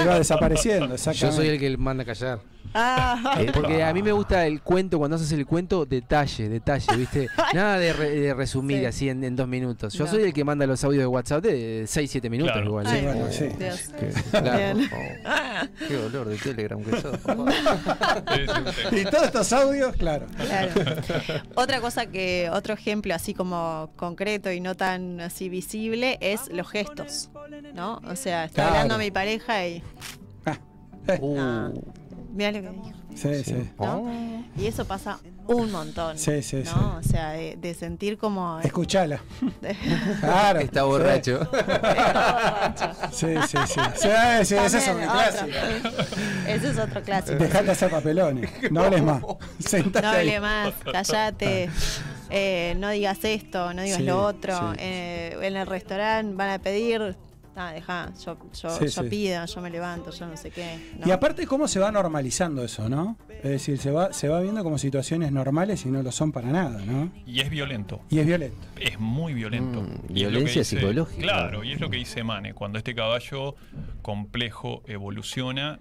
va, 0.09 0.19
desapareciendo, 0.19 0.97
Yo 0.97 1.33
soy 1.33 1.49
el 1.49 1.59
que 1.61 1.77
manda 1.77 2.03
a 2.03 2.07
callar. 2.07 2.41
Ah, 2.75 3.37
Epa. 3.41 3.53
Porque 3.53 3.83
a 3.83 3.93
mí 3.93 4.03
me 4.03 4.13
gusta 4.13 4.47
el 4.47 4.63
cuento, 4.63 4.99
cuando 4.99 5.17
haces 5.17 5.33
el 5.33 5.47
cuento, 5.47 5.85
detalle, 5.87 6.49
detalle, 6.49 6.97
¿viste? 6.97 7.29
Nada 7.55 7.79
de, 7.79 7.93
re- 7.93 8.11
de 8.21 8.35
resumir 8.35 8.79
Sí. 8.81 8.85
así 8.87 9.09
en, 9.09 9.25
en 9.25 9.35
dos 9.37 9.49
minutos. 9.49 9.93
Yo 9.95 10.05
No. 10.05 10.11
soy 10.11 10.23
el 10.25 10.33
que 10.33 10.45
manda 10.45 10.67
los 10.67 10.83
audios 10.85 11.01
de 11.03 11.07
WhatsApp 11.07 11.43
de 11.43 11.85
6, 11.87 12.11
7 12.11 12.31
minutos 12.31 12.53
Claro. 12.53 12.67
igual. 12.69 12.87
Sí, 12.87 12.97
¿eh? 12.97 13.03
bueno, 13.05 13.27
sí. 13.31 13.49
Dios. 13.59 13.91
Claro. 14.31 14.57
Bien. 14.77 14.91
Oh, 15.23 15.87
qué 15.89 15.95
dolor 15.95 16.29
de 16.29 16.37
Telegram 16.39 16.83
que 16.83 17.01
sos. 17.01 17.19
Y 18.93 19.05
todos 19.05 19.25
estos 19.27 19.53
audios, 19.53 19.95
claro. 19.97 20.27
Claro. 20.37 20.71
Otra 21.55 21.81
cosa 21.81 22.07
que, 22.07 22.49
otro 22.53 22.75
ejemplo 22.75 23.15
así 23.15 23.35
como 23.35 23.91
concreto 23.97 24.51
y 24.51 24.61
no 24.61 24.75
tan 24.75 25.21
así 25.21 25.49
visible 25.49 26.19
es 26.21 26.49
los 26.51 26.69
gestos, 26.71 27.31
¿no? 27.75 28.01
O 28.09 28.17
sea, 28.17 28.45
está 28.45 28.55
Claro. 28.63 28.71
hablando 28.71 28.99
mi 28.99 29.11
pareja 29.11 29.67
y 29.67 29.83
Ah, 30.47 30.59
eh, 31.09 31.21
ah, 31.39 31.71
mira 32.33 32.53
lo 32.53 32.61
que 32.63 32.69
dijo, 32.71 32.91
sí, 33.15 33.45
sí. 33.45 33.71
¿no? 33.79 34.45
Y 34.57 34.67
eso 34.67 34.85
pasa 34.85 35.19
un 35.47 35.71
montón, 35.73 36.17
Sí, 36.19 36.43
sí, 36.43 36.63
¿no? 36.65 37.01
sí. 37.03 37.09
O 37.09 37.11
sea, 37.11 37.31
de, 37.31 37.57
de 37.57 37.75
sentir 37.75 38.17
como... 38.19 38.61
Escuchala. 38.61 39.21
Claro. 40.21 40.61
Está 40.61 40.85
borracho. 40.85 41.41
Sí, 43.13 43.27
sí, 43.49 43.59
sí. 43.67 43.81
Sí, 43.97 44.09
sí, 44.45 44.55
ese 44.55 44.79
es 44.79 44.85
También, 44.85 45.09
clásico. 45.11 45.45
otro. 45.89 46.05
Ese 46.47 46.71
es 46.71 46.79
otro 46.79 47.03
clásico. 47.03 47.39
Dejate 47.39 47.71
hacer 47.71 47.91
papelones. 47.91 48.51
No 48.71 48.83
hables 48.83 49.03
más. 49.03 49.23
Sentate 49.59 50.03
No 50.07 50.13
ahí. 50.13 50.29
hable 50.29 50.41
más, 50.41 50.75
callate, 50.93 51.69
eh, 52.31 52.75
no 52.79 52.91
digas 52.91 53.19
esto, 53.25 53.75
no 53.75 53.83
digas 53.83 53.99
Sí, 53.99 54.05
lo 54.05 54.23
otro. 54.25 54.57
sí. 54.73 54.77
Eh, 54.79 55.37
en 55.43 55.57
el 55.57 55.67
restaurante 55.67 56.35
van 56.37 56.51
a 56.51 56.59
pedir, 56.59 57.17
ah, 57.69 57.73
deja, 57.73 58.13
yo, 58.25 58.37
yo, 58.53 58.71
Sí, 58.71 58.87
yo 58.87 59.03
sí. 59.03 59.09
pido, 59.09 59.45
yo 59.47 59.61
me 59.61 59.71
levanto, 59.71 60.11
yo 60.11 60.27
no 60.27 60.37
sé 60.37 60.51
qué. 60.51 60.79
¿no? 60.99 61.07
Y 61.07 61.11
aparte, 61.11 61.47
¿cómo 61.47 61.69
se 61.69 61.79
va 61.81 61.91
normalizando 61.93 62.65
eso, 62.65 62.89
no? 62.89 63.17
Es 63.29 63.51
decir, 63.51 63.79
se 63.79 63.91
va, 63.91 64.13
se 64.13 64.29
va 64.29 64.41
viendo 64.41 64.63
como 64.63 64.79
situaciones 64.79 65.33
normales 65.33 65.85
y 65.87 65.91
no 65.91 66.03
lo 66.03 66.13
son 66.13 66.33
para 66.33 66.49
nada, 66.49 66.81
¿no? 66.85 67.11
Y 67.27 67.41
es 67.41 67.51
violento. 67.51 68.01
Y 68.11 68.19
es 68.19 68.27
violento. 68.27 68.67
Es 68.81 68.99
muy 68.99 69.35
violento. 69.35 69.83
Mm, 69.83 70.13
violencia 70.13 70.61
dice- 70.63 70.77
psicológica. 70.77 71.23
Claro, 71.23 71.65
y 71.65 71.73
es 71.73 71.81
lo 71.81 71.91
que 71.91 71.97
dice 71.99 72.23
Mane, 72.25 72.55
cuando 72.55 72.79
este 72.79 72.95
caballo 72.95 73.55
complejo 74.03 74.83
evoluciona 74.87 75.79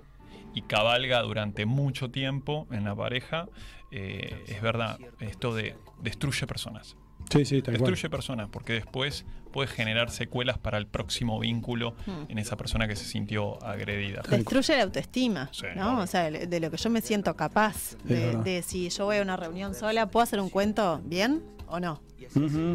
y 0.54 0.62
cabalga 0.64 1.22
durante 1.22 1.66
mucho 1.66 2.10
tiempo 2.12 2.68
en 2.72 2.84
la 2.86 2.96
pareja, 2.96 3.48
eh, 3.92 4.44
es 4.48 4.62
verdad, 4.62 5.00
esto 5.20 5.54
de 5.56 5.76
destruye 6.02 6.46
personas. 6.48 6.96
Sí, 7.32 7.46
sí, 7.46 7.62
tal 7.62 7.78
cual. 7.78 7.92
Destruye 7.92 8.10
personas 8.10 8.50
porque 8.50 8.74
después 8.74 9.26
puede 9.52 9.68
generar 9.68 10.12
secuelas 10.12 10.58
para 10.58 10.78
el 10.78 10.88
próximo 10.88 11.40
vínculo 11.40 11.96
Hmm. 12.06 12.26
en 12.30 12.38
esa 12.38 12.56
persona 12.58 12.88
que 12.88 12.96
se 12.96 13.06
sintió 13.06 13.62
agredida. 13.64 14.22
Destruye 14.30 14.78
la 14.78 14.84
autoestima, 14.84 15.50
Sí, 15.52 15.66
¿no? 15.76 16.00
O 16.00 16.08
sea, 16.08 16.30
de 16.32 16.60
lo 16.60 16.70
que 16.72 16.78
yo 16.78 16.90
me 16.90 17.02
siento 17.02 17.36
capaz. 17.36 17.96
De, 18.04 18.62
si 18.66 18.90
yo 18.90 19.06
voy 19.06 19.18
a 19.18 19.22
una 19.22 19.38
reunión 19.38 19.74
sola, 19.76 20.08
¿puedo 20.08 20.24
hacer 20.24 20.40
un 20.40 20.50
cuento 20.50 21.02
bien 21.04 21.42
o 21.68 21.80
no? 21.80 22.02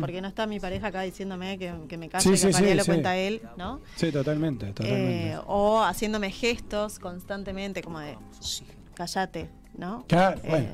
Porque 0.01 0.21
no 0.21 0.27
está 0.27 0.47
mi 0.49 0.59
pareja 0.59 0.89
acá 0.89 1.03
diciéndome 1.03 1.59
que, 1.59 1.73
que 1.89 1.97
me 1.97 2.09
calle, 2.09 2.25
Sí, 2.25 2.31
que 2.31 2.37
sí, 2.39 2.47
en 2.49 2.53
realidad 2.55 2.73
sí, 2.73 2.77
lo 2.79 2.83
sí. 2.85 2.91
cuenta 2.91 3.17
él, 3.17 3.43
¿no? 3.57 3.81
Sí, 3.95 4.11
totalmente, 4.11 4.67
totalmente. 4.73 5.31
Eh, 5.33 5.39
o 5.47 5.81
haciéndome 5.85 6.31
gestos 6.33 6.99
constantemente 6.99 7.81
como 7.83 8.01
de 8.01 8.17
"Shh, 8.41 8.63
callate, 8.95 9.49
¿no? 9.79 10.05
Claro, 10.09 10.41
Eh, 10.43 10.49
bueno. 10.49 10.69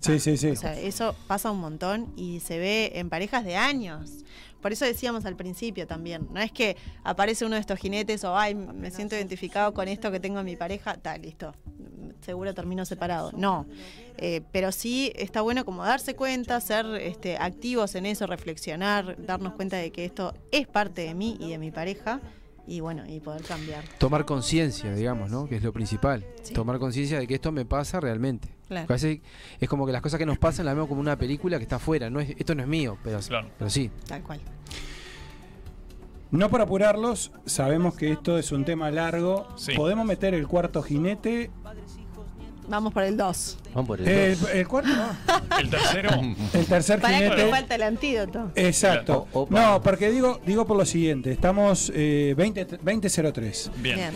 Sí, 0.00 0.20
sí, 0.20 0.36
sí. 0.36 0.48
O 0.50 0.56
sea, 0.56 0.78
eso 0.78 1.16
pasa 1.26 1.50
un 1.50 1.58
montón 1.60 2.12
y 2.16 2.40
se 2.40 2.58
ve 2.58 2.92
en 2.96 3.08
parejas 3.08 3.44
de 3.44 3.56
años. 3.56 4.10
Por 4.66 4.72
eso 4.72 4.84
decíamos 4.84 5.24
al 5.26 5.36
principio 5.36 5.86
también, 5.86 6.26
no 6.32 6.40
es 6.40 6.50
que 6.50 6.76
aparece 7.04 7.44
uno 7.44 7.54
de 7.54 7.60
estos 7.60 7.78
jinetes 7.78 8.24
o 8.24 8.36
ay, 8.36 8.56
me 8.56 8.90
siento 8.90 9.14
identificado 9.14 9.72
con 9.72 9.86
esto 9.86 10.10
que 10.10 10.18
tengo 10.18 10.40
en 10.40 10.44
mi 10.44 10.56
pareja, 10.56 10.94
está 10.94 11.16
listo, 11.18 11.54
seguro 12.20 12.52
termino 12.52 12.84
separado. 12.84 13.30
No, 13.30 13.64
Eh, 14.16 14.40
pero 14.50 14.72
sí 14.72 15.12
está 15.14 15.40
bueno 15.42 15.64
como 15.64 15.84
darse 15.84 16.16
cuenta, 16.16 16.60
ser 16.60 16.84
este, 16.96 17.36
activos 17.36 17.94
en 17.94 18.06
eso, 18.06 18.26
reflexionar, 18.26 19.14
darnos 19.24 19.52
cuenta 19.52 19.76
de 19.76 19.92
que 19.92 20.04
esto 20.04 20.34
es 20.50 20.66
parte 20.66 21.02
de 21.02 21.14
mí 21.14 21.36
y 21.38 21.50
de 21.50 21.58
mi 21.58 21.70
pareja 21.70 22.20
y 22.66 22.80
bueno, 22.80 23.04
y 23.06 23.20
poder 23.20 23.42
cambiar. 23.42 23.84
Tomar 23.98 24.24
conciencia, 24.24 24.92
digamos, 24.92 25.30
¿no? 25.30 25.46
Que 25.46 25.58
es 25.58 25.62
lo 25.62 25.72
principal. 25.72 26.26
Sí. 26.42 26.54
Tomar 26.54 26.80
conciencia 26.80 27.20
de 27.20 27.28
que 27.28 27.34
esto 27.34 27.52
me 27.52 27.64
pasa 27.64 28.00
realmente. 28.00 28.55
Claro. 28.68 28.86
A 28.88 28.92
veces 28.92 29.20
es 29.60 29.68
como 29.68 29.86
que 29.86 29.92
las 29.92 30.02
cosas 30.02 30.18
que 30.18 30.26
nos 30.26 30.38
pasan 30.38 30.66
las 30.66 30.74
vemos 30.74 30.88
como 30.88 31.00
una 31.00 31.16
película 31.16 31.56
que 31.58 31.62
está 31.62 31.76
afuera. 31.76 32.10
No 32.10 32.20
es, 32.20 32.30
esto 32.38 32.54
no 32.54 32.62
es 32.62 32.68
mío, 32.68 32.98
pero, 33.04 33.20
Claro. 33.20 33.48
pero 33.58 33.70
sí. 33.70 33.90
Tal 34.08 34.22
cual. 34.22 34.40
No 36.32 36.50
por 36.50 36.60
apurarlos, 36.60 37.30
sabemos 37.46 37.94
que 37.94 38.10
esto 38.12 38.36
es 38.38 38.50
un 38.50 38.64
tema 38.64 38.90
largo. 38.90 39.46
Sí. 39.56 39.74
Podemos 39.76 40.04
meter 40.04 40.34
el 40.34 40.46
cuarto 40.48 40.82
jinete. 40.82 41.50
Vamos 42.68 42.92
por 42.92 43.04
el 43.04 43.16
2. 43.16 43.58
Vamos 43.74 43.86
por 43.86 44.00
el 44.00 44.08
El, 44.08 44.40
dos. 44.40 44.50
el 44.50 44.66
cuarto, 44.66 44.90
no. 44.90 45.06
El 45.60 45.70
tercero, 45.70 46.10
El 46.52 46.66
tercer 46.66 47.00
Para 47.00 47.18
que 47.20 47.24
jinete. 47.30 47.48
falta 47.50 47.74
el 47.76 47.82
antídoto. 47.82 48.50
Exacto. 48.56 49.28
No, 49.50 49.80
porque 49.80 50.10
digo, 50.10 50.40
digo 50.44 50.66
por 50.66 50.76
lo 50.76 50.84
siguiente, 50.84 51.30
estamos 51.30 51.92
eh, 51.94 52.34
20 52.36 52.64
2003. 52.82 53.70
bien. 53.76 53.96
Bien. 53.96 54.14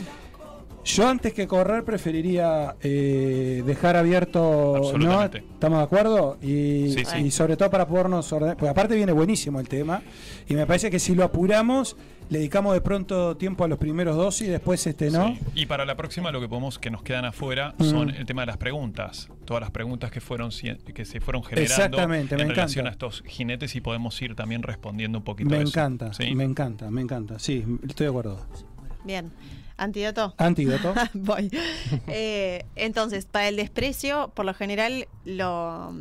Yo 0.95 1.09
antes 1.09 1.33
que 1.33 1.47
correr 1.47 1.85
preferiría 1.85 2.75
eh, 2.83 3.63
dejar 3.65 3.97
abierto, 3.97 4.93
¿no? 4.99 5.23
¿Estamos 5.25 5.79
de 5.79 5.85
acuerdo? 5.85 6.39
Y, 6.43 6.93
Sí, 6.93 7.05
sí. 7.05 7.19
y 7.19 7.31
sobre 7.31 7.57
todo 7.57 7.71
para 7.71 7.87
podernos 7.87 8.33
ordenar, 8.33 8.57
porque 8.57 8.71
aparte 8.71 8.95
viene 8.97 9.13
buenísimo 9.13 9.61
el 9.61 9.69
tema, 9.69 10.03
y 10.49 10.55
me 10.55 10.67
parece 10.67 10.91
que 10.91 10.99
si 10.99 11.15
lo 11.15 11.25
apuramos, 11.25 11.97
le 12.29 12.39
dedicamos 12.39 12.75
de 12.75 12.81
pronto 12.81 13.37
tiempo 13.37 13.65
a 13.65 13.69
los 13.69 13.79
primeros 13.79 14.17
dos 14.17 14.41
y 14.43 14.47
después 14.47 14.87
este, 14.87 15.11
¿no? 15.11 15.29
Sí. 15.29 15.39
Y 15.57 15.67
para 15.67 15.85
la 15.85 15.97
próxima 15.97 16.31
lo 16.31 16.41
que 16.41 16.49
podemos 16.49 16.79
que 16.79 16.91
nos 16.91 17.03
quedan 17.03 17.25
afuera 17.25 17.75
Mm. 17.79 17.85
son 17.85 18.11
el 18.11 18.25
tema 18.25 18.43
de 18.43 18.47
las 18.47 18.57
preguntas. 18.57 19.29
Todas 19.45 19.61
las 19.63 19.71
preguntas 19.73 20.11
que 20.13 20.21
fueron 20.21 20.51
que 20.51 21.05
se 21.05 21.21
fueron 21.21 21.43
generando 21.43 21.75
Exactamente, 21.75 22.35
en 22.37 22.41
me 22.49 22.55
relación 22.55 22.87
encanta. 22.87 23.07
a 23.07 23.09
estos 23.09 23.25
jinetes 23.27 23.75
y 23.75 23.81
podemos 23.81 24.21
ir 24.23 24.35
también 24.37 24.63
respondiendo 24.63 25.19
un 25.19 25.25
poquito 25.25 25.51
Me 25.51 25.61
encanta, 25.61 26.11
me 26.35 26.45
encanta, 26.45 26.91
me 26.91 27.01
encanta. 27.01 27.39
Sí, 27.41 27.65
estoy 27.89 28.05
de 28.05 28.11
acuerdo. 28.11 28.39
Bien. 29.05 29.31
Antídoto. 29.77 30.35
Antídoto. 30.37 30.95
Voy. 31.15 31.51
Eh, 32.07 32.67
entonces, 32.77 33.25
para 33.25 33.49
el 33.49 33.57
desprecio, 33.57 34.31
por 34.35 34.45
lo 34.45 34.55
general, 34.55 35.09
lo. 35.25 35.95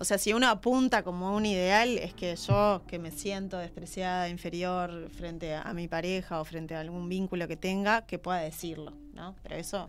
O 0.00 0.04
sea, 0.04 0.16
si 0.16 0.32
uno 0.32 0.46
apunta 0.48 1.02
como 1.02 1.34
un 1.34 1.44
ideal, 1.44 1.98
es 1.98 2.14
que 2.14 2.36
yo, 2.36 2.82
que 2.86 3.00
me 3.00 3.10
siento 3.10 3.58
despreciada, 3.58 4.28
inferior 4.28 5.08
frente 5.10 5.54
a, 5.56 5.72
mi 5.74 5.88
pareja 5.88 6.40
o 6.40 6.44
frente 6.44 6.76
a 6.76 6.80
algún 6.80 7.08
vínculo 7.08 7.48
que 7.48 7.56
tenga, 7.56 8.02
que 8.06 8.16
pueda 8.18 8.38
decirlo, 8.38 8.92
¿no? 9.12 9.34
Pero 9.42 9.56
eso, 9.56 9.88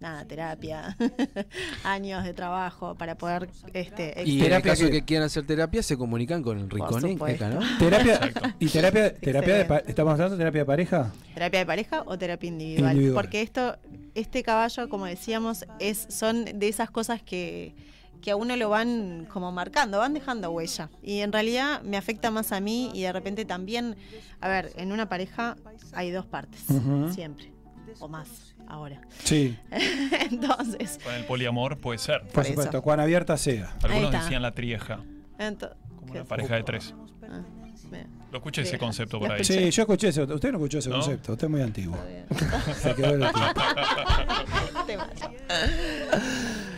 nada, 0.00 0.24
terapia, 0.24 0.96
años 1.84 2.24
de 2.24 2.32
trabajo 2.32 2.94
para 2.94 3.16
poder 3.18 3.50
este, 3.74 4.14
Y 4.24 4.36
en 4.36 4.36
el 4.38 4.44
Terapia 4.44 4.72
caso 4.72 4.84
que- 4.86 4.90
de 4.92 5.00
que 5.00 5.04
quieran 5.04 5.26
hacer 5.26 5.46
terapia, 5.46 5.82
se 5.82 5.96
comunican 5.98 6.42
con 6.42 6.58
el 6.58 6.70
supuesto. 6.70 7.48
¿no? 7.50 7.60
terapia 7.78 8.14
Exacto. 8.14 8.40
y 8.60 8.66
terapia, 8.68 9.14
terapia 9.20 9.54
de 9.56 9.60
Excelente. 9.60 9.90
estamos 9.90 10.12
hablando 10.14 10.36
de 10.36 10.40
terapia 10.40 10.60
de 10.62 10.66
pareja. 10.66 11.12
¿Terapia 11.34 11.60
de 11.60 11.66
pareja 11.66 12.02
o 12.06 12.16
terapia 12.16 12.48
individual? 12.48 12.92
Individual. 12.92 13.22
Porque 13.22 13.42
esto, 13.42 13.76
este 14.14 14.42
caballo, 14.42 14.88
como 14.88 15.04
decíamos, 15.04 15.66
es, 15.78 16.06
son 16.08 16.46
de 16.46 16.66
esas 16.68 16.90
cosas 16.90 17.20
que, 17.22 17.74
que 18.22 18.30
a 18.32 18.36
uno 18.36 18.56
lo 18.56 18.68
van 18.68 19.26
como 19.32 19.52
marcando, 19.52 19.98
van 19.98 20.14
dejando 20.14 20.50
huella. 20.50 20.90
Y 21.02 21.20
en 21.20 21.32
realidad 21.32 21.82
me 21.82 21.96
afecta 21.96 22.30
más 22.30 22.52
a 22.52 22.60
mí 22.60 22.90
y 22.94 23.02
de 23.02 23.12
repente 23.12 23.44
también, 23.44 23.96
a 24.40 24.48
ver, 24.48 24.72
en 24.76 24.92
una 24.92 25.08
pareja 25.08 25.56
hay 25.92 26.10
dos 26.10 26.26
partes, 26.26 26.64
siempre, 27.14 27.52
o 27.98 28.08
más 28.08 28.54
ahora. 28.68 29.00
Sí, 29.24 29.56
Entonces, 30.30 30.98
Con 31.02 31.14
el 31.14 31.24
poliamor 31.24 31.78
puede 31.78 31.98
ser. 31.98 32.22
por 32.22 32.32
Por 32.32 32.44
supuesto, 32.46 32.76
eso. 32.78 32.82
cuán 32.82 33.00
abierta 33.00 33.36
sea. 33.36 33.74
Algunos 33.82 34.12
decían 34.12 34.42
la 34.42 34.52
trieja, 34.52 34.96
como 34.96 36.06
¿qué 36.06 36.10
una 36.12 36.20
es? 36.22 36.26
pareja 36.26 36.54
de 36.56 36.62
tres. 36.62 36.94
Ah. 37.28 37.40
Lo 38.30 38.38
escuché 38.38 38.62
ese 38.62 38.78
concepto 38.78 39.18
por 39.18 39.32
ahí. 39.32 39.42
Sí, 39.42 39.70
yo 39.72 39.82
escuché 39.82 40.08
eso. 40.08 40.22
Usted 40.22 40.52
no 40.52 40.58
escuchó 40.58 40.78
ese 40.78 40.88
¿No? 40.90 40.96
concepto. 40.96 41.32
Usted 41.32 41.46
es 41.46 41.50
muy 41.50 41.62
antiguo. 41.62 41.98
Se 42.80 42.94
quedó 42.94 43.14
en 43.16 43.22
el. 43.24 43.30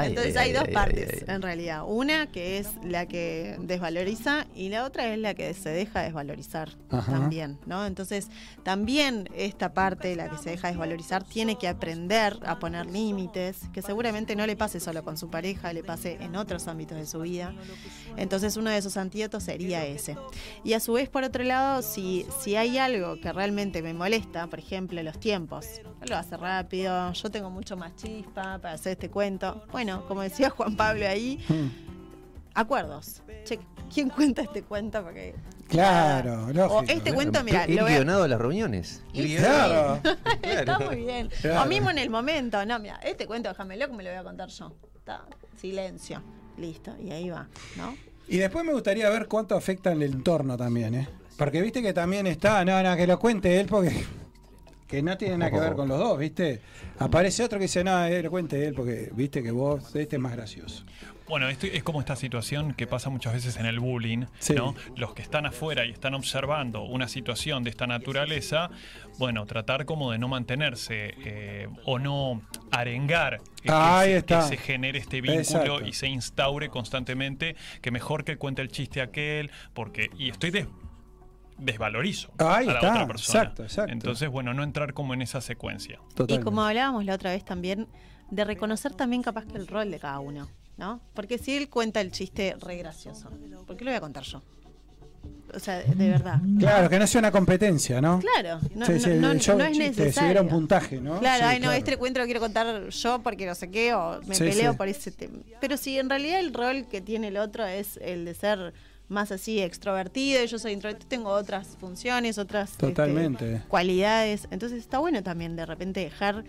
Ay, 0.00 0.08
Entonces 0.10 0.36
ay, 0.36 0.48
hay 0.48 0.52
dos 0.52 0.68
partes, 0.68 1.24
en 1.28 1.42
realidad. 1.42 1.82
Una 1.86 2.26
que 2.26 2.58
es 2.58 2.68
la 2.82 3.06
que 3.06 3.56
desvaloriza 3.60 4.46
y 4.54 4.68
la 4.68 4.84
otra 4.84 5.12
es 5.12 5.18
la 5.18 5.34
que 5.34 5.52
se 5.54 5.70
deja 5.70 6.02
desvalorizar 6.02 6.70
Ajá. 6.90 7.12
también, 7.12 7.58
¿no? 7.66 7.86
Entonces, 7.86 8.28
también 8.62 9.28
esta 9.34 9.72
parte, 9.72 10.16
la 10.16 10.28
que 10.28 10.38
se 10.38 10.50
deja 10.50 10.68
desvalorizar, 10.68 11.24
tiene 11.24 11.56
que 11.56 11.68
aprender 11.68 12.38
a 12.44 12.58
poner 12.58 12.86
límites, 12.86 13.60
que 13.72 13.82
seguramente 13.82 14.36
no 14.36 14.46
le 14.46 14.56
pase 14.56 14.80
solo 14.80 15.04
con 15.04 15.16
su 15.16 15.30
pareja, 15.30 15.72
le 15.72 15.82
pase 15.82 16.18
en 16.20 16.36
otros 16.36 16.68
ámbitos 16.68 16.98
de 16.98 17.06
su 17.06 17.20
vida. 17.20 17.54
Entonces, 18.16 18.56
uno 18.56 18.70
de 18.70 18.78
esos 18.78 18.96
antídotos 18.96 19.42
sería 19.42 19.84
ese. 19.84 20.16
Y 20.64 20.72
a 20.72 20.80
su 20.80 20.94
vez, 20.94 21.08
por 21.08 21.24
otro 21.24 21.44
lado, 21.44 21.82
si, 21.82 22.26
si 22.40 22.56
hay 22.56 22.78
algo 22.78 23.20
que 23.20 23.32
realmente 23.32 23.82
me 23.82 23.94
molesta, 23.94 24.46
por 24.46 24.58
ejemplo, 24.58 25.02
los 25.02 25.18
tiempos, 25.18 25.66
lo 26.08 26.16
hace 26.16 26.36
rápido, 26.36 27.12
yo 27.12 27.30
tengo 27.30 27.50
mucho 27.50 27.76
más 27.76 27.94
chispa 27.96 28.58
para 28.58 28.74
hacer 28.74 28.92
este 28.92 29.10
cuento. 29.10 29.64
Bueno, 29.72 29.85
como 30.08 30.22
decía 30.22 30.50
Juan 30.50 30.76
Pablo 30.76 31.06
ahí, 31.08 31.44
Mm. 31.48 31.68
acuerdos. 32.54 33.22
Che, 33.44 33.58
¿quién 33.92 34.08
cuenta 34.10 34.42
este 34.42 34.62
cuento? 34.62 35.02
Porque 35.02 35.34
Claro, 35.68 36.46
o 36.46 36.52
lógico. 36.52 36.84
este 36.86 37.12
cuento, 37.12 37.42
mira, 37.42 37.68
Ir 37.68 37.76
lo 37.80 37.86
guionado 37.86 38.22
a 38.24 38.28
las 38.28 38.38
reuniones. 38.40 39.02
Claro. 39.12 40.00
Está 40.42 40.78
muy 40.78 40.96
bien. 40.96 41.28
Claro. 41.40 41.62
O 41.62 41.66
mismo 41.66 41.90
en 41.90 41.98
el 41.98 42.08
momento, 42.10 42.64
no, 42.64 42.78
mira, 42.78 42.96
este 43.02 43.26
cuento 43.26 43.48
déjamelo 43.48 43.88
que 43.88 43.92
me 43.94 44.02
lo 44.04 44.10
voy 44.10 44.18
a 44.18 44.22
contar 44.22 44.48
yo. 44.48 44.72
Está, 44.96 45.24
silencio. 45.56 46.22
Listo, 46.56 46.94
y 47.02 47.10
ahí 47.10 47.28
va, 47.28 47.48
¿no? 47.76 47.94
Y 48.28 48.38
después 48.38 48.64
me 48.64 48.72
gustaría 48.72 49.10
ver 49.10 49.26
cuánto 49.26 49.54
afecta 49.56 49.92
el 49.92 50.02
entorno 50.02 50.56
también, 50.56 50.94
¿eh? 50.94 51.08
Porque 51.36 51.60
viste 51.60 51.82
que 51.82 51.92
también 51.92 52.26
está, 52.26 52.64
no, 52.64 52.82
no, 52.82 52.96
que 52.96 53.06
lo 53.06 53.18
cuente 53.18 53.60
él 53.60 53.66
porque 53.66 54.04
que 54.86 55.02
no 55.02 55.16
tiene 55.18 55.38
nada 55.38 55.50
que 55.50 55.58
ver 55.60 55.74
con 55.74 55.88
los 55.88 55.98
dos, 55.98 56.18
¿viste? 56.18 56.60
Aparece 56.98 57.42
otro 57.44 57.58
que 57.58 57.64
dice, 57.64 57.82
no, 57.84 58.04
eh, 58.04 58.22
lo 58.22 58.30
cuente 58.30 58.66
él 58.66 58.74
porque 58.74 59.10
viste 59.14 59.42
que 59.42 59.50
vos, 59.50 59.94
este 59.96 60.16
es 60.16 60.22
más 60.22 60.32
gracioso. 60.36 60.84
Bueno, 61.28 61.48
esto 61.48 61.66
es 61.66 61.82
como 61.82 61.98
esta 61.98 62.14
situación 62.14 62.72
que 62.74 62.86
pasa 62.86 63.10
muchas 63.10 63.32
veces 63.32 63.56
en 63.56 63.66
el 63.66 63.80
bullying, 63.80 64.26
Sí. 64.38 64.54
¿no? 64.54 64.76
Los 64.94 65.12
que 65.12 65.22
están 65.22 65.44
afuera 65.44 65.84
y 65.84 65.90
están 65.90 66.14
observando 66.14 66.82
una 66.84 67.08
situación 67.08 67.64
de 67.64 67.70
esta 67.70 67.88
naturaleza, 67.88 68.70
bueno, 69.18 69.44
tratar 69.44 69.86
como 69.86 70.12
de 70.12 70.18
no 70.18 70.28
mantenerse 70.28 71.14
eh, 71.24 71.68
o 71.84 71.98
no 71.98 72.42
arengar 72.70 73.40
eh, 73.64 73.68
Ahí 73.72 74.06
que, 74.08 74.12
se, 74.12 74.18
está. 74.18 74.38
que 74.42 74.46
se 74.46 74.56
genere 74.56 75.00
este 75.00 75.20
vínculo 75.20 75.40
Exacto. 75.40 75.84
y 75.84 75.92
se 75.94 76.06
instaure 76.06 76.68
constantemente, 76.68 77.56
que 77.82 77.90
mejor 77.90 78.22
que 78.22 78.36
cuente 78.36 78.62
el 78.62 78.68
chiste 78.68 79.00
aquel, 79.02 79.50
porque 79.74 80.10
y 80.16 80.30
estoy 80.30 80.50
des- 80.52 80.68
desvalorizo 81.58 82.32
Ahí 82.38 82.64
a 82.64 82.72
la 82.72 82.74
está, 82.74 82.90
otra 82.92 83.06
persona. 83.06 83.40
exacto, 83.40 83.62
exacto. 83.62 83.92
Entonces, 83.92 84.28
bueno, 84.28 84.52
no 84.54 84.62
entrar 84.62 84.92
como 84.94 85.14
en 85.14 85.22
esa 85.22 85.40
secuencia. 85.40 85.98
Y 86.28 86.38
como 86.40 86.62
hablábamos 86.62 87.04
la 87.04 87.14
otra 87.14 87.30
vez 87.30 87.44
también, 87.44 87.86
de 88.30 88.44
reconocer 88.44 88.94
también 88.94 89.22
capaz 89.22 89.46
que 89.46 89.56
el 89.56 89.66
rol 89.66 89.90
de 89.90 89.98
cada 89.98 90.18
uno, 90.20 90.48
¿no? 90.76 91.00
Porque 91.14 91.38
si 91.38 91.56
él 91.56 91.68
cuenta 91.68 92.00
el 92.00 92.10
chiste 92.12 92.56
re 92.60 92.76
gracioso, 92.76 93.30
¿por 93.66 93.76
qué 93.76 93.84
lo 93.84 93.90
voy 93.90 93.96
a 93.96 94.00
contar 94.00 94.24
yo? 94.24 94.42
O 95.54 95.58
sea, 95.60 95.78
de 95.80 96.08
verdad. 96.10 96.40
Claro, 96.58 96.90
que 96.90 96.98
no 96.98 97.06
sea 97.06 97.20
una 97.20 97.30
competencia, 97.30 98.00
¿no? 98.00 98.20
Claro, 98.20 98.60
no, 98.74 98.84
Sí, 98.84 98.98
sí, 99.00 99.10
no- 99.10 99.32
no- 99.32 99.38
show 99.40 99.56
no 99.56 99.64
es 99.64 99.76
chiste, 99.78 100.04
necesario. 100.04 100.42
un 100.42 100.48
puntaje, 100.48 101.00
¿no? 101.00 101.18
Claro, 101.20 101.44
Sí, 101.44 101.48
ay, 101.50 101.56
no, 101.58 101.64
claro. 101.66 101.78
este 101.78 101.96
cuento 101.96 102.18
lo 102.20 102.24
quiero 102.26 102.40
contar 102.40 102.88
yo 102.88 103.22
porque 103.22 103.46
no 103.46 103.54
sé 103.54 103.70
qué, 103.70 103.94
o 103.94 104.20
me 104.26 104.34
Sí, 104.34 104.44
peleo 104.44 104.72
sí. 104.72 104.76
por 104.78 104.88
ese 104.88 105.12
tema. 105.12 105.38
Pero 105.60 105.76
si 105.76 105.98
en 105.98 106.10
realidad 106.10 106.40
el 106.40 106.52
rol 106.52 106.86
que 106.90 107.00
tiene 107.00 107.28
el 107.28 107.36
otro 107.38 107.64
es 107.64 107.96
el 108.02 108.24
de 108.24 108.34
ser 108.34 108.74
más 109.08 109.30
así 109.32 109.60
extrovertido, 109.60 110.42
y 110.42 110.46
yo 110.46 110.58
soy 110.58 110.72
introvertido, 110.72 111.08
tengo 111.08 111.30
otras 111.30 111.76
funciones, 111.78 112.38
otras 112.38 112.72
este, 112.72 113.60
cualidades. 113.68 114.48
Entonces 114.50 114.78
está 114.78 114.98
bueno 114.98 115.22
también 115.22 115.56
de 115.56 115.66
repente 115.66 116.00
dejar, 116.00 116.44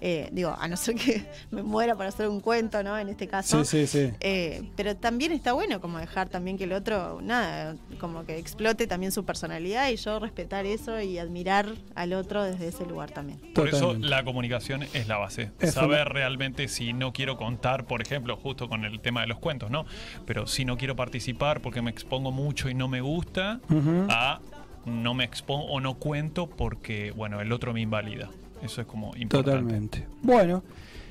eh, 0.00 0.28
digo, 0.32 0.54
a 0.58 0.68
no 0.68 0.76
ser 0.76 0.94
que 0.94 1.24
me 1.50 1.62
muera 1.62 1.96
para 1.96 2.10
hacer 2.10 2.28
un 2.28 2.40
cuento, 2.40 2.82
¿no? 2.82 2.96
En 2.98 3.08
este 3.08 3.26
caso. 3.26 3.64
Sí, 3.64 3.86
sí, 3.86 4.06
sí. 4.06 4.12
Eh, 4.20 4.70
pero 4.76 4.96
también 4.96 5.32
está 5.32 5.52
bueno 5.52 5.80
como 5.80 5.98
dejar 5.98 6.28
también 6.28 6.56
que 6.56 6.64
el 6.64 6.72
otro, 6.72 7.20
nada, 7.22 7.76
como 7.98 8.24
que 8.24 8.38
explote 8.38 8.86
también 8.86 9.12
su 9.12 9.24
personalidad 9.24 9.88
y 9.90 9.96
yo 9.96 10.18
respetar 10.18 10.66
eso 10.66 11.00
y 11.00 11.18
admirar 11.18 11.74
al 11.94 12.12
otro 12.12 12.44
desde 12.44 12.68
ese 12.68 12.86
lugar 12.86 13.10
también. 13.10 13.40
Por 13.54 13.68
eso 13.68 13.94
la 13.94 14.24
comunicación 14.24 14.84
es 14.94 15.08
la 15.08 15.18
base. 15.18 15.50
Es 15.60 15.74
Saber 15.74 16.08
realmente 16.08 16.68
si 16.68 16.92
no 16.92 17.12
quiero 17.12 17.36
contar, 17.36 17.84
por 17.84 18.02
ejemplo, 18.02 18.36
justo 18.36 18.68
con 18.68 18.84
el 18.84 19.00
tema 19.00 19.20
de 19.22 19.28
los 19.28 19.38
cuentos, 19.38 19.70
¿no? 19.70 19.86
Pero 20.26 20.46
si 20.46 20.64
no 20.64 20.76
quiero 20.76 20.96
participar 20.96 21.60
porque 21.60 21.82
me 21.82 21.90
expongo 21.90 22.32
mucho 22.32 22.68
y 22.68 22.74
no 22.74 22.88
me 22.88 23.00
gusta, 23.00 23.60
a 24.08 24.40
no 24.86 25.14
me 25.14 25.24
expongo 25.24 25.66
o 25.66 25.80
no 25.80 25.94
cuento 25.94 26.48
porque, 26.48 27.12
bueno, 27.12 27.40
el 27.40 27.52
otro 27.52 27.72
me 27.72 27.80
invalida. 27.80 28.30
Eso 28.62 28.80
es 28.80 28.86
como 28.86 29.08
importante. 29.16 29.50
Totalmente. 29.50 30.06
Bueno, 30.22 30.62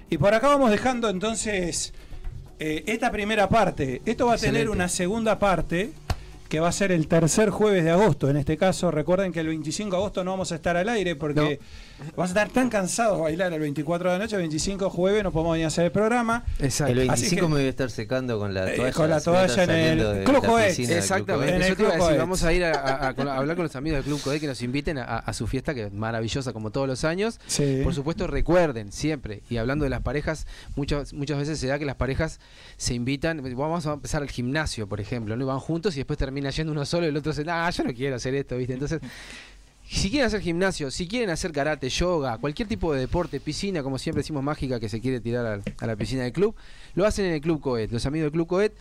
y 0.09 0.17
por 0.17 0.33
acá 0.33 0.47
vamos 0.47 0.71
dejando 0.71 1.09
entonces 1.09 1.93
eh, 2.59 2.83
esta 2.87 3.11
primera 3.11 3.49
parte. 3.49 4.01
Esto 4.05 4.27
va 4.27 4.33
a 4.33 4.37
tener 4.37 4.69
una 4.69 4.87
segunda 4.89 5.37
parte 5.37 5.91
que 6.47 6.59
va 6.59 6.69
a 6.69 6.71
ser 6.71 6.91
el 6.91 7.07
tercer 7.07 7.49
jueves 7.49 7.83
de 7.83 7.91
agosto. 7.91 8.29
En 8.29 8.37
este 8.37 8.57
caso, 8.57 8.89
recuerden 8.89 9.31
que 9.31 9.41
el 9.41 9.47
25 9.47 9.91
de 9.91 9.97
agosto 9.97 10.23
no 10.23 10.31
vamos 10.31 10.51
a 10.51 10.55
estar 10.55 10.77
al 10.77 10.87
aire 10.89 11.15
porque 11.15 11.59
vamos 12.15 12.19
a 12.19 12.25
estar 12.25 12.49
tan 12.49 12.69
cansados 12.69 13.17
de 13.17 13.23
bailar 13.23 13.53
el 13.53 13.59
24 13.59 14.11
de 14.11 14.17
la 14.17 14.23
noche, 14.23 14.35
el 14.35 14.41
25 14.43 14.89
jueves 14.89 15.23
no 15.23 15.31
podemos 15.31 15.53
venir 15.53 15.65
a 15.65 15.67
hacer 15.67 15.85
el 15.85 15.91
programa. 15.91 16.45
Exacto. 16.59 16.93
El 16.93 17.09
Así 17.09 17.21
25 17.23 17.41
que- 17.47 17.47
me 17.49 17.55
voy 17.59 17.65
a 17.65 17.69
estar 17.69 17.89
secando 17.91 18.37
con 18.39 18.53
la 18.53 18.71
Eh, 18.71 18.75
toalla. 18.75 18.93
con 18.93 19.09
la 19.09 19.21
toalla 19.21 19.63
en 19.63 19.69
el 19.69 20.23
Club 20.23 20.41
Club 20.43 20.57
Exactamente, 20.59 21.49
En 21.49 21.55
el 21.55 21.61
eso 21.63 21.75
te 21.75 21.81
iba 21.83 21.89
a 21.89 21.93
Club 21.93 21.99
decir, 21.99 21.99
Coet. 21.99 22.17
vamos 22.19 22.43
a 22.43 22.53
ir 22.53 22.63
a, 22.65 22.71
a- 22.71 23.07
a- 23.09 23.13
con- 23.15 23.27
a 23.27 23.37
hablar 23.37 23.55
con 23.55 23.63
los 23.63 23.75
amigos 23.75 23.97
del 23.97 24.03
Club 24.05 24.21
Codec 24.21 24.41
que 24.41 24.47
nos 24.47 24.61
inviten 24.61 24.97
a, 24.97 25.03
a 25.03 25.33
su 25.33 25.47
fiesta, 25.47 25.73
que 25.73 25.85
es 25.85 25.93
maravillosa 25.93 26.53
como 26.53 26.71
todos 26.71 26.87
los 26.87 27.03
años. 27.03 27.39
Sí. 27.47 27.81
Por 27.83 27.93
supuesto, 27.93 28.27
recuerden 28.27 28.91
siempre, 28.91 29.41
y 29.49 29.57
hablando 29.57 29.83
de 29.83 29.89
las 29.89 30.01
parejas, 30.01 30.45
muchas, 30.75 31.13
muchas 31.13 31.37
veces 31.37 31.59
se 31.59 31.67
da 31.67 31.79
que 31.79 31.85
las 31.85 31.95
parejas 31.95 32.39
se 32.77 32.93
invitan, 32.93 33.41
vamos 33.55 33.85
a 33.87 33.93
empezar 33.93 34.21
al 34.21 34.29
gimnasio, 34.29 34.87
por 34.87 35.01
ejemplo, 35.01 35.35
¿no? 35.35 35.43
Y 35.43 35.47
van 35.47 35.59
juntos 35.59 35.95
y 35.95 35.99
después 35.99 36.17
termina 36.19 36.49
yendo 36.51 36.71
uno 36.71 36.85
solo 36.85 37.05
y 37.05 37.09
el 37.09 37.17
otro 37.17 37.31
dice, 37.31 37.43
ah, 37.49 37.69
yo 37.69 37.83
no 37.83 37.93
quiero 37.93 38.15
hacer 38.15 38.35
esto, 38.35 38.57
¿viste? 38.57 38.73
Entonces, 38.73 38.99
si 39.89 40.09
quieren 40.09 40.27
hacer 40.27 40.41
gimnasio, 40.41 40.91
si 40.91 41.07
quieren 41.07 41.29
hacer 41.29 41.53
karate, 41.53 41.88
yoga, 41.89 42.38
cualquier 42.38 42.67
tipo 42.67 42.93
de 42.93 42.99
deporte, 42.99 43.39
piscina, 43.39 43.81
como 43.83 43.97
siempre 43.97 44.19
decimos 44.21 44.43
mágica 44.43 44.79
que 44.79 44.89
se 44.89 44.99
quiere 44.99 45.21
tirar 45.21 45.61
a, 45.79 45.88
la 45.88 45.95
piscina 45.95 46.23
del 46.23 46.33
club, 46.33 46.55
lo 46.93 47.05
hacen 47.05 47.25
en 47.25 47.33
el 47.33 47.41
Club 47.41 47.61
Coet. 47.61 47.91
Los 47.91 48.05
amigos 48.05 48.25
del 48.25 48.33
Club 48.33 48.47
Coet 48.47 48.73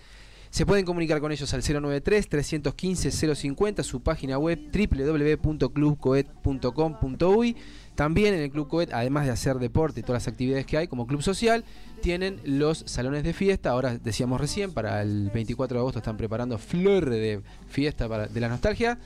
se 0.50 0.66
pueden 0.66 0.84
comunicar 0.84 1.20
con 1.20 1.30
ellos 1.32 1.52
al 1.54 1.62
093-315-050, 1.62 3.82
su 3.82 4.00
página 4.00 4.38
web 4.38 4.61
www.clubcoet.com.uy. 4.72 7.57
También 7.94 8.34
en 8.34 8.40
el 8.40 8.50
Club 8.50 8.68
Coet, 8.68 8.92
además 8.92 9.24
de 9.26 9.32
hacer 9.32 9.57
deporte 9.57 10.00
y 10.00 10.02
todas 10.02 10.24
las 10.24 10.32
actividades 10.32 10.66
que 10.66 10.76
hay 10.76 10.88
como 10.88 11.07
club 11.07 11.22
social, 11.22 11.64
tienen 12.02 12.40
los 12.44 12.82
salones 12.86 13.24
de 13.24 13.32
fiesta. 13.32 13.70
Ahora 13.70 13.96
decíamos 13.96 14.38
recién, 14.40 14.72
para 14.72 15.00
el 15.02 15.30
24 15.30 15.76
de 15.76 15.80
agosto 15.80 16.00
están 16.00 16.16
preparando 16.16 16.59
flor 16.59 17.09
de 17.09 17.42
fiesta 17.68 18.09
para, 18.09 18.26
de 18.26 18.40
la 18.40 18.48
nostalgia. 18.48 18.98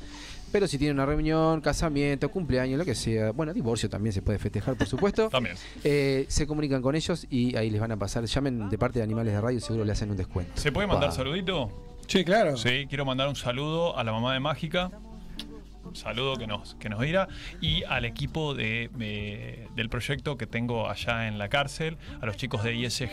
Pero 0.52 0.66
si 0.66 0.78
tienen 0.78 0.96
una 0.96 1.06
reunión, 1.06 1.60
casamiento, 1.60 2.28
cumpleaños, 2.30 2.78
lo 2.78 2.84
que 2.84 2.94
sea, 2.94 3.30
bueno, 3.32 3.52
divorcio 3.54 3.88
también 3.88 4.12
se 4.12 4.20
puede 4.22 4.38
festejar, 4.38 4.76
por 4.76 4.86
supuesto. 4.86 5.28
También. 5.30 5.56
Eh, 5.84 6.26
se 6.28 6.46
comunican 6.46 6.82
con 6.82 6.94
ellos 6.96 7.26
y 7.30 7.56
ahí 7.56 7.70
les 7.70 7.80
van 7.80 7.92
a 7.92 7.96
pasar. 7.96 8.24
Llamen 8.24 8.68
de 8.68 8.78
parte 8.78 8.98
de 8.98 9.04
Animales 9.04 9.32
de 9.32 9.40
Radio, 9.40 9.60
seguro 9.60 9.84
le 9.84 9.92
hacen 9.92 10.10
un 10.10 10.16
descuento. 10.16 10.52
¿Se 10.56 10.72
puede 10.72 10.86
mandar 10.88 11.10
Pa. 11.10 11.16
saludito? 11.16 11.70
Sí, 12.06 12.24
claro. 12.24 12.56
Sí, 12.56 12.86
quiero 12.88 13.04
mandar 13.04 13.28
un 13.28 13.36
saludo 13.36 13.96
a 13.96 14.02
la 14.02 14.10
mamá 14.12 14.34
de 14.34 14.40
Mágica. 14.40 14.90
Saludo 15.94 16.36
que 16.36 16.46
nos, 16.46 16.74
que 16.76 16.88
nos 16.88 17.00
dirá. 17.00 17.28
Y 17.60 17.84
al 17.84 18.04
equipo 18.04 18.54
de, 18.54 18.90
de- 18.96 19.68
del 19.74 19.88
proyecto 19.88 20.36
que 20.36 20.46
tengo 20.46 20.88
allá 20.88 21.28
en 21.28 21.38
la 21.38 21.48
cárcel, 21.48 21.96
a 22.20 22.26
los 22.26 22.36
chicos 22.36 22.62
de 22.64 22.74
ISG 22.74 23.08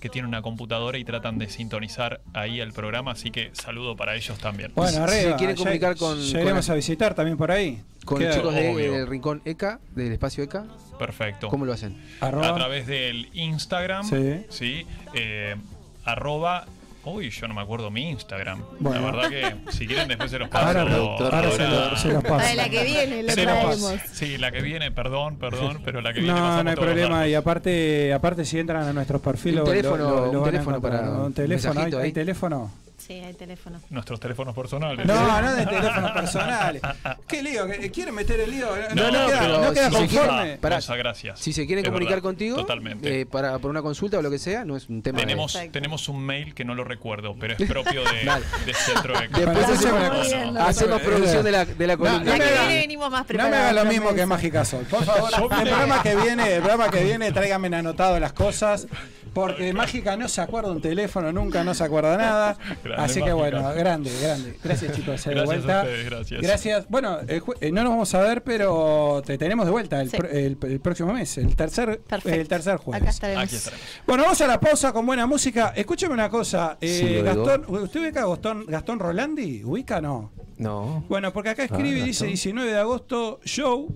que 0.00 0.08
tienen 0.10 0.28
una 0.28 0.42
computadora 0.42 0.98
y 0.98 1.04
tratan 1.04 1.38
de 1.38 1.48
sintonizar 1.48 2.20
ahí 2.34 2.60
el 2.60 2.72
programa. 2.72 3.12
Así 3.12 3.30
que 3.30 3.50
saludo 3.52 3.96
para 3.96 4.14
ellos 4.14 4.38
también. 4.38 4.72
Bueno, 4.74 4.92
Si 4.92 4.98
arriba. 5.18 5.36
quieren 5.36 5.56
ya- 5.56 5.62
comunicar 5.62 5.96
con- 5.96 6.18
ya 6.20 6.32
con 6.32 6.40
iremos 6.42 6.68
la- 6.68 6.72
a 6.72 6.76
visitar 6.76 7.14
también 7.14 7.36
por 7.36 7.50
ahí. 7.50 7.82
Con 8.04 8.18
Queda- 8.18 8.28
los 8.28 8.36
chicos 8.36 8.54
de- 8.54 8.74
del 8.90 9.06
Rincón 9.08 9.42
ECA, 9.44 9.80
del 9.94 10.12
espacio 10.12 10.44
ECA, 10.44 10.64
Perfecto. 10.98 11.48
¿cómo 11.48 11.64
lo 11.64 11.72
hacen? 11.72 11.96
Arroba. 12.20 12.48
A 12.50 12.54
través 12.54 12.86
del 12.86 13.28
Instagram. 13.34 14.04
Sí. 14.08 14.44
Sí. 14.48 14.86
eh, 15.14 15.56
arroba. 16.04 16.66
Uy, 17.06 17.30
yo 17.30 17.46
no 17.46 17.54
me 17.54 17.60
acuerdo 17.62 17.88
mi 17.90 18.10
Instagram. 18.10 18.62
Bueno. 18.80 19.00
La 19.00 19.06
verdad 19.12 19.30
que 19.30 19.72
si 19.72 19.86
quieren 19.86 20.08
después 20.08 20.28
se 20.30 20.38
los 20.40 20.48
paso. 20.48 20.66
Ahora, 20.66 20.84
productor, 20.84 21.34
ahora 21.34 21.50
se, 21.52 21.62
ahora. 21.64 21.90
lo- 21.92 21.96
se 21.96 22.08
los 22.12 22.22
paso. 22.24 22.46
Ah, 22.50 22.54
la 22.56 22.68
que 22.68 22.84
viene, 22.84 23.22
lo 23.22 23.30
Se 23.32 23.44
los 23.44 23.54
paso. 23.54 23.86
traemos. 23.88 24.10
Sí, 24.12 24.38
la 24.38 24.50
que 24.50 24.60
viene, 24.60 24.90
perdón, 24.90 25.36
perdón, 25.38 25.80
pero 25.84 26.00
la 26.00 26.12
que 26.12 26.20
viene 26.20 26.38
No, 26.38 26.62
no 26.64 26.70
hay 26.70 26.76
problema. 26.76 27.28
Y 27.28 27.34
aparte, 27.34 28.12
aparte 28.12 28.44
si 28.44 28.58
entran 28.58 28.82
a 28.82 28.92
nuestros 28.92 29.20
perfiles, 29.22 29.60
Un 29.60 29.66
teléfono- 29.66 29.96
lo- 29.98 30.16
lo 30.26 30.30
un 30.30 30.36
van 30.40 30.42
a 30.42 30.50
teléfono 30.50 30.80
para 30.82 31.00
un 31.12 31.32
teléfono. 31.32 31.80
¿Hay, 31.80 31.92
hay 31.94 32.12
teléfono? 32.12 32.72
Sí, 33.06 33.12
hay 33.14 33.34
teléfono. 33.34 33.80
Nuestros 33.90 34.18
teléfonos 34.18 34.52
personales. 34.54 35.06
No, 35.06 35.40
no 35.40 35.54
de 35.54 35.64
teléfonos 35.66 36.10
personales. 36.10 36.82
¿Qué 37.28 37.42
lío? 37.42 37.66
¿Qué- 37.68 37.90
¿Quieren 37.92 38.14
meter 38.14 38.40
el 38.40 38.50
lío? 38.50 38.66
No, 38.94 39.10
no, 39.12 39.20
no, 39.20 39.26
queda, 39.28 39.38
pero 39.40 39.60
no 39.62 39.72
queda 39.72 39.90
si 39.90 39.96
conforme. 39.96 40.56
Pará. 40.56 40.76
Muchas 40.76 40.96
gracias. 40.98 41.38
Si 41.40 41.52
se 41.52 41.66
quieren 41.66 41.84
Es 41.84 41.88
comunicar 41.88 42.14
verdad, 42.16 42.22
contigo, 42.24 42.56
Totalmente. 42.56 43.20
eh, 43.20 43.26
para 43.26 43.58
por 43.60 43.70
una 43.70 43.82
consulta 43.82 44.18
o 44.18 44.22
lo 44.22 44.30
que 44.30 44.38
sea, 44.40 44.64
no 44.64 44.76
es 44.76 44.88
un 44.88 45.02
tema. 45.02 45.18
de- 45.20 45.24
Tenemos, 45.24 45.52
Perfecto. 45.52 45.72
tenemos 45.74 46.08
un 46.08 46.24
mail 46.24 46.52
que 46.54 46.64
no 46.64 46.74
lo 46.74 46.82
recuerdo, 46.82 47.36
pero 47.38 47.54
es 47.56 47.68
propio 47.68 48.02
de, 48.02 48.24
de 48.66 48.74
Centro 48.74 49.14
de 49.20 49.28
Después 49.28 49.68
hacemos, 49.68 50.26
bien, 50.26 51.00
producción 51.04 51.44
de 51.44 51.52
la, 51.52 51.64
de 51.64 51.86
la 51.86 51.94
No, 51.94 51.98
columna. 52.00 52.18
no 52.24 52.30
La 52.32 52.38
me 52.38 52.38
que 52.44 52.50
haga- 52.50 52.60
viene 52.66 52.80
venimos 52.80 53.10
más 53.10 53.20
No 53.20 53.22
me 53.22 53.26
preparados. 53.28 53.58
haga 53.70 53.72
lo 53.84 53.84
mismo 53.90 54.14
que. 54.14 54.26
Mágica 54.26 54.64
Sol. 54.64 54.84
Por 54.90 55.04
favor, 55.04 55.30
el 55.32 55.68
programa 55.68 56.02
que 56.02 56.16
viene, 56.16 56.54
el 56.54 56.60
programa 56.62 56.90
que 56.90 57.04
viene, 57.04 57.30
tráigame 57.30 57.68
anotado 57.76 58.18
las 58.18 58.32
cosas. 58.32 58.88
Porque 59.36 59.72
Mágica 59.72 60.16
no 60.16 60.28
se 60.28 60.40
acuerda 60.40 60.72
un 60.72 60.80
teléfono, 60.80 61.30
nunca 61.30 61.62
no 61.62 61.74
se 61.74 61.84
acuerda 61.84 62.16
nada. 62.16 62.56
Grande 62.82 63.02
Así 63.02 63.14
que 63.14 63.20
Mágica. 63.20 63.34
bueno, 63.34 63.74
grande, 63.74 64.10
grande. 64.20 64.56
Gracias 64.64 64.96
chicos, 64.96 65.26
eh, 65.26 65.30
de 65.30 65.34
Gracias 65.36 65.42
a 65.42 65.44
vuelta. 65.44 65.80
ustedes, 65.82 66.04
gracias. 66.06 66.40
Gracias. 66.42 66.88
Bueno, 66.88 67.20
jue- 67.20 67.56
eh, 67.60 67.70
no 67.70 67.82
nos 67.82 67.90
vamos 67.92 68.14
a 68.14 68.20
ver, 68.20 68.42
pero 68.42 69.22
te 69.24 69.36
tenemos 69.38 69.66
de 69.66 69.72
vuelta 69.72 70.00
el, 70.00 70.10
Sí. 70.10 70.16
pr- 70.16 70.30
el- 70.32 70.58
el 70.62 70.80
próximo 70.80 71.12
mes, 71.12 71.36
el 71.38 71.54
tercer, 71.54 72.00
Perfecto. 72.00 72.40
el 72.40 72.48
tercer 72.48 72.76
jueves. 72.78 73.02
Acá 73.02 73.10
estaremos. 73.10 73.44
Aquí 73.44 73.56
estaremos. 73.56 73.86
Bueno, 74.06 74.22
vamos 74.24 74.40
a 74.40 74.46
la 74.46 74.58
pausa 74.58 74.92
con 74.92 75.04
buena 75.06 75.26
música. 75.26 75.72
Escúcheme 75.76 76.14
una 76.14 76.28
cosa. 76.30 76.78
eh, 76.80 76.88
Sí. 77.18 77.22
Gastón, 77.22 77.64
¿Usted 77.68 78.00
ubica 78.00 78.22
a 78.22 78.26
Gastón, 78.26 78.64
Gastón 78.66 78.98
Rolandi? 78.98 79.62
¿Ubica 79.64 80.00
no? 80.00 80.32
No. 80.56 81.04
Bueno, 81.08 81.32
porque 81.32 81.50
acá 81.50 81.64
escribe 81.64 81.90
y 81.98 82.02
dice 82.02 82.10
Gastón. 82.24 82.28
19 82.28 82.70
de 82.70 82.78
agosto, 82.78 83.40
show 83.44 83.94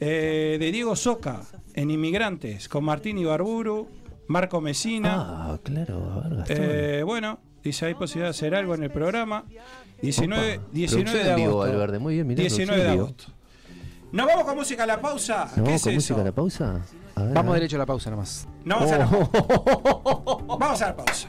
eh, 0.00 0.56
de 0.60 0.70
Diego 0.72 0.94
Soca 0.96 1.40
en 1.74 1.90
Inmigrantes, 1.90 2.68
con 2.68 2.84
Martín 2.84 3.16
Ibarburu, 3.18 3.88
Marco 4.28 4.60
Mesina. 4.60 5.14
Ah, 5.16 5.58
claro, 5.62 6.22
a 6.24 6.28
ver. 6.28 6.44
Eh, 6.48 7.02
bueno, 7.02 7.38
dice 7.62 7.86
hay 7.86 7.94
posibilidad 7.94 8.26
de 8.26 8.30
hacer 8.30 8.54
algo 8.54 8.74
en 8.74 8.82
el 8.84 8.90
programa. 8.90 9.44
19, 10.02 10.56
Opa, 10.58 10.66
19 10.72 11.04
producción 11.12 11.36
de 11.36 11.44
agosto. 11.44 11.58
Valverde. 11.58 11.98
Muy 11.98 12.14
bien, 12.14 12.26
mirá, 12.26 12.40
19 12.40 12.82
de 12.82 12.88
agosto. 12.90 13.24
¿Nos 14.12 14.26
vamos 14.26 14.44
con 14.44 14.56
música 14.56 14.82
a 14.84 14.86
la 14.86 15.00
pausa? 15.00 15.44
¿Nos 15.44 15.52
¿Qué 15.54 15.60
vamos 15.60 15.74
es 15.76 15.82
con 15.82 15.92
eso? 15.92 15.96
música 16.14 16.20
a 16.20 16.24
la 16.24 16.32
pausa? 16.32 16.80
A 17.14 17.22
ver, 17.22 17.30
a 17.30 17.34
Vamos 17.34 17.52
ver. 17.52 17.60
derecho 17.60 17.76
a 17.76 17.78
la 17.78 17.86
pausa 17.86 18.10
nomás. 18.10 18.46
No, 18.64 18.74
vamos 18.76 18.92
a 18.92 18.98
la 18.98 19.06
Oh. 19.06 19.30
pausa. 19.30 20.56
Vamos 20.58 20.82
a 20.82 20.86
la 20.86 20.96
pausa. 20.96 21.28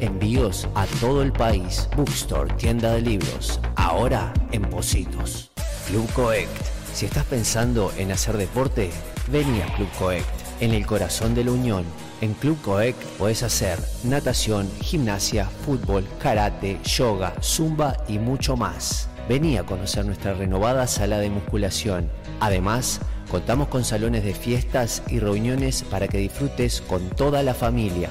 Envíos 0.00 0.66
a 0.74 0.86
todo 1.00 1.22
el 1.22 1.30
país. 1.30 1.88
Bookstore, 1.94 2.54
tienda 2.54 2.92
de 2.92 3.02
libros. 3.02 3.60
Ahora 3.76 4.32
en 4.52 4.62
Positos. 4.62 5.50
Club 5.86 6.10
Coect. 6.14 6.50
Si 6.94 7.04
estás 7.04 7.24
pensando 7.26 7.92
en 7.98 8.12
hacer 8.12 8.38
deporte, 8.38 8.90
vení 9.30 9.60
a 9.60 9.66
Club 9.74 9.88
Coect. 9.98 10.26
En 10.60 10.72
el 10.72 10.86
corazón 10.86 11.34
de 11.34 11.44
la 11.44 11.50
Unión. 11.50 11.84
En 12.22 12.32
Club 12.32 12.58
Coect 12.62 12.98
puedes 13.18 13.42
hacer 13.42 13.78
natación, 14.04 14.70
gimnasia, 14.80 15.44
fútbol, 15.66 16.06
karate, 16.18 16.80
yoga, 16.82 17.34
zumba 17.42 17.98
y 18.08 18.18
mucho 18.18 18.56
más. 18.56 19.10
Vení 19.28 19.58
a 19.58 19.64
conocer 19.64 20.06
nuestra 20.06 20.32
renovada 20.32 20.86
sala 20.86 21.18
de 21.18 21.28
musculación. 21.28 22.08
Además, 22.40 23.00
contamos 23.30 23.68
con 23.68 23.84
salones 23.84 24.24
de 24.24 24.32
fiestas 24.32 25.02
y 25.08 25.18
reuniones 25.18 25.82
para 25.82 26.08
que 26.08 26.18
disfrutes 26.18 26.80
con 26.80 27.10
toda 27.10 27.42
la 27.42 27.52
familia. 27.52 28.10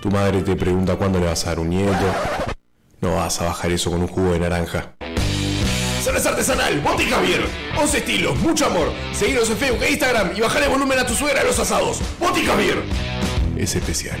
tu 0.00 0.10
madre 0.10 0.42
te 0.42 0.56
pregunta 0.56 0.96
cuándo 0.96 1.20
le 1.20 1.26
vas 1.26 1.46
a 1.46 1.50
dar 1.50 1.60
un 1.60 1.70
nieto. 1.70 2.12
No 3.02 3.16
vas 3.16 3.40
a 3.40 3.46
bajar 3.46 3.72
eso 3.72 3.90
con 3.90 4.00
un 4.00 4.06
jugo 4.06 4.32
de 4.32 4.38
naranja. 4.38 4.94
Cerveza 6.00 6.28
artesanal, 6.28 6.80
Boti 6.82 7.04
Javier. 7.04 7.44
11 7.76 7.98
estilos, 7.98 8.38
mucho 8.38 8.66
amor. 8.66 8.92
Seguinos 9.12 9.50
en 9.50 9.56
Facebook 9.56 9.82
e 9.82 9.90
Instagram 9.90 10.30
y 10.36 10.40
bajale 10.40 10.68
volumen 10.68 11.00
a 11.00 11.04
tu 11.04 11.12
suegra 11.12 11.40
a 11.40 11.44
los 11.44 11.58
asados. 11.58 11.98
Boti 12.20 12.44
Javier. 12.44 12.80
Es 13.56 13.74
especial. 13.74 14.20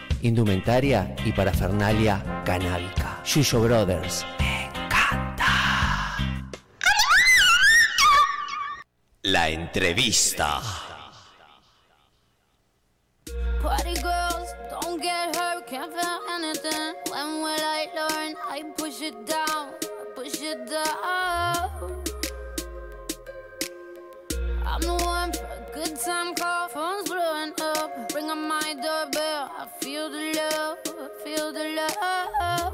indumentaria 0.23 1.15
y 1.25 1.31
parafernalia 1.31 2.43
canábica. 2.45 3.21
Yuyo 3.25 3.61
Brothers. 3.61 4.25
La 9.23 9.49
entrevista. 9.49 10.59
Party 13.61 13.93
girls, 14.01 14.49
don't 14.71 14.99
get 14.99 15.35
hurt, 15.35 15.67
can't 15.67 15.93
feel 15.93 16.19
anything. 16.35 16.95
When 17.11 17.41
will 17.43 17.61
I 17.61 17.87
learn? 17.95 18.35
I 18.49 18.63
push 18.75 19.01
it 19.03 19.27
down, 19.27 19.73
push 20.15 20.41
it 20.41 20.67
down. 20.67 22.01
I'm 24.65 24.81
the 24.81 24.95
one 25.05 25.31
for 25.31 25.60
good 25.73 25.95
time 25.99 26.35
call, 26.35 26.67
phone's 26.69 27.09
blowing 27.09 27.53
up. 27.61 28.11
Ring 28.13 28.29
on 28.29 28.47
my 28.47 28.73
doorbell, 28.73 29.51
I 29.57 29.67
feel 29.79 30.09
the 30.09 30.33
love, 30.37 30.77
feel 31.23 31.53
the 31.53 31.65
love. 31.79 32.73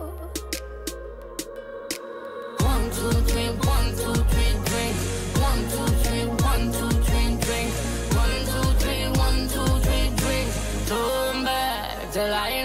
One, 2.59 2.85
two, 2.91 3.11
three, 3.29 3.49
one, 3.73 3.89
two, 3.99 4.13
three, 4.31 4.53
drink. 4.69 4.95
One, 5.47 5.61
two, 5.71 5.87
three, 6.03 6.25
one, 6.49 6.71
two, 6.71 6.89
three, 7.05 7.29
drink. 7.45 7.69
One, 8.21 8.37
two, 8.51 8.67
three, 8.81 9.05
one, 9.25 9.39
two, 9.53 9.67
three, 9.85 10.09
drink. 10.21 10.47
Turn 10.87 11.43
back 11.45 12.11
till 12.11 12.33
I 12.33 12.56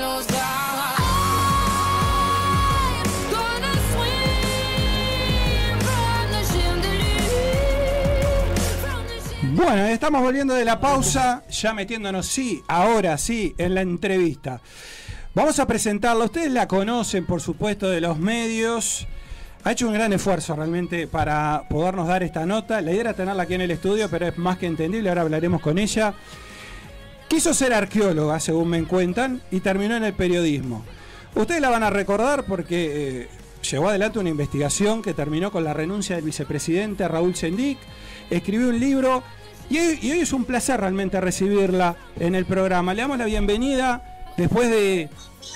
Bueno, 9.72 9.86
estamos 9.86 10.20
volviendo 10.20 10.52
de 10.52 10.66
la 10.66 10.78
pausa, 10.78 11.44
ya 11.48 11.72
metiéndonos, 11.72 12.26
sí, 12.26 12.62
ahora 12.68 13.16
sí, 13.16 13.54
en 13.56 13.74
la 13.74 13.80
entrevista. 13.80 14.60
Vamos 15.34 15.58
a 15.60 15.66
presentarla, 15.66 16.26
ustedes 16.26 16.52
la 16.52 16.68
conocen, 16.68 17.24
por 17.24 17.40
supuesto, 17.40 17.88
de 17.88 18.02
los 18.02 18.18
medios. 18.18 19.06
Ha 19.64 19.72
hecho 19.72 19.88
un 19.88 19.94
gran 19.94 20.12
esfuerzo 20.12 20.54
realmente 20.54 21.06
para 21.06 21.64
podernos 21.70 22.06
dar 22.06 22.22
esta 22.22 22.44
nota. 22.44 22.82
La 22.82 22.90
idea 22.90 23.00
era 23.00 23.14
tenerla 23.14 23.44
aquí 23.44 23.54
en 23.54 23.62
el 23.62 23.70
estudio, 23.70 24.10
pero 24.10 24.26
es 24.26 24.36
más 24.36 24.58
que 24.58 24.66
entendible, 24.66 25.08
ahora 25.08 25.22
hablaremos 25.22 25.62
con 25.62 25.78
ella. 25.78 26.12
Quiso 27.26 27.54
ser 27.54 27.72
arqueóloga, 27.72 28.40
según 28.40 28.68
me 28.68 28.84
cuentan, 28.84 29.40
y 29.50 29.60
terminó 29.60 29.96
en 29.96 30.04
el 30.04 30.12
periodismo. 30.12 30.84
Ustedes 31.34 31.62
la 31.62 31.70
van 31.70 31.82
a 31.82 31.88
recordar 31.88 32.44
porque 32.44 33.22
eh, 33.22 33.28
llevó 33.70 33.88
adelante 33.88 34.18
una 34.18 34.28
investigación 34.28 35.00
que 35.00 35.14
terminó 35.14 35.50
con 35.50 35.64
la 35.64 35.72
renuncia 35.72 36.16
del 36.16 36.26
vicepresidente 36.26 37.08
Raúl 37.08 37.34
Sendic, 37.34 37.78
escribió 38.28 38.68
un 38.68 38.78
libro 38.78 39.22
y 39.70 39.78
hoy, 39.78 39.98
y 40.02 40.12
hoy 40.12 40.20
es 40.20 40.32
un 40.32 40.44
placer 40.44 40.80
realmente 40.80 41.20
recibirla 41.20 41.96
en 42.18 42.34
el 42.34 42.44
programa. 42.44 42.94
Le 42.94 43.02
damos 43.02 43.18
la 43.18 43.24
bienvenida 43.24 44.24
después 44.36 44.70
de 44.70 45.08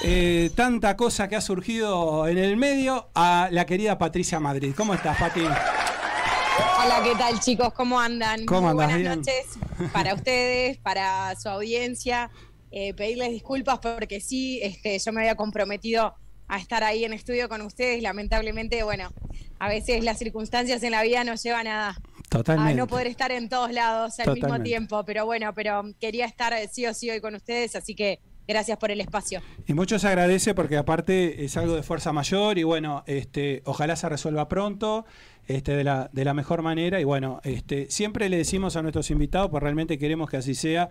eh, 0.02 0.50
tanta 0.54 0.96
cosa 0.96 1.28
que 1.28 1.36
ha 1.36 1.40
surgido 1.40 2.26
en 2.28 2.38
el 2.38 2.56
medio 2.56 3.08
a 3.14 3.48
la 3.50 3.66
querida 3.66 3.98
Patricia 3.98 4.40
Madrid. 4.40 4.74
¿Cómo 4.76 4.94
estás, 4.94 5.18
Pati? 5.18 5.40
Hola, 5.40 7.00
¿qué 7.02 7.14
tal 7.16 7.40
chicos? 7.40 7.72
¿Cómo 7.72 7.98
andan? 8.00 8.44
¿Cómo 8.46 8.68
Muy? 8.68 8.74
Buenas 8.74 8.96
Bien. 8.96 9.18
noches 9.18 9.46
para 9.92 10.14
ustedes, 10.14 10.78
para 10.78 11.34
su 11.36 11.48
audiencia. 11.48 12.30
Eh, 12.70 12.94
pedirles 12.94 13.30
disculpas 13.30 13.78
porque 13.78 14.20
sí, 14.20 14.60
este, 14.62 14.98
yo 14.98 15.12
me 15.12 15.22
había 15.22 15.34
comprometido 15.34 16.14
a 16.48 16.58
estar 16.58 16.84
ahí 16.84 17.04
en 17.04 17.12
estudio 17.12 17.48
con 17.48 17.62
ustedes. 17.62 18.02
Lamentablemente, 18.02 18.82
bueno, 18.82 19.10
a 19.58 19.68
veces 19.68 20.04
las 20.04 20.18
circunstancias 20.18 20.82
en 20.82 20.90
la 20.90 21.02
vida 21.02 21.24
nos 21.24 21.42
llevan 21.42 21.66
a, 21.66 21.96
a 22.26 22.28
Totalmente. 22.28 22.74
no 22.74 22.86
poder 22.86 23.06
estar 23.06 23.30
en 23.32 23.48
todos 23.48 23.72
lados 23.72 24.18
al 24.20 24.34
mismo 24.34 24.60
tiempo. 24.62 25.04
Pero 25.04 25.26
bueno, 25.26 25.54
pero 25.54 25.82
quería 26.00 26.26
estar 26.26 26.52
eh, 26.52 26.68
sí 26.70 26.86
o 26.86 26.94
sí 26.94 27.10
hoy 27.10 27.20
con 27.20 27.34
ustedes, 27.34 27.76
así 27.76 27.94
que 27.94 28.20
gracias 28.46 28.78
por 28.78 28.90
el 28.90 29.00
espacio. 29.00 29.40
Y 29.66 29.74
mucho 29.74 29.98
se 29.98 30.08
agradece 30.08 30.54
porque 30.54 30.76
aparte 30.76 31.44
es 31.44 31.56
algo 31.56 31.74
de 31.74 31.82
fuerza 31.82 32.12
mayor 32.12 32.58
y 32.58 32.62
bueno, 32.62 33.02
este, 33.06 33.62
ojalá 33.64 33.96
se 33.96 34.08
resuelva 34.08 34.48
pronto, 34.48 35.04
este, 35.46 35.76
de 35.76 35.84
la, 35.84 36.10
de 36.12 36.24
la 36.24 36.34
mejor 36.34 36.62
manera. 36.62 37.00
Y 37.00 37.04
bueno, 37.04 37.40
este, 37.44 37.90
siempre 37.90 38.28
le 38.28 38.38
decimos 38.38 38.76
a 38.76 38.82
nuestros 38.82 39.10
invitados, 39.10 39.50
pues 39.50 39.62
realmente 39.62 39.98
queremos 39.98 40.30
que 40.30 40.36
así 40.36 40.54
sea. 40.54 40.90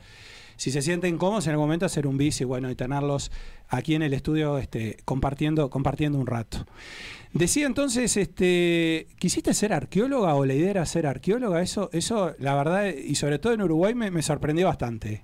Si 0.57 0.71
se 0.71 0.81
sienten 0.81 1.17
cómodos 1.17 1.47
en 1.47 1.51
algún 1.51 1.67
momento 1.67 1.85
hacer 1.85 2.07
un 2.07 2.17
bis 2.17 2.41
y 2.41 2.43
bueno, 2.43 2.69
y 2.69 2.75
tenerlos 2.75 3.31
aquí 3.67 3.95
en 3.95 4.01
el 4.01 4.13
estudio 4.13 4.57
este, 4.57 4.97
compartiendo, 5.05 5.69
compartiendo 5.69 6.17
un 6.19 6.27
rato. 6.27 6.65
Decía 7.33 7.65
entonces, 7.65 8.15
este, 8.15 9.07
¿quisiste 9.19 9.53
ser 9.53 9.73
arqueóloga 9.73 10.35
o 10.35 10.45
la 10.45 10.53
idea 10.53 10.71
era 10.71 10.85
ser 10.85 11.05
arqueóloga? 11.05 11.61
Eso, 11.61 11.89
eso 11.91 12.33
la 12.39 12.55
verdad, 12.55 12.87
y 12.87 13.15
sobre 13.15 13.39
todo 13.39 13.53
en 13.53 13.61
Uruguay 13.61 13.93
me, 13.93 14.11
me 14.11 14.21
sorprendió 14.21 14.67
bastante. 14.67 15.23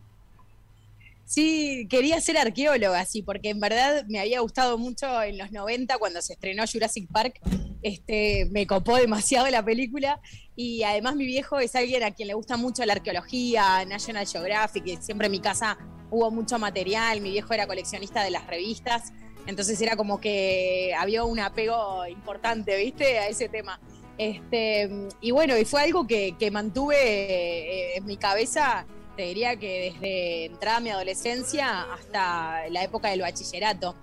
Sí, 1.32 1.88
quería 1.90 2.20
ser 2.20 2.38
arqueóloga, 2.38 3.06
sí, 3.06 3.22
porque 3.22 3.52
en 3.52 3.62
verdad 3.62 4.04
me 4.10 4.20
había 4.20 4.42
gustado 4.42 4.78
mucho 4.78 5.24
en 5.24 5.38
los 5.38 5.54
90 5.54 5.98
cuando 5.98 6.22
se 6.22 6.34
estrenó 6.34 6.66
Jurassic 6.70 7.10
Park. 7.10 7.40
Este, 7.82 8.50
me 8.52 8.68
copó 8.68 8.98
demasiado 8.98 9.50
la 9.50 9.64
película 9.64 10.20
y 10.62 10.84
además 10.84 11.16
mi 11.16 11.26
viejo 11.26 11.60
es 11.60 11.76
alguien 11.76 12.04
a 12.04 12.12
quien 12.12 12.28
le 12.28 12.36
gusta 12.36 12.56
mucho 12.56 12.86
la 12.86 12.94
arqueología, 12.94 13.84
National 13.86 14.28
Geographic, 14.28 14.86
y 14.86 14.98
siempre 14.98 15.26
en 15.26 15.32
mi 15.32 15.40
casa 15.40 15.76
hubo 16.12 16.30
mucho 16.30 16.60
material, 16.60 17.20
mi 17.20 17.32
viejo 17.32 17.52
era 17.52 17.66
coleccionista 17.66 18.24
de 18.24 18.30
las 18.30 18.46
revistas, 18.46 19.12
entonces 19.48 19.82
era 19.82 19.96
como 19.96 20.22
que 20.22 20.94
había 20.96 21.24
un 21.24 21.40
apego 21.40 22.06
importante, 22.06 22.78
¿viste? 22.78 23.18
A 23.18 23.28
ese 23.28 23.50
tema. 23.50 23.80
Este, 24.20 24.88
y 25.20 25.32
bueno, 25.32 25.58
y 25.58 25.66
fue 25.66 25.82
algo 25.82 26.06
que, 26.06 26.36
mantuve 26.52 26.96
eh, 26.96 27.98
en 27.98 28.06
mi 28.06 28.18
cabeza 28.18 28.86
te 29.16 29.24
diría 29.24 29.56
que 29.56 29.92
desde 29.94 30.46
entrada 30.46 30.78
a 30.78 30.80
mi 30.80 30.90
adolescencia 30.90 31.92
hasta 31.92 32.70
la 32.70 32.84
época 32.84 33.10
del 33.10 33.22
bachillerato. 33.22 33.96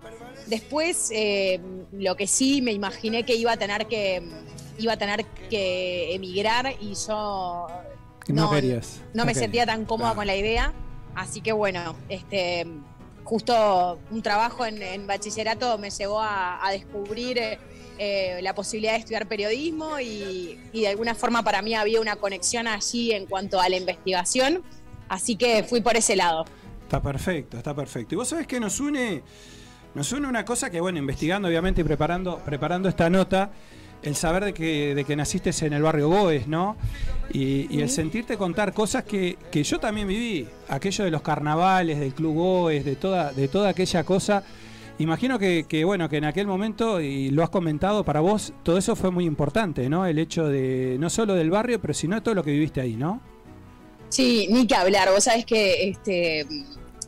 Después, 0.47 1.11
eh, 1.13 1.61
lo 1.93 2.17
que 2.17 2.27
sí 2.27 2.61
me 2.63 2.73
imaginé 2.73 3.25
que 3.25 3.35
iba 3.37 3.53
a 3.53 3.57
tener 3.57 3.87
que 3.87 4.23
iba 4.79 4.93
a 4.95 4.97
tener 4.97 5.25
que 5.51 6.15
emigrar 6.15 6.75
y 6.81 6.95
yo 6.95 7.67
No, 8.29 8.51
querías. 8.51 9.01
no 9.15 9.25
me 9.25 9.35
sentía 9.35 9.67
tan 9.67 9.85
cómoda 9.85 10.15
con 10.15 10.27
la 10.27 10.37
idea. 10.37 10.73
Así 11.15 11.41
que 11.41 11.53
bueno, 11.53 11.97
este 12.09 12.67
justo 13.25 13.99
un 14.11 14.23
trabajo 14.23 14.65
en, 14.65 14.81
en 14.83 15.07
bachillerato 15.07 15.77
me 15.79 15.91
llevó 15.91 16.21
a, 16.21 16.65
a 16.67 16.71
descubrir 16.71 17.39
eh, 17.99 18.39
la 18.41 18.55
posibilidad 18.55 18.93
de 18.93 18.99
estudiar 19.01 19.27
periodismo 19.29 19.99
y, 20.01 20.59
y 20.73 20.81
de 20.83 20.89
alguna 20.89 21.15
forma 21.15 21.43
para 21.43 21.61
mí 21.61 21.75
había 21.75 22.01
una 22.01 22.17
conexión 22.17 22.67
allí 22.69 23.13
en 23.13 23.27
cuanto 23.27 23.61
a 23.61 23.69
la 23.69 23.77
investigación. 23.77 24.63
Así 25.09 25.37
que 25.37 25.63
fui 25.65 25.81
por 25.81 25.97
ese 25.97 26.17
lado. 26.17 26.45
Está 26.85 27.03
perfecto, 27.03 27.59
está 27.59 27.75
perfecto. 27.75 28.15
Y 28.15 28.17
vos 28.17 28.29
sabés 28.29 28.47
que 28.47 28.61
nos 28.61 28.81
une, 28.81 29.23
nos 29.95 30.11
une 30.13 30.27
una 30.27 30.45
cosa 30.45 30.71
que, 30.71 30.81
bueno, 30.81 30.99
investigando 30.99 31.49
obviamente 31.49 31.81
y 31.83 31.85
preparando, 31.85 32.39
preparando 32.39 32.89
esta 32.89 33.11
nota, 33.11 33.51
el 34.03 34.15
saber 34.15 34.45
de 34.45 34.55
que, 34.55 34.95
de 34.95 35.05
que 35.05 35.17
naciste 35.17 35.51
en 35.67 35.73
el 35.73 35.83
barrio 35.83 36.09
Goes, 36.09 36.47
¿no? 36.47 36.77
Y, 37.33 37.67
y 37.71 37.81
el 37.83 37.91
sentirte 37.91 38.37
contar 38.37 38.73
cosas 38.73 39.05
que, 39.05 39.37
que 39.51 39.63
yo 39.63 39.79
también 39.79 40.09
viví, 40.09 40.47
aquello 40.69 41.05
de 41.05 41.11
los 41.11 41.23
carnavales, 41.23 41.99
del 42.01 42.15
Club 42.15 42.35
Goes, 42.35 42.85
de 42.85 42.97
toda, 42.97 43.33
de 43.33 43.49
toda 43.49 43.71
aquella 43.71 44.05
cosa. 44.05 44.45
Imagino 45.01 45.39
que, 45.39 45.67
que, 45.69 45.85
bueno, 45.85 46.09
que 46.09 46.17
en 46.17 46.25
aquel 46.25 46.47
momento, 46.47 47.01
y 47.01 47.31
lo 47.31 47.43
has 47.43 47.51
comentado, 47.51 48.05
para 48.05 48.21
vos 48.21 48.53
todo 48.63 48.79
eso 48.79 48.97
fue 48.97 49.11
muy 49.11 49.27
importante, 49.27 49.89
¿no? 49.89 50.07
El 50.07 50.19
hecho 50.19 50.49
de, 50.49 50.97
no 50.99 51.09
solo 51.11 51.35
del 51.35 51.51
barrio, 51.51 51.81
pero 51.81 51.95
sino 51.95 52.17
de 52.17 52.23
todo 52.23 52.35
lo 52.35 52.43
que 52.43 52.51
viviste 52.51 52.81
ahí, 52.81 52.97
¿no? 52.97 53.21
Sí, 54.09 54.49
ni 54.51 54.67
que 54.67 54.75
hablar. 54.75 55.11
Vos 55.11 55.25
sabés 55.25 55.45
que 55.45 55.89
este, 55.91 56.47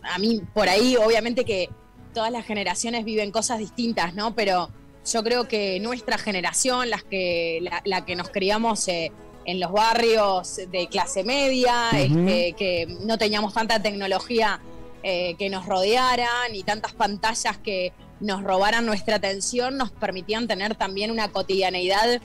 a 0.02 0.18
mí 0.18 0.42
por 0.52 0.68
ahí, 0.68 0.96
obviamente 0.96 1.44
que 1.44 1.68
todas 2.12 2.30
las 2.30 2.44
generaciones 2.44 3.04
viven 3.04 3.30
cosas 3.30 3.58
distintas, 3.58 4.14
¿no? 4.14 4.34
Pero 4.34 4.70
yo 5.04 5.22
creo 5.22 5.48
que 5.48 5.80
nuestra 5.80 6.18
generación, 6.18 6.90
las 6.90 7.02
que, 7.02 7.60
la, 7.62 7.82
la 7.84 8.04
que 8.04 8.16
nos 8.16 8.30
criamos 8.30 8.86
eh, 8.88 9.12
en 9.44 9.60
los 9.60 9.72
barrios 9.72 10.60
de 10.70 10.88
clase 10.88 11.24
media, 11.24 11.90
este, 11.94 12.52
que 12.52 12.86
no 13.04 13.18
teníamos 13.18 13.54
tanta 13.54 13.82
tecnología 13.82 14.60
eh, 15.02 15.34
que 15.38 15.48
nos 15.48 15.66
rodeara, 15.66 16.28
ni 16.52 16.62
tantas 16.62 16.92
pantallas 16.92 17.56
que 17.58 17.92
nos 18.20 18.42
robaran 18.42 18.84
nuestra 18.84 19.16
atención, 19.16 19.78
nos 19.78 19.90
permitían 19.90 20.46
tener 20.46 20.74
también 20.74 21.10
una 21.10 21.32
cotidianeidad 21.32 22.20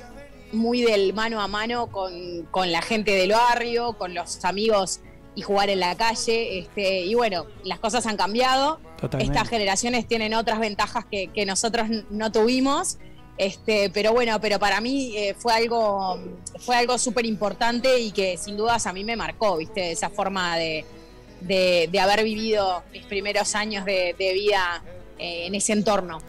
muy 0.52 0.82
del 0.82 1.14
mano 1.14 1.42
a 1.42 1.48
mano 1.48 1.88
con, 1.88 2.44
con 2.52 2.72
la 2.72 2.82
gente 2.82 3.12
del 3.12 3.32
barrio, 3.32 3.94
con 3.94 4.14
los 4.14 4.44
amigos 4.44 5.00
y 5.36 5.42
jugar 5.42 5.70
en 5.70 5.80
la 5.80 5.96
calle. 5.96 6.60
Este, 6.60 7.02
y 7.02 7.14
bueno, 7.14 7.46
las 7.64 7.80
cosas 7.80 8.06
han 8.08 8.18
cambiado. 8.18 8.80
Totalmente. 9.00 9.34
Estas 9.34 9.50
generaciones 9.50 10.08
tienen 10.08 10.34
otras 10.34 10.60
ventajas 10.60 11.06
que, 11.06 11.28
que 11.28 11.46
nosotros 11.46 11.88
no 12.10 12.32
tuvimos. 12.32 12.98
Este, 13.38 13.90
pero 13.90 14.14
bueno, 14.14 14.40
pero 14.40 14.60
para 14.60 14.80
mí 14.80 15.14
eh, 15.18 15.36
fue 15.38 15.54
algo, 15.54 16.18
fue 16.60 16.78
algo 16.78 16.98
súper 16.98 17.26
importante 17.26 18.00
y 18.00 18.12
que 18.12 18.38
sin 18.38 18.56
dudas 18.56 18.88
a 18.88 18.94
mí 18.94 19.04
me 19.04 19.18
marcó, 19.18 19.58
¿viste? 19.58 19.92
Esa 19.92 20.10
forma 20.10 20.58
de, 20.58 20.86
de, 21.42 21.90
de 21.92 22.00
haber 22.00 22.24
vivido 22.24 22.84
mis 22.94 23.04
primeros 23.06 23.54
años 23.56 23.84
de, 23.84 24.16
de 24.18 24.34
vida 24.34 24.82
eh, 25.20 25.48
en 25.48 25.56
ese 25.56 25.74
entorno. 25.74 26.22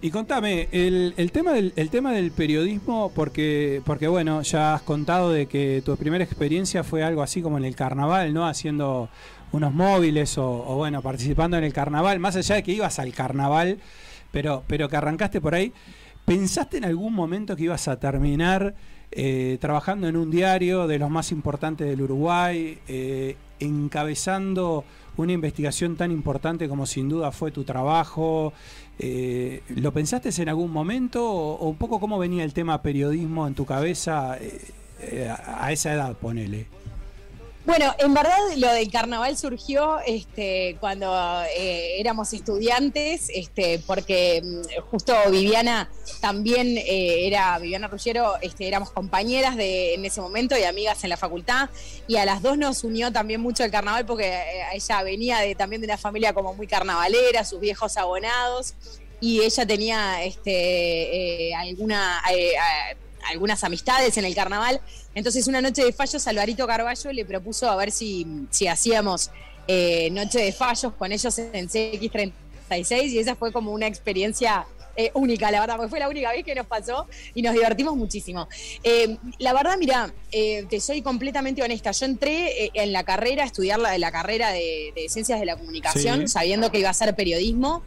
Y 0.00 0.10
contame, 0.10 0.68
el, 0.70 1.30
tema 1.32 1.52
del, 1.52 1.72
el 1.74 1.90
tema 1.90 2.12
del 2.12 2.30
periodismo, 2.30 3.10
porque, 3.14 3.82
porque 3.84 4.06
bueno, 4.06 4.42
ya 4.42 4.74
has 4.74 4.82
contado 4.82 5.32
de 5.32 5.46
que 5.46 5.82
tu 5.84 5.96
primera 5.96 6.22
experiencia 6.22 6.84
fue 6.84 7.02
algo 7.02 7.20
así 7.20 7.42
como 7.42 7.58
en 7.58 7.64
el 7.64 7.74
carnaval, 7.74 8.32
¿no? 8.32 8.46
Haciendo 8.46 9.08
unos 9.50 9.74
móviles 9.74 10.38
o, 10.38 10.46
o, 10.46 10.76
bueno, 10.76 11.02
participando 11.02 11.56
en 11.56 11.64
el 11.64 11.72
carnaval, 11.72 12.20
más 12.20 12.36
allá 12.36 12.54
de 12.54 12.62
que 12.62 12.72
ibas 12.72 13.00
al 13.00 13.12
carnaval, 13.12 13.78
pero, 14.30 14.62
pero 14.68 14.88
que 14.88 14.96
arrancaste 14.96 15.40
por 15.40 15.54
ahí. 15.54 15.72
¿Pensaste 16.24 16.76
en 16.76 16.84
algún 16.84 17.14
momento 17.14 17.56
que 17.56 17.64
ibas 17.64 17.88
a 17.88 17.98
terminar 17.98 18.76
eh, 19.10 19.56
trabajando 19.60 20.06
en 20.06 20.16
un 20.16 20.30
diario 20.30 20.86
de 20.86 20.98
los 20.98 21.08
más 21.10 21.32
importantes 21.32 21.88
del 21.88 22.02
Uruguay, 22.02 22.78
eh, 22.86 23.36
encabezando 23.58 24.84
una 25.16 25.32
investigación 25.32 25.96
tan 25.96 26.12
importante 26.12 26.68
como 26.68 26.84
sin 26.84 27.08
duda 27.08 27.32
fue 27.32 27.50
tu 27.50 27.64
trabajo. 27.64 28.52
Eh, 28.98 29.62
¿Lo 29.76 29.92
pensaste 29.92 30.30
en 30.42 30.48
algún 30.48 30.72
momento 30.72 31.24
o, 31.30 31.68
un 31.68 31.76
poco 31.76 32.00
cómo 32.00 32.18
venía 32.18 32.44
el 32.44 32.52
tema 32.52 32.82
periodismo 32.82 33.46
en 33.46 33.54
tu 33.54 33.64
cabeza 33.64 34.36
eh, 34.38 34.60
eh, 35.00 35.34
a 35.46 35.70
esa 35.72 35.94
edad, 35.94 36.16
ponele? 36.16 36.66
Bueno, 37.68 37.94
en 37.98 38.14
verdad 38.14 38.38
lo 38.56 38.72
del 38.72 38.90
carnaval 38.90 39.36
surgió 39.36 39.98
este, 40.06 40.78
cuando 40.80 41.14
eh, 41.54 42.00
éramos 42.00 42.32
estudiantes, 42.32 43.28
este, 43.34 43.78
porque 43.86 44.40
mm, 44.42 44.80
justo 44.90 45.14
Viviana 45.30 45.90
también 46.22 46.78
eh, 46.78 47.26
era, 47.26 47.58
Viviana 47.58 47.86
Ruggiero, 47.88 48.36
este, 48.40 48.68
éramos 48.68 48.90
compañeras 48.90 49.54
de, 49.54 49.92
en 49.92 50.06
ese 50.06 50.22
momento 50.22 50.56
y 50.56 50.62
amigas 50.62 51.04
en 51.04 51.10
la 51.10 51.18
facultad, 51.18 51.68
y 52.06 52.16
a 52.16 52.24
las 52.24 52.40
dos 52.40 52.56
nos 52.56 52.84
unió 52.84 53.12
también 53.12 53.42
mucho 53.42 53.64
el 53.64 53.70
carnaval 53.70 54.06
porque 54.06 54.28
eh, 54.28 54.62
ella 54.72 55.02
venía 55.02 55.40
de, 55.40 55.54
también 55.54 55.82
de 55.82 55.88
una 55.88 55.98
familia 55.98 56.32
como 56.32 56.54
muy 56.54 56.66
carnavalera, 56.66 57.44
sus 57.44 57.60
viejos 57.60 57.98
abonados, 57.98 58.76
y 59.20 59.42
ella 59.42 59.66
tenía 59.66 60.24
este, 60.24 61.50
eh, 61.50 61.54
alguna... 61.54 62.22
eh, 62.32 62.52
algunas 63.28 63.62
amistades 63.64 64.16
en 64.16 64.24
el 64.24 64.34
carnaval. 64.34 64.80
Entonces, 65.14 65.46
una 65.46 65.60
noche 65.60 65.84
de 65.84 65.92
fallos, 65.92 66.26
Alvarito 66.26 66.66
Carballo 66.66 67.12
le 67.12 67.24
propuso 67.24 67.68
a 67.70 67.76
ver 67.76 67.90
si, 67.92 68.26
si 68.50 68.66
hacíamos 68.66 69.30
eh, 69.66 70.08
noche 70.12 70.38
de 70.40 70.52
fallos 70.52 70.92
con 70.98 71.12
ellos 71.12 71.38
en 71.38 71.68
CX36 71.68 73.08
y 73.10 73.18
esa 73.18 73.34
fue 73.36 73.52
como 73.52 73.72
una 73.72 73.86
experiencia 73.86 74.66
eh, 74.96 75.10
única, 75.14 75.50
la 75.52 75.60
verdad, 75.60 75.76
porque 75.76 75.90
fue 75.90 76.00
la 76.00 76.08
única 76.08 76.32
vez 76.32 76.44
que 76.44 76.54
nos 76.56 76.66
pasó 76.66 77.06
y 77.34 77.42
nos 77.42 77.54
divertimos 77.54 77.96
muchísimo. 77.96 78.48
Eh, 78.82 79.16
la 79.38 79.52
verdad, 79.52 79.76
mira, 79.78 80.12
eh, 80.32 80.66
te 80.68 80.80
soy 80.80 81.02
completamente 81.02 81.62
honesta. 81.62 81.92
Yo 81.92 82.06
entré 82.06 82.64
eh, 82.64 82.70
en 82.74 82.92
la 82.92 83.04
carrera, 83.04 83.44
a 83.44 83.46
estudiar 83.46 83.78
la, 83.78 83.96
la 83.96 84.10
carrera 84.10 84.50
de, 84.50 84.92
de 84.96 85.08
Ciencias 85.08 85.38
de 85.38 85.46
la 85.46 85.56
Comunicación, 85.56 86.22
Sí. 86.22 86.28
sabiendo 86.28 86.72
que 86.72 86.80
iba 86.80 86.90
a 86.90 86.94
ser 86.94 87.14
periodismo. 87.14 87.82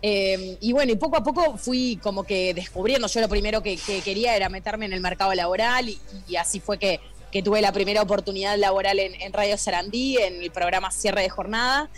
Eh, 0.00 0.58
y 0.60 0.72
bueno, 0.72 0.92
y 0.92 0.96
poco 0.96 1.16
a 1.16 1.22
poco 1.22 1.56
fui 1.56 1.98
como 2.02 2.24
que 2.24 2.54
descubriendo. 2.54 3.08
Yo 3.08 3.20
lo 3.20 3.28
primero 3.28 3.62
que, 3.62 3.76
que 3.76 4.00
quería 4.00 4.36
era 4.36 4.48
meterme 4.48 4.86
en 4.86 4.92
el 4.92 5.00
mercado 5.00 5.34
laboral 5.34 5.88
y, 5.88 6.36
así 6.36 6.60
fue 6.60 6.78
que, 6.78 7.00
tuve 7.44 7.60
la 7.60 7.72
primera 7.72 8.02
oportunidad 8.02 8.56
laboral 8.56 8.98
en, 8.98 9.32
Radio 9.32 9.56
Sarandí, 9.56 10.16
en 10.16 10.42
el 10.42 10.50
programa 10.50 10.90
Cierre 10.90 11.22
de 11.22 11.28
Jornada. 11.28 11.90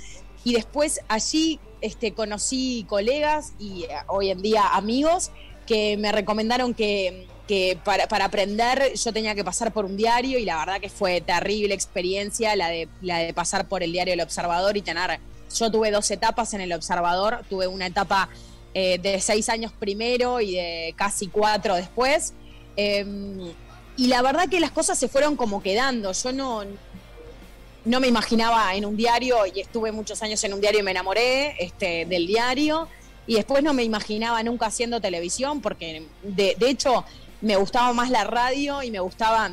Y 0.44 0.54
después 0.54 1.00
allí 1.08 1.60
este, 1.80 2.12
conocí 2.12 2.84
colegas 2.88 3.52
y 3.58 3.84
eh, 3.84 3.88
hoy 4.06 4.30
en 4.30 4.40
día 4.40 4.66
amigos 4.68 5.30
que 5.66 5.96
me 5.98 6.12
recomendaron 6.12 6.74
que, 6.74 7.26
que 7.46 7.78
para, 7.84 8.08
para 8.08 8.24
aprender 8.24 8.94
yo 8.94 9.12
tenía 9.12 9.34
que 9.34 9.44
pasar 9.44 9.72
por 9.72 9.84
un 9.84 9.96
diario 9.96 10.38
y 10.38 10.44
la 10.44 10.58
verdad 10.58 10.80
que 10.80 10.88
fue 10.88 11.20
terrible 11.20 11.74
experiencia 11.74 12.56
la 12.56 12.68
de, 12.68 12.88
la 13.02 13.18
de 13.18 13.34
pasar 13.34 13.68
por 13.68 13.82
el 13.82 13.92
diario 13.92 14.14
El 14.14 14.20
Observador 14.20 14.76
y 14.76 14.82
tener 14.82 15.20
yo 15.54 15.70
tuve 15.70 15.90
dos 15.90 16.10
etapas 16.10 16.54
en 16.54 16.60
el 16.60 16.72
Observador, 16.72 17.44
tuve 17.48 17.66
una 17.66 17.86
etapa 17.86 18.28
eh, 18.72 18.98
de 18.98 19.20
seis 19.20 19.48
años 19.48 19.72
primero 19.72 20.40
y 20.40 20.54
de 20.54 20.94
casi 20.96 21.26
cuatro 21.28 21.74
después. 21.74 22.32
Eh, 22.76 23.04
y 23.96 24.06
la 24.06 24.22
verdad 24.22 24.48
que 24.48 24.60
las 24.60 24.70
cosas 24.70 24.98
se 24.98 25.08
fueron 25.08 25.36
como 25.36 25.62
quedando. 25.62 26.12
Yo 26.12 26.32
no, 26.32 26.62
no 27.84 28.00
me 28.00 28.08
imaginaba 28.08 28.74
en 28.74 28.84
un 28.84 28.96
diario 28.96 29.38
y 29.52 29.60
estuve 29.60 29.92
muchos 29.92 30.22
años 30.22 30.42
en 30.44 30.54
un 30.54 30.60
diario 30.60 30.80
y 30.80 30.82
me 30.82 30.92
enamoré 30.92 31.56
este, 31.62 32.06
del 32.06 32.26
diario. 32.26 32.88
Y 33.26 33.34
después 33.34 33.62
no 33.62 33.74
me 33.74 33.84
imaginaba 33.84 34.42
nunca 34.42 34.66
haciendo 34.66 35.00
televisión 35.00 35.60
porque 35.60 36.06
de, 36.22 36.56
de 36.58 36.70
hecho 36.70 37.04
me 37.40 37.56
gustaba 37.56 37.92
más 37.92 38.10
la 38.10 38.24
radio 38.24 38.82
y 38.82 38.90
me 38.90 39.00
gustaba 39.00 39.50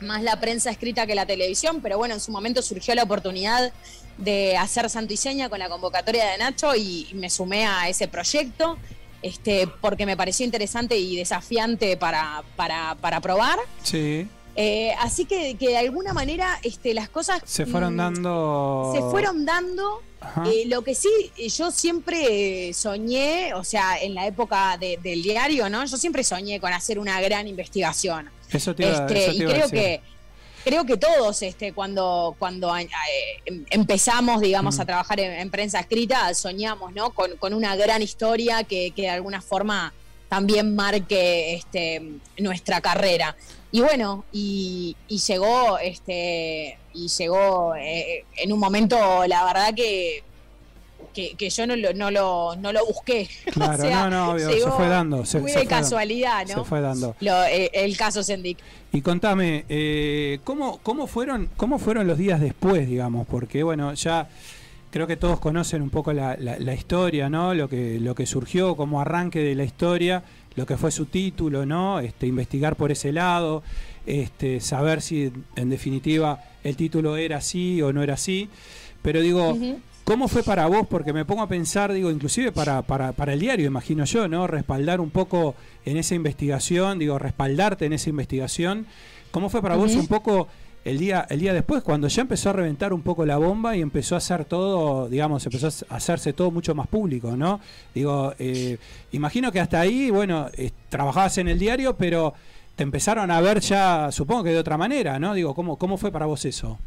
más 0.00 0.22
la 0.22 0.38
prensa 0.40 0.70
escrita 0.70 1.06
que 1.06 1.14
la 1.14 1.26
televisión, 1.26 1.80
pero 1.80 1.98
bueno, 1.98 2.14
en 2.14 2.20
su 2.20 2.30
momento 2.30 2.62
surgió 2.62 2.94
la 2.94 3.04
oportunidad 3.04 3.72
de 4.18 4.56
hacer 4.56 4.88
Santo 4.90 5.12
y 5.12 5.16
Seña 5.16 5.48
con 5.48 5.58
la 5.58 5.68
convocatoria 5.68 6.24
de 6.30 6.38
Nacho 6.38 6.74
y 6.76 7.08
me 7.14 7.30
sumé 7.30 7.66
a 7.66 7.88
ese 7.88 8.08
proyecto 8.08 8.78
este, 9.22 9.66
porque 9.80 10.04
me 10.06 10.16
pareció 10.16 10.44
interesante 10.44 10.96
y 10.98 11.16
desafiante 11.16 11.96
para, 11.96 12.42
para, 12.56 12.94
para 13.00 13.20
probar. 13.20 13.58
Sí. 13.82 14.28
Eh, 14.56 14.92
así 15.00 15.24
que, 15.24 15.56
que 15.56 15.68
de 15.70 15.78
alguna 15.78 16.12
manera 16.12 16.60
este, 16.62 16.94
las 16.94 17.08
cosas 17.08 17.40
Se 17.44 17.66
fueron 17.66 17.94
mm, 17.94 17.98
dando. 17.98 18.92
se 18.94 19.00
fueron 19.10 19.44
dando. 19.44 20.02
Eh, 20.46 20.64
lo 20.68 20.82
que 20.82 20.94
sí, 20.94 21.10
yo 21.54 21.70
siempre 21.70 22.68
eh, 22.68 22.72
soñé, 22.72 23.52
o 23.54 23.62
sea, 23.64 23.98
en 24.00 24.14
la 24.14 24.26
época 24.26 24.78
de- 24.78 24.98
del 25.02 25.22
diario, 25.22 25.68
¿no? 25.68 25.84
Yo 25.84 25.96
siempre 25.98 26.24
soñé 26.24 26.60
con 26.60 26.72
hacer 26.72 26.98
una 26.98 27.20
gran 27.20 27.46
investigación. 27.46 28.30
Eso 28.50 28.74
te 28.74 28.84
iba, 28.84 28.92
Este, 28.92 29.24
eso 29.26 29.32
te 29.32 29.36
y 29.38 29.42
a 29.42 29.46
creo 29.48 29.68
decir. 29.68 29.78
que 29.78 30.00
creo 30.64 30.84
que 30.86 30.96
todos 30.96 31.42
este 31.42 31.72
cuando 31.72 32.34
cuando 32.38 32.74
eh, 32.76 32.88
em- 33.46 33.64
empezamos 33.70 34.40
digamos 34.40 34.76
Mm. 34.76 34.80
a 34.80 34.84
trabajar 34.86 35.20
en, 35.20 35.32
en 35.32 35.50
prensa 35.50 35.78
escrita 35.80 36.32
soñamos 36.34 36.92
no 36.92 37.10
con, 37.10 37.36
con 37.36 37.52
una 37.54 37.76
gran 37.76 38.02
historia 38.02 38.64
que, 38.64 38.90
que 38.92 39.02
de 39.02 39.10
alguna 39.10 39.40
forma 39.42 39.92
también 40.28 40.74
marque 40.74 41.54
este 41.54 42.02
nuestra 42.38 42.80
carrera 42.80 43.36
y 43.70 43.80
bueno 43.80 44.24
y, 44.32 44.96
y 45.08 45.18
llegó 45.18 45.78
este 45.78 46.78
y 46.94 47.08
llegó 47.08 47.74
eh, 47.76 48.24
en 48.36 48.52
un 48.52 48.58
momento 48.58 49.26
la 49.26 49.44
verdad 49.44 49.74
que 49.74 50.22
que, 51.12 51.34
que 51.36 51.48
yo 51.48 51.64
no 51.68 51.76
lo, 51.76 51.92
no 51.94 52.10
lo, 52.10 52.56
no 52.56 52.72
lo 52.72 52.84
busqué. 52.86 53.28
Claro, 53.52 53.74
O 53.74 53.86
sea, 53.86 54.08
no, 54.08 54.10
no, 54.10 54.30
obvio, 54.32 54.50
llegó 54.50 54.64
se 54.70 54.76
fue 54.76 54.88
dando. 54.88 55.24
Se, 55.24 55.38
muy 55.38 55.52
se 55.52 55.58
de 55.60 55.64
fue 55.64 55.70
dando. 55.70 55.84
casualidad, 55.86 56.46
¿no? 56.48 56.54
Se 56.64 56.68
fue 56.68 56.80
dando. 56.80 57.14
Lo- 57.20 57.44
eh, 57.44 57.70
el 57.72 57.96
caso 57.96 58.24
Sendik. 58.24 58.58
Y 58.94 59.02
contame, 59.02 59.64
eh, 59.68 60.38
¿cómo, 60.44 60.78
cómo, 60.84 61.08
fueron, 61.08 61.48
¿cómo 61.56 61.80
fueron 61.80 62.06
los 62.06 62.16
días 62.16 62.40
después, 62.40 62.88
digamos? 62.88 63.26
Porque, 63.26 63.64
bueno, 63.64 63.92
ya 63.94 64.28
creo 64.92 65.08
que 65.08 65.16
todos 65.16 65.40
conocen 65.40 65.82
un 65.82 65.90
poco 65.90 66.12
la, 66.12 66.74
historia, 66.74 67.28
¿no? 67.28 67.54
Lo 67.54 67.68
que, 67.68 67.98
lo 67.98 68.14
que 68.14 68.24
surgió 68.24 68.76
como 68.76 69.00
arranque 69.00 69.40
de 69.40 69.56
la 69.56 69.64
historia, 69.64 70.22
lo 70.54 70.64
que 70.64 70.76
fue 70.76 70.92
su 70.92 71.06
título, 71.06 71.66
¿no? 71.66 71.98
Este, 71.98 72.28
investigar 72.28 72.76
por 72.76 72.92
ese 72.92 73.10
lado, 73.10 73.64
este, 74.06 74.60
saber 74.60 75.02
si 75.02 75.32
en 75.56 75.70
definitiva 75.70 76.44
el 76.62 76.76
título 76.76 77.16
era 77.16 77.38
así 77.38 77.82
o 77.82 77.92
no 77.92 78.00
era 78.00 78.14
así. 78.14 78.48
Pero 79.02 79.22
digo, 79.22 79.58
¿Cómo 80.04 80.28
fue 80.28 80.42
para 80.42 80.66
vos? 80.66 80.86
Porque 80.86 81.14
me 81.14 81.24
pongo 81.24 81.40
a 81.40 81.48
pensar, 81.48 81.90
digo, 81.90 82.10
inclusive 82.10 82.52
para, 82.52 82.82
para, 82.82 83.12
para 83.12 83.32
el 83.32 83.40
diario, 83.40 83.66
imagino 83.66 84.04
yo, 84.04 84.28
¿no? 84.28 84.46
Respaldar 84.46 85.00
un 85.00 85.08
poco 85.08 85.54
en 85.86 85.96
esa 85.96 86.14
investigación, 86.14 86.98
digo, 86.98 87.18
respaldarte 87.18 87.86
en 87.86 87.94
esa 87.94 88.10
investigación. 88.10 88.86
¿Cómo 89.30 89.48
fue 89.48 89.62
para 89.62 89.76
vos 89.76 89.94
un 89.96 90.06
poco 90.06 90.48
el 90.84 90.98
día, 90.98 91.26
el 91.30 91.40
día 91.40 91.54
después, 91.54 91.82
cuando 91.82 92.08
ya 92.08 92.20
empezó 92.20 92.50
a 92.50 92.52
reventar 92.52 92.92
un 92.92 93.00
poco 93.00 93.24
la 93.24 93.38
bomba 93.38 93.74
y 93.76 93.80
empezó 93.80 94.14
a 94.14 94.18
hacer 94.18 94.44
todo, 94.44 95.08
digamos, 95.08 95.46
empezó 95.46 95.68
a 95.88 95.96
hacerse 95.96 96.34
todo 96.34 96.50
mucho 96.50 96.74
más 96.74 96.86
público, 96.86 97.34
¿no? 97.34 97.60
Digo, 97.94 98.34
eh, 98.38 98.76
imagino 99.12 99.50
que 99.50 99.60
hasta 99.60 99.80
ahí, 99.80 100.10
bueno, 100.10 100.48
eh, 100.52 100.70
trabajabas 100.90 101.38
en 101.38 101.48
el 101.48 101.58
diario, 101.58 101.96
pero 101.96 102.34
te 102.76 102.82
empezaron 102.82 103.30
a 103.30 103.40
ver 103.40 103.60
ya, 103.60 104.12
supongo 104.12 104.44
que 104.44 104.50
de 104.50 104.58
otra 104.58 104.76
manera, 104.76 105.18
¿no? 105.18 105.32
Digo, 105.32 105.54
¿cómo, 105.54 105.78
cómo 105.78 105.96
fue 105.96 106.12
para 106.12 106.26
vos 106.26 106.44
eso? 106.44 106.78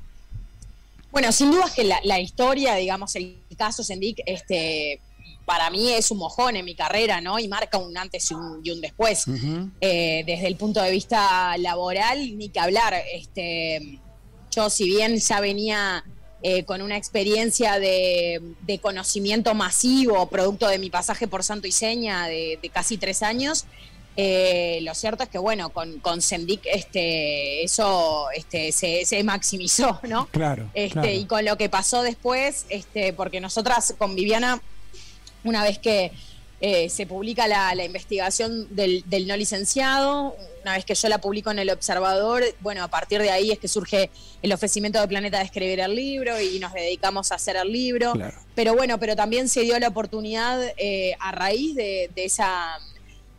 Bueno, 1.11 1.31
sin 1.31 1.51
duda 1.51 1.65
es 1.65 1.71
que 1.73 1.83
la, 1.83 1.99
la 2.03 2.19
historia, 2.19 2.75
digamos, 2.75 3.15
el 3.15 3.41
caso 3.57 3.83
Sendik, 3.83 4.21
este, 4.25 5.01
para 5.47 5.69
mí 5.69 5.93
es 5.93 6.11
un 6.11 6.17
mojón 6.17 6.57
en 6.57 6.65
mi 6.65 6.75
carrera, 6.75 7.21
¿no? 7.21 7.39
Y 7.39 7.47
marca 7.47 7.77
un 7.77 7.97
antes 7.97 8.29
y 8.29 8.33
un, 8.33 8.59
y 8.63 8.71
un 8.71 8.81
después. 8.81 9.25
Eh, 9.79 10.23
desde 10.25 10.45
el 10.45 10.57
punto 10.57 10.81
de 10.81 10.91
vista 10.91 11.57
laboral, 11.57 12.37
ni 12.37 12.49
que 12.49 12.59
hablar. 12.59 12.93
Este, 13.13 13.99
yo, 14.51 14.69
si 14.69 14.85
bien 14.85 15.17
ya 15.17 15.39
venía 15.39 16.03
eh, 16.43 16.65
con 16.65 16.81
una 16.81 16.97
experiencia 16.97 17.79
de, 17.79 18.41
de 18.61 18.79
conocimiento 18.79 19.53
masivo, 19.53 20.27
producto 20.27 20.67
de 20.67 20.79
mi 20.79 20.89
pasaje 20.89 21.29
por 21.29 21.45
Santo 21.45 21.65
y 21.65 21.71
Seña 21.71 22.27
de, 22.27 22.59
de 22.61 22.69
casi 22.69 22.97
tres 22.97 23.23
años, 23.23 23.65
eh, 24.19 24.79
lo 24.81 24.95
cierto 24.95 25.21
es 25.21 25.29
que, 25.29 25.37
bueno, 25.37 25.69
con, 25.69 25.99
con 25.99 26.23
Sendik 26.23 26.61
este, 26.65 27.63
eso 27.63 28.31
este, 28.35 28.71
se, 28.71 29.05
se 29.05 29.23
maximizó, 29.23 29.99
¿no? 30.09 30.25
Claro. 30.31 30.71
Este, 30.73 30.93
claro. 30.93 31.11
Y 31.11 31.25
con 31.25 31.45
lo 31.45 31.55
que 31.55 31.69
pasó 31.69 32.01
después, 32.01 32.65
este, 32.69 33.13
porque 33.13 33.39
nosotras 33.39 33.93
con 33.95 34.15
Viviana, 34.15 34.59
una 35.43 35.63
vez 35.63 35.77
que 35.77 36.11
eh, 36.61 36.89
se 36.89 37.05
publica 37.05 37.47
la, 37.47 37.75
la 37.75 37.85
investigación 37.85 38.75
del, 38.75 39.03
del 39.05 39.27
no 39.27 39.37
licenciado, 39.37 40.35
una 40.63 40.73
vez 40.73 40.83
que 40.83 40.95
yo 40.95 41.07
la 41.09 41.21
publico 41.21 41.51
en 41.51 41.59
El 41.59 41.69
Observador, 41.69 42.43
bueno, 42.61 42.83
a 42.83 42.87
partir 42.87 43.21
de 43.21 43.29
ahí 43.29 43.51
es 43.51 43.59
que 43.59 43.67
surge 43.67 44.09
el 44.41 44.51
ofrecimiento 44.51 44.99
de 44.99 45.07
Planeta 45.07 45.37
de 45.37 45.43
escribir 45.43 45.79
el 45.79 45.95
libro 45.95 46.41
y 46.41 46.57
nos 46.57 46.73
dedicamos 46.73 47.31
a 47.31 47.35
hacer 47.35 47.55
el 47.55 47.71
libro. 47.71 48.13
Claro. 48.13 48.35
Pero 48.55 48.73
bueno, 48.73 48.99
pero 48.99 49.15
también 49.15 49.47
se 49.47 49.61
dio 49.61 49.77
la 49.77 49.89
oportunidad 49.89 50.59
eh, 50.77 51.15
a 51.19 51.31
raíz 51.31 51.75
de, 51.75 52.09
de 52.15 52.25
esa 52.25 52.79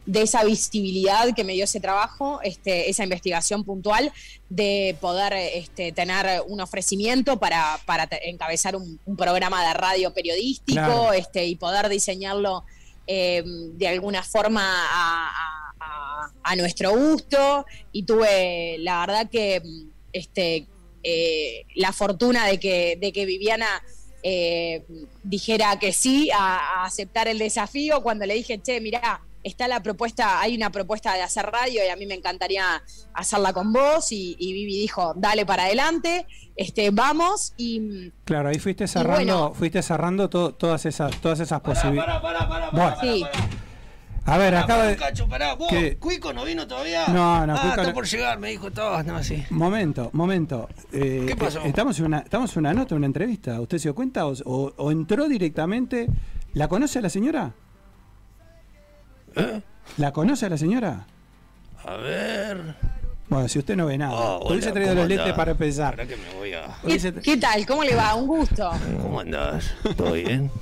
de 0.08 0.22
esa 0.22 0.42
visibilidad 0.42 1.34
que 1.36 1.44
me 1.44 1.52
dio 1.52 1.64
ese 1.64 1.80
trabajo, 1.80 2.40
este, 2.42 2.88
esa 2.88 3.04
investigación 3.04 3.62
puntual, 3.62 4.10
de 4.48 4.96
poder 5.02 5.34
este, 5.34 5.92
tener 5.92 6.42
un 6.46 6.62
ofrecimiento 6.62 7.38
para, 7.38 7.78
encabezar 8.22 8.74
un, 8.74 8.98
un 9.04 9.16
programa 9.16 9.66
de 9.68 9.74
radio 9.74 10.14
periodístico 10.14 10.72
Claro. 10.80 11.12
este, 11.12 11.44
y 11.46 11.56
poder 11.56 11.90
diseñarlo 11.90 12.64
eh, 13.06 13.42
de 13.44 13.86
alguna 13.88 14.22
forma 14.22 14.62
a, 14.64 15.28
a- 15.28 15.74
a- 15.80 16.32
a 16.42 16.56
nuestro 16.56 16.90
gusto 16.96 17.66
y 17.92 18.04
tuve, 18.04 18.76
la 18.78 19.00
verdad 19.00 19.28
que, 19.30 19.60
este, 20.14 20.66
eh, 21.02 21.64
la 21.74 21.92
fortuna 21.92 22.46
de 22.46 22.58
que, 22.58 22.96
de 22.98 23.12
que 23.12 23.26
Viviana 23.26 23.68
eh, 24.22 24.82
dijera 25.22 25.78
que 25.78 25.92
sí 25.92 26.30
a, 26.30 26.56
a 26.80 26.84
aceptar 26.86 27.28
el 27.28 27.38
desafío 27.38 28.02
cuando 28.02 28.24
le 28.24 28.34
dije, 28.34 28.58
che, 28.62 28.80
mirá, 28.80 29.20
está 29.48 29.66
la 29.68 29.82
propuesta, 29.82 30.40
hay 30.40 30.54
una 30.56 30.70
propuesta 30.70 31.14
de 31.14 31.22
hacer 31.22 31.46
radio 31.46 31.80
y 31.84 31.88
a 31.88 31.96
mí 31.96 32.06
me 32.06 32.14
encantaría 32.14 32.82
hacerla 33.14 33.52
con 33.52 33.72
vos 33.72 34.12
y, 34.12 34.36
y 34.38 34.52
Vivi 34.52 34.78
dijo, 34.78 35.14
dale 35.16 35.44
para 35.44 35.64
adelante, 35.64 36.26
este, 36.56 36.90
vamos 36.90 37.54
y 37.56 38.10
Claro, 38.24 38.48
ahí 38.50 38.58
fuiste 38.58 38.86
cerrando, 38.86 39.38
bueno. 39.38 39.54
fuiste 39.54 39.82
cerrando 39.82 40.28
to- 40.30 40.54
todas 40.54 40.86
esas, 40.86 41.20
todas 41.20 41.40
esas 41.40 41.60
posibilidades. 41.60 42.22
Bueno, 42.72 42.96
sí. 43.00 43.24
a 44.24 44.36
ver, 44.38 44.54
acaba 44.56 44.84
de. 44.84 44.96
Cacho, 44.96 45.26
pará. 45.28 45.56
Cuico 45.98 46.32
no 46.32 46.44
vino 46.44 46.66
todavía. 46.66 47.06
No, 47.08 47.46
no, 47.46 47.54
ah, 47.54 47.60
Cuico 47.60 47.68
está 47.80 47.82
no- 47.88 47.94
por 47.94 48.06
llegar, 48.06 48.38
me 48.38 48.50
dijo 48.50 48.70
todo, 48.70 49.02
no, 49.02 49.22
sí. 49.24 49.42
Momento, 49.50 50.10
momento. 50.12 50.68
Eh, 50.92 51.24
¿Qué 51.26 51.34
pasó? 51.36 51.60
eh, 51.60 51.68
Estamos 51.68 51.98
en 51.98 52.04
una, 52.06 52.18
estamos 52.18 52.52
en 52.54 52.58
una 52.60 52.74
nota, 52.74 52.94
una 52.94 53.06
entrevista. 53.06 53.58
¿Usted 53.60 53.78
se 53.78 53.84
dio 53.84 53.94
cuenta 53.94 54.26
o, 54.26 54.34
o- 54.44 54.74
o 54.76 54.90
entró 54.90 55.28
directamente? 55.28 56.08
¿La 56.54 56.68
conoce 56.68 56.98
a 56.98 57.02
la 57.02 57.08
señora? 57.10 57.52
¿Eh? 59.38 59.60
¿La 59.96 60.12
conoce 60.12 60.46
a 60.46 60.48
la 60.50 60.58
señora? 60.58 61.06
A 61.84 61.96
ver. 61.96 62.74
Bueno, 63.28 63.48
si 63.48 63.58
usted 63.58 63.76
no 63.76 63.86
ve 63.86 63.98
nada. 63.98 64.12
Oh, 64.14 64.48
Hubiese 64.50 64.66
hola, 64.68 64.72
traído 64.74 64.90
¿cómo 64.92 65.00
los 65.02 65.08
lentes 65.08 65.32
para 65.34 65.50
empezar. 65.52 65.96
Pará 65.96 66.08
que 66.08 66.16
me 66.16 66.34
voy 66.38 66.52
a... 66.54 66.66
Hubiese- 66.82 67.12
¿Qué 67.22 67.36
tal? 67.36 67.66
¿Cómo 67.66 67.84
le 67.84 67.94
va? 67.94 68.14
Un 68.14 68.26
gusto. 68.26 68.70
¿Cómo 69.02 69.20
andás? 69.20 69.74
¿Todo 69.96 70.12
bien? 70.12 70.50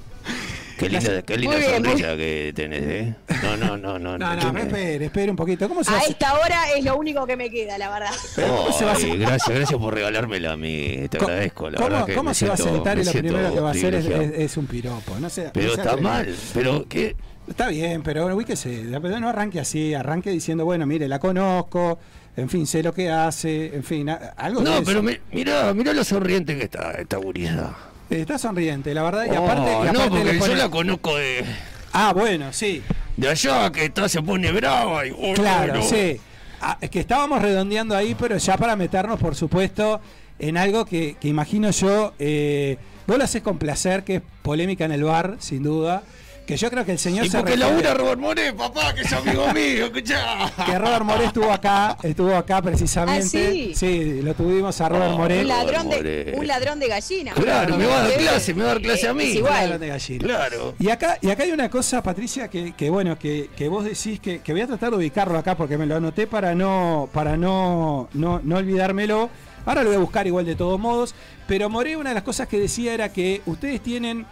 Qué 0.78 0.90
linda, 0.90 1.22
qué 1.22 1.38
linda 1.38 1.56
Muy 1.56 1.66
bien, 1.66 1.80
muy 1.82 1.88
sonrisa 1.92 2.16
que 2.18 2.52
tenés, 2.54 2.82
¿eh? 2.82 3.14
No, 3.42 3.56
no, 3.56 3.78
no, 3.78 3.98
no. 3.98 4.18
No, 4.18 4.28
¿qué 4.38 4.44
no, 4.44 4.52
me- 4.52 4.60
espere, 4.60 5.04
espere 5.06 5.30
un 5.30 5.36
poquito. 5.36 5.68
¿Cómo 5.70 5.82
se 5.82 5.90
va 5.90 5.96
A 5.96 6.00
a 6.02 6.04
esta 6.04 6.34
hora 6.38 6.64
es 6.76 6.84
lo 6.84 6.98
único 6.98 7.26
que 7.26 7.34
me 7.34 7.48
queda, 7.48 7.78
la 7.78 7.88
verdad. 7.88 8.10
Ay, 8.36 9.16
gracias, 9.16 9.48
gracias 9.56 9.80
por 9.80 9.94
regalármela 9.94 10.52
a 10.52 10.56
mí, 10.58 11.06
te 11.08 11.16
agradezco, 11.16 11.70
la 11.70 11.78
¿Cómo, 11.78 11.88
verdad 11.88 12.04
que 12.04 12.14
cómo 12.14 12.34
se 12.34 12.46
va 12.46 12.54
a 12.54 12.56
sentar 12.58 12.98
y 12.98 13.04
lo 13.04 13.10
primero 13.12 13.54
que 13.54 13.60
va 13.60 13.68
a 13.68 13.72
hacer 13.72 13.94
es, 13.94 14.04
es- 14.04 14.32
es 14.38 14.56
un 14.58 14.66
piropo? 14.66 15.18
No 15.18 15.30
sea, 15.30 15.50
Pero 15.50 15.68
no 15.68 15.74
sea 15.76 15.84
está 15.84 15.96
mal, 15.96 16.34
pero 16.52 16.84
¿qué? 16.86 17.16
Está 17.48 17.68
bien, 17.68 18.02
pero 18.02 18.26
ubíquese. 18.34 18.82
No 18.84 19.28
arranque 19.28 19.60
así, 19.60 19.94
arranque 19.94 20.30
diciendo, 20.30 20.64
bueno, 20.64 20.86
mire, 20.86 21.06
la 21.08 21.18
conozco, 21.18 21.98
en 22.36 22.48
fin, 22.48 22.66
sé 22.66 22.82
lo 22.82 22.92
que 22.92 23.10
hace, 23.10 23.74
en 23.76 23.84
fin, 23.84 24.08
algo 24.08 24.62
No, 24.62 24.82
pero 24.84 25.02
mi- 25.02 25.16
mirá, 25.32 25.72
mirá 25.72 25.92
lo 25.92 26.04
sonriente 26.04 26.56
que 26.58 26.64
está 26.64 26.92
esta 26.92 27.16
gurisa. 27.18 27.74
Eh, 28.10 28.20
Está 28.20 28.38
sonriente, 28.38 28.92
la 28.94 29.02
verdad, 29.02 29.26
y 29.26 29.30
Oh, 29.36 29.44
aparte... 29.44 29.70
no, 29.70 29.78
aparte 29.82 30.08
porque 30.10 30.32
le 30.32 30.38
pone- 30.38 30.52
yo 30.52 30.56
la 30.58 30.68
conozco 30.70 31.16
de, 31.16 31.44
Ah, 31.92 32.12
bueno, 32.12 32.52
sí. 32.52 32.82
de 33.16 33.28
allá, 33.28 33.70
que 33.72 33.84
está, 33.86 34.08
se 34.08 34.22
pone 34.22 34.52
brava 34.52 35.06
y 35.06 35.10
oh, 35.10 35.32
Claro, 35.34 35.74
no. 35.76 35.82
sí. 35.82 36.20
Ah, 36.60 36.78
es 36.80 36.90
que 36.90 37.00
estábamos 37.00 37.42
redondeando 37.42 37.96
ahí, 37.96 38.14
pero 38.18 38.36
ya 38.38 38.56
para 38.56 38.76
meternos, 38.76 39.18
por 39.20 39.34
supuesto, 39.34 40.00
en 40.38 40.56
algo 40.56 40.84
que, 40.84 41.16
que 41.20 41.28
imagino 41.28 41.70
yo, 41.70 42.12
eh, 42.18 42.76
vos 43.06 43.18
lo 43.18 43.24
haces 43.24 43.42
con 43.42 43.58
placer, 43.58 44.04
que 44.04 44.16
es 44.16 44.22
polémica 44.42 44.84
en 44.84 44.92
el 44.92 45.04
bar, 45.04 45.36
sin 45.38 45.62
duda, 45.62 46.02
que 46.46 46.56
yo 46.56 46.70
creo 46.70 46.84
que 46.84 46.92
el 46.92 46.98
señor 46.98 47.26
Y 47.26 47.28
se 47.30 47.36
porque 47.38 47.52
refiere- 47.56 47.70
labura 47.70 47.94
Robert 47.94 48.20
Moré, 48.20 48.52
papá, 48.52 48.94
que 48.94 49.02
es 49.02 49.12
amigo 49.12 49.46
mío, 49.54 49.86
escuchá. 49.86 50.52
que 50.64 50.78
Robert 50.78 51.04
Moré 51.04 51.24
estuvo 51.26 51.50
acá, 51.50 51.96
estuvo 52.02 52.34
acá 52.36 52.62
precisamente. 52.62 53.70
Ah, 53.72 53.76
sí. 53.76 54.22
lo 54.22 54.32
tuvimos 54.34 54.80
a 54.80 54.88
Robert 54.88 55.12
Oh, 55.14 55.18
Moré. 55.18 55.40
Un 55.40 55.48
ladrón, 55.48 55.88
de, 55.90 55.96
Moré. 55.96 56.32
un 56.36 56.46
ladrón 56.46 56.78
de 56.80 56.88
gallina. 56.88 57.32
Claro, 57.32 57.76
me 57.76 57.86
va 57.86 58.04
a 58.04 58.08
dar 58.08 58.18
clase, 58.18 58.54
me 58.54 58.62
va 58.62 58.70
a 58.70 58.74
dar 58.74 58.82
clase 58.82 59.08
a 59.08 59.12
mí. 59.14 59.24
Es 59.24 59.40
Ladrón 59.42 59.80
de 59.80 59.88
gallina. 59.88 60.24
Claro. 60.24 60.74
Y 60.78 60.88
acá, 60.88 61.18
y 61.20 61.30
acá 61.30 61.42
hay 61.42 61.50
una 61.52 61.68
cosa, 61.68 62.02
Patricia, 62.02 62.48
que, 62.48 62.72
que 62.74 62.90
bueno, 62.90 63.18
que, 63.18 63.50
que 63.56 63.68
vos 63.68 63.84
decís 63.84 64.20
que, 64.20 64.40
que 64.40 64.52
voy 64.52 64.60
a 64.62 64.66
tratar 64.68 64.90
de 64.92 64.96
ubicarlo 64.98 65.36
acá 65.38 65.56
porque 65.56 65.76
me 65.76 65.86
lo 65.86 65.96
anoté 65.96 66.26
para 66.28 66.54
no, 66.54 67.08
para 67.12 67.36
no, 67.36 68.08
no, 68.14 68.40
no 68.44 68.56
olvidármelo. 68.56 69.28
Ahora 69.64 69.82
lo 69.82 69.88
voy 69.88 69.96
a 69.96 70.00
buscar 70.00 70.26
igual 70.28 70.44
de 70.46 70.54
todos 70.54 70.78
modos. 70.78 71.12
Pero 71.48 71.68
Moré, 71.68 71.96
una 71.96 72.10
de 72.10 72.14
las 72.14 72.22
cosas 72.22 72.46
que 72.46 72.58
decía 72.60 72.94
era 72.94 73.12
que 73.12 73.42
ustedes 73.46 73.80
tienen 73.80 74.26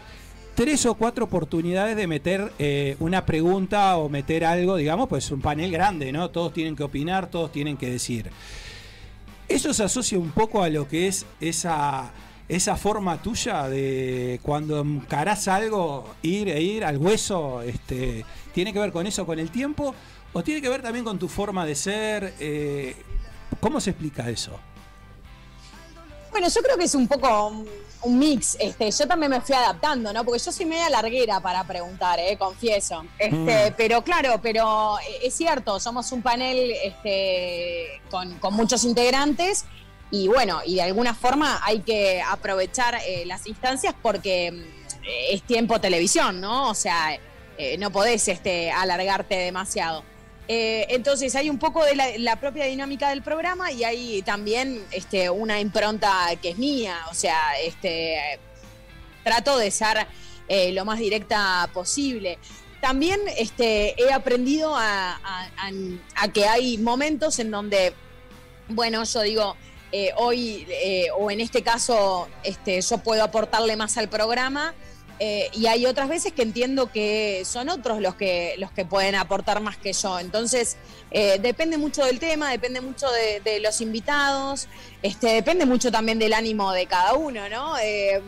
tres 0.55 0.87
o 0.87 0.95
cuatro 0.95 1.25
oportunidades 1.25 1.97
de 1.97 2.07
meter 2.07 2.53
eh, 2.59 2.97
una 3.01 3.27
pregunta 3.27 3.97
o 3.97 4.09
meter 4.09 4.45
algo, 4.45 4.77
digamos, 4.77 5.09
pues 5.09 5.31
un 5.31 5.41
panel 5.41 5.71
grande, 5.71 6.13
¿no? 6.13 6.31
Todos 6.31 6.53
tienen 6.53 6.77
que 6.77 6.85
opinar, 6.85 7.29
todos 7.29 7.51
tienen 7.51 7.77
que 7.77 7.91
decir. 7.91 8.31
Eso 9.49 9.75
se 9.75 9.85
asocia 9.85 10.19
un 10.19 10.31
poco 10.31 10.63
a 10.63 10.69
lo 10.69 10.89
que 10.89 11.09
es 11.09 11.27
esa, 11.41 12.13
esa 12.49 12.77
forma 12.77 13.21
tuya 13.21 13.69
de 13.69 14.41
cuando 14.43 14.81
encarás 14.81 15.49
algo, 15.49 16.15
ir 16.23 16.49
e 16.49 16.63
ir 16.63 16.85
al 16.85 16.99
hueso, 16.99 17.63
este, 17.63 18.25
¿tiene 18.53 18.73
que 18.73 18.79
ver 18.79 18.93
con 18.93 19.07
eso, 19.07 19.27
con 19.27 19.39
el 19.39 19.51
tiempo? 19.51 19.95
¿O 20.33 20.43
tiene 20.43 20.63
que 20.63 20.69
ver 20.69 20.83
también 20.83 21.05
con 21.05 21.19
tu 21.19 21.29
forma 21.29 21.67
de 21.67 21.75
ser? 21.75 22.35
Eh, 22.41 22.97
¿Cómo 23.61 23.81
se 23.81 23.91
explica 23.91 24.29
eso? 24.31 24.59
Bueno, 26.31 26.49
yo 26.49 26.63
creo 26.63 26.77
que 26.77 26.85
es 26.85 26.95
un 26.95 27.07
poco 27.07 27.65
un, 28.05 28.19
mix. 28.19 28.57
Este, 28.61 28.91
yo 28.91 29.07
también 29.07 29.31
me 29.31 29.41
fui 29.41 29.55
adaptando, 29.55 30.13
¿no? 30.13 30.25
Porque 30.25 30.41
yo 30.41 30.53
soy 30.53 30.67
media 30.67 30.89
larguera 30.91 31.41
para 31.41 31.65
preguntar, 31.65 32.19
eh, 32.19 32.37
confieso. 32.37 33.05
Este, 33.19 33.71
Mm. 33.71 33.75
Pero 33.77 34.03
claro, 34.03 34.41
pero 34.43 34.99
eh, 34.99 35.27
es 35.27 35.35
cierto, 35.35 35.79
somos 35.81 36.11
un 36.13 36.23
panel 36.23 36.73
este, 36.83 38.01
con, 38.11 38.39
con 38.39 38.55
muchos 38.55 38.85
integrantes 38.85 39.65
y 40.11 40.29
bueno, 40.29 40.61
y 40.65 40.77
de 40.77 40.83
alguna 40.83 41.13
forma 41.13 41.61
hay 41.65 41.81
que 41.81 42.23
aprovechar 42.23 42.97
eh, 43.07 43.25
las 43.27 43.47
instancias 43.47 43.95
porque 44.01 44.53
mm, 44.53 45.05
es 45.31 45.43
tiempo 45.43 45.81
televisión, 45.81 46.41
¿no? 46.41 46.71
O 46.71 46.75
sea, 46.75 47.19
eh, 47.59 47.77
no 47.79 47.91
podés 47.91 48.29
este, 48.29 48.71
alargarte 48.71 49.35
demasiado. 49.37 50.05
Eh, 50.47 50.87
entonces 50.91 51.35
hay 51.37 51.49
un 51.49 51.59
poco 51.59 51.85
de 51.85 52.19
la, 52.19 52.37
propia 52.37 52.67
dinámica 52.67 53.09
del 53.09 53.23
programa 53.23 53.73
y 53.73 53.83
hay 53.85 54.23
también 54.23 54.85
este, 54.91 55.31
una 55.31 55.59
impronta 55.59 56.29
que 56.43 56.51
es 56.51 56.59
mía, 56.59 56.99
o 57.11 57.15
sea, 57.15 57.59
este, 57.63 58.39
trato 59.23 59.57
de 59.57 59.71
ser 59.71 60.07
eh, 60.49 60.73
lo 60.73 60.85
más 60.85 60.99
directa 60.99 61.69
posible. 61.73 62.39
También 62.83 63.21
este, 63.39 63.95
he 64.01 64.13
aprendido 64.13 64.75
a, 64.77 65.19
que 66.35 66.47
hay 66.47 66.77
momentos 66.77 67.39
en 67.39 67.51
donde, 67.51 67.95
bueno, 68.69 69.03
yo 69.05 69.23
digo, 69.23 69.57
eh, 69.93 70.11
hoy 70.17 70.67
o 71.17 71.31
en 71.31 71.41
este 71.41 71.63
caso 71.63 72.29
este, 72.43 72.83
yo 72.83 72.99
puedo 72.99 73.25
aportarle 73.25 73.77
más 73.77 73.97
al 73.97 74.09
programa 74.11 74.75
eh, 75.21 75.49
y 75.53 75.67
hay 75.67 75.87
otras 75.87 76.09
veces 76.09 76.33
que 76.33 76.43
entiendo 76.43 76.91
que 76.91 77.43
son 77.45 77.69
otros 77.69 78.01
los 78.01 78.15
que, 78.15 78.55
los 78.59 78.71
que 78.73 78.85
pueden 78.85 79.15
aportar 79.15 79.61
más 79.61 79.77
que 79.77 79.93
yo. 79.93 80.19
Entonces, 80.19 80.77
eh, 81.11 81.39
depende 81.41 81.79
mucho 81.79 82.05
del 82.05 82.19
tema, 82.19 82.51
depende 82.51 82.81
mucho 82.81 83.07
de, 83.11 83.61
los 83.61 83.81
invitados, 83.81 84.69
este, 85.03 85.29
depende 85.29 85.67
mucho 85.67 85.93
también 85.93 86.19
del 86.19 86.33
ánimo 86.33 86.73
de 86.73 86.87
cada 86.87 87.15
uno, 87.15 87.49
¿no? 87.49 87.79
Eh, 87.79 88.21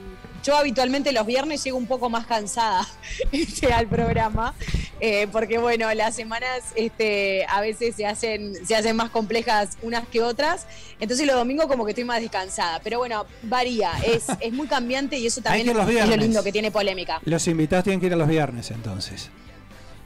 yo 0.47 0.57
habitualmente 0.57 1.11
los 1.13 1.27
viernes 1.27 1.65
llego 1.65 1.77
un 1.77 1.87
poco 1.87 2.09
más 2.09 2.27
cansada 2.27 2.87
este, 3.33 3.73
al 3.73 3.89
programa, 3.89 4.55
eh, 5.01 5.27
porque 5.33 5.59
bueno, 5.59 5.93
las 5.95 6.15
semanas 6.15 6.61
este, 6.77 7.45
a 7.49 7.61
veces 7.61 7.97
se 7.97 8.07
hacen, 8.07 8.55
se 8.65 8.77
hacen 8.77 8.95
más 8.95 9.11
complejas 9.11 9.77
unas 9.83 10.07
que 10.07 10.23
otras, 10.23 10.67
entonces 11.01 11.27
los 11.27 11.35
domingos 11.37 11.67
como 11.67 11.85
que 11.85 11.91
estoy 11.91 12.05
más 12.05 12.21
descansada, 12.21 12.81
pero 12.85 12.99
bueno, 12.99 13.27
varía, 13.43 13.91
es, 14.07 14.27
es 14.41 14.53
muy 14.53 14.69
cambiante 14.69 15.19
y 15.19 15.27
eso 15.27 15.41
también 15.43 15.69
es 15.69 16.09
lo 16.09 16.17
lindo 16.17 16.43
que 16.45 16.53
tiene 16.53 16.71
polémica. 16.71 17.21
Los 17.25 17.49
invitados 17.49 17.85
tienen 17.85 18.01
que 18.01 18.07
ir 18.07 18.13
a 18.13 18.17
los 18.17 18.29
viernes 18.29 18.71
entonces. 18.71 19.31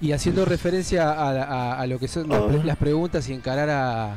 Y 0.02 0.12
haciendo 0.12 0.46
referencia 0.46 1.10
a, 1.10 1.30
a- 1.42 1.78
a 1.80 1.86
lo 1.86 1.98
que 1.98 2.08
son 2.08 2.26
las, 2.30 2.40
pre- 2.42 2.64
las 2.64 2.78
preguntas 2.78 3.28
y 3.28 3.34
encarar 3.34 3.68
a, 3.68 4.12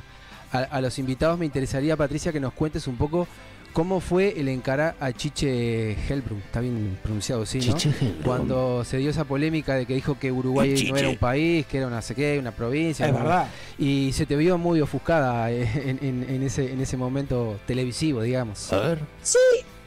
a- 0.53 0.59
a 0.71 0.79
los 0.81 0.97
invitados, 0.97 1.37
me 1.37 1.45
interesaría, 1.45 1.97
Patricia, 1.97 2.31
que 2.31 2.39
nos 2.39 2.53
cuentes 2.53 2.87
un 2.87 2.95
poco 2.95 3.27
cómo 3.73 3.99
fue 3.99 4.39
el 4.39 4.47
encarar 4.49 4.95
a 4.99 5.11
Chiche 5.11 5.91
Helbrun. 6.07 6.39
Está 6.45 6.59
bien 6.61 6.97
pronunciado, 7.01 7.45
sí, 7.45 7.57
¿no? 7.59 7.63
Chiche 7.77 7.89
Helbrun. 7.99 8.23
Cuando 8.23 8.83
se 8.85 8.97
dio 8.97 9.09
esa 9.09 9.25
polémica 9.25 9.73
de 9.75 9.85
que 9.85 9.93
dijo 9.95 10.17
que 10.19 10.31
Uruguay 10.31 10.87
no 10.89 10.95
era 10.97 11.09
un 11.09 11.17
país, 11.17 11.65
que 11.65 11.77
era 11.79 11.87
una 11.87 12.01
sé 12.01 12.15
qué, 12.15 12.37
una 12.39 12.51
provincia. 12.51 13.05
Es 13.07 13.11
¿no? 13.13 13.19
verdad. 13.19 13.47
Y 13.77 14.11
se 14.13 14.25
te 14.25 14.35
vio 14.35 14.57
muy 14.57 14.79
ofuscada 14.81 15.51
eh, 15.51 15.63
en, 15.99 15.99
en- 16.07 16.29
en 16.29 16.43
ese, 16.43 16.71
en 16.71 16.79
ese 16.81 16.95
momento 16.97 17.59
televisivo, 17.65 18.21
digamos. 18.21 18.71
A 18.71 18.79
ver. 18.79 18.99
Sí, 19.21 19.37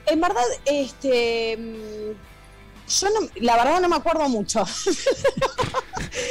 en 0.06 0.20
verdad, 0.20 0.42
este. 0.66 1.56
mm, 1.56 2.90
Yo 3.00 3.06
no, 3.10 3.28
la 3.36 3.56
verdad 3.56 3.80
no 3.80 3.88
me 3.88 3.96
acuerdo 3.96 4.28
mucho. 4.28 4.64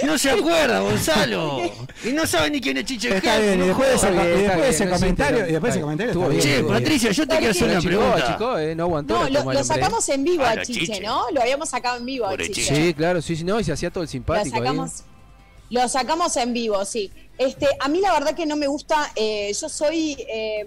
No 0.06 0.18
se 0.18 0.32
acuerda, 0.32 0.80
Gonzalo. 0.80 1.72
Y 2.04 2.12
no 2.12 2.28
sabe 2.28 2.52
ni 2.52 2.62
quién 2.62 2.78
es 2.78 2.86
Chiche 2.86 3.16
Está 3.16 3.40
bien, 3.40 3.64
y 3.64 3.68
después 3.68 3.90
de 3.90 3.96
ese, 3.96 4.88
comentario, 4.88 5.48
y 5.48 5.52
después 5.54 5.74
de 5.74 5.80
ese 5.80 5.82
comentario. 5.82 6.40
Che. 6.40 6.64
Patricia, 6.64 7.12
yo 7.12 7.28
te 7.28 7.38
quiero 7.38 7.52
hacer 7.52 7.70
una 7.70 7.82
pregunta. 7.82 8.28
chico, 8.28 8.58
eh, 8.60 8.76
no 8.76 8.84
aguantó. 8.84 9.24
No, 9.24 9.30
lo, 9.30 9.54
lo 9.54 9.60
eh. 9.60 9.64
sacamos 9.64 10.08
en 10.10 10.24
vivo 10.24 10.44
a 10.44 10.62
Chiche, 10.62 10.82
Chiche. 10.82 11.00
¿no? 11.00 11.26
Lo 11.32 11.42
habíamos 11.42 11.70
sacado 11.70 11.98
en 11.98 12.06
vivo 12.06 12.28
a 12.28 12.38
Chiche. 12.38 12.64
Sí, 12.64 12.94
claro, 12.94 13.22
sí, 13.22 13.36
sí, 13.36 13.44
no, 13.44 13.60
y 13.60 13.64
se 13.64 13.72
hacía 13.72 13.90
todo 13.90 14.04
el 14.04 14.08
Lo 14.08 14.12
simpático. 14.12 14.56
ahí. 14.56 14.62
sacamos, 14.62 15.04
lo 15.70 15.88
sacamos 15.88 16.38
en 16.38 16.54
vivo, 16.54 16.86
sí. 16.86 17.12
Este, 17.38 17.68
a 17.80 17.88
mí 17.88 18.00
la 18.02 18.14
verdad 18.14 18.36
que 18.36 18.46
no 18.46 18.56
me 18.56 18.68
gusta, 18.68 19.12
eh, 19.16 19.52
yo 19.60 19.68
soy, 19.68 20.16
eh, 20.30 20.66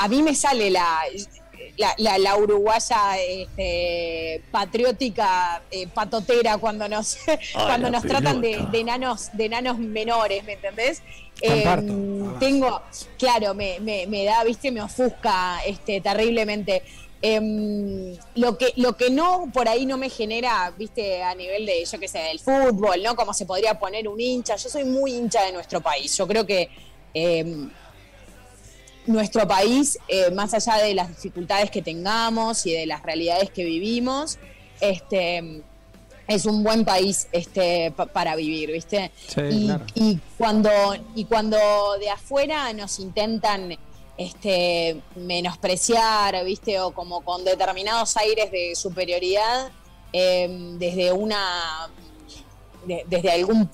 a 0.00 0.08
mí 0.08 0.22
me 0.22 0.34
sale 0.34 0.70
la, 0.70 1.00
la, 1.76 1.94
la- 1.98 2.18
la 2.18 2.36
uruguaya 2.36 3.18
este, 3.18 4.42
patriótica 4.50 5.62
eh, 5.70 5.86
patotera 5.88 6.58
cuando 6.58 6.88
nos 6.88 7.18
cuando 7.52 7.90
nos 7.90 8.02
tratan 8.02 8.40
de, 8.40 8.64
de 8.70 8.80
enanos 8.80 9.30
de 9.32 9.44
enanos 9.46 9.78
menores 9.78 10.44
¿me 10.44 10.54
entendés? 10.54 11.02
Em, 11.40 12.38
tengo 12.40 12.82
claro 13.16 13.54
me, 13.54 13.78
me, 13.80 14.06
me 14.06 14.24
da 14.24 14.42
viste 14.44 14.70
me 14.72 14.82
ofusca 14.82 15.60
este 15.66 16.00
terriblemente. 16.00 16.82
Em, 17.20 18.16
lo 18.36 18.56
que 18.56 18.72
lo 18.76 18.96
que 18.96 19.10
no 19.10 19.50
por 19.52 19.68
ahí 19.68 19.84
no 19.86 19.96
me 19.98 20.08
genera 20.08 20.72
viste 20.78 21.20
a 21.22 21.34
nivel 21.34 21.66
de 21.66 21.84
yo 21.84 21.98
qué 21.98 22.06
sé 22.06 22.18
del 22.20 22.38
fútbol 22.38 23.02
no 23.02 23.16
como 23.16 23.34
se 23.34 23.44
podría 23.46 23.78
poner 23.78 24.06
un 24.08 24.20
hincha. 24.20 24.54
Yo 24.56 24.68
soy 24.68 24.84
muy 24.84 25.12
hincha 25.12 25.42
de 25.42 25.52
nuestro 25.52 25.80
país. 25.80 26.16
Yo 26.16 26.26
creo 26.28 26.46
que 26.46 26.68
em, 27.14 27.70
nuestro 29.08 29.46
país, 29.48 29.98
eh, 30.08 30.30
más 30.30 30.54
allá 30.54 30.76
de 30.84 30.94
las 30.94 31.08
dificultades 31.08 31.70
que 31.70 31.82
tengamos 31.82 32.64
y 32.66 32.72
de 32.72 32.86
las 32.86 33.02
realidades 33.02 33.50
que 33.50 33.64
vivimos, 33.64 34.38
este, 34.80 35.62
es 36.28 36.44
un 36.46 36.62
buen 36.62 36.84
país 36.84 37.26
este, 37.32 37.90
pa- 37.90 38.06
para 38.06 38.36
vivir, 38.36 38.70
¿viste? 38.70 39.10
Sí, 39.26 39.40
y, 39.50 39.66
claro. 39.66 39.84
y 39.94 40.18
cuando, 40.36 40.70
y 41.14 41.24
cuando 41.24 41.58
de 41.98 42.10
afuera 42.10 42.72
nos 42.74 42.98
intentan 43.00 43.76
este, 44.16 45.00
menospreciar, 45.16 46.44
¿viste? 46.44 46.80
O 46.80 46.90
como 46.92 47.22
con 47.22 47.44
determinados 47.44 48.16
aires 48.16 48.50
de 48.50 48.74
superioridad, 48.74 49.70
eh, 50.12 50.48
desde 50.78 51.12
una. 51.12 51.88
de- 52.86 53.04
desde 53.08 53.30
algún. 53.32 53.68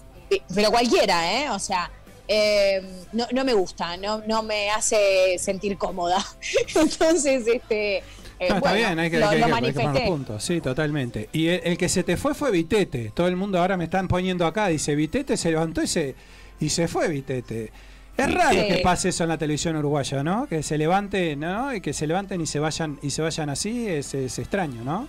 Pero 0.55 0.71
cualquiera, 0.71 1.33
¿eh? 1.43 1.51
O 1.51 1.59
sea. 1.59 1.91
Eh, 2.29 2.83
no, 3.13 3.27
no 3.33 3.45
me 3.45 3.53
gusta, 3.55 3.97
no, 3.97 4.23
no 4.27 4.43
me 4.43 4.71
hace 4.71 5.37
sentir 5.39 5.77
cómoda. 5.79 6.25
Entonces, 6.75 7.47
este. 7.47 7.99
eh, 7.99 8.03
No, 8.49 8.57
está 8.57 8.61
bueno, 8.61 8.75
bien, 8.77 8.99
hay 8.99 9.11
que, 9.11 9.19
lo, 9.19 9.29
hay 9.29 9.39
que- 9.39 9.45
hay 9.45 9.51
que 9.51 9.57
poner 9.73 9.75
manifesté. 9.75 10.07
puntos, 10.09 10.45
sí, 10.45 10.61
totalmente. 10.61 11.29
Y 11.33 11.49
el, 11.49 11.61
el 11.65 11.79
que 11.79 11.89
se 11.89 12.03
te 12.03 12.17
fue 12.17 12.35
fue 12.35 12.51
Vitete. 12.51 13.11
Todo 13.15 13.29
el 13.29 13.37
mundo 13.37 13.59
ahora 13.59 13.77
me 13.77 13.85
están 13.85 14.09
poniendo 14.09 14.47
acá, 14.47 14.69
dice 14.69 14.95
Vitete 14.95 15.37
se 15.37 15.51
levantó 15.51 15.83
y 15.83 15.87
se, 15.87 16.15
y 16.61 16.69
se 16.71 16.89
fue 16.89 17.09
Vitete. 17.09 17.73
Es 18.17 18.33
raro 18.33 18.61
Sí. 18.61 18.69
que 18.69 18.77
pase 18.77 19.09
eso 19.09 19.25
en 19.25 19.29
la 19.31 19.39
televisión 19.39 19.75
uruguaya, 19.77 20.23
¿no? 20.23 20.47
Que 20.47 20.63
se 20.63 20.79
levante, 20.79 21.35
¿no? 21.35 21.75
Y 21.75 21.81
que 21.81 21.93
se 21.93 22.07
levanten 22.07 22.41
y 22.41 22.47
se 22.47 22.61
vayan 22.61 22.99
y 23.03 23.11
se 23.11 23.23
vayan 23.23 23.51
así 23.51 23.89
es, 23.89 24.15
es 24.15 24.39
extraño, 24.39 24.85
¿no? 24.85 25.09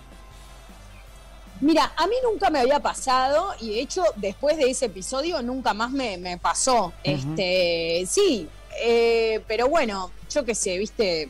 Mira, 1.60 1.92
a 1.96 2.06
mí 2.06 2.14
nunca 2.22 2.50
me 2.50 2.58
había 2.60 2.80
pasado 2.80 3.54
y 3.60 3.70
de 3.70 3.80
hecho 3.80 4.04
después 4.16 4.56
de 4.58 4.70
ese 4.70 4.86
episodio 4.86 5.40
nunca 5.42 5.72
más 5.74 5.90
me, 5.90 6.18
me 6.18 6.36
pasó. 6.38 6.92
Este, 7.02 8.04
sí, 8.06 8.48
eh, 8.82 9.40
pero 9.48 9.68
bueno, 9.68 10.10
yo 10.30 10.44
qué 10.44 10.54
sé, 10.54 10.76
viste, 10.78 11.28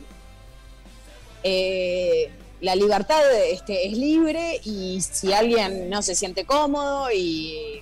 Eh, 1.43 2.29
la 2.61 2.75
libertad 2.75 3.21
este, 3.49 3.85
es 3.87 3.93
libre 3.97 4.59
y 4.63 4.99
si 5.01 5.31
alguien 5.31 5.89
no 5.89 6.01
se 6.01 6.15
siente 6.15 6.43
cómodo 6.45 7.09
y 7.13 7.81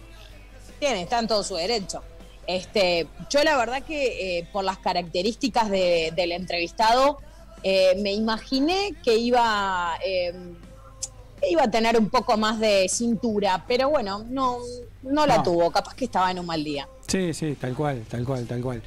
tiene, 0.80 1.02
está 1.04 1.20
en 1.20 1.28
todo 1.28 1.44
su 1.44 1.56
derecho. 1.56 2.04
Este, 2.46 3.08
yo 3.30 3.44
la 3.44 3.56
verdad 3.58 3.82
que 3.84 4.38
eh, 4.40 4.48
por 4.52 4.66
las 4.66 4.78
características 4.78 5.70
de- 5.72 6.12
del 6.16 6.32
entrevistado 6.34 7.18
me 7.98 8.14
imaginé 8.14 8.92
que 9.04 9.16
iba 9.18 9.98
iba 11.50 11.64
a 11.64 11.72
tener 11.72 11.98
un 11.98 12.10
poco 12.10 12.38
más 12.38 12.60
de 12.60 12.88
cintura, 12.90 13.64
pero 13.68 13.90
bueno, 13.90 14.24
no, 14.30 14.58
no 15.04 15.26
la 15.26 15.38
No. 15.38 15.44
tuvo, 15.44 15.72
capaz 15.72 15.94
que 15.96 16.06
estaba 16.06 16.32
en 16.32 16.40
un 16.40 16.46
mal 16.46 16.64
día. 16.64 16.88
Sí, 17.08 17.34
sí, 17.34 17.56
tal 17.60 17.74
cual, 17.76 18.04
tal 18.10 18.26
cual, 18.26 18.46
tal 18.46 18.62
cual. 18.62 18.82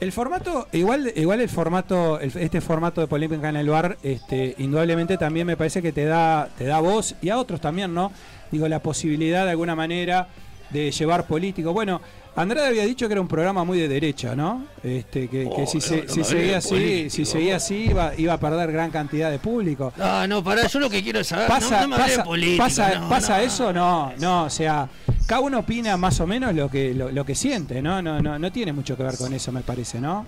El 0.00 0.12
formato, 0.12 0.66
igual, 0.72 1.12
igual 1.14 1.40
el 1.42 1.48
formato, 1.50 2.18
el- 2.20 2.32
este 2.36 2.60
formato 2.62 3.00
de 3.02 3.06
polémica 3.06 3.50
en 3.50 3.56
el 3.56 3.68
bar, 3.68 3.98
este, 4.02 4.54
indudablemente 4.58 5.18
también 5.18 5.46
me 5.46 5.56
parece 5.58 5.82
que 5.82 5.92
te 5.92 6.06
da, 6.06 6.48
te 6.56 6.64
da 6.64 6.80
voz 6.80 7.14
y 7.20 7.28
a 7.28 7.38
otros 7.38 7.60
también, 7.60 7.92
¿no? 7.92 8.10
Digo, 8.50 8.66
la 8.66 8.80
posibilidad 8.80 9.44
de 9.44 9.50
alguna 9.50 9.74
manera 9.76 10.28
de 10.70 10.90
llevar 10.90 11.26
político. 11.26 11.72
Bueno, 11.74 12.00
Andrade 12.40 12.68
había 12.68 12.84
dicho 12.84 13.06
que 13.08 13.12
era 13.12 13.20
un 13.20 13.28
programa 13.28 13.64
muy 13.64 13.78
de 13.78 13.88
derecha, 13.88 14.34
¿no? 14.34 14.66
Este, 14.82 15.28
que, 15.28 15.44
que 15.44 15.62
Oh, 15.62 15.66
si, 15.66 15.78
no, 15.78 15.82
se- 15.82 16.02
no 16.04 16.12
si 16.14 16.24
seguía 16.24 16.58
así, 16.58 16.68
político, 16.70 17.10
si 17.10 17.24
seguía 17.24 17.56
así 17.56 17.74
iba, 17.90 18.12
iba 18.16 18.32
a 18.34 18.38
perder 18.40 18.72
gran 18.72 18.90
cantidad 18.90 19.30
de 19.30 19.38
público. 19.38 19.92
Ah, 19.98 20.26
no, 20.28 20.42
pará, 20.42 20.66
yo 20.66 20.78
lo 20.80 20.90
que 20.90 21.02
quiero 21.02 21.22
saber. 21.24 21.48
Pasa, 21.48 21.82
no, 21.82 21.88
no 21.88 21.96
pasa, 21.96 22.24
política, 22.24 22.64
pasa, 22.64 22.98
no, 22.98 23.08
pasa 23.08 23.38
no. 23.38 23.44
eso, 23.44 23.72
no, 23.72 24.12
no, 24.18 24.44
o 24.44 24.50
sea, 24.50 24.88
cada 25.26 25.40
uno 25.40 25.60
opina 25.60 25.96
más 25.96 26.18
o 26.20 26.26
menos 26.26 26.54
lo 26.54 26.70
que, 26.70 26.94
lo, 26.94 27.10
lo 27.10 27.24
que 27.24 27.34
siente, 27.34 27.80
¿no? 27.82 28.00
No, 28.02 28.20
no, 28.20 28.38
no 28.38 28.52
tiene 28.52 28.72
mucho 28.72 28.96
que 28.96 29.02
ver 29.02 29.16
con 29.16 29.32
eso, 29.32 29.52
me 29.52 29.60
parece, 29.62 30.00
¿no? 30.00 30.26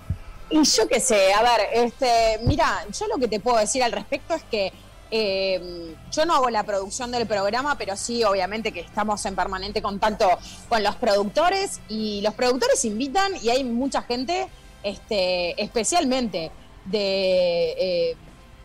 Y 0.50 0.62
yo 0.64 0.86
qué 0.86 1.00
sé, 1.00 1.32
a 1.32 1.42
ver, 1.42 1.60
este, 1.86 2.40
mira, 2.44 2.84
yo 2.98 3.06
lo 3.06 3.16
que 3.18 3.26
te 3.28 3.40
puedo 3.40 3.56
decir 3.58 3.82
al 3.82 3.92
respecto 3.92 4.34
es 4.34 4.42
que 4.50 4.70
eh, 5.14 5.94
yo 6.10 6.24
no 6.24 6.34
hago 6.34 6.48
la 6.50 6.62
producción 6.64 7.10
del 7.12 7.26
programa, 7.26 7.76
pero 7.76 7.96
sí, 7.96 8.24
obviamente, 8.24 8.72
que 8.72 8.80
estamos 8.80 9.24
en 9.26 9.36
permanente 9.36 9.80
contacto 9.82 10.26
con 10.70 10.82
los 10.82 10.96
productores 10.96 11.80
y 11.88 12.22
los 12.22 12.32
productores 12.34 12.82
invitan 12.86 13.32
y 13.42 13.50
hay 13.50 13.62
mucha 13.62 14.00
gente, 14.02 14.48
este, 14.82 15.62
especialmente 15.62 16.50
de, 16.86 17.72
eh, 18.10 18.16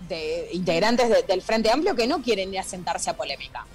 de 0.07 0.49
integrantes 0.53 1.09
de- 1.09 1.23
del 1.23 1.41
Frente 1.41 1.69
Amplio 1.69 1.95
que 1.95 2.07
no 2.07 2.21
quieren 2.21 2.53
ir 2.53 2.59
a 2.59 2.63
sentarse 2.63 3.09
a 3.09 3.15
polémica. 3.17 3.65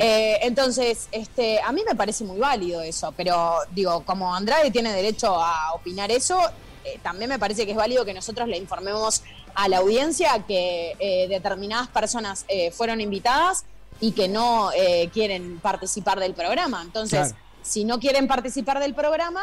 Eh, 0.00 0.38
entonces, 0.42 1.08
este, 1.12 1.60
a 1.60 1.70
mí 1.70 1.82
me 1.88 1.94
parece 1.94 2.24
muy 2.24 2.38
válido 2.38 2.82
eso, 2.82 3.12
pero 3.16 3.58
digo, 3.70 4.02
como 4.04 4.34
Andrade 4.34 4.72
tiene 4.72 4.92
derecho 4.92 5.40
a 5.40 5.72
opinar 5.72 6.10
eso, 6.10 6.36
eh, 6.84 6.98
también 7.00 7.28
me 7.28 7.38
parece 7.38 7.64
que 7.64 7.70
es 7.72 7.76
válido 7.76 8.04
que 8.04 8.12
nosotros 8.12 8.48
le 8.48 8.56
informemos 8.56 9.22
a 9.54 9.68
la 9.68 9.78
audiencia 9.78 10.44
que 10.46 10.94
eh, 10.98 11.26
determinadas 11.28 11.88
personas 11.88 12.44
eh, 12.48 12.70
fueron 12.70 13.00
invitadas 13.00 13.64
y 14.00 14.12
que 14.12 14.28
no 14.28 14.70
eh, 14.72 15.10
quieren 15.12 15.58
participar 15.60 16.20
del 16.20 16.34
programa. 16.34 16.82
Entonces, 16.82 17.28
Claro. 17.32 17.44
si 17.62 17.84
no 17.84 17.98
quieren 17.98 18.28
participar 18.28 18.78
del 18.80 18.94
programa, 18.94 19.42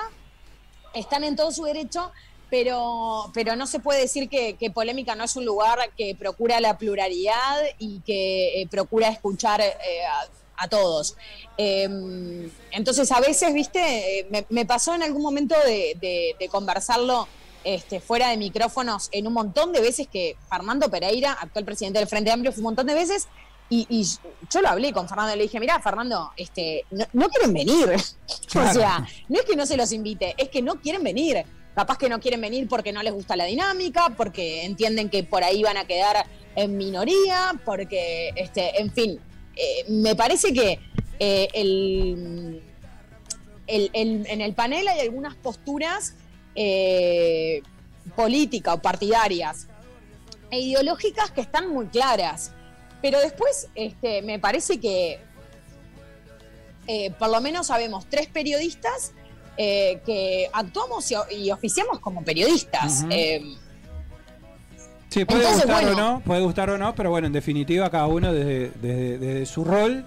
están 0.93 1.23
en 1.23 1.35
todo 1.35 1.51
su 1.51 1.63
derecho, 1.65 2.11
pero, 2.49 3.31
pero 3.33 3.55
no 3.55 3.67
se 3.67 3.79
puede 3.79 3.99
decir 4.01 4.29
que, 4.29 4.55
que 4.55 4.69
Polémica 4.71 5.15
no 5.15 5.23
es 5.23 5.35
un 5.35 5.43
lugar 5.45 5.79
que 5.97 6.15
procura 6.15 6.59
la 6.61 6.77
pluralidad 6.77 7.57
y 7.79 7.99
que 8.01 8.65
procura 8.71 9.09
escuchar 9.09 9.61
a, 9.61 10.63
a 10.63 10.67
todos. 10.69 11.17
Eh, 11.57 12.49
entonces, 12.71 13.11
a 13.11 13.19
veces, 13.19 13.53
viste, 13.53 14.25
me, 14.29 14.45
me 14.49 14.65
pasó 14.65 14.93
en 14.95 15.03
algún 15.03 15.21
momento 15.21 15.55
de, 15.65 15.97
de- 15.99 16.35
de 16.39 16.47
conversarlo 16.49 17.27
este, 17.65 17.99
fuera 17.99 18.29
de 18.29 18.37
micrófonos 18.37 19.09
en 19.11 19.27
un 19.27 19.33
montón 19.33 19.73
de 19.73 19.81
veces 19.81 20.07
que 20.07 20.37
Fernando 20.49 20.89
Pereira, 20.89 21.33
actual 21.33 21.65
presidente 21.65 21.99
del 21.99 22.07
Frente 22.07 22.31
Amplio, 22.31 22.51
fue 22.53 22.59
un 22.59 22.65
montón 22.65 22.87
de 22.87 22.93
veces. 22.93 23.27
Y, 23.69 23.87
y 23.89 24.05
yo 24.51 24.61
lo 24.61 24.69
hablé 24.69 24.93
con 24.93 25.09
Fernando 25.09 25.33
y 25.33 25.37
le 25.37 25.43
dije, 25.43 25.59
mira, 25.59 25.79
Fernando, 25.81 26.31
este, 26.37 26.85
no, 26.91 27.03
no 27.13 27.27
quieren 27.29 27.51
venir. 27.53 27.89
O 28.55 28.73
sea, 28.73 29.05
no 29.27 29.39
es 29.39 29.45
que 29.45 29.55
no 29.57 29.65
se 29.65 29.75
los 29.75 29.91
invite, 29.91 30.33
es 30.37 30.47
que 30.49 30.61
no 30.61 30.75
quieren 30.79 31.03
venir. 31.03 31.43
Capaz 31.73 31.97
que 31.97 32.07
no 32.07 32.19
quieren 32.21 32.39
venir 32.39 32.69
porque 32.69 32.93
no 32.93 33.03
les 33.03 33.11
gusta 33.13 33.35
la 33.35 33.43
dinámica, 33.45 34.13
porque 34.15 34.63
entienden 34.63 35.09
que 35.09 35.23
por 35.25 35.43
ahí 35.43 35.61
van 35.61 35.75
a 35.77 35.85
quedar 35.85 36.25
en 36.55 36.77
minoría, 36.77 37.51
porque, 37.65 38.29
este, 38.37 38.79
en 38.79 38.93
fin, 38.93 39.19
eh, 39.57 39.83
me 39.89 40.15
parece 40.15 40.53
que 40.53 40.79
eh, 41.19 41.47
el, 41.53 42.61
el- 43.67 43.89
el- 43.93 44.25
en 44.27 44.41
el 44.41 44.53
panel 44.53 44.87
hay 44.87 44.99
algunas 45.01 45.35
posturas 45.35 46.13
eh, 46.55 47.61
políticas 48.15 48.75
o 48.75 48.79
partidarias 48.81 49.67
e 50.51 50.59
ideológicas 50.59 51.31
que 51.31 51.41
están 51.41 51.69
muy 51.69 51.87
claras. 51.87 52.51
Pero 53.01 53.19
después 53.19 53.67
este, 53.75 54.21
me 54.21 54.39
parece 54.39 54.79
que 54.79 55.19
eh, 56.87 57.11
por 57.19 57.29
lo 57.29 57.41
menos 57.41 57.67
sabemos 57.67 58.05
tres 58.09 58.27
periodistas 58.27 59.11
eh, 59.57 60.01
que 60.05 60.49
actuamos 60.53 61.09
y, 61.11 61.15
y 61.35 61.51
oficiamos 61.51 61.99
como 61.99 62.23
periodistas. 62.23 63.03
Sí, 65.09 65.23
puede 65.23 65.41
Entonces, 65.41 65.65
gustar 65.65 65.83
bueno. 65.85 65.91
o 65.91 65.95
no, 66.13 66.19
puede 66.21 66.41
gustar 66.41 66.69
o 66.69 66.77
no, 66.77 66.93
pero 66.95 67.09
bueno, 67.09 67.27
en 67.27 67.33
definitiva 67.33 67.89
cada 67.89 68.07
uno 68.07 68.33
desde, 68.33 68.71
desde- 68.81 69.17
desde 69.17 69.45
su 69.45 69.63
rol 69.63 70.05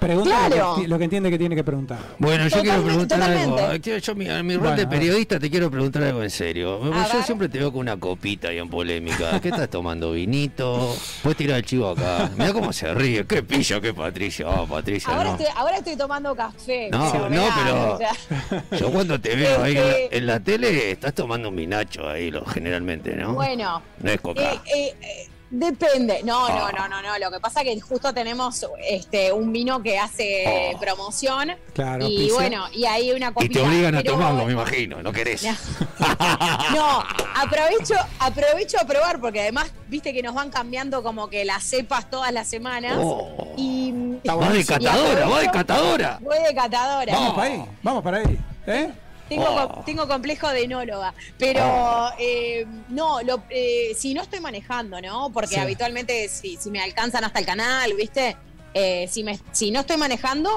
pregunta 0.00 0.48
lo, 0.48 0.54
Claro. 0.56 0.74
que, 0.80 0.88
lo 0.88 0.98
que 0.98 1.04
entiende 1.04 1.30
que 1.30 1.38
tiene 1.38 1.54
que 1.54 1.62
preguntar. 1.64 1.98
Bueno, 2.18 2.48
yo 2.48 2.60
quiero 2.60 2.78
Totalmente, 2.82 2.88
preguntar 3.16 3.22
algo. 3.22 3.50
totalmente. 3.56 3.90
Yo, 3.90 3.96
yo, 3.98 4.14
mi, 4.16 4.28
a 4.28 4.42
mi 4.42 4.54
rol 4.54 4.62
Bueno, 4.62 4.76
de 4.76 4.86
periodista 4.86 5.38
te 5.38 5.50
quiero 5.50 5.70
preguntar 5.70 6.02
algo 6.02 6.22
en 6.22 6.30
serio. 6.30 6.80
A 6.82 7.06
yo 7.08 7.14
ver. 7.14 7.24
siempre 7.24 7.48
te 7.48 7.58
veo 7.58 7.70
con 7.70 7.80
una 7.82 7.96
copita 7.98 8.48
ahí 8.48 8.58
en 8.58 8.68
polémica. 8.68 9.40
¿Qué 9.40 9.48
estás 9.50 9.68
tomando? 9.70 10.12
¿Vinito? 10.12 10.96
Puedes 11.22 11.36
tirar 11.36 11.58
el 11.58 11.64
chivo 11.64 11.90
acá. 11.90 12.30
Mira 12.36 12.52
cómo 12.52 12.72
se 12.72 12.92
ríe. 12.94 13.24
Qué 13.26 13.42
pillo, 13.42 13.80
qué 13.80 13.92
Patricia. 13.94 14.48
Oh, 14.48 14.66
Patricia, 14.66 15.12
ahora, 15.12 15.24
no. 15.30 15.36
estoy, 15.36 15.46
ahora 15.56 15.76
estoy 15.76 15.96
tomando 15.96 16.34
café. 16.34 16.88
No, 16.90 16.98
no, 17.14 17.28
vean, 17.28 17.52
pero- 17.64 17.94
o 17.94 17.98
sea, 17.98 18.78
Yo 18.78 18.90
cuando 18.90 19.20
te 19.20 19.36
veo 19.36 19.62
ahí 19.62 19.76
en 19.76 19.82
la, 19.86 19.90
Este- 19.98 20.16
en 20.18 20.26
la 20.26 20.40
tele, 20.40 20.90
estás 20.92 21.14
tomando 21.14 21.48
un 21.50 21.54
minacho 21.54 22.08
ahí, 22.08 22.30
lo, 22.30 22.44
generalmente, 22.46 23.14
¿no? 23.16 23.34
Bueno, 23.34 23.82
No 24.02 24.10
es 24.10 24.20
coca. 24.20 24.40
Eh, 24.52 24.60
eh, 24.74 24.94
eh, 25.02 25.28
Depende. 25.50 26.22
No, 26.22 26.46
Ah. 26.46 26.70
no, 26.72 26.78
no, 26.78 26.88
no, 26.88 27.02
no. 27.02 27.18
Lo 27.18 27.30
que 27.30 27.40
pasa 27.40 27.60
es 27.62 27.74
que 27.74 27.80
justo 27.80 28.14
tenemos 28.14 28.64
este 28.88 29.32
un 29.32 29.52
vino 29.52 29.82
que 29.82 29.98
hace 29.98 30.76
promoción. 30.80 31.52
Claro, 31.74 32.06
Y 32.08 32.16
pizza. 32.16 32.34
bueno, 32.34 32.64
y 32.72 32.84
hay 32.86 33.10
una 33.10 33.28
Y 33.30 33.32
copita. 33.32 33.60
te 33.60 33.66
obligan 33.66 33.94
a 33.96 33.98
pero- 34.02 34.12
tomarlo, 34.12 34.44
me 34.46 34.52
imagino, 34.52 35.02
no 35.02 35.12
querés. 35.12 35.42
No, 36.74 37.02
aprovecho, 37.34 37.94
aprovecho 38.20 38.78
a 38.80 38.84
probar 38.86 39.20
porque 39.20 39.40
además, 39.40 39.70
viste 39.88 40.12
que 40.12 40.22
nos 40.22 40.34
van 40.34 40.50
cambiando 40.50 41.02
como 41.02 41.28
que 41.28 41.44
las 41.44 41.64
cepas 41.64 42.08
todas 42.08 42.32
las 42.32 42.46
semanas. 42.46 42.94
Oh. 43.00 43.52
y 43.56 43.92
Va 44.28 44.48
de 44.52 44.60
y 44.60 44.64
catadora, 44.64 45.26
va 45.28 45.40
de 45.40 45.50
catadora. 45.50 46.18
Voy 46.20 46.38
de 46.46 46.54
catadora. 46.54 47.12
Vamos 47.14 47.34
para 47.34 47.46
ahí, 47.52 47.64
vamos 47.82 48.02
para 48.04 48.16
ahí. 48.18 48.38
¿Eh? 48.66 48.90
Tengo, 49.30 49.44
Oh. 49.48 49.68
co- 49.76 49.82
tengo 49.86 50.06
complejo 50.06 50.48
de 50.48 50.64
enóloga, 50.64 51.14
pero 51.38 52.10
eh, 52.18 52.66
no, 52.88 53.22
lo, 53.22 53.42
eh, 53.48 53.92
si 53.96 54.12
no 54.12 54.20
estoy 54.22 54.40
manejando, 54.40 55.00
¿no? 55.00 55.30
Porque 55.32 55.54
Sí. 55.54 55.60
habitualmente 55.60 56.28
si, 56.28 56.56
si 56.58 56.70
me 56.70 56.82
alcanzan 56.82 57.24
hasta 57.24 57.38
el 57.38 57.46
canal, 57.46 57.94
¿viste? 57.94 58.36
Eh, 58.74 59.08
si, 59.10 59.24
me, 59.24 59.38
si 59.52 59.70
no 59.70 59.80
estoy 59.80 59.96
manejando, 59.96 60.50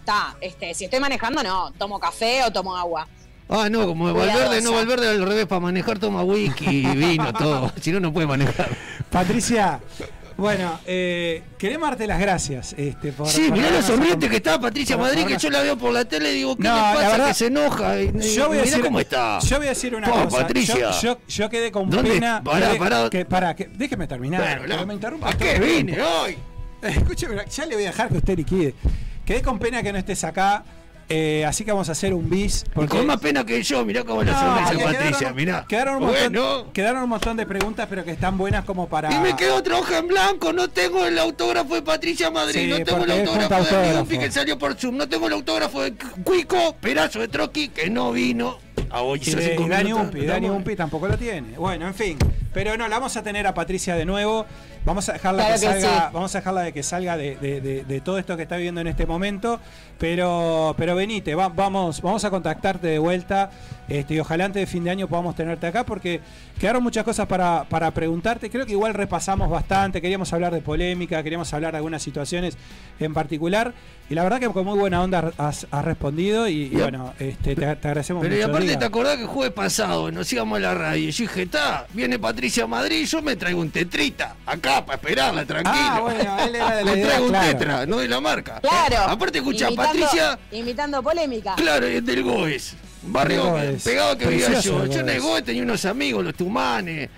está. 0.00 0.36
Este, 0.40 0.74
si 0.74 0.86
estoy 0.86 0.98
manejando, 1.00 1.42
no, 1.42 1.70
tomo 1.78 2.00
café 2.00 2.42
o 2.44 2.50
tomo 2.50 2.74
agua. 2.76 3.06
Ah, 3.50 3.68
no, 3.70 3.86
como. 3.86 4.12
Valverde, 4.12 4.60
no, 4.62 4.72
Valverde 4.72 5.08
al 5.08 5.22
revés, 5.22 5.46
para 5.46 5.60
manejar 5.60 5.98
toma 5.98 6.22
whisky, 6.22 6.84
vino, 6.86 7.32
todo. 7.38 7.72
Si 7.80 7.92
no, 7.92 8.00
no 8.00 8.12
puede 8.12 8.26
manejar. 8.26 8.68
Patricia, 9.10 9.80
bueno, 10.38 10.78
eh, 10.86 11.42
queremos 11.58 11.88
darte 11.90 12.06
las 12.06 12.18
gracias. 12.20 12.74
Este, 12.78 13.12
por, 13.12 13.28
Sí, 13.28 13.48
por 13.48 13.58
mirá 13.58 13.70
lo 13.70 13.82
sonriente 13.82 14.28
que 14.30 14.36
está 14.36 14.58
Patricia 14.60 14.96
por- 14.96 15.06
Madrid, 15.06 15.26
que 15.26 15.36
yo 15.36 15.50
la 15.50 15.60
veo 15.62 15.76
por 15.76 15.92
la 15.92 16.04
tele 16.06 16.32
y 16.32 16.36
digo, 16.36 16.56
¿qué 16.56 16.62
No, 16.62 16.74
le 16.76 16.80
la 16.80 16.92
pasa? 16.94 17.10
verdad- 17.10 17.28
que 17.28 17.34
se 17.34 17.46
enoja. 17.46 18.00
Y- 18.00 18.34
Yo 18.34 18.48
voy 18.48 18.58
a 18.58 18.62
decir, 18.62 18.80
cómo 18.80 19.00
está. 19.00 19.38
Yo 19.40 19.56
voy 19.58 19.66
a 19.66 19.70
decir 19.70 19.94
una 19.94 20.08
cosa. 20.10 20.38
Patricia. 20.38 20.74
Yo, 20.92 21.00
yo, 21.02 21.18
yo 21.28 21.50
quedé 21.50 21.70
con 21.72 21.90
¿Dónde? 21.90 22.12
pena. 22.12 22.42
Pará, 22.42 22.68
quedé- 22.70 22.78
pará. 22.78 23.10
Que, 23.10 23.24
pará, 23.24 23.56
que, 23.56 23.66
déjeme 23.74 24.06
terminar. 24.06 24.58
Bueno, 24.60 24.76
no. 24.76 24.86
me 24.86 24.94
interrumpa 24.94 25.28
¿A 25.30 25.36
qué 25.36 25.58
vine 25.58 26.00
hoy? 26.00 26.38
Escúcheme, 26.82 27.34
ya 27.50 27.66
le 27.66 27.74
voy 27.74 27.84
a 27.84 27.88
dejar 27.88 28.08
que 28.08 28.18
usted 28.18 28.36
liquide. 28.36 28.74
Quedé 29.26 29.42
con 29.42 29.58
pena 29.58 29.82
que 29.82 29.92
no 29.92 29.98
estés 29.98 30.22
acá. 30.24 30.64
Eh, 31.08 31.44
así 31.46 31.64
que 31.64 31.72
vamos 31.72 31.88
a 31.88 31.92
hacer 31.92 32.12
un 32.14 32.28
bis. 32.28 32.64
Y 32.76 32.86
con 32.86 33.06
más 33.06 33.18
pena 33.18 33.44
que 33.44 33.62
yo, 33.62 33.84
mirá 33.84 34.04
cómo 34.04 34.20
sonrisa 34.24 34.66
porque 34.68 34.84
Patricia, 34.84 35.18
quedaron, 35.18 35.36
mirá. 35.36 35.64
Quedaron 35.68 35.96
un, 35.96 36.02
montón, 36.04 36.32
Bueno. 36.32 36.72
quedaron 36.72 37.02
un 37.04 37.08
montón 37.08 37.36
de 37.36 37.46
preguntas, 37.46 37.86
pero 37.88 38.04
que 38.04 38.10
están 38.12 38.36
buenas 38.36 38.64
como 38.64 38.88
para. 38.88 39.12
Y 39.12 39.18
me 39.20 39.34
quedó 39.36 39.56
otra 39.56 39.78
hoja 39.78 39.98
en 39.98 40.08
blanco, 40.08 40.52
no 40.52 40.68
tengo 40.68 41.04
el 41.06 41.18
autógrafo 41.18 41.74
de 41.74 41.82
Patricia 41.82 42.30
Madrid, 42.30 42.60
Sí, 42.60 42.66
no 42.66 42.76
tengo 42.84 43.04
el 43.04 43.06
porque 43.06 43.22
autógrafo 43.22 43.76
de. 43.76 43.92
Miupi 43.94 44.18
que 44.18 44.30
salió 44.30 44.58
por 44.58 44.74
Zoom, 44.74 44.96
no 44.96 45.08
tengo 45.08 45.26
el 45.28 45.32
autógrafo 45.32 45.82
de 45.82 45.94
Cuico, 46.24 46.76
pedazo 46.80 47.20
de 47.20 47.28
Troqui, 47.28 47.68
que 47.68 47.88
no 47.90 48.12
vino. 48.12 48.58
A 48.90 49.02
hoy 49.02 49.20
Y, 49.22 49.30
de- 49.32 49.54
y 49.54 49.68
Dani 49.68 49.92
Umpi, 49.92 50.24
Dani 50.24 50.48
Umpi 50.48 50.74
tampoco 50.74 51.08
lo 51.08 51.18
tiene. 51.18 51.58
Bueno, 51.58 51.86
en 51.86 51.94
fin. 51.94 52.16
Pero 52.54 52.74
no, 52.78 52.88
la 52.88 52.96
vamos 52.98 53.14
a 53.18 53.22
tener 53.22 53.46
a 53.46 53.52
Patricia 53.52 53.94
de 53.94 54.06
nuevo. 54.06 54.46
Vamos 54.84 55.08
a 55.08 55.12
dejarla 55.14 55.44
Claro 55.46 55.60
que, 55.60 55.66
que 55.66 55.72
salga, 55.82 56.06
sí. 56.06 56.10
vamos 56.12 56.34
a 56.34 56.38
dejarla 56.38 56.60
de 56.62 56.72
que 56.72 56.82
salga 56.82 57.16
de, 57.16 57.36
de- 57.36 57.60
de- 57.60 57.84
de 57.84 58.00
todo 58.00 58.18
esto 58.18 58.36
que 58.36 58.42
está 58.44 58.56
viviendo 58.56 58.80
en 58.80 58.86
este 58.86 59.06
momento. 59.06 59.60
Pero, 59.98 60.74
pero 60.78 60.94
venite, 60.94 61.34
va- 61.34 61.48
vamos, 61.48 62.00
vamos 62.02 62.24
a 62.24 62.30
contactarte 62.30 62.86
de 62.86 62.98
vuelta. 62.98 63.50
Este, 63.88 64.14
y 64.14 64.20
ojalá 64.20 64.44
antes 64.44 64.60
de 64.60 64.66
fin 64.66 64.84
de 64.84 64.90
año 64.90 65.08
podamos 65.08 65.34
tenerte 65.34 65.66
acá 65.66 65.84
porque 65.84 66.20
quedaron 66.60 66.82
muchas 66.82 67.04
cosas 67.04 67.26
para, 67.26 67.64
para 67.64 67.90
preguntarte. 67.90 68.48
Creo 68.50 68.64
que 68.64 68.72
igual 68.72 68.94
repasamos 68.94 69.50
bastante. 69.50 70.00
Queríamos 70.00 70.32
hablar 70.32 70.52
de 70.54 70.60
polémica, 70.60 71.22
queríamos 71.22 71.52
hablar 71.52 71.72
de 71.72 71.78
algunas 71.78 72.02
situaciones 72.02 72.56
en 73.00 73.12
particular. 73.12 73.72
Y 74.10 74.14
la 74.14 74.22
verdad 74.22 74.38
que 74.40 74.48
con 74.48 74.64
muy 74.64 74.78
buena 74.78 75.02
onda 75.02 75.32
has, 75.36 75.66
has 75.70 75.84
respondido. 75.84 76.48
Y, 76.48 76.68
bueno, 76.70 77.12
este, 77.18 77.54
te, 77.56 77.62
te 77.76 77.88
agradecemos 77.88 78.22
Pero 78.22 78.34
y 78.36 78.38
mucho. 78.38 78.50
aparte 78.50 78.76
te 78.76 78.84
acordás 78.84 79.16
que 79.16 79.22
el 79.22 79.28
jueves 79.28 79.52
pasado 79.54 80.10
nos 80.12 80.32
íbamos 80.32 80.58
a 80.58 80.60
la 80.60 80.74
radio 80.74 81.08
y 81.08 81.10
yo 81.10 81.24
dije, 81.24 81.42
está, 81.42 81.86
viene 81.92 82.18
Patricia 82.18 82.66
Madrid, 82.66 83.04
yo 83.06 83.20
me 83.20 83.34
traigo 83.36 83.60
un 83.60 83.70
tetrita 83.70 84.36
acá 84.46 84.67
para 84.84 84.94
esperarla, 84.96 85.44
tranquilo. 85.44 85.76
Ah, 85.78 86.00
bueno, 86.00 86.38
él 86.40 86.54
era 86.54 86.76
de 86.76 86.84
la 86.84 86.92
idea, 86.96 87.06
traigo 87.06 87.24
un 87.24 87.30
claro. 87.30 87.48
tetra, 87.58 87.86
no 87.86 87.96
de 87.98 88.08
la 88.08 88.20
marca. 88.20 88.60
Claro. 88.60 88.96
Aparte 89.12 89.38
escucha, 89.38 89.68
Imitando- 89.70 89.82
Patricia, 90.00 90.38
Imitando 90.52 91.02
polémica. 91.02 91.54
claro, 91.56 91.86
es 91.86 92.04
del 92.04 92.22
Goes. 92.22 92.74
Barrio 93.02 93.50
Goes. 93.52 93.82
pegado 93.82 94.16
que 94.18 94.26
vivía 94.26 94.60
yo. 94.60 94.82
el 94.82 94.90
Yo 94.90 95.00
en 95.00 95.08
el 95.08 95.20
Goes. 95.20 95.30
Goes 95.32 95.44
tenía 95.44 95.62
unos 95.62 95.84
amigos, 95.84 96.24
los 96.24 96.34
tumanes. 96.34 97.08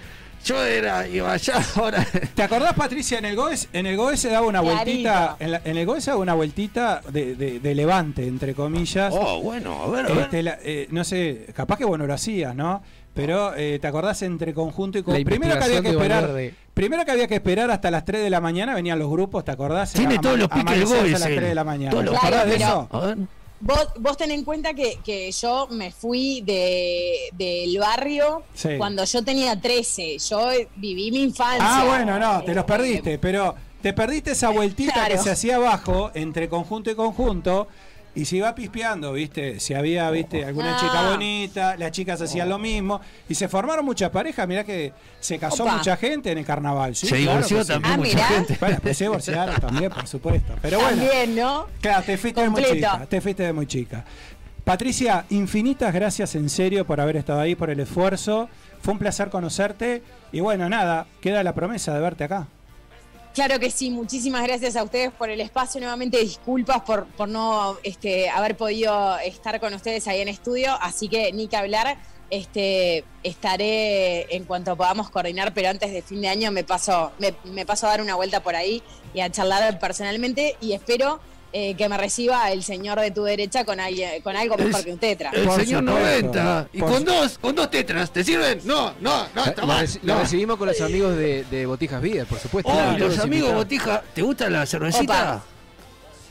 Yo 0.43 0.65
era, 0.65 1.07
iba 1.07 1.33
allá, 1.35 1.55
ahora. 1.77 2.07
¿Te 2.35 2.43
acordás, 2.43 2.73
Patricia, 2.73 3.19
en 3.19 3.27
el 3.27 3.37
GOES? 3.37 3.69
En 3.75 3.85
el 3.85 3.95
GOES 3.99 4.21
se 4.21 4.31
daba 4.31 4.47
una 4.47 4.61
Clarito. 4.63 4.85
vueltita, 4.87 5.37
en, 5.39 5.51
la- 5.51 5.61
en 5.63 5.77
el 5.77 5.85
GOES 5.85 6.03
se 6.05 6.11
daba 6.13 6.23
una 6.23 6.33
vueltita 6.33 7.03
de, 7.11 7.35
de- 7.35 7.61
de 7.61 7.75
levante, 7.75 8.27
entre 8.27 8.55
comillas. 8.55 9.13
Oh, 9.15 9.43
bueno, 9.43 9.83
a 9.83 9.91
ver, 9.91 10.07
a 10.07 10.09
ver. 10.15 10.19
Este, 10.25 10.43
la- 10.43 10.59
eh, 10.63 10.87
no 10.93 11.05
sé, 11.05 11.45
capaz 11.55 11.77
que 11.77 11.85
bueno 11.85 12.07
lo 12.07 12.15
hacías, 12.15 12.55
¿no? 12.55 12.83
Pero 13.15 13.55
eh, 13.57 13.79
te 13.81 13.87
acordás 13.89 14.23
entre 14.23 14.55
conjunto 14.55 14.99
y 14.99 15.03
conjunto. 15.03 15.29
Primero 15.29 15.59
que 15.59 15.65
había 15.65 15.83
que 15.83 15.89
de 15.89 15.95
esperar. 15.95 16.31
Primero 16.75 17.05
que 17.05 17.11
había 17.11 17.27
que 17.27 17.35
esperar 17.35 17.71
hasta 17.71 17.91
las 17.91 18.05
3 18.05 18.23
de 18.23 18.31
la 18.31 18.41
mañana, 18.41 18.75
venían 18.75 18.99
los 18.99 19.11
grupos, 19.11 19.45
¿te 19.45 19.51
acordás? 19.51 19.93
Tiene 19.93 20.19
todos 20.19 20.39
los 20.39 20.49
piques 20.49 20.79
del 20.79 20.85
Goes, 20.87 21.15
a 21.15 21.19
las 21.19 21.29
él. 21.29 21.37
3 21.37 21.49
de 21.49 21.55
la 21.55 21.65
mañana. 21.65 21.91
¿Te 22.05 22.17
acordás 22.17 22.47
de 22.47 22.57
eso? 22.57 22.89
A 22.91 23.01
ver. 23.01 23.19
Vos, 23.63 23.89
vos 23.99 24.17
ten 24.17 24.31
en 24.31 24.43
cuenta 24.43 24.73
que, 24.73 24.99
que 25.05 25.31
yo 25.33 25.67
me 25.71 25.91
fui 25.91 26.41
de, 26.41 27.15
del 27.33 27.79
barrio 27.79 28.43
Sí. 28.55 28.71
cuando 28.79 29.05
yo 29.05 29.23
tenía 29.23 29.61
13. 29.61 30.17
Yo 30.19 30.49
viví 30.77 31.11
mi 31.11 31.23
infancia. 31.25 31.61
Ah, 31.63 31.85
bueno, 31.87 32.19
no, 32.19 32.43
te 32.43 32.55
los 32.55 32.65
perdiste, 32.65 33.19
pero 33.19 33.55
te 33.83 33.93
perdiste 33.93 34.31
esa 34.31 34.49
vueltita 34.51 34.95
Claro. 34.95 35.15
que 35.15 35.19
se 35.21 35.31
hacía 35.31 35.57
abajo 35.57 36.11
entre 36.15 36.49
conjunto 36.49 36.91
y 36.91 36.95
conjunto. 36.95 37.69
Y 38.15 38.25
se 38.25 38.37
iba 38.39 38.53
pispeando, 38.55 39.13
¿viste? 39.13 39.61
Si 39.61 39.73
había, 39.73 40.11
¿viste? 40.11 40.45
Alguna 40.45 40.77
Ah. 40.77 40.81
chica 40.81 41.11
bonita, 41.11 41.77
las 41.77 41.93
chicas 41.93 42.21
hacían 42.21 42.49
lo 42.49 42.59
mismo. 42.59 43.01
Y 43.29 43.35
se 43.37 43.49
formaron 43.49 43.85
muchas 43.85 44.11
parejas. 44.11 44.49
Mirá 44.49 44.65
que 44.65 44.93
se 45.21 45.39
casó 45.39 45.63
Opa. 45.63 45.77
mucha 45.77 45.97
gente 45.97 46.33
en 46.33 46.39
el 46.39 46.45
carnaval. 46.45 46.97
¿sí? 46.97 47.07
Se 47.07 47.17
divorció 47.17 47.65
también 47.65 47.95
Ah, 47.95 47.97
mucha 47.97 48.09
mirá. 48.15 48.25
gente. 48.27 48.57
Bueno, 48.59 48.79
pues 48.83 48.97
se 48.99 49.05
divorciaron 49.05 49.55
también, 49.61 49.91
por 49.93 50.07
supuesto. 50.09 50.55
Pero 50.61 50.81
bueno, 50.81 50.97
También, 51.03 51.37
¿no? 51.37 51.67
claro, 51.81 52.03
te 52.05 52.19
fuiste 52.19 52.41
de 52.43 52.49
muy 52.51 52.65
chica. 52.65 53.07
Te 53.09 53.21
fuiste 53.21 53.43
de 53.45 53.53
muy 53.53 53.67
chica. 53.67 54.05
Patricia, 54.65 55.25
infinitas 55.31 55.93
gracias 55.95 56.35
en 56.35 56.49
serio 56.49 56.85
por 56.87 57.01
haber 57.01 57.17
estado 57.17 57.41
ahí, 57.41 57.55
por 57.55 57.71
el 57.71 57.81
esfuerzo. 57.81 58.49
Fue 58.83 58.93
un 58.93 58.99
placer 58.99 59.31
conocerte. 59.31 60.03
Y 60.33 60.41
bueno, 60.41 60.69
nada, 60.69 61.07
queda 61.21 61.43
la 61.43 61.55
promesa 61.55 61.95
de 61.95 62.01
verte 62.01 62.25
acá. 62.25 62.47
Claro 63.35 63.61
que 63.61 63.71
sí, 63.71 63.91
muchísimas 63.91 64.43
gracias 64.43 64.75
a 64.75 64.83
ustedes 64.83 65.13
por 65.13 65.31
el 65.31 65.41
espacio. 65.41 65.81
Nuevamente 65.81 66.19
disculpas 66.19 66.83
por, 66.83 67.07
por 67.07 67.29
no 67.29 67.79
este, 67.85 68.29
haber 68.29 68.57
podido 68.57 69.19
estar 69.19 69.61
con 69.61 69.73
ustedes 69.73 70.09
ahí 70.09 70.21
en 70.21 70.29
estudio, 70.29 70.77
así 70.81 71.09
que 71.09 71.33
ni 71.33 71.47
que 71.47 71.57
hablar. 71.57 71.97
Este, 72.29 73.05
estaré 73.25 74.35
en 74.35 74.45
cuanto 74.45 74.77
podamos 74.77 75.11
coordinar, 75.11 75.53
pero 75.53 75.69
antes 75.69 75.93
de 75.93 76.01
fin 76.01 76.21
de 76.21 76.29
año 76.29 76.53
me 76.53 76.63
paso, 76.63 77.11
me, 77.19 77.35
me 77.45 77.67
paso 77.67 77.87
a 77.87 77.91
dar 77.91 78.01
una 78.01 78.15
vuelta 78.15 78.41
por 78.41 78.55
ahí 78.55 78.83
y 79.15 79.21
a 79.21 79.31
charlar 79.31 79.79
personalmente 79.81 80.57
y 80.61 80.73
espero 80.73 81.21
eh, 81.53 81.75
que 81.75 81.89
me 81.89 81.97
reciba 81.99 82.51
el 82.53 82.63
señor 82.63 83.01
de 83.01 83.11
tu 83.11 83.25
derecha 83.25 83.65
con, 83.65 83.81
alguien- 83.81 84.23
con 84.23 84.37
algo 84.37 84.57
mejor 84.57 84.85
que 84.85 84.93
un 84.93 84.99
tetra. 84.99 85.31
El 85.31 85.47
Por 85.47 85.61
señor 85.65 85.81
supuesto. 85.85 86.01
90. 86.39 86.69
Y 86.73 86.79
Por 86.81 86.91
con 86.93 87.05
dos, 87.05 87.39
con 87.39 87.55
dos 87.55 87.71
tetras, 87.71 88.11
¿te 88.13 88.23
sirven? 88.25 88.61
No, 88.65 88.93
no, 89.01 89.27
no, 89.35 89.45
está 89.45 89.63
Lo, 89.63 89.67
mal. 89.67 89.89
lo 90.03 90.15
no. 90.15 90.21
recibimos 90.21 90.57
con 90.57 90.69
los 90.69 90.81
amigos 90.81 91.17
de, 91.17 91.45
de 91.51 91.67
Botijas 91.67 92.01
Vida, 92.01 92.25
por 92.25 92.39
supuesto. 92.39 92.71
Oh, 92.71 92.75
Claro, 92.75 92.99
los 93.09 93.19
amigos 93.19 93.51
invitados. 93.51 93.55
Botija, 93.65 94.03
¿te 94.15 94.23
gusta 94.23 94.49
la 94.51 94.65
cervecita? 94.67 95.03
Opa. 95.35 95.45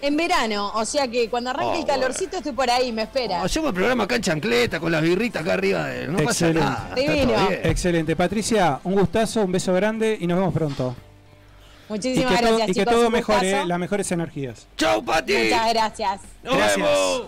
En 0.02 0.16
verano, 0.16 0.72
o 0.76 0.86
sea 0.86 1.10
que 1.10 1.30
cuando 1.30 1.50
arranque 1.50 1.74
Oh, 1.76 1.80
el 1.82 1.86
calorcito 1.86 2.38
estoy 2.38 2.54
por 2.54 2.70
ahí, 2.70 2.90
me 2.94 3.02
espera. 3.02 3.44
Hacemos 3.44 3.68
el 3.70 3.74
programa 3.76 4.06
acá 4.06 4.16
en 4.16 4.22
chancleta 4.22 4.80
con 4.80 4.94
las 4.94 5.02
birritas 5.02 5.42
acá 5.42 5.56
arriba 5.56 5.88
de 5.88 6.04
él. 6.06 6.14
No 6.14 6.20
pasa 6.24 6.54
nada. 6.54 6.92
está 6.96 7.12
Divino. 7.12 7.34
Excelente. 7.64 8.16
Patricia, 8.16 8.80
un 8.86 8.94
gustazo, 8.94 9.42
un 9.42 9.52
beso 9.52 9.74
grande 9.74 10.18
y 10.18 10.26
nos 10.26 10.38
vemos 10.40 10.54
pronto. 10.54 10.96
Y 11.90 11.94
Muchísimas 11.94 12.32
que, 12.36 12.38
todo, 12.46 12.58
gracias, 12.58 12.70
y 12.70 12.74
que 12.74 12.80
chicos. 12.82 12.94
todo 12.94 13.10
mejore, 13.10 13.66
las 13.66 13.80
mejores 13.80 14.12
energías. 14.12 14.68
Chau, 14.78 15.04
Pati. 15.04 15.34
Muchas 15.34 15.70
gracias. 15.74 16.22
Nos 16.44 16.56
Gracias. 16.56 16.78
vemos. 16.78 17.24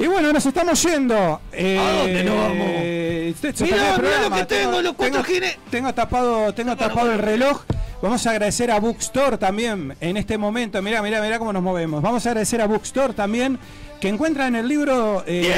Y 0.00 0.06
bueno, 0.06 0.32
nos 0.32 0.46
estamos 0.46 0.82
yendo. 0.82 1.40
Eh, 1.52 1.78
¿A 1.78 1.92
dónde 1.92 2.24
nos 2.24 2.36
vamos? 2.36 2.66
se 3.56 3.64
Mirá, 3.64 3.98
mirá 3.98 4.28
lo 4.28 4.36
que 4.36 4.44
tengo, 4.44 4.80
los 4.82 4.94
cuatro 4.94 5.22
tengo, 5.22 5.24
gines. 5.24 5.58
tengo 5.70 5.92
tapado, 5.94 6.52
tengo 6.54 6.74
Bueno, 6.74 6.88
tapado 6.88 7.12
el 7.12 7.18
reloj. 7.18 7.62
Vamos 8.00 8.24
a 8.26 8.30
agradecer 8.30 8.70
a 8.70 8.78
Bookstore 8.78 9.38
también 9.38 9.96
en 10.00 10.16
este 10.16 10.38
momento. 10.38 10.80
Mirá, 10.82 11.02
mirá, 11.02 11.20
mirá 11.20 11.38
cómo 11.40 11.52
nos 11.52 11.62
movemos. 11.62 12.00
Vamos 12.00 12.24
a 12.26 12.30
agradecer 12.30 12.60
a 12.60 12.66
Bookstore 12.66 13.12
también, 13.12 13.58
que 14.00 14.08
encuentran 14.08 14.54
el 14.54 14.68
libro, 14.68 15.24
eh, 15.26 15.52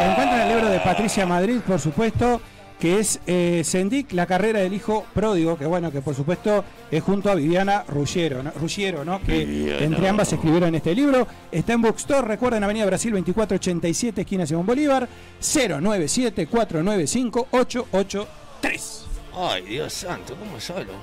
encuentran 0.00 0.40
el 0.40 0.48
libro 0.48 0.68
de 0.68 0.80
Patricia 0.80 1.24
Madrid, 1.26 1.58
por 1.64 1.78
supuesto, 1.80 2.40
que 2.80 2.98
es 2.98 3.20
eh, 3.26 3.62
Sendic, 3.64 4.12
la 4.12 4.26
carrera 4.26 4.60
del 4.60 4.74
hijo 4.74 5.06
pródigo, 5.14 5.56
que 5.56 5.64
bueno, 5.64 5.90
que 5.90 6.02
por 6.02 6.14
supuesto 6.14 6.64
es 6.90 7.02
junto 7.02 7.30
a 7.30 7.34
Viviana 7.34 7.84
Ruggiero, 7.88 8.42
¿no? 8.42 8.50
Ruggiero, 8.50 9.04
¿no? 9.04 9.20
Que 9.22 9.44
Viviana. 9.46 9.84
entre 9.84 10.08
ambas 10.08 10.32
escribieron 10.32 10.74
este 10.74 10.94
libro. 10.94 11.26
Está 11.50 11.72
en 11.72 11.82
Bookstore, 11.82 12.28
recuerden, 12.28 12.62
Avenida 12.64 12.84
Brasil 12.86 13.12
2487, 13.12 14.20
esquina 14.20 14.46
Simón 14.46 14.66
Bolívar, 14.66 15.08
097 15.40 16.46
495 16.46 17.48
883. 17.50 19.02
Ay, 19.38 19.62
Dios 19.62 19.92
santo, 19.92 20.34
¿cómo 20.36 20.60
sabe 20.60 20.84
los? 20.84 20.96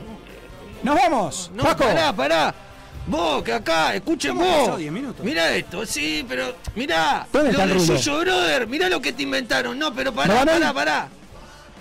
Nos 0.83 0.95
vamos, 0.95 1.51
No, 1.55 1.63
Paco. 1.63 1.85
pará, 1.85 2.13
pará. 2.13 2.55
Vos, 3.05 3.43
que 3.43 3.51
acá, 3.51 3.93
escuchen 3.95 4.35
¿Cómo 4.35 4.45
vos. 4.49 4.65
pasó 4.67 4.77
10 4.77 4.91
minutos? 4.91 5.25
Mirá 5.25 5.53
esto, 5.55 5.85
sí, 5.85 6.25
pero 6.27 6.55
mirá. 6.75 7.27
¿Dónde 7.33 7.51
lo 7.51 7.59
está 7.63 7.63
el 7.63 8.15
de 8.15 8.23
Brother, 8.23 8.67
mirá 8.67 8.89
lo 8.89 9.01
que 9.01 9.11
te 9.11 9.23
inventaron. 9.23 9.77
No, 9.77 9.93
pero 9.93 10.11
¿No 10.11 10.15
pará, 10.15 10.45
pará, 10.45 10.73
pará. 10.73 11.09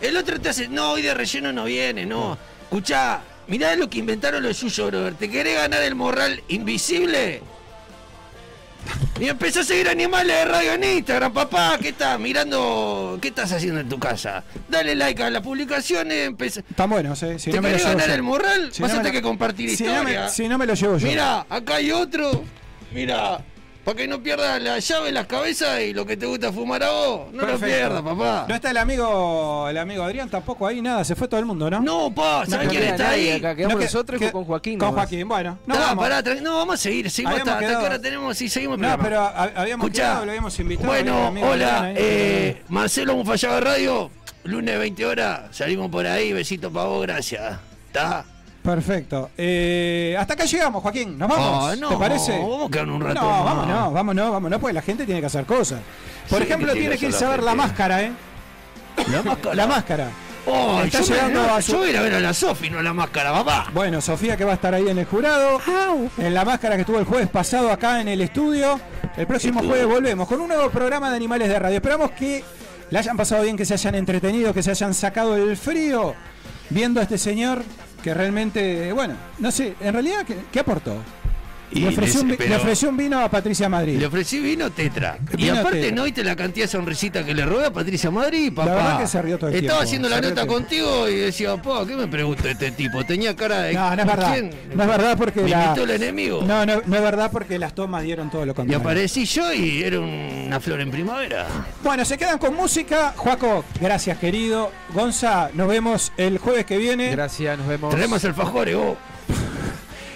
El 0.02 0.16
otro 0.16 0.38
te 0.40 0.48
hace, 0.50 0.68
no, 0.68 0.90
hoy 0.92 1.02
de 1.02 1.14
relleno 1.14 1.52
no 1.52 1.64
viene, 1.64 2.04
no. 2.04 2.36
Escuchá, 2.64 3.20
mirá 3.46 3.74
lo 3.76 3.88
que 3.88 3.98
inventaron 3.98 4.42
los 4.42 4.60
Yuyo, 4.60 4.86
brother. 4.88 5.14
¿Te 5.14 5.30
querés 5.30 5.54
ganar 5.56 5.82
el 5.82 5.94
morral 5.94 6.42
invisible? 6.48 7.40
Y 9.20 9.28
empezó 9.28 9.60
a 9.60 9.64
seguir 9.64 9.88
animales 9.88 10.34
de 10.36 10.44
radio 10.44 10.72
en 10.72 10.82
Instagram, 10.82 11.32
papá. 11.32 11.78
¿Qué 11.80 11.90
estás 11.90 12.18
mirando? 12.18 13.16
¿Qué 13.22 13.28
estás 13.28 13.52
haciendo 13.52 13.78
en 13.78 13.88
tu 13.88 14.00
casa? 14.00 14.42
Dale 14.68 14.96
like 14.96 15.22
a 15.22 15.30
las 15.30 15.42
publicaciones. 15.42 16.26
Empezá... 16.26 16.60
Están 16.68 16.90
buenos, 16.90 17.22
¿eh? 17.22 17.38
Si 17.38 17.50
¿Te 17.52 17.56
no 17.58 17.62
me 17.62 17.70
lo 17.70 17.76
llevo 17.76 17.90
ganar 17.90 18.08
yo. 18.08 18.14
el 18.14 18.22
morral? 18.24 18.72
Si 18.72 18.82
Vas 18.82 18.90
no 18.92 18.98
a 18.98 19.02
tener 19.02 19.14
lo- 19.14 19.20
que 19.20 19.22
compartir 19.22 19.76
si 19.76 19.84
no 19.84 19.92
me- 19.92 19.98
historia. 20.10 20.28
si 20.28 20.48
no 20.48 20.58
me 20.58 20.66
lo 20.66 20.74
llevo 20.74 20.98
yo. 20.98 21.06
Mira, 21.06 21.46
acá 21.48 21.76
hay 21.76 21.92
otro. 21.92 22.42
Mira, 22.92 23.38
para 23.84 23.96
que 23.96 24.06
no 24.06 24.22
pierdas 24.22 24.62
la 24.62 24.78
llave 24.78 25.08
en 25.08 25.14
las 25.14 25.26
cabezas 25.26 25.80
y 25.80 25.92
lo 25.92 26.06
que 26.06 26.16
te 26.16 26.24
gusta 26.26 26.52
fumar 26.52 26.82
a 26.84 26.90
vos. 26.90 27.32
No 27.32 27.44
lo 27.46 27.58
pierdas, 27.58 28.00
papá. 28.02 28.46
No 28.48 28.54
está 28.54 28.70
el 28.70 28.76
amigo, 28.76 29.68
el 29.68 29.76
amigo 29.78 30.02
Adrián 30.04 30.28
tampoco 30.30 30.66
ahí, 30.66 30.80
nada, 30.80 31.04
se 31.04 31.16
fue 31.16 31.26
todo 31.28 31.40
el 31.40 31.46
mundo, 31.46 31.68
¿no? 31.68 31.80
No, 31.80 32.14
pa, 32.14 32.46
¿sabés 32.46 32.68
quién 32.68 32.82
está 32.84 33.10
ahí? 33.10 33.30
Acá 33.30 33.56
quedamos 33.56 33.78
que- 33.78 33.84
nosotros 33.84 34.20
y 34.20 34.24
que- 34.26 34.32
con 34.32 34.44
Joaquín. 34.44 34.78
Con 34.78 34.88
nomás. 34.90 35.08
Joaquín, 35.08 35.26
bueno. 35.28 35.58
No, 35.66 35.74
No, 35.74 35.80
vamos. 35.80 36.04
pará, 36.08 36.22
no, 36.40 36.56
vamos 36.58 36.74
a 36.74 36.78
seguir, 36.78 37.10
seguimos 37.10 37.38
hasta, 37.38 37.54
hasta 37.58 37.68
que 37.68 37.74
ahora 37.74 37.98
tenemos, 38.00 38.36
sí, 38.36 38.48
seguimos 38.48 38.78
No, 38.78 38.96
pero 38.98 39.20
ha- 39.20 39.50
habíamos 39.56 39.86
Escuchá. 39.86 40.02
quedado, 40.04 40.24
lo 40.26 40.30
habíamos 40.30 40.58
invitado. 40.60 40.86
Bueno, 40.88 41.26
Adrián 41.26 41.48
hola, 41.48 41.92
eh, 41.96 42.62
Marcelo 42.68 43.16
Mufallaba 43.16 43.60
Radio, 43.60 44.10
lunes 44.44 44.78
20 44.78 45.04
horas, 45.06 45.40
salimos 45.50 45.90
por 45.90 46.06
ahí, 46.06 46.32
besito 46.32 46.70
para 46.72 46.86
vos, 46.86 47.02
gracias. 47.02 47.58
¿Está? 47.88 48.24
Perfecto. 48.62 49.30
Eh, 49.36 50.16
hasta 50.18 50.34
acá 50.34 50.44
llegamos, 50.44 50.82
Joaquín. 50.82 51.18
¿Nos 51.18 51.28
vamos? 51.28 51.72
Ah, 51.72 51.76
no, 51.78 51.88
¿Te 51.88 51.96
parece? 51.96 52.38
vamos 52.38 52.70
a 52.76 52.82
un 52.82 53.00
rato 53.00 53.20
No, 53.20 53.28
más. 53.28 53.44
vámonos, 53.44 53.92
vámonos, 53.92 54.30
vámonos, 54.30 54.60
porque 54.60 54.72
la 54.74 54.82
gente 54.82 55.04
tiene 55.04 55.20
que 55.20 55.26
hacer 55.26 55.44
cosas. 55.44 55.80
Por 56.30 56.38
Sí, 56.38 56.44
ejemplo, 56.44 56.72
que 56.72 56.78
tiene 56.80 56.96
que 56.98 57.06
hacer 57.08 57.26
a 57.26 57.30
la 57.30 57.36
ver 57.36 57.44
la 57.44 57.50
gente. 57.52 57.66
máscara, 57.66 58.02
¿eh? 58.02 58.12
La 59.10 59.22
máscara. 59.22 59.54
La 59.54 59.66
máscara. 59.66 60.08
Oh, 60.46 60.80
Está 60.84 61.00
yo, 61.02 61.06
llegando 61.14 61.42
me, 61.42 61.48
a 61.50 61.62
su- 61.62 61.72
yo 61.72 61.78
voy 61.78 61.86
a 61.88 61.90
ir 61.90 61.96
a 61.98 62.02
ver 62.02 62.14
a 62.14 62.20
la 62.20 62.34
Sofi, 62.34 62.68
no 62.68 62.78
a 62.78 62.82
la 62.82 62.92
máscara, 62.92 63.32
papá. 63.32 63.66
Bueno, 63.72 64.00
Sofía 64.00 64.36
que 64.36 64.44
va 64.44 64.52
a 64.52 64.54
estar 64.54 64.74
ahí 64.74 64.88
en 64.88 64.98
el 64.98 65.06
jurado. 65.06 65.60
En 66.18 66.34
la 66.34 66.44
máscara 66.44 66.74
que 66.74 66.80
estuvo 66.82 66.98
el 66.98 67.04
jueves 67.04 67.28
pasado 67.28 67.70
acá 67.70 68.00
en 68.00 68.08
el 68.08 68.20
estudio. 68.20 68.80
El 69.16 69.26
próximo 69.28 69.60
jueves 69.60 69.86
volvemos 69.86 70.26
con 70.26 70.40
un 70.40 70.48
nuevo 70.48 70.68
programa 70.70 71.10
de 71.10 71.16
Animales 71.16 71.48
de 71.48 71.58
Radio. 71.60 71.76
Esperamos 71.76 72.10
que 72.12 72.42
la 72.90 72.98
hayan 73.00 73.16
pasado 73.16 73.42
bien, 73.44 73.56
que 73.56 73.64
se 73.64 73.74
hayan 73.74 73.94
entretenido, 73.94 74.52
que 74.52 74.62
se 74.64 74.70
hayan 74.72 74.94
sacado 74.94 75.36
el 75.36 75.56
frío 75.56 76.14
viendo 76.70 76.98
a 76.98 77.04
este 77.04 77.18
señor 77.18 77.62
que 78.02 78.12
realmente, 78.12 78.92
bueno, 78.92 79.14
no 79.38 79.50
sé, 79.50 79.74
en 79.80 79.92
realidad, 79.92 80.26
¿qué, 80.50 80.60
aportó? 80.60 80.96
Y 81.74 81.80
Le 81.80 81.88
ofreció, 81.88 82.20
un, 82.22 82.28
vi- 82.28 82.34
pero- 82.36 82.50
le 82.50 82.56
ofreció 82.56 82.88
un 82.90 82.96
vino 82.96 83.20
a 83.20 83.28
Patricia 83.30 83.68
Madrid. 83.68 83.98
Le 83.98 84.06
ofrecí 84.06 84.38
vino 84.40 84.70
tetra. 84.70 85.18
Y 85.36 85.48
aparte, 85.48 85.80
tetra. 85.80 85.96
¿no 85.96 86.04
viste 86.04 86.22
la 86.24 86.36
cantidad 86.36 86.64
de 86.66 86.70
sonrisita 86.72 87.24
que 87.24 87.34
le 87.34 87.44
robé 87.46 87.66
a 87.66 87.72
Patricia 87.72 88.10
Madrid, 88.10 88.52
papá? 88.54 88.74
verdad 88.74 89.00
que 89.00 89.06
se 89.06 89.22
rió 89.22 89.38
todo 89.38 89.50
el 89.50 89.56
Estaba 89.56 89.68
tiempo, 89.80 89.82
haciendo 89.82 90.08
se 90.08 90.14
la 90.14 90.20
nota 90.28 90.40
el 90.42 90.46
contigo 90.46 91.08
y 91.08 91.16
decía, 91.16 91.56
papá, 91.56 91.86
¿qué 91.86 91.96
me 91.96 92.06
pregunta 92.08 92.50
este 92.50 92.70
tipo? 92.72 93.04
Tenía 93.04 93.34
cara 93.34 93.62
de. 93.62 93.74
No, 93.74 93.96
no 93.96 94.02
es 94.02 94.06
verdad. 94.08 94.32
¿Quién? 94.32 94.50
No 94.74 94.82
es 94.82 94.88
verdad 94.88 95.16
porque 95.18 95.40
¿Me 95.42 95.50
la- 95.50 95.64
imitó 95.66 95.84
el 95.84 95.90
enemigo? 95.90 96.42
No, 96.42 96.66
no, 96.66 96.82
no 96.84 96.96
es 96.96 97.02
verdad 97.02 97.30
porque 97.32 97.58
las 97.58 97.74
tomas 97.74 98.02
dieron 98.02 98.30
todo 98.30 98.44
lo 98.44 98.52
Y 98.52 98.54
contrario. 98.54 98.78
aparecí 98.80 99.24
yo 99.24 99.52
y 99.52 99.82
era 99.82 100.00
una 100.00 100.60
flor 100.60 100.80
en 100.80 100.90
primavera. 100.90 101.46
Bueno, 101.82 102.04
se 102.04 102.18
quedan 102.18 102.38
con 102.38 102.54
música. 102.54 103.14
Juaco, 103.16 103.64
gracias 103.80 104.18
querido. 104.18 104.70
Gonza, 104.92 105.50
nos 105.54 105.68
vemos 105.68 106.12
el 106.16 106.38
jueves 106.38 106.66
que 106.66 106.76
viene. 106.76 107.10
Gracias, 107.10 107.56
nos 107.58 107.66
vemos. 107.66 107.94
Traemos 107.94 108.24
alfajores, 108.24 108.76
vos. 108.76 108.96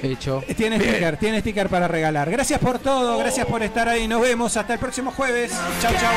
Hecho. 0.02 0.42
Tiene 0.56 0.78
sticker, 0.78 1.16
tiene 1.16 1.40
sticker 1.40 1.68
para 1.68 1.88
regalar. 1.88 2.30
Gracias 2.30 2.60
por 2.60 2.78
todo, 2.78 3.18
gracias 3.18 3.46
por 3.46 3.62
estar 3.62 3.88
ahí. 3.88 4.06
Nos 4.06 4.20
vemos 4.20 4.56
hasta 4.56 4.74
el 4.74 4.78
próximo 4.78 5.10
jueves. 5.10 5.52
Chau, 5.80 5.92
chau. 5.94 6.12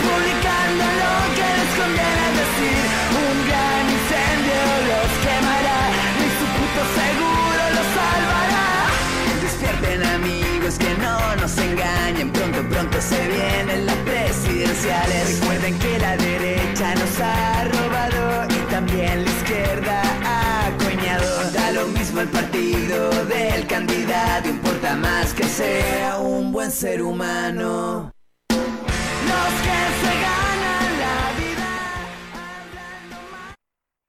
publicando 0.00 0.84
lo 1.02 1.14
que 1.36 1.48
les 1.58 1.70
conviene 1.78 2.26
decir. 2.40 2.82
Un 3.20 3.36
gran 3.48 3.84
incendio 3.96 4.60
los 4.90 5.10
quemará, 5.24 5.80
ni 6.18 6.28
su 6.38 6.46
puto 6.56 6.82
seguro 7.00 7.62
los 7.76 7.88
salvará. 7.98 8.68
Despierten 9.42 10.00
amigos 10.16 10.74
que 10.78 10.92
no 11.04 11.36
nos 11.36 11.54
engañen, 11.58 12.30
pronto 12.32 12.60
pronto 12.68 13.00
se 13.00 13.20
vienen 13.28 13.86
las 13.86 13.96
presidenciales. 13.96 15.40
Recuerden 15.40 15.78
que 15.78 15.98
la 15.98 16.16
derecha 16.16 16.94
nos 16.94 17.20
ha 17.20 17.64
robado 17.64 18.46
y 18.48 18.70
también 18.70 19.24
la 19.24 19.30
izquierda 19.30 20.02
ha 20.24 20.49
Da 21.52 21.72
lo 21.72 21.86
mismo 21.88 22.20
el 22.20 22.28
partido 22.28 23.10
del 23.24 23.66
candidato, 23.66 24.48
importa 24.48 24.94
más 24.94 25.34
que 25.34 25.44
sea 25.44 26.18
un 26.18 26.52
buen 26.52 26.70
ser 26.70 27.02
humano. 27.02 28.12
Los 28.50 29.52
que 29.64 29.80
se 30.00 30.12